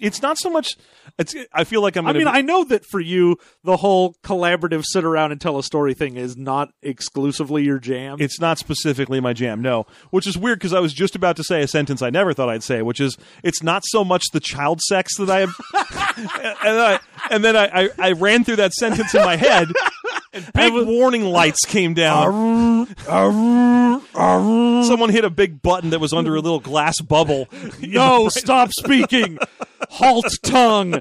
It's 0.00 0.22
not 0.22 0.38
so 0.38 0.50
much. 0.50 0.76
It's. 1.18 1.34
I 1.52 1.64
feel 1.64 1.82
like 1.82 1.96
I'm. 1.96 2.06
I 2.06 2.12
mean, 2.12 2.24
be- 2.24 2.30
I 2.30 2.40
know 2.40 2.64
that 2.64 2.84
for 2.84 3.00
you, 3.00 3.36
the 3.64 3.76
whole 3.76 4.14
collaborative 4.22 4.84
sit 4.84 5.04
around 5.04 5.32
and 5.32 5.40
tell 5.40 5.58
a 5.58 5.62
story 5.62 5.94
thing 5.94 6.16
is 6.16 6.36
not 6.36 6.72
exclusively 6.82 7.64
your 7.64 7.78
jam. 7.78 8.16
It's 8.20 8.40
not 8.40 8.58
specifically 8.58 9.20
my 9.20 9.32
jam, 9.32 9.60
no. 9.60 9.86
Which 10.10 10.26
is 10.26 10.38
weird 10.38 10.58
because 10.58 10.72
I 10.72 10.80
was 10.80 10.92
just 10.92 11.16
about 11.16 11.36
to 11.36 11.44
say 11.44 11.62
a 11.62 11.68
sentence 11.68 12.02
I 12.02 12.10
never 12.10 12.32
thought 12.32 12.48
I'd 12.48 12.62
say, 12.62 12.82
which 12.82 13.00
is 13.00 13.16
it's 13.42 13.62
not 13.62 13.82
so 13.86 14.04
much 14.04 14.24
the 14.32 14.40
child 14.40 14.80
sex 14.80 15.16
that 15.18 15.30
I 15.30 15.40
have. 15.40 15.54
and 15.74 16.58
then, 16.62 16.78
I, 16.78 17.00
and 17.30 17.44
then 17.44 17.56
I, 17.56 17.84
I, 17.84 17.90
I 17.98 18.12
ran 18.12 18.44
through 18.44 18.56
that 18.56 18.72
sentence 18.72 19.14
in 19.14 19.22
my 19.22 19.36
head, 19.36 19.68
and 20.32 20.52
big 20.52 20.72
warning 20.72 21.24
lights 21.24 21.64
came 21.64 21.94
down. 21.94 22.86
Someone 24.84 25.10
hit 25.10 25.24
a 25.24 25.30
big 25.30 25.62
button 25.62 25.90
that 25.90 26.00
was 26.00 26.12
under 26.12 26.34
a 26.34 26.40
little 26.40 26.60
glass 26.60 27.00
bubble. 27.00 27.48
no, 27.80 28.28
stop 28.28 28.72
speaking. 28.72 29.38
Halt 29.90 30.26
tongue. 30.42 31.00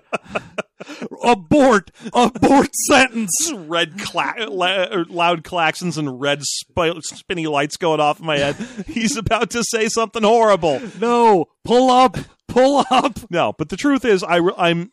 Abort. 1.24 1.92
Abort 2.14 2.76
sentence. 2.88 3.52
red 3.54 4.00
cla- 4.00 4.48
la- 4.50 4.88
er, 4.92 5.06
loud 5.06 5.44
claxons 5.44 5.98
and 5.98 6.20
red 6.20 6.42
sp- 6.44 7.02
spinny 7.02 7.48
lights 7.48 7.78
going 7.78 8.00
off 8.00 8.20
in 8.20 8.26
my 8.26 8.38
head. 8.38 8.56
He's 8.88 9.16
about 9.18 9.52
to 9.52 9.64
say 9.64 9.88
something 9.88 10.24
horrible. 10.24 10.82
No, 11.00 11.46
pull 11.64 11.90
up. 11.90 12.18
Pull 12.48 12.84
up. 12.90 13.20
No, 13.30 13.54
but 13.54 13.70
the 13.70 13.78
truth 13.78 14.04
is, 14.04 14.24
I 14.24 14.38
re- 14.38 14.54
I'm 14.58 14.92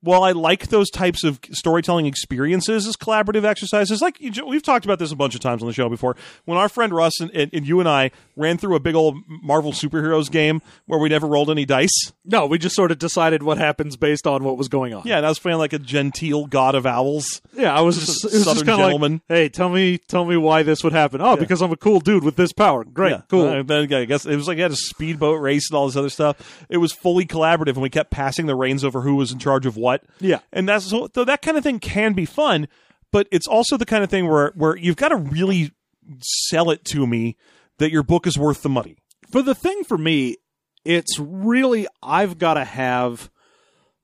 while 0.00 0.22
I 0.22 0.32
like 0.32 0.68
those 0.68 0.90
types 0.90 1.24
of 1.24 1.40
storytelling 1.50 2.06
experiences 2.06 2.86
as 2.86 2.96
collaborative 2.96 3.44
exercises, 3.44 4.00
like 4.00 4.18
we've 4.20 4.62
talked 4.62 4.84
about 4.84 4.98
this 4.98 5.10
a 5.10 5.16
bunch 5.16 5.34
of 5.34 5.40
times 5.40 5.62
on 5.62 5.68
the 5.68 5.74
show 5.74 5.88
before. 5.88 6.16
When 6.44 6.56
our 6.56 6.68
friend 6.68 6.92
Russ 6.92 7.20
and, 7.20 7.30
and, 7.32 7.52
and 7.52 7.66
you 7.66 7.80
and 7.80 7.88
I 7.88 8.10
ran 8.38 8.56
through 8.58 8.76
a 8.76 8.80
big 8.80 8.94
old 8.94 9.16
Marvel 9.26 9.72
superheroes 9.72 10.30
game 10.30 10.62
where 10.86 10.98
we 10.98 11.08
never 11.08 11.26
rolled 11.26 11.50
any 11.50 11.64
dice. 11.64 12.12
No, 12.24 12.46
we 12.46 12.58
just 12.58 12.74
sort 12.76 12.90
of 12.90 12.98
decided 12.98 13.42
what 13.42 13.58
happens 13.58 13.96
based 13.96 14.26
on 14.26 14.44
what 14.44 14.56
was 14.56 14.68
going 14.68 14.94
on. 14.94 15.02
Yeah, 15.04 15.16
and 15.18 15.26
I 15.26 15.28
was 15.28 15.38
playing 15.38 15.58
like 15.58 15.72
a 15.72 15.78
genteel 15.78 16.46
god 16.46 16.74
of 16.74 16.86
owls. 16.86 17.42
Yeah, 17.52 17.74
I 17.74 17.80
was 17.80 17.98
Just 17.98 18.24
a 18.24 18.26
was 18.28 18.32
just 18.34 18.44
southern 18.44 18.66
gentleman. 18.66 19.12
like, 19.14 19.22
hey, 19.28 19.48
tell 19.48 19.68
me, 19.68 19.98
tell 19.98 20.24
me 20.24 20.36
why 20.36 20.62
this 20.62 20.84
would 20.84 20.92
happen. 20.92 21.20
Oh, 21.20 21.36
because 21.36 21.60
I'm 21.60 21.72
a 21.72 21.76
cool 21.76 22.00
dude 22.00 22.24
with 22.24 22.36
this 22.36 22.52
power. 22.52 22.84
Great, 22.84 23.10
Yeah, 23.10 23.22
cool. 23.28 23.46
Uh, 23.48 23.62
then 23.62 23.92
I 23.92 24.04
guess 24.04 24.24
it 24.24 24.36
was 24.36 24.46
like 24.46 24.56
you 24.56 24.62
had 24.62 24.72
a 24.72 24.76
speedboat 24.76 25.40
race 25.40 25.70
and 25.70 25.76
all 25.76 25.86
this 25.86 25.96
other 25.96 26.10
stuff. 26.10 26.64
It 26.68 26.78
was 26.78 26.92
fully 26.92 27.26
collaborative, 27.26 27.68
and 27.74 27.82
we 27.82 27.90
kept 27.90 28.10
passing 28.10 28.46
the 28.46 28.54
reins 28.54 28.84
over 28.84 29.00
who 29.00 29.16
was 29.16 29.32
in 29.32 29.38
charge 29.38 29.66
of 29.66 29.76
what. 29.76 30.04
Yeah. 30.20 30.38
and 30.52 30.68
that's 30.68 30.86
so, 30.86 31.08
so 31.14 31.24
that 31.24 31.42
kind 31.42 31.56
of 31.56 31.62
thing 31.64 31.78
can 31.80 32.12
be 32.12 32.24
fun, 32.24 32.68
but 33.10 33.26
it's 33.32 33.46
also 33.46 33.76
the 33.76 33.86
kind 33.86 34.04
of 34.04 34.10
thing 34.10 34.28
where 34.28 34.52
where 34.54 34.76
you've 34.76 34.96
got 34.96 35.08
to 35.08 35.16
really 35.16 35.72
sell 36.20 36.70
it 36.70 36.84
to 36.86 37.06
me 37.06 37.36
that 37.78 37.90
your 37.90 38.02
book 38.02 38.26
is 38.26 38.38
worth 38.38 38.62
the 38.62 38.68
money. 38.68 38.96
for 39.30 39.42
the 39.42 39.54
thing 39.54 39.84
for 39.84 39.98
me, 39.98 40.36
it's 40.84 41.18
really 41.18 41.86
I've 42.02 42.38
got 42.38 42.54
to 42.54 42.64
have 42.64 43.30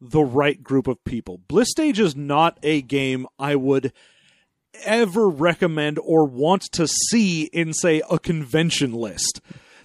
the 0.01 0.23
right 0.23 0.63
group 0.63 0.87
of 0.87 1.03
people. 1.05 1.41
Bliss 1.49 1.71
Stage 1.71 1.99
is 1.99 2.15
not 2.15 2.59
a 2.63 2.83
game 2.83 3.27
I 3.39 3.57
would 3.57 3.93
ever 4.85 5.29
recommend 5.29 5.99
or 5.99 6.25
want 6.25 6.63
to 6.73 6.87
see 6.87 7.45
in 7.45 7.73
say 7.73 8.03
a 8.11 8.19
convention 8.19 8.93
list. 8.93 9.41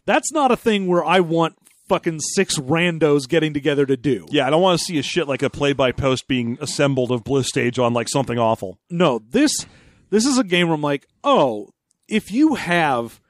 That's 0.05 0.31
not 0.31 0.51
a 0.51 0.57
thing 0.57 0.87
where 0.87 1.05
I 1.05 1.19
want 1.19 1.55
fucking 1.87 2.19
six 2.35 2.57
randos 2.57 3.27
getting 3.27 3.53
together 3.53 3.85
to 3.85 3.97
do. 3.97 4.25
Yeah, 4.29 4.47
I 4.47 4.49
don't 4.49 4.61
want 4.61 4.79
to 4.79 4.85
see 4.85 4.97
a 4.99 5.03
shit 5.03 5.27
like 5.27 5.41
a 5.41 5.49
play 5.49 5.73
by 5.73 5.91
post 5.91 6.27
being 6.27 6.57
assembled 6.61 7.11
of 7.11 7.23
Bliss 7.23 7.47
Stage 7.47 7.79
on 7.79 7.93
like 7.93 8.09
something 8.09 8.37
awful. 8.37 8.79
no, 8.89 9.21
this 9.29 9.65
this 10.09 10.25
is 10.25 10.37
a 10.37 10.43
game 10.43 10.67
where 10.67 10.75
I'm 10.75 10.81
like, 10.81 11.07
oh, 11.23 11.69
if 12.07 12.31
you 12.31 12.55
have 12.55 13.21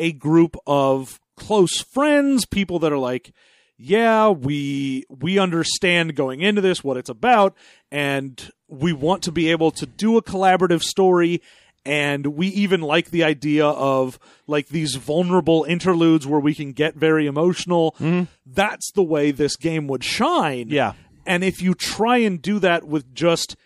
a 0.00 0.12
group 0.12 0.56
of 0.66 1.20
close 1.36 1.80
friends, 1.80 2.46
people 2.46 2.80
that 2.80 2.92
are 2.92 2.98
like, 2.98 3.32
yeah, 3.76 4.28
we 4.28 5.04
we 5.08 5.38
understand 5.38 6.16
going 6.16 6.40
into 6.40 6.60
this 6.60 6.82
what 6.82 6.96
it's 6.96 7.08
about 7.08 7.56
and 7.90 8.50
we 8.68 8.92
want 8.92 9.22
to 9.22 9.32
be 9.32 9.50
able 9.50 9.70
to 9.72 9.86
do 9.86 10.16
a 10.16 10.22
collaborative 10.22 10.82
story 10.82 11.40
and 11.84 12.26
we 12.26 12.48
even 12.48 12.82
like 12.82 13.10
the 13.10 13.24
idea 13.24 13.66
of 13.66 14.18
like 14.46 14.68
these 14.68 14.96
vulnerable 14.96 15.64
interludes 15.64 16.26
where 16.26 16.40
we 16.40 16.54
can 16.54 16.72
get 16.72 16.94
very 16.94 17.26
emotional. 17.26 17.92
Mm-hmm. 17.92 18.24
That's 18.44 18.92
the 18.92 19.02
way 19.02 19.30
this 19.30 19.56
game 19.56 19.86
would 19.86 20.04
shine. 20.04 20.68
Yeah. 20.68 20.92
And 21.26 21.42
if 21.42 21.62
you 21.62 21.74
try 21.74 22.18
and 22.18 22.40
do 22.40 22.58
that 22.58 22.84
with 22.84 23.14
just 23.14 23.56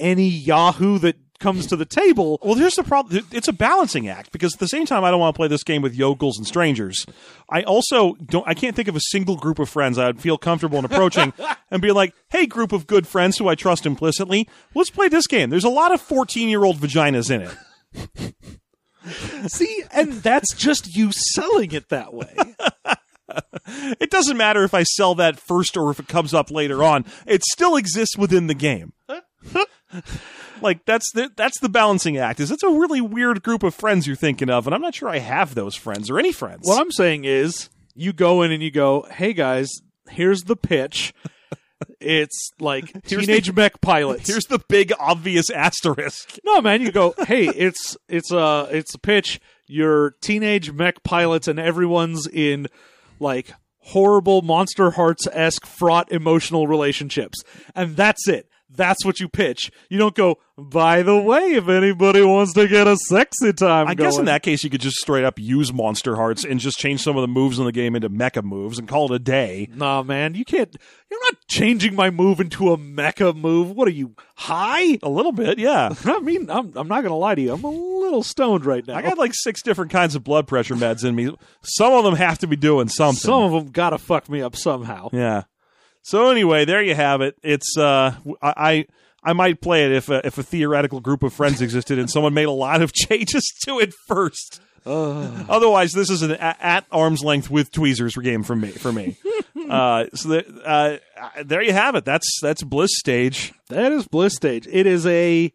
any 0.00 0.28
Yahoo 0.28 0.98
that 0.98 1.16
comes 1.40 1.66
to 1.66 1.76
the 1.76 1.84
table, 1.84 2.38
Well, 2.42 2.54
here's 2.54 2.76
the 2.76 2.84
problem. 2.84 3.26
It's 3.32 3.48
a 3.48 3.52
balancing 3.52 4.08
act 4.08 4.30
because 4.30 4.54
at 4.54 4.60
the 4.60 4.68
same 4.68 4.86
time, 4.86 5.02
I 5.02 5.10
don't 5.10 5.18
want 5.18 5.34
to 5.34 5.36
play 5.36 5.48
this 5.48 5.64
game 5.64 5.82
with 5.82 5.94
yokels 5.94 6.38
and 6.38 6.46
strangers. 6.46 7.04
I 7.48 7.62
also 7.62 8.14
don't. 8.14 8.46
I 8.46 8.54
can't 8.54 8.76
think 8.76 8.88
of 8.88 8.96
a 8.96 9.00
single 9.00 9.36
group 9.36 9.58
of 9.58 9.68
friends 9.68 9.98
I 9.98 10.06
would 10.06 10.20
feel 10.20 10.38
comfortable 10.38 10.78
in 10.78 10.84
approaching 10.84 11.32
and 11.70 11.82
be 11.82 11.90
like, 11.90 12.14
"Hey, 12.28 12.46
group 12.46 12.72
of 12.72 12.86
good 12.86 13.06
friends 13.06 13.38
who 13.38 13.48
I 13.48 13.54
trust 13.54 13.86
implicitly, 13.86 14.48
let's 14.74 14.90
play 14.90 15.08
this 15.08 15.26
game." 15.26 15.50
There's 15.50 15.64
a 15.64 15.68
lot 15.68 15.92
of 15.92 16.00
14 16.00 16.48
year 16.48 16.64
old 16.64 16.76
vaginas 16.76 17.30
in 17.30 17.42
it. 17.42 18.34
see, 19.50 19.82
and 19.92 20.12
that's 20.12 20.54
just 20.54 20.94
you 20.94 21.10
selling 21.12 21.72
it 21.72 21.88
that 21.88 22.14
way. 22.14 22.36
It 24.00 24.10
doesn't 24.10 24.36
matter 24.36 24.64
if 24.64 24.74
I 24.74 24.82
sell 24.82 25.14
that 25.14 25.38
first 25.38 25.76
or 25.76 25.92
if 25.92 26.00
it 26.00 26.08
comes 26.08 26.34
up 26.34 26.50
later 26.50 26.82
on. 26.82 27.04
It 27.26 27.44
still 27.44 27.76
exists 27.76 28.16
within 28.18 28.48
the 28.48 28.54
game. 28.54 28.92
Like 30.62 30.84
that's 30.84 31.10
the 31.12 31.30
that's 31.36 31.58
the 31.60 31.68
balancing 31.68 32.16
act. 32.16 32.40
Is 32.40 32.50
it's 32.50 32.62
a 32.62 32.70
really 32.70 33.00
weird 33.00 33.42
group 33.42 33.62
of 33.62 33.74
friends 33.74 34.06
you're 34.06 34.16
thinking 34.16 34.50
of, 34.50 34.66
and 34.66 34.74
I'm 34.74 34.82
not 34.82 34.94
sure 34.94 35.08
I 35.08 35.18
have 35.18 35.54
those 35.54 35.74
friends 35.74 36.10
or 36.10 36.18
any 36.18 36.32
friends. 36.32 36.66
What 36.66 36.80
I'm 36.80 36.92
saying 36.92 37.24
is, 37.24 37.68
you 37.94 38.12
go 38.12 38.42
in 38.42 38.52
and 38.52 38.62
you 38.62 38.70
go, 38.70 39.06
"Hey 39.10 39.32
guys, 39.32 39.68
here's 40.10 40.42
the 40.42 40.56
pitch. 40.56 41.14
It's 41.98 42.50
like 42.60 42.92
Here's 43.06 43.24
teenage 43.26 43.52
mech 43.54 43.80
pilots." 43.80 44.28
Here's 44.28 44.44
the 44.44 44.58
big 44.68 44.92
obvious 44.98 45.48
asterisk. 45.48 46.38
no, 46.44 46.60
man, 46.60 46.82
you 46.82 46.92
go, 46.92 47.14
"Hey, 47.26 47.46
it's 47.46 47.96
it's 48.08 48.30
a 48.30 48.68
it's 48.70 48.94
a 48.94 48.98
pitch. 48.98 49.40
You're 49.66 50.10
teenage 50.20 50.72
mech 50.72 51.02
pilots, 51.04 51.48
and 51.48 51.58
everyone's 51.58 52.26
in 52.26 52.68
like 53.18 53.52
horrible 53.78 54.42
Monster 54.42 54.90
Hearts 54.90 55.26
esque 55.32 55.64
fraught 55.64 56.12
emotional 56.12 56.66
relationships, 56.68 57.42
and 57.74 57.96
that's 57.96 58.28
it." 58.28 58.46
That's 58.72 59.04
what 59.04 59.20
you 59.20 59.28
pitch. 59.28 59.70
You 59.88 59.98
don't 59.98 60.14
go, 60.14 60.38
by 60.56 61.02
the 61.02 61.16
way, 61.16 61.54
if 61.54 61.68
anybody 61.68 62.22
wants 62.22 62.52
to 62.52 62.68
get 62.68 62.86
a 62.86 62.96
sexy 62.96 63.52
time. 63.52 63.88
I 63.88 63.94
guess 63.94 64.16
in 64.16 64.26
that 64.26 64.42
case, 64.42 64.62
you 64.62 64.70
could 64.70 64.80
just 64.80 64.96
straight 64.96 65.24
up 65.24 65.38
use 65.38 65.72
Monster 65.72 66.16
Hearts 66.16 66.44
and 66.44 66.60
just 66.60 66.78
change 66.78 67.02
some 67.02 67.16
of 67.16 67.22
the 67.22 67.28
moves 67.28 67.58
in 67.58 67.64
the 67.64 67.72
game 67.72 67.96
into 67.96 68.08
mecha 68.08 68.44
moves 68.44 68.78
and 68.78 68.86
call 68.88 69.12
it 69.12 69.16
a 69.16 69.18
day. 69.18 69.68
Nah, 69.74 70.02
man, 70.02 70.34
you 70.34 70.44
can't. 70.44 70.74
You're 71.10 71.20
not 71.24 71.36
changing 71.48 71.94
my 71.96 72.10
move 72.10 72.38
into 72.40 72.70
a 72.70 72.78
mecha 72.78 73.34
move. 73.34 73.72
What 73.72 73.88
are 73.88 73.92
you 73.92 74.14
high? 74.36 74.98
A 75.02 75.08
little 75.08 75.32
bit, 75.32 75.58
yeah. 75.58 75.92
I 76.04 76.20
mean, 76.20 76.48
I'm 76.50 76.72
I'm 76.76 76.88
not 76.88 77.02
gonna 77.02 77.16
lie 77.16 77.34
to 77.34 77.42
you. 77.42 77.52
I'm 77.52 77.64
a 77.64 77.70
little 77.70 78.22
stoned 78.22 78.64
right 78.64 78.86
now. 78.86 78.96
I 78.96 79.02
got 79.02 79.18
like 79.18 79.32
six 79.34 79.62
different 79.62 79.90
kinds 79.90 80.14
of 80.14 80.22
blood 80.22 80.46
pressure 80.46 80.74
meds 80.76 81.04
in 81.04 81.16
me. 81.16 81.34
Some 81.62 81.92
of 81.92 82.04
them 82.04 82.14
have 82.14 82.38
to 82.38 82.46
be 82.46 82.56
doing 82.56 82.88
something. 82.88 83.18
some 83.18 83.42
of 83.42 83.52
them 83.52 83.72
gotta 83.72 83.98
fuck 83.98 84.28
me 84.28 84.40
up 84.42 84.54
somehow. 84.54 85.08
Yeah. 85.12 85.42
So 86.02 86.30
anyway, 86.30 86.64
there 86.64 86.82
you 86.82 86.94
have 86.94 87.20
it. 87.20 87.36
It's 87.42 87.76
uh, 87.76 88.14
I 88.42 88.52
I, 88.56 88.86
I 89.22 89.32
might 89.34 89.60
play 89.60 89.84
it 89.84 89.92
if 89.92 90.08
a, 90.08 90.26
if 90.26 90.38
a 90.38 90.42
theoretical 90.42 91.00
group 91.00 91.22
of 91.22 91.32
friends 91.32 91.60
existed 91.60 91.98
and 91.98 92.08
someone 92.10 92.34
made 92.34 92.46
a 92.46 92.50
lot 92.52 92.80
of 92.82 92.92
changes 92.94 93.52
to 93.66 93.78
it 93.78 93.92
first. 94.06 94.60
Otherwise, 94.86 95.92
this 95.92 96.08
is 96.08 96.22
an 96.22 96.30
a- 96.32 96.56
at 96.58 96.86
arm's 96.90 97.22
length 97.22 97.50
with 97.50 97.70
tweezers 97.70 98.16
game 98.16 98.42
for 98.42 98.56
me. 98.56 98.70
For 98.70 98.90
me, 98.92 99.16
uh, 99.68 100.06
so 100.14 100.28
the, 100.30 100.62
uh, 100.64 101.42
there 101.44 101.60
you 101.62 101.74
have 101.74 101.94
it. 101.96 102.06
That's 102.06 102.26
that's 102.40 102.62
Bliss 102.62 102.90
Stage. 102.94 103.52
That 103.68 103.92
is 103.92 104.08
Bliss 104.08 104.34
Stage. 104.34 104.66
It 104.66 104.86
is 104.86 105.06
a 105.06 105.52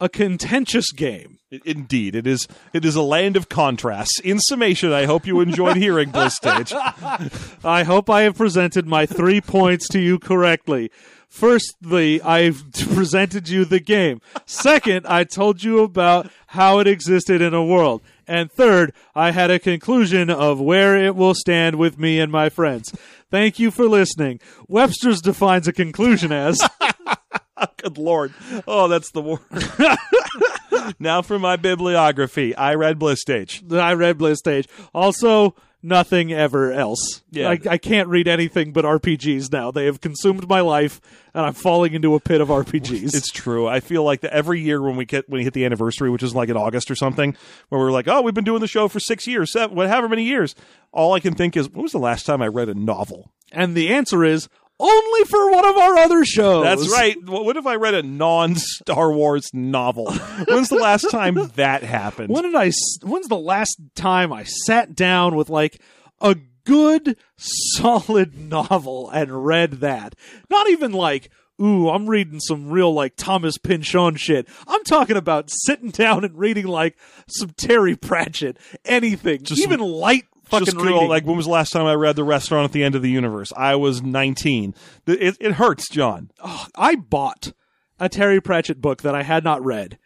a 0.00 0.08
contentious 0.08 0.90
game. 0.90 1.38
Indeed, 1.64 2.14
it 2.14 2.26
is. 2.26 2.46
It 2.72 2.84
is 2.84 2.96
a 2.96 3.02
land 3.02 3.36
of 3.36 3.48
contrasts. 3.48 4.20
In 4.20 4.38
summation, 4.40 4.92
I 4.92 5.06
hope 5.06 5.26
you 5.26 5.40
enjoyed 5.40 5.76
hearing 5.76 6.10
Bliss 6.10 6.36
Stage. 6.36 6.72
I 6.72 7.84
hope 7.84 8.10
I 8.10 8.22
have 8.22 8.36
presented 8.36 8.86
my 8.86 9.06
three 9.06 9.40
points 9.40 9.88
to 9.88 9.98
you 9.98 10.18
correctly. 10.18 10.90
Firstly, 11.28 12.22
I've 12.22 12.64
presented 12.72 13.48
you 13.48 13.64
the 13.64 13.80
game. 13.80 14.20
Second, 14.46 15.06
I 15.06 15.24
told 15.24 15.62
you 15.62 15.80
about 15.80 16.30
how 16.48 16.78
it 16.78 16.86
existed 16.86 17.42
in 17.42 17.52
a 17.52 17.64
world. 17.64 18.02
And 18.26 18.50
third, 18.50 18.92
I 19.14 19.32
had 19.32 19.50
a 19.50 19.58
conclusion 19.58 20.30
of 20.30 20.60
where 20.60 20.96
it 20.96 21.14
will 21.14 21.34
stand 21.34 21.76
with 21.76 21.98
me 21.98 22.18
and 22.18 22.32
my 22.32 22.48
friends. 22.48 22.94
Thank 23.30 23.58
you 23.58 23.70
for 23.70 23.86
listening. 23.86 24.40
Webster's 24.68 25.20
defines 25.20 25.68
a 25.68 25.72
conclusion 25.72 26.32
as 26.32 26.60
Good 27.78 27.98
lord! 27.98 28.34
Oh, 28.66 28.88
that's 28.88 29.10
the 29.12 29.22
word. 29.22 29.40
now 30.98 31.22
for 31.22 31.38
my 31.38 31.56
bibliography. 31.56 32.54
I 32.54 32.74
read 32.74 32.98
Bliss 32.98 33.20
Stage. 33.20 33.62
I 33.70 33.94
read 33.94 34.18
Bliss 34.18 34.38
Stage. 34.38 34.68
Also, 34.94 35.54
nothing 35.82 36.32
ever 36.32 36.72
else. 36.72 37.22
Yeah. 37.30 37.50
I, 37.50 37.58
I 37.70 37.78
can't 37.78 38.08
read 38.08 38.28
anything 38.28 38.72
but 38.72 38.84
RPGs 38.84 39.52
now. 39.52 39.70
They 39.70 39.86
have 39.86 40.00
consumed 40.00 40.48
my 40.48 40.60
life, 40.60 41.00
and 41.32 41.46
I'm 41.46 41.52
falling 41.52 41.94
into 41.94 42.14
a 42.14 42.20
pit 42.20 42.40
of 42.40 42.48
RPGs. 42.48 43.14
It's 43.14 43.30
true. 43.30 43.66
I 43.68 43.80
feel 43.80 44.02
like 44.02 44.20
that 44.22 44.32
every 44.32 44.60
year 44.60 44.82
when 44.82 44.96
we 44.96 45.04
get 45.04 45.28
when 45.28 45.38
we 45.38 45.44
hit 45.44 45.54
the 45.54 45.64
anniversary, 45.64 46.10
which 46.10 46.22
is 46.22 46.34
like 46.34 46.48
in 46.48 46.56
August 46.56 46.90
or 46.90 46.96
something, 46.96 47.36
where 47.68 47.80
we're 47.80 47.92
like, 47.92 48.08
oh, 48.08 48.22
we've 48.22 48.34
been 48.34 48.44
doing 48.44 48.60
the 48.60 48.66
show 48.66 48.88
for 48.88 49.00
six 49.00 49.26
years, 49.26 49.52
seven, 49.52 49.76
whatever 49.76 50.08
many 50.08 50.24
years. 50.24 50.54
All 50.92 51.12
I 51.12 51.20
can 51.20 51.34
think 51.34 51.56
is, 51.56 51.68
when 51.70 51.82
was 51.82 51.92
the 51.92 51.98
last 51.98 52.26
time 52.26 52.42
I 52.42 52.48
read 52.48 52.68
a 52.68 52.74
novel? 52.74 53.30
And 53.52 53.74
the 53.74 53.92
answer 53.92 54.24
is 54.24 54.48
only 54.78 55.24
for 55.24 55.50
one 55.50 55.64
of 55.64 55.76
our 55.76 55.96
other 55.96 56.24
shows. 56.24 56.64
That's 56.64 56.90
right. 56.90 57.16
What 57.24 57.56
if 57.56 57.66
I 57.66 57.76
read 57.76 57.94
a 57.94 58.02
non 58.02 58.56
Star 58.56 59.12
Wars 59.12 59.48
novel? 59.52 60.12
When's 60.48 60.68
the 60.68 60.76
last 60.76 61.10
time 61.10 61.34
that 61.56 61.82
happened? 61.82 62.28
When 62.28 62.42
did 62.42 62.54
I? 62.54 62.70
When's 63.02 63.28
the 63.28 63.38
last 63.38 63.80
time 63.94 64.32
I 64.32 64.44
sat 64.44 64.94
down 64.94 65.34
with 65.34 65.48
like 65.48 65.80
a 66.20 66.36
good, 66.64 67.16
solid 67.36 68.36
novel 68.36 69.10
and 69.10 69.46
read 69.46 69.72
that? 69.80 70.14
Not 70.50 70.68
even 70.68 70.92
like. 70.92 71.30
Ooh, 71.58 71.88
I'm 71.88 72.06
reading 72.06 72.38
some 72.38 72.68
real 72.68 72.92
like 72.92 73.16
Thomas 73.16 73.56
Pynchon 73.56 74.16
shit. 74.16 74.46
I'm 74.68 74.84
talking 74.84 75.16
about 75.16 75.48
sitting 75.50 75.88
down 75.88 76.22
and 76.22 76.36
reading 76.38 76.66
like 76.66 76.98
some 77.28 77.48
Terry 77.56 77.96
Pratchett, 77.96 78.58
anything, 78.84 79.40
even 79.56 79.80
light 79.80 80.26
fucking 80.46 80.64
Just 80.66 80.76
reading. 80.76 81.08
like 81.08 81.24
when 81.24 81.36
was 81.36 81.46
the 81.46 81.52
last 81.52 81.70
time 81.72 81.86
I 81.86 81.94
read 81.94 82.16
The 82.16 82.24
Restaurant 82.24 82.64
at 82.64 82.72
the 82.72 82.82
End 82.84 82.94
of 82.94 83.02
the 83.02 83.10
Universe? 83.10 83.52
I 83.56 83.76
was 83.76 84.02
19. 84.02 84.74
Th- 85.06 85.18
It, 85.20 85.36
it 85.40 85.52
hurts, 85.52 85.88
John. 85.88 86.30
I 86.74 86.96
bought 86.96 87.52
a 88.00 88.08
Terry 88.08 88.40
Pratchett 88.40 88.80
book 88.80 89.02
that 89.02 89.14
I 89.14 89.22
had 89.22 89.42
not 89.44 89.64
read, 89.64 89.98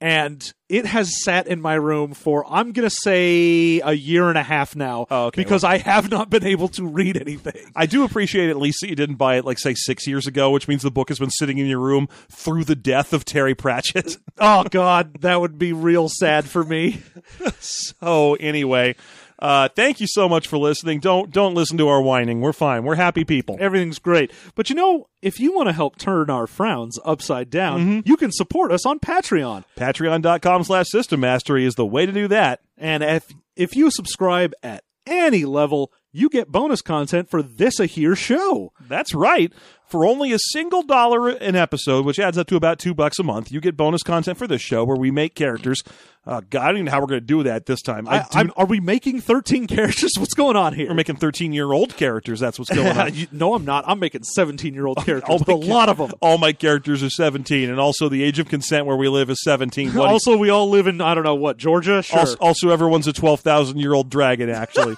and 0.00 0.52
it 0.70 0.86
has 0.86 1.22
sat 1.22 1.46
in 1.46 1.60
my 1.60 1.74
room 1.74 2.14
for 2.14 2.50
I'm 2.50 2.72
gonna 2.72 2.88
say 2.88 3.80
a 3.80 3.92
year 3.92 4.30
and 4.30 4.38
a 4.38 4.42
half 4.42 4.74
now. 4.74 5.06
Oh, 5.10 5.26
okay. 5.26 5.42
because 5.42 5.62
I 5.62 5.76
have 5.76 6.10
not 6.10 6.30
been 6.30 6.46
able 6.46 6.68
to 6.68 6.86
read 6.86 7.18
anything. 7.18 7.70
I 7.76 7.84
do 7.84 8.04
appreciate 8.04 8.48
at 8.48 8.56
least 8.56 8.78
that 8.80 8.88
you 8.88 8.96
didn't 8.96 9.16
buy 9.16 9.36
it, 9.36 9.44
like, 9.44 9.58
say, 9.58 9.74
six 9.74 10.06
years 10.06 10.26
ago, 10.26 10.50
which 10.50 10.68
means 10.68 10.80
the 10.82 10.90
book 10.90 11.10
has 11.10 11.18
been 11.18 11.28
sitting 11.30 11.58
in 11.58 11.66
your 11.66 11.80
room 11.80 12.08
through 12.30 12.64
the 12.64 12.76
death 12.76 13.12
of 13.12 13.26
Terry 13.26 13.54
Pratchett. 13.54 14.16
oh 14.38 14.64
God, 14.70 15.20
that 15.20 15.38
would 15.40 15.58
be 15.58 15.74
real 15.74 16.08
sad 16.08 16.46
for 16.46 16.64
me. 16.64 17.02
so, 17.60 18.34
anyway, 18.36 18.96
uh, 19.40 19.68
thank 19.68 20.00
you 20.00 20.06
so 20.06 20.28
much 20.28 20.46
for 20.46 20.58
listening. 20.58 21.00
Don't 21.00 21.30
don't 21.30 21.54
listen 21.54 21.78
to 21.78 21.88
our 21.88 22.02
whining. 22.02 22.40
We're 22.40 22.52
fine. 22.52 22.84
We're 22.84 22.96
happy 22.96 23.24
people. 23.24 23.56
Everything's 23.60 23.98
great, 23.98 24.30
but 24.54 24.68
you 24.70 24.76
know, 24.76 25.08
if 25.22 25.40
you 25.40 25.52
want 25.54 25.68
to 25.68 25.72
help 25.72 25.96
turn 25.96 26.30
our 26.30 26.46
frowns 26.46 26.98
upside 27.04 27.50
down, 27.50 28.02
you 28.04 28.16
can 28.16 28.30
support 28.32 28.72
us 28.72 28.86
on 28.86 28.98
Patreon. 29.00 29.64
Patreon.com 29.76 30.64
slash 30.64 30.88
System 30.88 31.20
Mastery 31.20 31.64
is 31.64 31.74
the 31.74 31.86
way 31.86 32.06
to 32.06 32.12
do 32.12 32.28
that. 32.28 32.60
And 32.76 33.02
if 33.02 33.26
if 33.56 33.76
you 33.76 33.90
subscribe 33.90 34.52
at 34.62 34.84
any 35.06 35.44
level, 35.44 35.92
you 36.12 36.28
get 36.28 36.48
bonus 36.48 36.82
content 36.82 37.30
for 37.30 37.42
this 37.42 37.78
a 37.80 37.86
here 37.86 38.16
show. 38.16 38.72
That's 38.88 39.14
right. 39.14 39.52
For 39.86 40.04
only 40.06 40.30
a 40.32 40.38
single 40.38 40.82
dollar 40.82 41.28
an 41.30 41.56
episode, 41.56 42.06
which 42.06 42.20
adds 42.20 42.38
up 42.38 42.46
to 42.48 42.56
about 42.56 42.78
two 42.78 42.94
bucks 42.94 43.18
a 43.18 43.24
month, 43.24 43.50
you 43.50 43.60
get 43.60 43.76
bonus 43.76 44.02
content 44.04 44.38
for 44.38 44.46
this 44.46 44.62
show 44.62 44.84
where 44.84 44.96
we 44.96 45.10
make 45.10 45.34
characters. 45.34 45.82
Uh, 46.24 46.42
God, 46.48 46.62
I 46.62 46.66
don't 46.66 46.76
even 46.76 46.84
know 46.84 46.90
how 46.92 47.00
we're 47.00 47.06
going 47.06 47.20
to 47.22 47.26
do 47.26 47.42
that 47.44 47.66
this 47.66 47.82
time. 47.82 48.06
I, 48.06 48.24
I, 48.32 48.44
do, 48.44 48.52
are 48.56 48.66
we 48.66 48.78
making 48.78 49.20
13 49.20 49.66
characters? 49.66 50.12
What's 50.18 50.34
going 50.34 50.54
on 50.54 50.74
here? 50.74 50.88
we're 50.88 50.94
making 50.94 51.16
13 51.16 51.52
year 51.52 51.72
old 51.72 51.96
characters. 51.96 52.38
That's 52.38 52.58
what's 52.58 52.70
going 52.72 52.86
on. 52.98 53.14
You- 53.14 53.26
no, 53.32 53.54
I'm 53.54 53.64
not. 53.64 53.84
I'm 53.86 53.98
making 53.98 54.22
17 54.22 54.74
year 54.74 54.86
old 54.86 54.98
characters. 55.04 55.42
All 55.48 55.54
a 55.54 55.56
lot 55.56 55.88
of 55.88 55.96
them. 55.96 56.12
All 56.20 56.38
my 56.38 56.52
characters 56.52 57.02
are 57.02 57.10
17, 57.10 57.68
and 57.70 57.80
also 57.80 58.08
the 58.08 58.22
age 58.22 58.38
of 58.38 58.48
consent 58.48 58.86
where 58.86 58.96
we 58.96 59.08
live 59.08 59.30
is 59.30 59.42
17. 59.42 59.96
Also, 60.10 60.36
we 60.36 60.50
all 60.50 60.68
live 60.68 60.86
in 60.86 61.00
I 61.00 61.14
don't 61.14 61.24
know 61.24 61.34
what 61.34 61.56
Georgia. 61.56 62.02
Sure. 62.02 62.20
also, 62.20 62.36
also, 62.40 62.70
everyone's 62.70 63.06
a 63.06 63.12
12,000 63.12 63.78
year 63.78 63.92
old 63.94 64.10
dragon, 64.10 64.50
actually. 64.50 64.96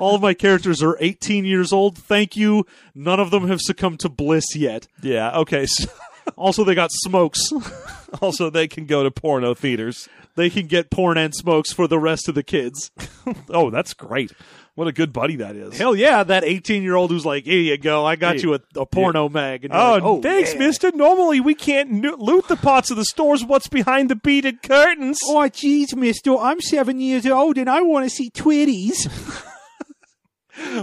All 0.00 0.14
of 0.16 0.22
my 0.22 0.34
characters 0.34 0.82
are 0.82 0.96
18 1.00 1.44
years 1.44 1.72
old. 1.72 1.96
Thank 1.98 2.36
you. 2.36 2.66
None 2.94 3.20
of 3.20 3.30
them 3.30 3.46
have 3.48 3.60
succumbed 3.60 4.00
to 4.00 4.08
bliss 4.08 4.56
yet. 4.56 4.86
yeah, 5.02 5.36
okay. 5.38 5.66
So, 5.66 5.88
Also, 6.36 6.64
they 6.64 6.74
got 6.74 6.90
smokes. 6.92 7.40
also, 8.22 8.50
they 8.50 8.68
can 8.68 8.86
go 8.86 9.02
to 9.02 9.10
porno 9.10 9.52
theaters. 9.54 10.08
they 10.36 10.48
can 10.48 10.66
get 10.66 10.88
porn 10.90 11.18
and 11.18 11.34
smokes 11.34 11.72
for 11.72 11.88
the 11.88 11.98
rest 11.98 12.28
of 12.28 12.34
the 12.34 12.42
kids. 12.42 12.90
Oh, 13.48 13.70
that's 13.70 13.94
great. 13.94 14.32
What 14.74 14.88
a 14.88 14.92
good 14.92 15.12
buddy 15.12 15.36
that 15.36 15.54
is. 15.54 15.76
Hell 15.76 15.94
yeah, 15.94 16.22
that 16.24 16.42
18 16.42 16.82
year 16.82 16.94
old 16.96 17.10
who's 17.10 17.26
like, 17.26 17.44
here 17.44 17.60
you 17.60 17.76
go, 17.76 18.04
I 18.04 18.16
got 18.16 18.36
Hey. 18.36 18.42
you 18.42 18.54
a, 18.54 18.60
a 18.76 18.86
porno 18.86 19.28
mag. 19.28 19.64
And 19.64 19.72
Oh, 19.74 19.92
like, 19.92 20.02
oh 20.02 20.22
thanks, 20.22 20.52
yeah. 20.54 20.58
mister. 20.60 20.90
Normally 20.92 21.38
we 21.40 21.54
can't 21.54 21.90
no- 21.90 22.16
loot 22.18 22.48
the 22.48 22.56
parts 22.56 22.90
of 22.90 22.96
the 22.96 23.04
stores 23.04 23.44
what's 23.44 23.68
behind 23.68 24.08
the 24.10 24.16
beaded 24.16 24.62
curtains. 24.62 25.18
Oh, 25.24 25.36
jeez, 25.48 25.94
mister, 25.94 26.36
I'm 26.36 26.60
seven 26.60 26.98
years 27.00 27.26
old 27.26 27.58
and 27.58 27.68
I 27.68 27.82
want 27.82 28.04
to 28.06 28.10
see 28.10 28.30
Twitties. 28.30 29.46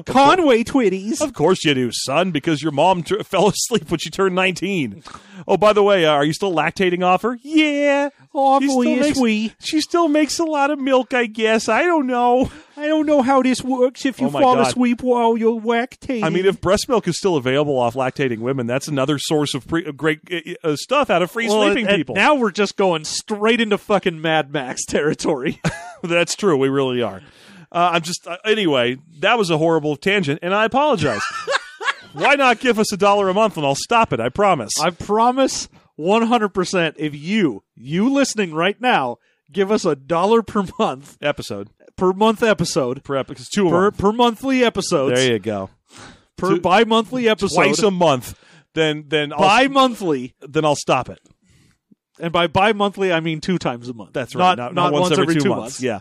Conway 0.05 0.63
Twitties. 0.63 1.21
Of 1.21 1.33
course 1.33 1.63
you 1.65 1.73
do, 1.73 1.89
son, 1.91 2.31
because 2.31 2.61
your 2.61 2.71
mom 2.71 3.03
t- 3.03 3.21
fell 3.23 3.47
asleep 3.49 3.89
when 3.89 3.99
she 3.99 4.09
turned 4.09 4.35
19. 4.35 5.03
Oh, 5.47 5.57
by 5.57 5.73
the 5.73 5.83
way, 5.83 6.05
uh, 6.05 6.11
are 6.11 6.25
you 6.25 6.33
still 6.33 6.53
lactating 6.53 7.03
off 7.03 7.21
her? 7.21 7.37
Yeah. 7.41 8.09
Oh, 8.33 8.59
She 8.59 8.67
still 8.69 8.95
makes- 8.97 9.19
we. 9.19 9.53
She 9.59 9.81
still 9.81 10.07
makes 10.07 10.39
a 10.39 10.43
lot 10.43 10.71
of 10.71 10.79
milk, 10.79 11.13
I 11.13 11.25
guess. 11.25 11.69
I 11.69 11.83
don't 11.83 12.07
know. 12.07 12.51
I 12.75 12.87
don't 12.87 13.05
know 13.07 13.21
how 13.23 13.41
this 13.41 13.63
works 13.63 14.05
if 14.05 14.19
you 14.21 14.27
Oh 14.27 14.31
fall 14.31 14.55
God. 14.55 14.67
asleep 14.67 15.01
while 15.01 15.35
you're 15.35 15.59
lactating. 15.59 16.23
I 16.23 16.29
mean, 16.29 16.45
if 16.45 16.61
breast 16.61 16.87
milk 16.87 17.07
is 17.07 17.17
still 17.17 17.35
available 17.35 17.77
off 17.79 17.95
lactating 17.95 18.39
women, 18.39 18.67
that's 18.67 18.87
another 18.87 19.17
source 19.17 19.55
of 19.55 19.67
pre- 19.67 19.91
great 19.93 20.19
uh, 20.31 20.53
uh, 20.71 20.75
stuff 20.75 21.09
out 21.09 21.23
of 21.23 21.31
free 21.31 21.47
Well, 21.47 21.63
sleeping 21.63 21.87
and 21.87 21.95
people. 21.95 22.13
Now 22.15 22.35
we're 22.35 22.51
just 22.51 22.77
going 22.77 23.03
straight 23.05 23.61
into 23.61 23.77
fucking 23.79 24.21
Mad 24.21 24.51
Max 24.53 24.85
territory. 24.85 25.59
That's 26.03 26.35
true. 26.35 26.55
We 26.57 26.69
really 26.69 27.01
are. 27.01 27.21
Uh, 27.71 27.91
I'm 27.93 28.01
just 28.01 28.27
uh, 28.27 28.37
anyway. 28.45 28.97
That 29.19 29.37
was 29.37 29.49
a 29.49 29.57
horrible 29.57 29.95
tangent, 29.95 30.39
and 30.41 30.53
I 30.53 30.65
apologize. 30.65 31.21
Why 32.13 32.35
not 32.35 32.59
give 32.59 32.79
us 32.79 32.91
a 32.91 32.97
dollar 32.97 33.29
a 33.29 33.33
month 33.33 33.57
and 33.57 33.65
I'll 33.65 33.75
stop 33.75 34.11
it? 34.11 34.19
I 34.19 34.29
promise. 34.29 34.79
I 34.79 34.89
promise 34.89 35.67
100% 35.99 36.93
if 36.97 37.13
you, 37.13 37.63
you 37.75 38.11
listening 38.11 38.53
right 38.53 38.79
now, 38.81 39.17
give 39.51 39.71
us 39.71 39.85
a 39.85 39.95
dollar 39.95 40.41
per 40.41 40.65
month, 40.79 41.17
episode 41.21 41.69
per 41.97 42.13
month 42.13 42.43
episode, 42.43 43.03
per 43.03 43.17
episode. 43.17 43.41
It's 43.41 43.49
two 43.49 43.67
a 43.67 43.71
per, 43.71 43.81
month. 43.81 43.97
per 43.97 44.11
monthly 44.13 44.63
episodes, 44.63 45.15
There 45.19 45.33
you 45.33 45.39
go. 45.39 45.69
per 46.37 46.55
two- 46.55 46.61
bi 46.61 46.85
monthly 46.85 47.27
episode, 47.27 47.55
Twice 47.55 47.79
a 47.79 47.91
month. 47.91 48.39
Then 48.73 49.05
then 49.07 49.33
I'll, 49.33 49.39
bi 49.39 49.67
monthly. 49.67 50.35
then 50.39 50.63
I'll 50.63 50.75
stop 50.75 51.09
it. 51.09 51.19
And 52.19 52.31
by 52.31 52.47
bi 52.47 52.73
monthly, 52.73 53.11
I 53.11 53.19
mean 53.19 53.41
two 53.41 53.57
times 53.57 53.89
a 53.89 53.93
month. 53.93 54.13
That's 54.13 54.35
right. 54.35 54.57
Not, 54.57 54.73
not, 54.73 54.93
once, 54.93 55.17
every, 55.17 55.35
two 55.35 55.49
months. 55.49 55.81
Yeah. 55.81 55.99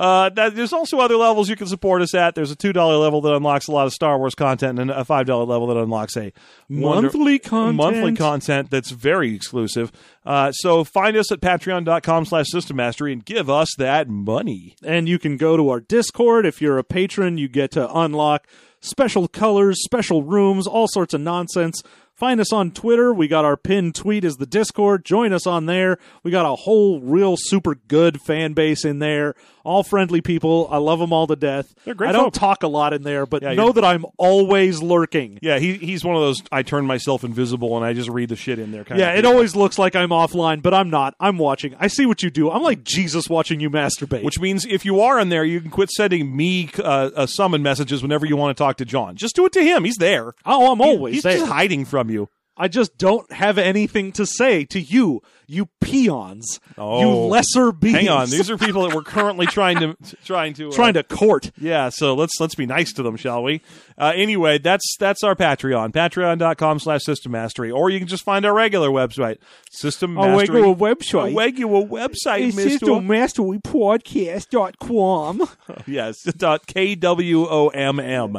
Uh, 0.00 0.30
that, 0.30 0.56
there's 0.56 0.72
also 0.72 0.98
other 0.98 1.16
levels 1.16 1.50
you 1.50 1.56
can 1.56 1.66
support 1.66 2.00
us 2.00 2.14
at. 2.14 2.34
There's 2.34 2.50
a 2.50 2.56
two 2.56 2.72
dollar 2.72 2.96
level 2.96 3.20
that 3.20 3.34
unlocks 3.34 3.68
a 3.68 3.72
lot 3.72 3.86
of 3.86 3.92
Star 3.92 4.16
Wars 4.18 4.34
content, 4.34 4.78
and 4.78 4.90
a 4.90 5.04
five 5.04 5.26
dollar 5.26 5.44
level 5.44 5.66
that 5.66 5.76
unlocks 5.76 6.16
a 6.16 6.32
wonder- 6.70 7.08
Monthly 7.12 7.38
content. 7.38 7.76
monthly 7.76 8.14
content 8.16 8.70
that's 8.70 8.90
very 8.92 9.34
exclusive. 9.34 9.92
Uh, 10.24 10.52
so 10.52 10.84
find 10.84 11.16
us 11.18 11.30
at 11.30 11.40
patreon.com 11.42 12.24
slash 12.24 12.46
system 12.48 12.76
mastery 12.78 13.12
and 13.12 13.24
give 13.24 13.50
us 13.50 13.68
that 13.76 14.08
money. 14.08 14.74
and 14.84 15.06
you 15.08 15.18
can 15.18 15.36
go 15.36 15.56
to 15.58 15.68
our 15.68 15.80
Discord. 15.80 16.46
If 16.46 16.62
you're 16.62 16.78
a 16.78 16.84
patron, 16.84 17.36
you 17.36 17.48
get 17.48 17.70
to 17.72 17.94
unlock 17.94 18.46
special 18.80 19.28
colors, 19.28 19.82
special 19.84 20.22
rooms, 20.22 20.66
all 20.66 20.88
sorts 20.88 21.12
of 21.12 21.20
nonsense. 21.20 21.82
Find 22.20 22.38
us 22.38 22.52
on 22.52 22.70
Twitter. 22.70 23.14
We 23.14 23.28
got 23.28 23.46
our 23.46 23.56
pinned 23.56 23.94
tweet 23.94 24.26
as 24.26 24.36
the 24.36 24.44
Discord. 24.44 25.06
Join 25.06 25.32
us 25.32 25.46
on 25.46 25.64
there. 25.64 25.98
We 26.22 26.30
got 26.30 26.44
a 26.44 26.54
whole 26.54 27.00
real 27.00 27.34
super 27.38 27.74
good 27.88 28.20
fan 28.20 28.52
base 28.52 28.84
in 28.84 28.98
there. 28.98 29.34
All 29.64 29.82
friendly 29.82 30.20
people. 30.20 30.68
I 30.70 30.78
love 30.78 30.98
them 31.00 31.12
all 31.12 31.26
to 31.26 31.36
death. 31.36 31.74
They're 31.84 31.94
great 31.94 32.08
I 32.08 32.12
don't 32.12 32.24
folk. 32.24 32.32
talk 32.34 32.62
a 32.62 32.66
lot 32.68 32.92
in 32.94 33.02
there, 33.02 33.24
but 33.26 33.42
Yeah, 33.42 33.52
know 33.54 33.72
that 33.72 33.84
I'm 33.84 34.04
always 34.18 34.82
lurking. 34.82 35.38
Yeah, 35.42 35.58
he, 35.58 35.74
he's 35.74 36.02
one 36.04 36.14
of 36.16 36.22
those 36.22 36.42
I 36.52 36.62
turn 36.62 36.86
myself 36.86 37.24
invisible 37.24 37.76
and 37.76 37.84
I 37.84 37.92
just 37.92 38.08
read 38.08 38.30
the 38.30 38.36
shit 38.36 38.58
in 38.58 38.70
there 38.72 38.84
kind 38.84 38.98
Yeah, 39.00 39.12
it 39.14 39.24
always 39.26 39.54
looks 39.56 39.78
like 39.78 39.94
I'm 39.96 40.10
offline, 40.10 40.62
but 40.62 40.72
I'm 40.74 40.88
not. 40.90 41.14
I'm 41.20 41.36
watching. 41.38 41.74
I 41.78 41.88
see 41.88 42.06
what 42.06 42.22
you 42.22 42.30
do. 42.30 42.50
I'm 42.50 42.62
like 42.62 42.84
Jesus 42.84 43.28
watching 43.28 43.60
you 43.60 43.68
masturbate. 43.70 44.22
Which 44.24 44.40
means 44.40 44.64
if 44.66 44.84
you 44.84 45.00
are 45.00 45.18
in 45.20 45.28
there, 45.30 45.44
you 45.44 45.60
can 45.60 45.70
quit 45.70 45.90
sending 45.90 46.34
me 46.36 46.70
uh, 46.78 47.10
uh, 47.14 47.26
summon 47.26 47.62
messages 47.62 48.02
whenever 48.02 48.24
you 48.26 48.36
want 48.36 48.56
to 48.56 48.62
talk 48.62 48.76
to 48.78 48.84
John. 48.86 49.16
Just 49.16 49.36
do 49.36 49.44
it 49.46 49.52
to 49.52 49.62
him. 49.62 49.84
He's 49.84 49.96
there. 49.96 50.32
oh, 50.46 50.72
I'm 50.72 50.80
always 50.80 51.14
He's 51.16 51.22
there. 51.22 51.38
just 51.38 51.50
hiding 51.50 51.84
from 51.84 52.09
you. 52.10 52.28
I 52.56 52.66
just 52.68 52.98
don't 52.98 53.30
have 53.32 53.56
anything 53.56 54.12
to 54.12 54.26
say 54.26 54.66
to 54.66 54.78
you, 54.78 55.22
you 55.46 55.70
peons, 55.80 56.60
Oh. 56.76 57.00
you 57.00 57.08
lesser 57.08 57.72
beings. 57.72 57.96
Hang 57.96 58.08
on, 58.10 58.28
these 58.28 58.50
are 58.50 58.58
people 58.58 58.86
that 58.86 58.94
we're 58.94 59.02
currently 59.02 59.46
trying 59.56 59.78
to 59.78 59.96
trying 60.26 60.52
to 60.54 60.68
uh, 60.68 60.72
trying 60.72 60.92
to 60.94 61.02
court. 61.02 61.52
Yeah, 61.58 61.88
so 61.88 62.12
let's 62.14 62.34
let's 62.38 62.54
be 62.54 62.66
nice 62.66 62.92
to 62.94 63.02
them, 63.02 63.16
shall 63.16 63.42
we? 63.42 63.62
Uh, 63.96 64.12
anyway, 64.14 64.58
that's 64.58 64.84
that's 64.98 65.24
our 65.24 65.34
Patreon, 65.34 65.92
patreon.com 65.92 66.80
slash 66.80 67.02
system 67.02 67.32
mastery. 67.32 67.70
Or 67.70 67.88
you 67.88 67.98
can 67.98 68.08
just 68.08 68.24
find 68.24 68.44
our 68.44 68.52
regular 68.52 68.90
website, 68.90 69.38
system 69.72 70.18
Our 70.18 70.36
mastery. 70.36 70.60
regular 70.60 70.76
website. 70.94 71.32
A 71.32 71.36
regular 71.36 71.80
website, 71.86 72.48
It's 72.48 72.56
mister. 72.56 72.84
systemmasterypodcast.com. 72.86 75.48
yes, 75.86 76.22
dot 76.36 76.66
K-W-O-M-M. 76.66 78.36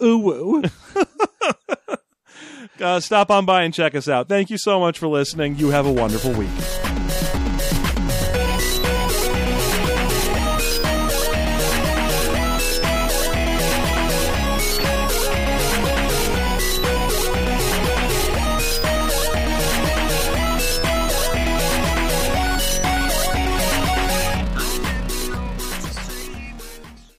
Ooh. 0.00 0.62
Uh, 2.84 3.00
stop 3.00 3.30
on 3.30 3.46
by 3.46 3.62
and 3.62 3.72
check 3.72 3.94
us 3.94 4.08
out. 4.08 4.28
Thank 4.28 4.50
you 4.50 4.58
so 4.58 4.78
much 4.78 4.98
for 4.98 5.08
listening. 5.08 5.56
You 5.56 5.70
have 5.70 5.86
a 5.86 5.92
wonderful 5.92 6.32
week. 6.32 7.03